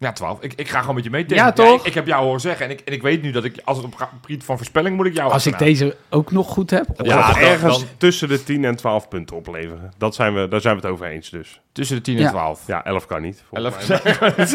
Ja, 0.00 0.12
12. 0.12 0.40
Ik, 0.40 0.52
ik 0.56 0.68
ga 0.68 0.80
gewoon 0.80 0.94
met 0.94 1.04
je 1.04 1.10
mee. 1.10 1.26
Tim. 1.26 1.36
Ja, 1.36 1.52
toch? 1.52 1.80
ik, 1.80 1.86
ik 1.86 1.94
heb 1.94 2.06
jou 2.06 2.24
horen 2.24 2.40
zeggen 2.40 2.64
en 2.66 2.72
ik, 2.72 2.80
en 2.80 2.92
ik 2.92 3.02
weet 3.02 3.22
nu 3.22 3.30
dat 3.30 3.44
ik, 3.44 3.60
als 3.64 3.76
het 3.76 3.86
op 3.86 3.98
het 3.98 4.08
gebied 4.20 4.44
van 4.44 4.56
voorspelling 4.56 4.96
moet 4.96 5.06
ik 5.06 5.14
jou 5.14 5.32
Als 5.32 5.46
ik 5.46 5.58
deze 5.58 5.96
ook 6.10 6.30
nog 6.32 6.46
goed 6.48 6.70
heb. 6.70 6.86
Ja, 7.02 7.38
ergens 7.40 7.78
dan- 7.78 7.88
tussen 7.96 8.28
de 8.28 8.44
10 8.44 8.64
en 8.64 8.76
12 8.76 9.08
punten 9.08 9.36
opleveren. 9.36 9.92
Dat 9.96 10.14
zijn 10.14 10.34
we, 10.34 10.48
daar 10.48 10.60
zijn 10.60 10.76
we 10.76 10.82
het 10.82 10.90
over 10.90 11.06
eens 11.06 11.30
dus. 11.30 11.60
Tussen 11.72 11.96
de 11.96 12.02
10 12.02 12.16
en 12.16 12.22
Ja. 12.22 12.30
12. 12.30 12.66
Ja, 12.66 12.84
11 12.84 13.06
kan 13.06 13.22
niet. 13.22 13.42
volgens 13.48 13.88
11. 13.88 14.04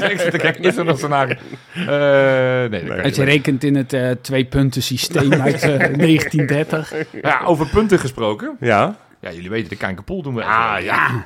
mij. 0.02 0.12
ik 0.12 0.20
zit 0.20 0.32
te 0.32 0.38
kijken, 0.38 0.64
is 0.64 0.78
er 0.78 0.86
nog 0.86 0.98
scenario? 0.98 1.36
Eh 1.74 1.86
nee, 1.86 2.70
dat 2.70 2.80
kan 2.80 2.88
Nee. 2.96 3.04
Als 3.04 3.16
je 3.16 3.22
niet. 3.22 3.30
rekent 3.30 3.64
in 3.64 3.76
het 3.76 3.94
eh 3.94 4.12
twee 4.22 4.46
punten 4.46 4.84
systeem 4.84 5.34
uit 5.42 5.62
eh, 5.62 5.70
1930. 5.78 6.94
Ja, 7.22 7.42
over 7.46 7.68
punten 7.68 8.00
gesproken. 8.00 8.58
Ja, 8.60 8.96
Ja, 9.20 9.32
jullie 9.32 9.50
weten, 9.50 9.70
de 9.70 9.76
Kijkerpool 9.76 10.22
doen 10.22 10.36
we. 10.36 10.44
Ah. 10.44 10.82
Ja. 10.82 11.26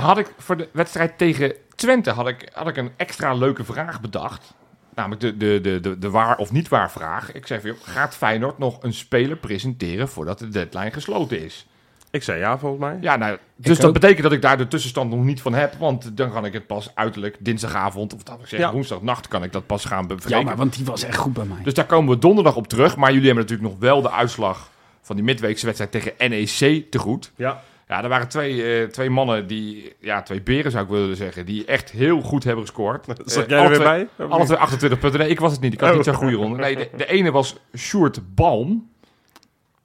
Had 0.00 0.18
ik 0.18 0.32
voor 0.38 0.56
de 0.56 0.68
wedstrijd 0.72 1.18
tegen 1.18 1.52
Twente 1.74 2.10
had 2.10 2.28
ik, 2.28 2.48
had 2.52 2.68
ik 2.68 2.76
een 2.76 2.90
extra 2.96 3.32
leuke 3.34 3.64
vraag 3.64 4.00
bedacht. 4.00 4.54
Namelijk 4.94 5.20
de, 5.20 5.36
de, 5.36 5.60
de, 5.60 5.80
de, 5.80 5.98
de 5.98 6.10
waar 6.10 6.38
of 6.38 6.52
niet 6.52 6.68
waar 6.68 6.90
vraag. 6.90 7.32
Ik 7.32 7.46
zei 7.46 7.60
van, 7.60 7.70
joh, 7.70 7.78
gaat 7.82 8.16
Feyenoord 8.16 8.58
nog 8.58 8.82
een 8.82 8.92
speler 8.92 9.36
presenteren 9.36 10.08
voordat 10.08 10.38
de 10.38 10.48
deadline 10.48 10.90
gesloten 10.90 11.44
is? 11.44 11.66
ik 12.10 12.22
zei 12.22 12.38
ja 12.38 12.58
volgens 12.58 12.80
mij. 12.80 12.98
Ja, 13.00 13.16
nou, 13.16 13.38
dus 13.56 13.76
dat 13.76 13.86
ook. 13.86 13.92
betekent 13.92 14.22
dat 14.22 14.32
ik 14.32 14.42
daar 14.42 14.58
de 14.58 14.68
tussenstand 14.68 15.10
nog 15.10 15.24
niet 15.24 15.42
van 15.42 15.54
heb. 15.54 15.74
Want 15.78 16.16
dan 16.16 16.32
kan 16.32 16.44
ik 16.44 16.52
het 16.52 16.66
pas 16.66 16.90
uiterlijk 16.94 17.36
dinsdagavond, 17.40 18.14
of 18.14 18.22
dat 18.22 18.38
ik 18.40 18.46
zeggen 18.46 18.68
Ja. 18.68 18.74
woensdagnacht, 18.74 19.28
kan 19.28 19.42
ik 19.42 19.52
dat 19.52 19.66
pas 19.66 19.84
gaan 19.84 20.06
bespreken. 20.06 20.36
Jammer, 20.36 20.56
want 20.56 20.76
die 20.76 20.84
was 20.84 21.02
echt 21.02 21.16
goed 21.16 21.32
bij 21.32 21.44
mij. 21.44 21.62
Dus 21.62 21.74
daar 21.74 21.86
komen 21.86 22.14
we 22.14 22.20
donderdag 22.20 22.56
op 22.56 22.68
terug. 22.68 22.96
Maar 22.96 23.12
jullie 23.12 23.26
hebben 23.26 23.44
natuurlijk 23.44 23.70
nog 23.70 23.80
wel 23.80 24.02
de 24.02 24.10
uitslag 24.10 24.70
van 25.02 25.16
die 25.16 25.24
midweekse 25.24 25.64
wedstrijd 25.66 25.92
tegen 25.92 26.30
NEC 26.30 26.90
te 26.90 26.98
goed. 26.98 27.32
Ja. 27.36 27.62
Ja, 27.90 28.02
er 28.02 28.08
waren 28.08 28.28
twee, 28.28 28.80
eh, 28.82 28.88
twee 28.88 29.10
mannen 29.10 29.46
die, 29.46 29.92
ja, 30.00 30.22
twee 30.22 30.42
beren 30.42 30.70
zou 30.70 30.84
ik 30.84 30.90
willen 30.90 31.16
zeggen, 31.16 31.46
die 31.46 31.64
echt 31.64 31.90
heel 31.90 32.20
goed 32.20 32.44
hebben 32.44 32.64
gescoord. 32.64 33.06
Zat 33.24 33.42
Eh, 33.44 33.48
jij 33.48 33.62
er 33.62 33.68
weer 33.68 33.78
twee- 33.78 34.08
bij? 34.16 34.26
Alle 34.26 34.38
niet? 34.38 34.46
twee 34.46 34.58
28 34.58 34.98
punten. 34.98 35.20
Nee, 35.20 35.28
ik 35.28 35.40
was 35.40 35.52
het 35.52 35.60
niet. 35.60 35.72
Ik 35.72 35.80
had 35.80 35.90
Oh. 35.90 35.96
niet 35.96 36.04
zo'n 36.04 36.14
goede 36.14 36.36
ronde. 36.36 36.58
Nee, 36.58 36.76
de, 36.76 36.90
de 36.96 37.06
ene 37.06 37.30
was 37.30 37.56
Sjoerd 37.76 38.34
Balm. 38.34 38.90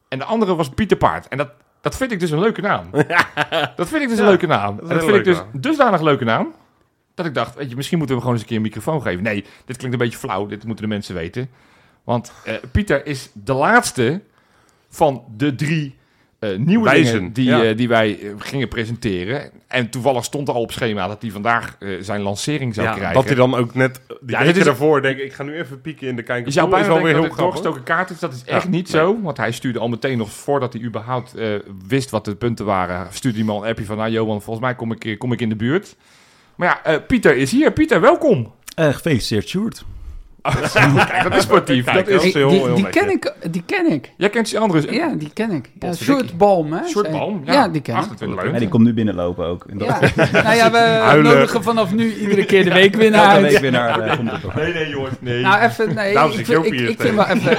En 0.07 0.19
de 0.19 0.25
andere 0.25 0.55
was 0.55 0.69
Pieter 0.69 0.97
Paard. 0.97 1.27
En 1.27 1.37
dat, 1.37 1.49
dat 1.81 1.97
vind 1.97 2.11
ik 2.11 2.19
dus 2.19 2.31
een 2.31 2.39
leuke 2.39 2.61
naam. 2.61 2.89
Dat 3.75 3.87
vind 3.87 4.01
ik 4.03 4.09
dus 4.09 4.19
een 4.19 4.25
leuke 4.25 4.47
naam. 4.47 4.79
En 4.79 4.87
dat 4.87 5.03
vind 5.03 5.15
ik 5.17 5.23
dus 5.23 5.37
naam. 5.37 5.47
dusdanig 5.53 6.01
leuke 6.01 6.23
naam. 6.23 6.53
Dat 7.15 7.25
ik 7.25 7.33
dacht, 7.33 7.55
weet 7.55 7.69
je, 7.69 7.75
misschien 7.75 7.97
moeten 7.97 8.15
we 8.15 8.21
gewoon 8.21 8.35
eens 8.37 8.45
een 8.45 8.49
keer 8.51 8.61
een 8.63 8.69
microfoon 8.69 9.01
geven. 9.01 9.23
Nee, 9.23 9.45
dit 9.65 9.77
klinkt 9.77 9.93
een 9.97 10.03
beetje 10.05 10.17
flauw. 10.17 10.45
Dit 10.45 10.63
moeten 10.65 10.83
de 10.83 10.89
mensen 10.93 11.15
weten. 11.15 11.49
Want 12.03 12.33
eh, 12.43 12.53
Pieter 12.71 13.05
is 13.05 13.29
de 13.33 13.53
laatste 13.53 14.21
van 14.89 15.23
de 15.37 15.55
drie 15.55 15.95
eh 16.51 16.57
nieuwe 16.57 16.83
Wijzen, 16.83 17.13
dingen 17.13 17.33
die, 17.33 17.45
ja. 17.45 17.63
eh, 17.63 17.77
die 17.77 17.87
wij 17.87 18.19
eh, 18.21 18.29
gingen 18.37 18.67
presenteren. 18.67 19.51
En 19.67 19.89
toevallig 19.89 20.23
stond 20.23 20.47
er 20.47 20.53
al 20.53 20.61
op 20.61 20.71
schema 20.71 21.07
dat 21.07 21.21
hij 21.21 21.31
vandaag 21.31 21.75
eh, 21.79 21.89
zijn 21.99 22.21
lancering 22.21 22.73
zou 22.73 22.87
Ja, 22.87 22.93
krijgen. 22.93 23.15
dat 23.15 23.25
hij 23.25 23.35
dan 23.35 23.55
ook 23.55 23.73
net 23.75 24.01
die 24.07 24.17
Ja, 24.35 24.39
weken 24.43 24.59
is- 24.59 24.65
daarvoor 24.65 25.01
denkt, 25.01 25.21
ik 25.21 25.33
ga 25.33 25.43
nu 25.43 25.55
even 25.57 25.81
pieken 25.81 26.07
in 26.07 26.15
de 26.15 26.23
kijker. 26.23 26.45
Je 26.45 26.51
zou 26.51 26.65
is 26.67 26.71
bijna 26.73 26.87
wel 26.87 26.95
denken 26.95 27.13
weer 27.13 27.23
heel 27.23 27.33
grappig. 27.33 27.53
doorgestoken 27.61 27.83
kaart 27.95 28.09
is. 28.09 28.19
Dat 28.19 28.33
is 28.33 28.41
Ja, 28.45 28.51
echt 28.55 28.69
niet 28.69 28.91
nee. 28.91 29.01
zo. 29.01 29.21
Want 29.21 29.37
hij 29.37 29.51
stuurde 29.51 29.79
al 29.79 29.89
meteen 29.89 30.17
nog 30.17 30.31
voordat 30.31 30.73
hij 30.73 30.81
überhaupt 30.81 31.35
eh, 31.35 31.47
wist 31.87 32.09
wat 32.09 32.25
de 32.25 32.35
punten 32.35 32.65
waren. 32.65 33.07
Stuurde 33.13 33.37
hij 33.37 33.45
me 33.47 33.53
al 33.53 33.63
een 33.63 33.69
appje 33.69 33.85
van, 33.85 33.97
nou 33.97 34.11
Johan, 34.11 34.41
volgens 34.41 34.65
mij 34.65 34.75
kom 34.75 34.91
ik, 34.91 35.19
kom 35.19 35.31
ik 35.31 35.41
in 35.41 35.49
de 35.49 35.55
buurt. 35.55 35.95
Maar 36.55 36.67
ja, 36.67 36.83
eh, 36.93 36.99
Pieter 37.07 37.35
is 37.37 37.51
hier. 37.51 37.71
Pieter, 37.73 38.01
welkom. 38.01 38.53
Gefeliciteerd, 38.75 39.47
Sjoerd. 39.47 39.85
Kijk, 40.51 41.23
dat 41.23 41.35
is 41.35 41.41
sportief. 41.43 41.85
Kijk, 41.85 42.09
dat 42.09 42.23
is... 42.23 42.33
heel, 42.33 42.49
die, 42.49 42.59
heel 42.59 42.75
die 42.75 42.89
ken 42.89 43.09
ik, 43.09 43.33
die 43.51 43.63
ken 43.65 43.91
ik. 43.91 44.11
Jij 44.17 44.29
kent 44.29 44.49
die 44.49 44.59
andere. 44.59 44.93
Ja, 44.93 45.13
die 45.15 45.31
ken 45.33 45.51
ik. 45.51 45.65
Ja, 45.65 45.87
Potverdikkie. 45.87 46.27
Shortbalm, 46.27 46.73
hè? 46.73 46.87
Shortbalm, 46.87 47.41
Ja, 47.45 47.53
ja. 47.53 47.67
die 47.67 47.81
ken 47.81 47.93
ik. 47.95 47.99
28 48.01 48.27
Leuk. 48.27 48.35
punten. 48.37 48.53
En 48.53 48.59
die 48.59 48.69
komt 48.69 48.83
nu 48.83 48.93
binnenlopen 48.93 49.45
ook. 49.45 49.65
Ja. 49.77 49.99
nou 50.31 50.55
ja, 50.55 50.71
we 50.71 50.77
Huilen. 51.05 51.33
nodigen 51.33 51.63
vanaf 51.63 51.93
nu 51.93 52.13
iedere 52.15 52.45
keer 52.45 52.63
de 52.63 52.73
weekwinnaar 52.73 53.27
uit. 53.27 53.41
week 53.51 53.59
weer 53.59 53.71
naar 53.71 53.99
eh, 53.99 54.15
komt 54.17 54.31
het 54.31 54.45
ook. 54.45 54.55
Nee, 54.55 54.73
nee, 54.73 54.89
jongens. 54.89 55.15
Nee. 55.19 55.41
Nou, 55.41 55.61
even, 55.61 55.93
nee, 55.95 56.13
Daarom 56.13 56.31
ik 56.39 56.45
vind, 56.45 56.65
ik, 56.65 56.73
hier 56.73 56.89
ik 56.89 57.01
vind 57.01 57.15
wel 57.15 57.25
even, 57.27 57.51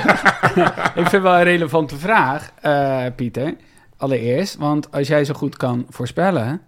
ik 1.03 1.07
vind 1.09 1.23
wel 1.23 1.35
een 1.35 1.43
relevante 1.43 1.97
vraag, 1.97 2.51
eh, 2.61 3.05
Pieter. 3.17 3.55
Allereerst, 3.97 4.57
want 4.57 4.93
als 4.93 5.09
jij 5.09 5.25
zo 5.25 5.35
goed 5.35 5.57
kan 5.57 5.87
voorspellen, 5.91 6.61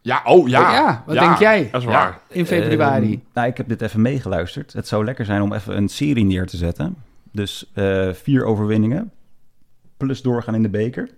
Ja, 0.00 0.20
oh 0.24 0.48
ja. 0.48 0.72
ja, 0.72 1.02
wat 1.06 1.18
denk 1.18 1.38
jij 1.38 1.68
Dat 1.72 1.80
is 1.80 1.86
Ja. 1.86 1.92
waar. 1.94 2.18
in 2.28 2.46
februari? 2.46 3.12
Ehm, 3.12 3.20
nou, 3.34 3.48
ik 3.48 3.56
heb 3.56 3.68
dit 3.68 3.82
even 3.82 4.00
meegeluisterd. 4.02 4.72
Het 4.72 4.88
zou 4.88 5.04
lekker 5.04 5.24
zijn 5.24 5.42
om 5.42 5.52
even 5.52 5.76
een 5.76 5.88
serie 5.88 6.24
neer 6.24 6.46
te 6.46 6.56
zetten. 6.56 6.96
Dus 7.32 7.70
eh, 7.74 8.08
vier 8.12 8.44
overwinningen. 8.44 9.10
Plus 9.96 10.22
doorgaan 10.22 10.54
in 10.54 10.62
de 10.62 10.68
beker. 10.68 11.08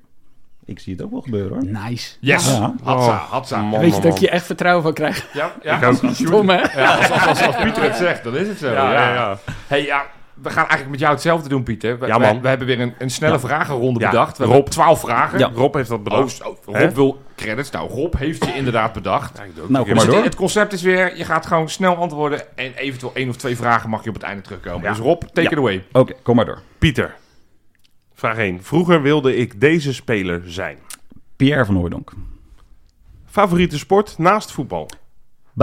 Ik 0.65 0.79
zie 0.79 0.93
het 0.93 1.03
ook 1.03 1.11
wel 1.11 1.21
gebeuren 1.21 1.53
hoor. 1.53 1.83
nice. 1.89 2.17
Yes. 2.21 2.47
Ja. 2.51 2.75
Hatsa, 2.83 3.13
Oh, 3.13 3.31
hatsa. 3.31 3.63
man. 3.63 3.81
Weet 3.81 3.95
je 3.97 4.01
dat 4.01 4.15
ik 4.15 4.19
je 4.21 4.31
echt 4.31 4.47
vertrouwen 4.47 4.83
van 4.83 4.93
krijg? 4.93 5.33
Ja, 5.33 5.53
ja. 5.63 5.77
Ik 5.77 5.85
ook. 5.85 6.03
Als, 6.03 6.17
Stom, 6.17 6.49
hè? 6.49 6.81
ja, 6.81 6.97
als, 6.97 7.11
als, 7.11 7.27
als, 7.27 7.43
als 7.47 7.57
Pieter 7.63 7.83
het 7.83 7.97
zegt, 7.97 8.25
dan 8.25 8.37
is 8.37 8.49
het 8.49 8.59
zo. 8.59 8.71
Ja, 8.73 8.93
ja, 8.93 9.15
ja. 9.15 9.39
Hey, 9.67 9.85
ja, 9.85 10.07
we 10.43 10.51
gaan 10.51 10.57
eigenlijk 10.63 10.91
met 10.91 11.01
jou 11.01 11.13
hetzelfde 11.13 11.49
doen, 11.49 11.63
Pieter. 11.63 11.99
We, 11.99 12.07
Ja, 12.07 12.19
man. 12.19 12.35
We, 12.35 12.41
we 12.41 12.49
hebben 12.49 12.67
weer 12.67 12.81
een, 12.81 12.95
een 12.99 13.11
snelle 13.11 13.33
Ja. 13.35 13.41
vragenronde 13.41 14.01
Ja, 14.01 14.11
bedacht. 14.11 14.39
We 14.39 14.45
Rob. 14.45 14.67
twaalf 14.67 15.01
vragen. 15.01 15.39
Ja. 15.39 15.51
Rob 15.55 15.75
heeft 15.75 15.89
dat 15.89 15.99
Oh, 15.99 16.05
bedacht. 16.05 16.31
zo. 16.37 16.59
Rob 16.65 16.95
wil 16.95 17.23
credits. 17.37 17.71
Nou, 17.71 17.91
Rob 17.91 18.15
heeft 18.15 18.45
je 18.45 18.55
inderdaad 18.55 18.93
bedacht. 18.93 19.37
Ja, 19.39 19.43
ik 19.45 19.51
Nou, 19.69 19.85
Dus 19.85 19.95
maar 19.95 20.05
het, 20.05 20.15
door. 20.15 20.25
het 20.25 20.35
concept 20.35 20.73
is 20.73 20.83
weer, 20.83 21.17
je 21.17 21.25
gaat 21.25 21.47
gewoon 21.47 21.69
snel 21.69 21.97
antwoorden 21.97 22.57
en 22.57 22.75
eventueel 22.75 23.13
één 23.15 23.29
of 23.29 23.37
twee 23.37 23.57
vragen 23.57 23.91
mag 23.91 24.03
je 24.03 24.09
op 24.09 24.15
het 24.15 24.25
einde 24.25 24.43
terugkomen. 24.43 24.83
Ja. 24.83 24.89
Dus 24.91 24.99
Rob, 24.99 25.23
take 25.23 25.41
Ja. 25.43 25.51
it 25.51 25.59
away. 25.59 25.85
Oké, 25.93 26.13
kom 26.23 26.37
maar 26.37 26.45
door. 26.45 26.63
Pieter. 26.79 27.15
Vraag 28.15 28.37
1. 28.39 28.59
Vroeger 28.63 29.03
wilde 29.03 29.37
ik 29.37 29.61
deze 29.61 29.95
speler 29.95 30.43
zijn. 30.47 30.79
Pierre 31.37 31.65
van 31.65 31.75
Hooijdonk. 31.75 32.13
Favoriete 33.27 33.79
sport 33.79 34.19
naast 34.19 34.53
voetbal? 34.53 34.91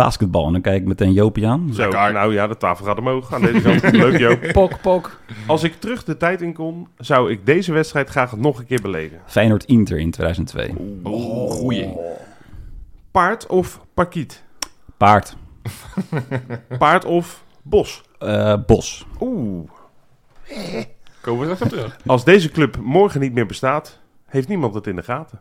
Basketbal. 0.04 0.46
En 0.46 0.52
dan 0.52 0.62
kijk 0.62 0.82
ik 0.82 0.88
meteen 0.88 1.12
Jopie 1.14 1.48
aan. 1.48 1.70
Zo, 1.74 1.82
Lekker. 1.82 2.14
nou 2.14 2.34
ja, 2.34 2.48
de 2.48 2.58
tafel 2.58 2.86
gaat 2.86 2.98
omhoog. 2.98 3.34
Aan 3.34 3.42
deze 3.42 3.62
kant. 3.80 3.92
Leuk, 3.96 4.18
Joop. 4.18 4.50
Pok, 4.52 4.82
pok. 4.82 5.20
Als 5.48 5.64
ik 5.64 5.80
terug 5.80 6.04
de 6.04 6.18
tijd 6.18 6.42
in 6.42 6.54
kon, 6.54 6.88
zou 6.98 7.32
ik 7.32 7.46
deze 7.46 7.74
wedstrijd 7.74 8.10
graag 8.10 8.36
nog 8.36 8.60
een 8.60 8.66
keer 8.66 8.82
beleven. 8.82 9.20
Feyenoord 9.26 9.64
Inter 9.64 10.00
in 10.00 10.12
2002. 10.12 10.74
Oh, 11.04 11.52
goeie. 11.52 11.94
Paard 13.12 13.48
of 13.48 13.82
parkiet? 13.94 14.44
Paard. 14.98 15.36
Paard 16.80 17.06
of 17.06 17.44
bos? 17.62 18.02
Eh, 18.20 18.54
Bos. 18.66 19.06
Oeh. 19.20 19.70
Komen 21.22 21.48
we 21.48 21.52
op 21.64 21.70
terug. 21.70 21.98
Als 22.06 22.24
deze 22.24 22.50
club 22.52 22.78
morgen 22.82 23.20
niet 23.20 23.34
meer 23.34 23.46
bestaat, 23.46 24.00
heeft 24.26 24.48
niemand 24.48 24.74
het 24.74 24.88
in 24.88 24.96
de 24.96 25.04
gaten. 25.04 25.40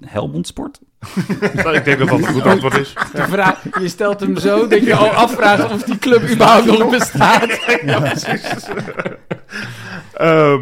Helmond 0.00 0.46
Sport. 0.46 0.80
Nou, 1.54 1.76
ik 1.76 1.84
denk 1.84 1.98
dat 1.98 2.08
dat 2.08 2.18
een 2.18 2.26
goed 2.26 2.42
antwoord 2.42 2.78
is. 2.78 2.92
De 3.12 3.26
vraag, 3.28 3.62
je 3.80 3.88
stelt 3.88 4.20
hem 4.20 4.36
zo 4.36 4.66
dat 4.66 4.84
je 4.84 4.94
al 4.94 5.08
afvraagt 5.08 5.72
of 5.72 5.82
die 5.82 5.98
club 5.98 6.30
überhaupt 6.30 6.78
nog 6.78 6.90
bestaat. 6.90 7.58
Ehm, 10.12 10.60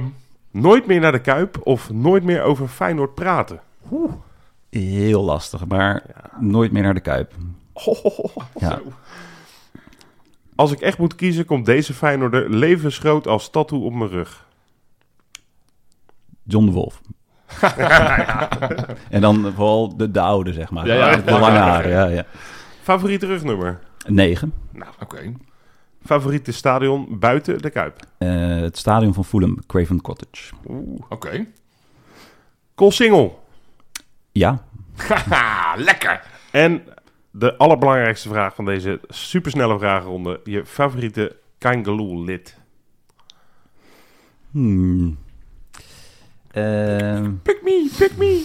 nooit 0.51 0.87
meer 0.87 1.01
naar 1.01 1.13
de 1.13 1.21
Kuip 1.21 1.61
of 1.63 1.91
nooit 1.91 2.25
meer 2.25 2.43
over 2.43 2.69
Feyenoord 2.69 3.15
praten. 3.15 3.61
Heel 4.71 5.25
lastig, 5.25 5.67
maar 5.67 6.03
nooit 6.39 6.73
meer 6.73 6.83
naar 6.83 6.95
de 6.95 7.01
Kuip. 7.01 7.33
Ja. 8.59 8.81
Als 10.55 10.73
ik 10.73 10.81
echt 10.81 10.99
moet 10.99 11.15
kiezen, 11.15 11.45
komt 11.45 11.67
deze 11.67 11.95
Feyenoorder 11.95 12.51
levensgroot 12.51 13.27
als 13.27 13.51
tattoo 13.51 13.85
op 13.85 13.95
mijn 13.95 14.11
rug. 14.11 14.47
John 16.43 16.67
de 16.67 16.73
Wolf. 16.73 17.01
en 19.11 19.21
dan 19.21 19.53
vooral 19.55 19.97
de, 19.97 20.11
de 20.11 20.21
oude, 20.21 20.53
zeg 20.53 20.71
maar. 20.71 20.87
Ja, 20.87 20.95
ja. 20.95 21.17
de 21.17 21.31
lange 21.31 21.59
haren, 21.59 21.91
ja, 21.91 22.07
ja. 22.07 22.25
Favoriete 22.83 23.27
rugnummer? 23.27 23.81
Negen. 24.07 24.53
Oké. 25.01 25.33
Favoriete 26.05 26.53
stadion 26.53 27.19
buiten 27.19 27.63
de 27.63 27.71
Kuip? 27.71 28.01
Eh, 28.19 28.29
het 28.47 28.79
stadion 28.79 29.15
van 29.15 29.25
Fulham, 29.25 29.59
Craven 29.67 30.01
Cottage. 30.01 30.55
Oeh. 30.69 31.01
Oké. 31.09 31.47
Koolsingel. 32.75 33.43
Ja, 34.33 34.63
Haha, 34.97 35.77
lekker. 35.77 36.23
En 36.51 36.83
de 37.31 37.57
allerbelangrijkste 37.57 38.29
vraag 38.29 38.55
van 38.55 38.65
deze 38.65 39.01
supersnelle 39.09 39.79
vragenronde. 39.79 40.41
Je 40.45 40.67
favoriete 40.67 41.37
Kangaloo 41.59 42.25
lid? 42.25 42.59
Hmm. 44.51 45.19
Ehm, 46.55 47.31
Pick 47.43 47.61
me, 47.63 47.89
pick 47.99 48.17
me. 48.17 48.43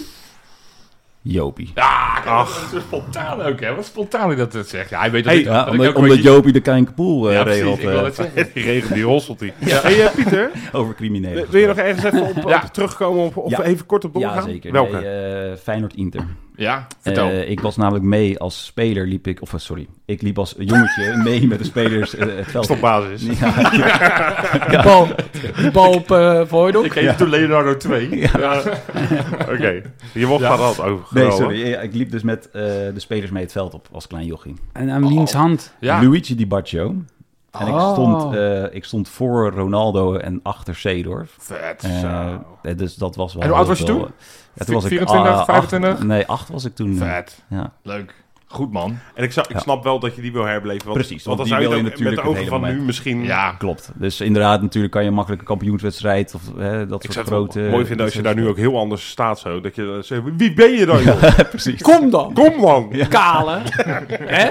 Jopie. 1.22 1.72
Ja, 1.76 2.22
dat 2.26 2.47
is 2.74 2.82
spontaan 2.82 3.41
ook, 3.41 3.60
hè. 3.60 3.76
Wat 3.76 3.86
spontaan 3.86 4.36
dat 4.36 4.53
het 4.53 4.70
zegt. 4.70 4.89
Ja, 4.89 4.99
hij 4.99 5.12
weet 5.12 5.24
dat 5.24 5.32
Hey, 5.34 5.41
ik, 5.41 5.47
Ja, 5.47 5.53
dat 5.57 5.66
ik 5.66 5.72
omdat, 5.72 5.88
ook 5.88 5.95
omdat 5.97 6.16
weet- 6.16 6.24
Jopie 6.24 6.51
de 6.53 6.60
Kijnkepoel 6.62 7.28
eh 7.30 7.36
Ja, 7.36 7.43
precies, 7.43 7.62
regelt 7.62 7.80
ik 7.80 7.86
wil 7.88 7.97
eh, 7.97 8.03
het 8.03 8.16
zeggen. 8.16 8.49
Die 8.53 8.64
regen, 8.64 8.93
die 8.93 9.03
rosselt 9.03 9.39
die. 9.39 9.53
Hey 9.60 10.05
eh, 10.05 10.14
Pieter, 10.16 10.51
over 10.72 10.95
criminelen. 10.95 11.45
wil 11.49 11.62
je 11.62 11.68
nog 11.68 11.78
ergens 11.78 12.03
even 12.03 12.22
op, 12.22 12.38
op 12.43 12.49
Ja. 12.49 12.60
terugkomen 12.72 13.24
of, 13.26 13.38
of 13.38 13.51
Ja. 13.51 13.64
even 13.64 13.86
kort 13.86 14.05
op 14.05 14.14
doorgaan? 14.14 14.36
Ja, 14.36 14.41
zeker. 14.41 14.72
Welke? 14.72 14.97
Nee, 14.99 15.49
eh, 15.51 15.57
Feyenoord 15.57 15.93
Inter. 15.93 16.26
Ja, 16.60 16.88
vertel. 16.99 17.30
Eh, 17.30 17.49
ik 17.49 17.60
was 17.60 17.78
namelijk 17.78 18.03
mee 18.05 18.39
als 18.39 18.66
speler, 18.66 19.07
liep 19.07 19.28
ik, 19.28 19.41
of 19.41 19.53
eh, 19.53 19.60
sorry, 19.60 19.88
ik 20.05 20.22
liep 20.22 20.38
als 20.38 20.55
jongetje 20.57 21.16
mee 21.24 21.47
met 21.47 21.57
de 21.60 21.64
spelers 21.66 22.16
eh, 22.16 22.36
het 22.36 22.47
veld. 22.51 22.66
Stopbasis. 22.66 23.24
Ja, 23.39 23.51
De 24.70 24.80
bal, 24.84 25.07
de 25.64 25.70
bal 25.72 25.93
op 25.93 26.12
uh, 26.12 26.84
ik 26.86 26.93
heet 26.93 27.18
toen 27.18 27.30
Leonardo 27.30 27.78
2. 27.78 28.24
Oké, 29.49 29.82
je 30.14 30.26
mocht 30.26 30.41
Ja. 30.41 30.53
over. 30.55 31.03
nee, 31.10 31.32
sorry. 31.32 31.68
Ja, 31.68 31.80
ik 31.80 31.93
liep 31.93 32.12
dus 32.12 32.24
met 32.24 32.45
eh, 32.51 32.62
de 32.64 32.91
spelers 32.95 33.32
mee 33.32 33.43
het 33.43 33.51
veld 33.51 33.74
op 33.74 33.88
als 33.91 34.07
klein 34.07 34.26
jochie. 34.26 34.55
En 34.74 34.89
aan 34.89 35.07
wiens 35.07 35.34
hand? 35.34 35.74
Ja. 35.80 36.01
Luigi 36.03 36.36
Di 36.36 36.47
Baccio. 36.47 36.95
En 37.51 37.68
ik, 37.68 37.74
Oh. 37.74 37.91
stond, 37.91 38.36
eh, 38.36 38.64
ik 38.76 38.84
stond 38.86 39.10
voor 39.10 39.51
Ronaldo 39.51 40.16
en 40.16 40.39
achter 40.43 40.76
Seedorf. 40.76 41.36
Vet. 41.39 41.89
Zo. 42.01 42.43
dus 42.76 42.95
dat 42.95 43.16
was 43.16 43.34
wel... 43.34 43.41
En 43.43 43.49
hoe 43.49 43.57
oud 43.57 43.68
was 43.68 43.80
je 43.80 43.84
toen? 43.86 44.05
Toen 44.66 44.76
was 44.76 44.84
ik 44.84 44.89
24, 44.89 45.32
ah, 45.32 45.38
acht- 45.38 45.45
25? 45.45 46.03
nee, 46.05 46.28
acht 46.28 46.49
was 46.49 46.66
ik 46.66 46.76
toen. 46.76 46.95
Vet. 46.95 47.43
Ja. 47.49 47.72
Leuk. 47.84 48.14
Goed, 48.52 48.72
man. 48.72 48.97
En 49.14 49.24
ik, 49.24 49.36
ik 49.36 49.52
Ja. 49.52 49.60
snap 49.60 49.84
wel 49.84 50.00
dat 50.00 50.16
je 50.16 50.22
die 50.22 50.32
wil 50.32 50.45
herbeleven. 50.45 50.86
Want, 50.88 50.97
Precies, 50.97 51.24
want 51.24 51.38
want 51.38 51.50
dan 51.50 51.60
die 51.60 51.68
zou 51.68 51.70
je 51.70 51.70
je 51.70 51.76
ook 51.76 51.82
met 51.89 51.97
de 51.97 52.04
natuurlijk 52.04 52.28
ogen 52.28 52.39
het 52.41 52.50
van 52.50 52.62
nu 52.78 52.82
misschien... 52.86 53.24
Ja. 53.24 53.52
Klopt. 53.52 53.91
Dus 53.95 54.22
inderdaad, 54.22 54.62
natuurlijk 54.62 54.93
kan 54.93 55.04
je 55.04 55.12
makkelijk 55.12 55.41
een 55.41 55.47
kampioenswedstrijd 55.47 56.34
of 56.36 56.41
hè, 56.58 56.86
dat 56.86 57.04
Ik 57.04 57.12
soort 57.12 57.28
zou 57.28 57.43
het 57.43 57.52
grote... 57.54 57.70
mooi 57.70 57.86
vinden 57.86 58.06
als 58.06 58.16
je 58.16 58.22
daar 58.22 58.36
nu 58.36 58.47
ook... 58.47 58.58
heel 58.58 58.78
anders 58.78 59.10
staat 59.10 59.39
zo. 59.39 59.62
Dat 59.62 59.76
je 59.76 59.86
dan 59.86 60.04
zegt, 60.04 60.22
wie 60.38 60.54
ben 60.54 60.72
je 60.72 60.86
dan 60.86 61.04
joh? 61.04 61.22
Precies. 61.50 61.82
Kom 61.82 62.10
dan! 62.10 62.34
Kom 62.34 62.56
man! 62.60 62.91
Kale. 63.10 63.60
Hè? 64.38 64.50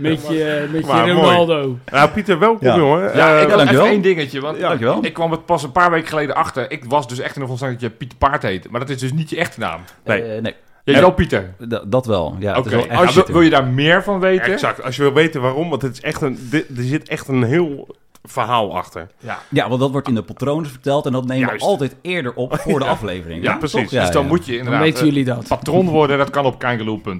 Met 0.00 0.26
je, 0.28 0.68
met 0.72 0.86
je 0.86 0.92
mooi. 0.92 1.12
Ronaldo. 1.12 1.78
Nou 1.92 2.10
Pieter, 2.10 2.38
welkom 2.38 2.66
Ja. 2.68 2.76
jongen. 2.76 3.16
Ja, 3.16 3.36
Eh, 3.36 3.42
ik 3.42 3.42
had 3.42 3.42
even 3.44 3.56
dankjewel. 3.56 3.86
één 3.86 4.02
dingetje. 4.02 4.40
Want 4.40 4.58
Ja, 4.58 4.68
dankjewel. 4.68 5.04
ik 5.04 5.12
kwam 5.14 5.30
het 5.30 5.44
pas 5.46 5.62
een 5.62 5.72
paar 5.72 5.90
weken 5.90 6.08
geleden 6.08 6.34
achter. 6.34 6.70
Ik 6.70 6.84
was 6.84 7.08
dus 7.08 7.18
echt 7.18 7.36
in 7.36 7.46
de 7.46 7.56
dat 7.58 7.80
je 7.80 7.90
Pieter 7.90 8.18
Paard 8.18 8.42
heet. 8.42 8.70
Maar 8.70 8.80
dat 8.80 8.88
is 8.90 8.98
dus 8.98 9.12
niet 9.12 9.30
je 9.30 9.36
echte 9.36 9.60
naam. 9.60 9.80
Nee. 10.04 10.22
Eh, 10.22 10.42
nee. 10.42 10.54
Je 10.86 10.92
heet 10.92 11.00
wel 11.00 11.12
Pieter. 11.12 11.54
D- 11.68 11.82
dat 11.86 12.06
wel. 12.06 12.36
Ja, 12.38 12.48
het 12.48 12.58
Oké. 12.58 12.68
is 12.68 12.74
wel 12.74 12.82
echt 13.00 13.14
Nou, 13.14 13.26
wil, 13.32 13.40
je 13.40 13.50
daar 13.50 13.66
meer 13.66 14.02
van 14.02 14.20
weten? 14.20 14.52
Exact. 14.52 14.82
Als 14.82 14.96
je 14.96 15.02
wil 15.02 15.12
weten 15.12 15.40
waarom, 15.40 15.68
want 15.70 15.82
het 15.82 15.92
is 15.92 16.00
echt 16.00 16.20
een, 16.20 16.38
dit, 16.50 16.68
er 16.76 16.82
zit 16.82 17.08
echt 17.08 17.28
een 17.28 17.42
heel 17.42 17.96
verhaal 18.24 18.76
achter. 18.76 19.06
Ja. 19.18 19.38
Ja, 19.48 19.68
want 19.68 19.80
dat 19.80 19.90
wordt 19.90 20.08
in 20.08 20.14
de 20.14 20.22
patronen 20.22 20.70
verteld 20.70 21.06
en 21.06 21.12
dat 21.12 21.26
nemen 21.26 21.46
Juist. 21.46 21.64
we 21.64 21.70
altijd 21.70 21.96
eerder 22.02 22.34
op 22.34 22.58
voor 22.58 22.78
de 22.78 22.84
aflevering. 22.84 23.42
Ja, 23.42 23.56
precies. 23.56 23.90
Ja, 23.90 24.00
dus 24.00 24.10
dan 24.10 24.22
ja. 24.22 24.28
moet 24.28 24.46
je 24.46 24.50
Dan 24.50 24.58
inderdaad 24.58 24.82
weten 24.82 25.00
eh, 25.00 25.06
jullie 25.06 25.24
dat. 25.24 25.48
patron 25.48 25.88
worden. 25.88 26.18
Dat 26.18 26.30
kan 26.30 26.44
op 26.44 26.58
kangaloo.nl. 26.58 27.16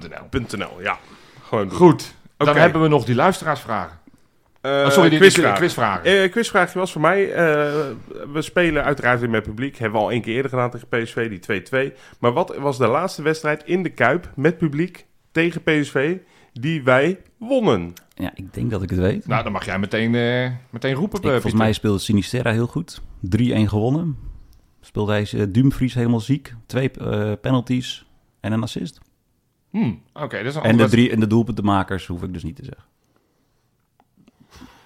.nl, 0.57 0.81
ja. 0.81 0.97
Gewoon 1.47 1.67
doen. 1.67 1.77
Goed. 1.77 2.13
Dan 2.37 2.49
Oké. 2.49 2.59
hebben 2.59 2.81
we 2.81 2.87
nog 2.87 3.05
die 3.05 3.15
luisteraarsvragen. 3.15 3.97
Eh, 4.67 4.85
Oh, 4.85 4.89
sorry, 4.91 5.09
die 5.09 5.19
quizvraag. 5.19 5.57
quizvragen. 5.57 6.01
quizvragen. 6.01 6.23
Eh, 6.23 6.31
quizvraagje 6.31 6.79
was 6.79 6.91
voor 6.91 7.01
mij. 7.01 7.33
eh, 7.33 7.45
we 8.33 8.41
spelen 8.41 8.83
uiteraard 8.83 9.19
weer 9.19 9.29
met 9.29 9.43
publiek. 9.43 9.77
Hebben 9.77 9.99
we 9.99 10.05
al 10.05 10.11
één 10.11 10.21
keer 10.21 10.35
eerder 10.35 10.49
gedaan 10.51 10.69
tegen 10.71 10.87
PSV, 10.87 11.29
die 11.29 11.39
2-2. 11.39 11.93
Maar 12.19 12.33
wat 12.33 12.55
was 12.57 12.77
de 12.77 12.87
laatste 12.87 13.21
wedstrijd 13.21 13.63
in 13.65 13.83
de 13.83 13.89
Kuip 13.89 14.31
met 14.35 14.57
publiek 14.57 15.05
tegen 15.31 15.63
PSV 15.63 16.17
die 16.53 16.83
wij 16.83 17.19
wonnen? 17.37 17.93
Ja, 18.15 18.31
ik 18.35 18.53
denk 18.53 18.71
dat 18.71 18.81
ik 18.83 18.89
het 18.89 18.99
weet. 18.99 19.27
Nou, 19.27 19.43
dan 19.43 19.51
mag 19.51 19.65
jij 19.65 19.79
meteen, 19.79 20.15
eh, 20.15 20.51
meteen 20.69 20.93
roepen, 20.93 21.19
Ik, 21.19 21.25
eh, 21.25 21.31
volgens 21.31 21.53
mij 21.53 21.73
speelde 21.73 21.99
Sinisterra 21.99 22.51
heel 22.51 22.67
goed. 22.67 23.01
3-1 23.21 23.67
gewonnen. 23.69 24.17
speelde 24.81 25.11
hij 25.11 25.27
uh, 25.35 25.43
Dumfries 25.49 25.93
helemaal 25.93 26.19
ziek. 26.19 26.53
Twee 26.65 26.91
uh, 27.01 27.31
penalties 27.41 28.05
en 28.39 28.51
een 28.51 28.63
assist. 28.63 28.99
Hmm, 29.69 30.01
Oké, 30.13 30.37
dat 30.37 30.45
is 30.45 30.55
een 30.55 30.61
En 30.63 30.77
de, 30.77 30.87
drie, 30.89 31.11
en 31.11 31.19
de 31.19 31.27
doelpuntenmakers 31.27 32.05
hoef 32.05 32.23
ik 32.23 32.33
dus 32.33 32.43
niet 32.43 32.55
te 32.55 32.63
zeggen. 32.65 32.83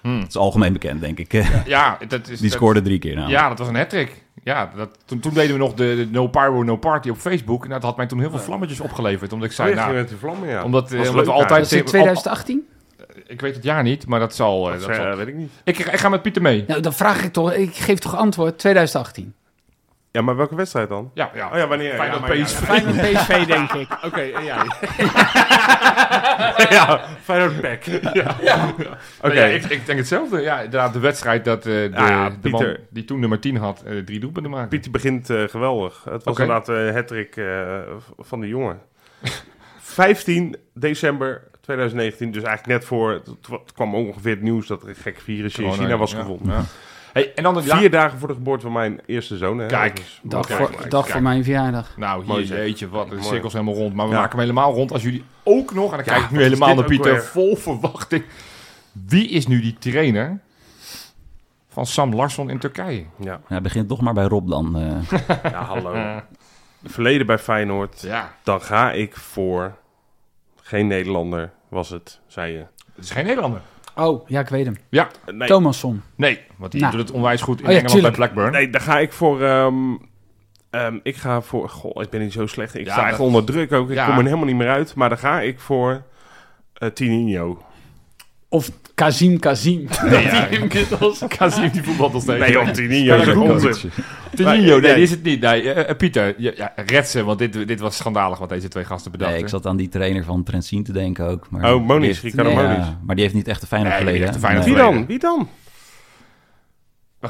Hmm. 0.02 0.18
Het 0.20 0.28
is 0.28 0.36
algemeen 0.36 0.72
bekend, 0.72 1.00
denk 1.00 1.18
ik. 1.18 1.32
Ja, 1.66 1.98
dat 2.08 2.28
is... 2.28 2.38
Die 2.40 2.48
dat- 2.48 2.58
scoorde 2.58 2.82
drie 2.82 2.98
keer 2.98 3.14
nou. 3.16 3.30
Ja, 3.30 3.48
dat 3.48 3.58
was 3.58 3.68
een 3.68 3.76
hat-trick. 3.76 4.22
Ja, 4.44 4.72
dat, 4.76 4.98
toen, 5.04 5.20
toen 5.20 5.34
deden 5.34 5.52
we 5.52 5.58
nog 5.58 5.74
de, 5.74 5.94
de 5.96 6.08
No 6.10 6.26
Pyro, 6.28 6.62
No 6.62 6.76
Party 6.76 7.08
op 7.08 7.16
Facebook. 7.16 7.64
En 7.64 7.70
dat 7.70 7.82
had 7.82 7.96
mij 7.96 8.06
toen 8.06 8.20
heel 8.20 8.30
veel 8.30 8.38
vlammetjes 8.38 8.80
opgeleverd. 8.80 9.32
Omdat 9.32 9.50
ik 9.50 9.58
Oh, 9.58 9.64
zei, 9.64 9.72
ging 9.74 9.86
nou... 9.86 9.98
met 9.98 10.08
die 10.08 10.16
vlammen, 10.18 10.48
ja. 10.48 10.62
Omdat, 10.64 10.92
eh, 10.92 10.98
Was 10.98 11.08
omdat 11.08 11.24
we 11.26 11.32
altijd... 11.32 11.48
Dat 11.48 11.58
is 11.58 11.72
in 11.72 11.78
tegen- 11.78 11.90
2018? 11.90 12.66
Ik 13.26 13.40
weet 13.40 13.54
het 13.54 13.64
jaar 13.64 13.82
niet, 13.82 14.06
maar 14.06 14.20
dat 14.20 14.34
zal... 14.34 14.66
eh, 14.66 14.78
Dat 14.78 14.86
dat 14.86 14.96
zal- 14.96 15.04
eh, 15.06 15.16
weet 15.16 15.26
ik 15.26 15.34
niet. 15.34 15.50
ik, 15.64 15.78
ik 15.78 15.96
ga 15.98 16.08
met 16.08 16.22
Pieter 16.22 16.42
mee. 16.42 16.64
Nou, 16.66 16.80
dan 16.80 16.92
vraag 16.92 17.24
ik 17.24 17.32
toch, 17.32 17.52
ik 17.52 17.74
geef 17.74 17.98
toch 17.98 18.16
antwoord 18.16 18.58
2018. 18.58 19.34
Ja, 20.12 20.22
maar 20.22 20.36
welke 20.36 20.54
wedstrijd 20.54 20.88
dan? 20.88 21.10
Ja, 21.14 21.30
ja. 21.34 21.48
Oh 21.50 21.56
ja, 21.56 21.66
wanneer? 21.68 21.94
Feyenoord 21.94 22.20
ja, 22.22 22.28
maar- 22.28 22.36
PSV. 22.44 22.58
Feyenoord 22.64 22.96
PSV, 23.00 23.46
denk 23.46 23.72
ik. 23.82 23.88
Oké, 24.04 24.20
en 24.20 24.44
jij? 24.44 24.64
ja, 26.70 27.00
Feyenoord 27.22 27.60
Pack. 27.60 27.82
Ja. 28.42 28.74
Oké. 29.22 29.44
Ik, 29.44 29.64
ik 29.64 29.86
denk 29.86 29.98
hetzelfde. 29.98 30.40
Ja, 30.40 30.56
inderdaad, 30.60 30.92
de 30.92 30.98
wedstrijd 30.98 31.44
dat 31.44 31.58
eh, 31.58 31.64
de, 31.72 31.90
Ja, 31.94 32.08
ja, 32.08 32.30
de 32.40 32.48
man 32.48 32.60
Pieter. 32.60 32.80
die 32.90 33.04
toen 33.04 33.20
nummer 33.20 33.40
10 33.40 33.56
had, 33.56 33.82
eh, 33.82 33.98
drie 33.98 34.20
doelpunten 34.20 34.50
maakte. 34.52 34.68
Pieter 34.68 34.90
begint 34.90 35.30
eh, 35.30 35.42
geweldig. 35.48 36.04
Het 36.04 36.24
was 36.24 36.34
Oké. 36.34 36.42
inderdaad 36.42 36.66
de 36.66 36.90
hattrick 36.94 37.36
eh, 37.36 37.78
van 38.18 38.40
de 38.40 38.48
jongen. 38.48 38.80
15 39.78 40.56
december 40.74 41.42
2019, 41.60 42.30
dus 42.32 42.42
eigenlijk 42.42 42.78
net 42.78 42.88
voor... 42.88 43.10
Het 43.12 43.26
het 43.50 43.72
kwam 43.72 43.94
ongeveer 43.94 44.30
het 44.34 44.42
nieuws 44.42 44.66
dat 44.66 44.82
er 44.82 44.88
een 44.88 44.94
gek 44.94 45.20
virus 45.20 45.56
in 45.58 45.72
China 45.72 45.96
was 45.96 46.10
ja, 46.12 46.18
gevonden. 46.18 46.64
Hey, 47.12 47.32
en 47.34 47.42
dan 47.42 47.54
de 47.54 47.62
Vier 47.62 47.90
dagen 47.90 48.18
voor 48.18 48.28
de 48.28 48.34
geboorte 48.34 48.62
van 48.62 48.72
mijn 48.72 49.00
eerste 49.06 49.36
zoon. 49.36 49.58
Hè? 49.58 49.66
Kijk, 49.66 49.96
Dus- 49.96 50.20
Dag, 50.22 50.46
voor, 50.50 50.70
kijk, 50.70 50.90
dag 50.90 51.00
kijk. 51.02 51.12
voor 51.12 51.22
mijn 51.22 51.44
verjaardag. 51.44 51.96
Nou, 51.96 52.24
hier, 52.24 52.44
jeetje, 52.46 52.88
wat, 52.88 53.08
de 53.08 53.14
Mooi. 53.14 53.26
cirkels 53.26 53.52
helemaal 53.52 53.74
rond. 53.74 53.94
Maar 53.94 54.06
we 54.06 54.12
Ja. 54.12 54.18
maken 54.18 54.38
hem 54.38 54.40
helemaal 54.48 54.72
rond 54.74 54.92
als 54.92 55.02
jullie 55.02 55.24
ook 55.42 55.74
nog, 55.74 55.90
en 55.90 55.96
dan 55.96 56.04
Ja, 56.06 56.12
kijk 56.12 56.24
ik 56.24 56.30
nu 56.30 56.42
helemaal 56.42 56.74
naar 56.74 56.84
Pieter, 56.84 57.12
weer? 57.12 57.22
vol 57.22 57.56
verwachting. 57.56 58.24
Wie 59.06 59.28
is 59.28 59.46
nu 59.46 59.60
die 59.60 59.76
trainer 59.78 60.38
van 61.68 61.86
Sam 61.86 62.14
Larsson 62.14 62.50
in 62.50 62.58
Turkije? 62.58 63.04
Ja. 63.18 63.40
Ja, 63.48 63.60
begint 63.60 63.88
toch 63.88 64.00
maar 64.00 64.14
bij 64.14 64.24
Rob 64.24 64.48
dan. 64.48 64.76
eh. 64.78 65.18
ja, 65.52 65.64
hallo. 65.64 66.20
Verleden 66.84 67.26
bij 67.26 67.38
Feyenoord. 67.38 68.00
Ja, 68.00 68.34
Dan 68.42 68.62
ga 68.62 68.92
ik 68.92 69.16
voor... 69.16 69.76
Geen 70.64 70.86
Nederlander 70.86 71.50
was 71.68 71.88
het, 71.90 72.20
zei 72.26 72.52
je. 72.52 72.58
het 72.94 73.04
is 73.04 73.10
geen 73.10 73.24
Nederlander. 73.26 73.60
Oh, 73.96 74.28
ja, 74.28 74.40
ik 74.40 74.48
weet 74.48 74.64
hem. 74.64 74.76
Ja, 74.88 75.08
Nee, 75.32 75.48
Thomasson. 75.48 76.02
nee, 76.16 76.40
want 76.56 76.72
die 76.72 76.80
Nou. 76.80 76.92
doet 76.96 77.06
het 77.06 77.10
onwijs 77.16 77.40
goed 77.42 77.60
in 77.60 77.66
Oh 77.66 77.72
ja, 77.72 77.78
Engeland 77.78 78.02
bij. 78.02 78.10
Blackburn. 78.10 78.52
nee, 78.52 78.70
dan 78.70 78.80
ga 78.80 78.98
ik 78.98 79.12
voor... 79.12 79.42
ehm, 79.42 79.74
ehm, 80.70 80.98
ik 81.02 81.16
ga 81.16 81.40
voor... 81.40 81.68
Goh, 81.68 82.02
ik 82.02 82.10
ben 82.10 82.20
niet 82.20 82.32
zo 82.32 82.46
slecht. 82.46 82.74
Ik 82.74 82.86
Ja, 82.86 82.92
sta 82.92 83.02
echt 83.08 83.16
dat- 83.16 83.26
onder 83.26 83.44
druk 83.44 83.72
ook. 83.72 83.88
Ik 83.90 83.94
Ja. 83.94 84.06
kom 84.06 84.18
er 84.18 84.24
helemaal 84.24 84.44
niet 84.46 84.56
meer 84.56 84.68
uit. 84.70 84.94
Maar 84.94 85.08
dan 85.08 85.18
ga 85.18 85.40
ik 85.40 85.60
voor... 85.60 86.02
eh 86.74 86.88
Tininho. 86.88 87.62
Of 88.48 88.70
Kazim 89.02 89.38
Kazim. 89.38 89.88
Nee, 90.10 90.22
ja. 90.22 90.48
Kazim 91.36 91.70
die 91.70 91.82
voetbalt 91.82 92.12
nog 92.12 92.22
steeds. 92.22 92.38
Nee, 92.38 92.52
joh, 92.52 92.68
Tininho 92.68 93.16
is 93.16 93.28
onzin. 93.28 93.90
Nee, 94.36 94.80
die 94.80 94.90
is 94.90 95.10
het 95.10 95.22
niet. 95.22 95.40
Nee, 95.40 95.72
eh, 95.72 95.88
eh, 95.88 95.96
Pieter, 95.96 96.34
ja, 96.38 96.72
red 96.86 97.08
ze, 97.08 97.24
want 97.24 97.38
dit, 97.38 97.68
dit 97.68 97.80
was 97.80 97.96
schandalig 97.96 98.38
wat 98.38 98.48
deze 98.48 98.68
twee 98.68 98.84
gasten 98.84 99.10
bedachten. 99.10 99.36
Nee, 99.36 99.44
ik 99.44 99.50
zat 99.50 99.66
aan 99.66 99.76
die 99.76 99.88
trainer 99.88 100.24
van 100.24 100.42
Trentin 100.42 100.84
te 100.84 100.92
denken 100.92 101.26
ook. 101.26 101.50
Maar 101.50 101.74
Oh, 101.74 101.86
Moniz, 101.86 102.20
ja, 102.20 102.42
Moniz. 102.42 102.86
Maar 103.04 103.14
die 103.14 103.24
heeft 103.24 103.36
niet 103.36 103.48
echt 103.48 103.66
Feyenoord 103.66 104.04
Nee, 104.04 104.22
hè? 104.22 104.32
Feyenoord 104.32 104.66
Nee. 104.66 104.74
Wie 104.74 104.82
dan? 104.82 105.06
Wie 105.06 105.18
dan? 105.18 105.48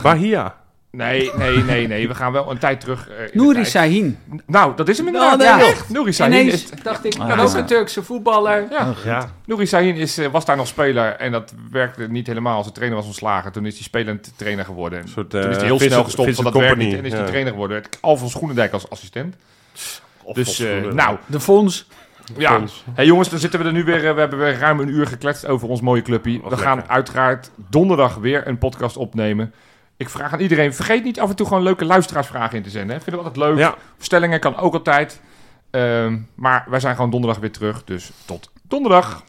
Bahia. 0.03 0.62
Nee, 0.97 1.31
nee, 1.37 1.57
nee, 1.59 1.87
nee. 1.87 2.09
We 2.09 2.15
gaan 2.15 2.33
wel 2.33 2.51
een 2.51 2.59
tijd 2.59 2.81
terug. 2.81 3.09
eh, 3.09 3.17
de 3.17 3.31
Nouri. 3.33 3.65
Sahin. 3.65 4.19
Nou, 4.47 4.77
dat 4.77 4.89
is 4.89 4.97
hem 4.99 5.07
inderdaad. 5.07 5.39
Nou, 5.39 5.57
nee, 5.57 5.67
ja, 5.67 5.73
echt. 5.73 5.89
Nouri 5.89 6.13
Sahin 6.13 6.33
Ineens 6.33 6.53
is... 6.55 6.71
dacht 6.83 7.05
ik, 7.05 7.15
Ah, 7.19 7.29
ja. 7.29 7.43
ook 7.43 7.55
een 7.55 7.67
Turkse 7.67 8.03
voetballer. 8.03 8.67
Ja, 8.71 8.95
Ja. 9.05 9.31
Nouri 9.45 9.67
Sahin 9.67 9.95
is, 9.95 10.19
eh, 10.19 10.27
was 10.31 10.45
daar 10.45 10.57
nog 10.57 10.67
speler 10.67 11.17
en 11.17 11.33
dat 11.33 11.53
werkte 11.71 12.07
niet 12.11 12.27
helemaal. 12.27 12.63
Zijn 12.63 12.75
trainer 12.75 12.99
was 12.99 13.07
ontslagen. 13.07 13.53
Toen 13.53 13.67
is 13.67 13.75
hij 13.75 13.83
spelend 13.83 14.33
trainer 14.37 14.65
geworden. 14.65 15.01
En 15.01 15.09
soort, 15.09 15.31
toen 15.31 15.41
is 15.41 15.47
eh, 15.47 15.53
hij 15.53 15.61
heel 15.65 15.79
Vincent- 15.79 15.91
snel 15.93 16.05
gestopt 16.05 16.35
van 16.35 16.45
dat 16.45 16.55
werk 16.55 16.77
niet 16.77 16.95
en 16.97 17.05
is 17.05 17.13
hij 17.13 17.21
ja. 17.21 17.27
trainer 17.27 17.53
geworden. 17.53 17.83
Alfons 18.01 18.35
Groenendijk 18.35 18.73
als 18.73 18.91
assistent. 18.91 19.37
Dus, 19.73 20.61
eh, 20.61 20.67
Volksgoed, 20.69 20.95
nou, 20.95 21.17
De 21.27 21.41
Fons. 21.41 21.87
ja. 22.37 22.61
Hey 22.95 23.07
jongens, 23.07 23.29
dan 23.29 23.39
zitten 23.39 23.61
we 23.61 23.67
er 23.67 23.73
nu 23.73 23.85
weer. 23.85 24.07
eh, 24.09 24.15
We 24.15 24.21
hebben 24.21 24.39
weer 24.39 24.59
ruim 24.59 24.81
een 24.81 24.89
uur 24.89 25.07
gekletst 25.07 25.47
over 25.47 25.69
ons 25.69 25.81
mooie 25.81 26.03
clubje. 26.03 26.41
We 26.49 26.57
gaan 26.57 26.83
uiteraard 26.89 27.51
donderdag 27.71 28.15
weer 28.15 28.47
een 28.47 28.59
podcast 28.59 28.97
opnemen. 28.97 29.53
Ik 29.97 30.09
vraag 30.09 30.33
aan 30.33 30.41
iedereen, 30.41 30.75
vergeet 30.75 31.05
niet 31.05 31.21
af 31.21 31.31
en 31.31 31.37
toe 31.37 31.47
gewoon 31.47 31.63
leuke 31.63 31.85
luisteraarsvragen 31.85 32.57
in 32.57 32.63
te 32.63 32.71
zenden. 32.71 32.97
Hè. 32.97 33.03
Vinden 33.03 33.23
we 33.23 33.29
altijd 33.29 33.49
leuk. 33.49 33.59
Ja. 33.59 33.75
Stellingen 33.99 34.41
kan 34.41 34.57
ook 34.57 34.75
altijd. 34.75 35.21
Ehm, 35.71 36.19
maar 36.35 36.67
wij 36.69 36.81
zijn 36.81 36.95
gewoon 36.95 37.11
donderdag 37.11 37.41
weer 37.41 37.53
terug. 37.53 37.85
Dus 37.85 38.11
tot 38.25 38.51
donderdag. 38.63 39.25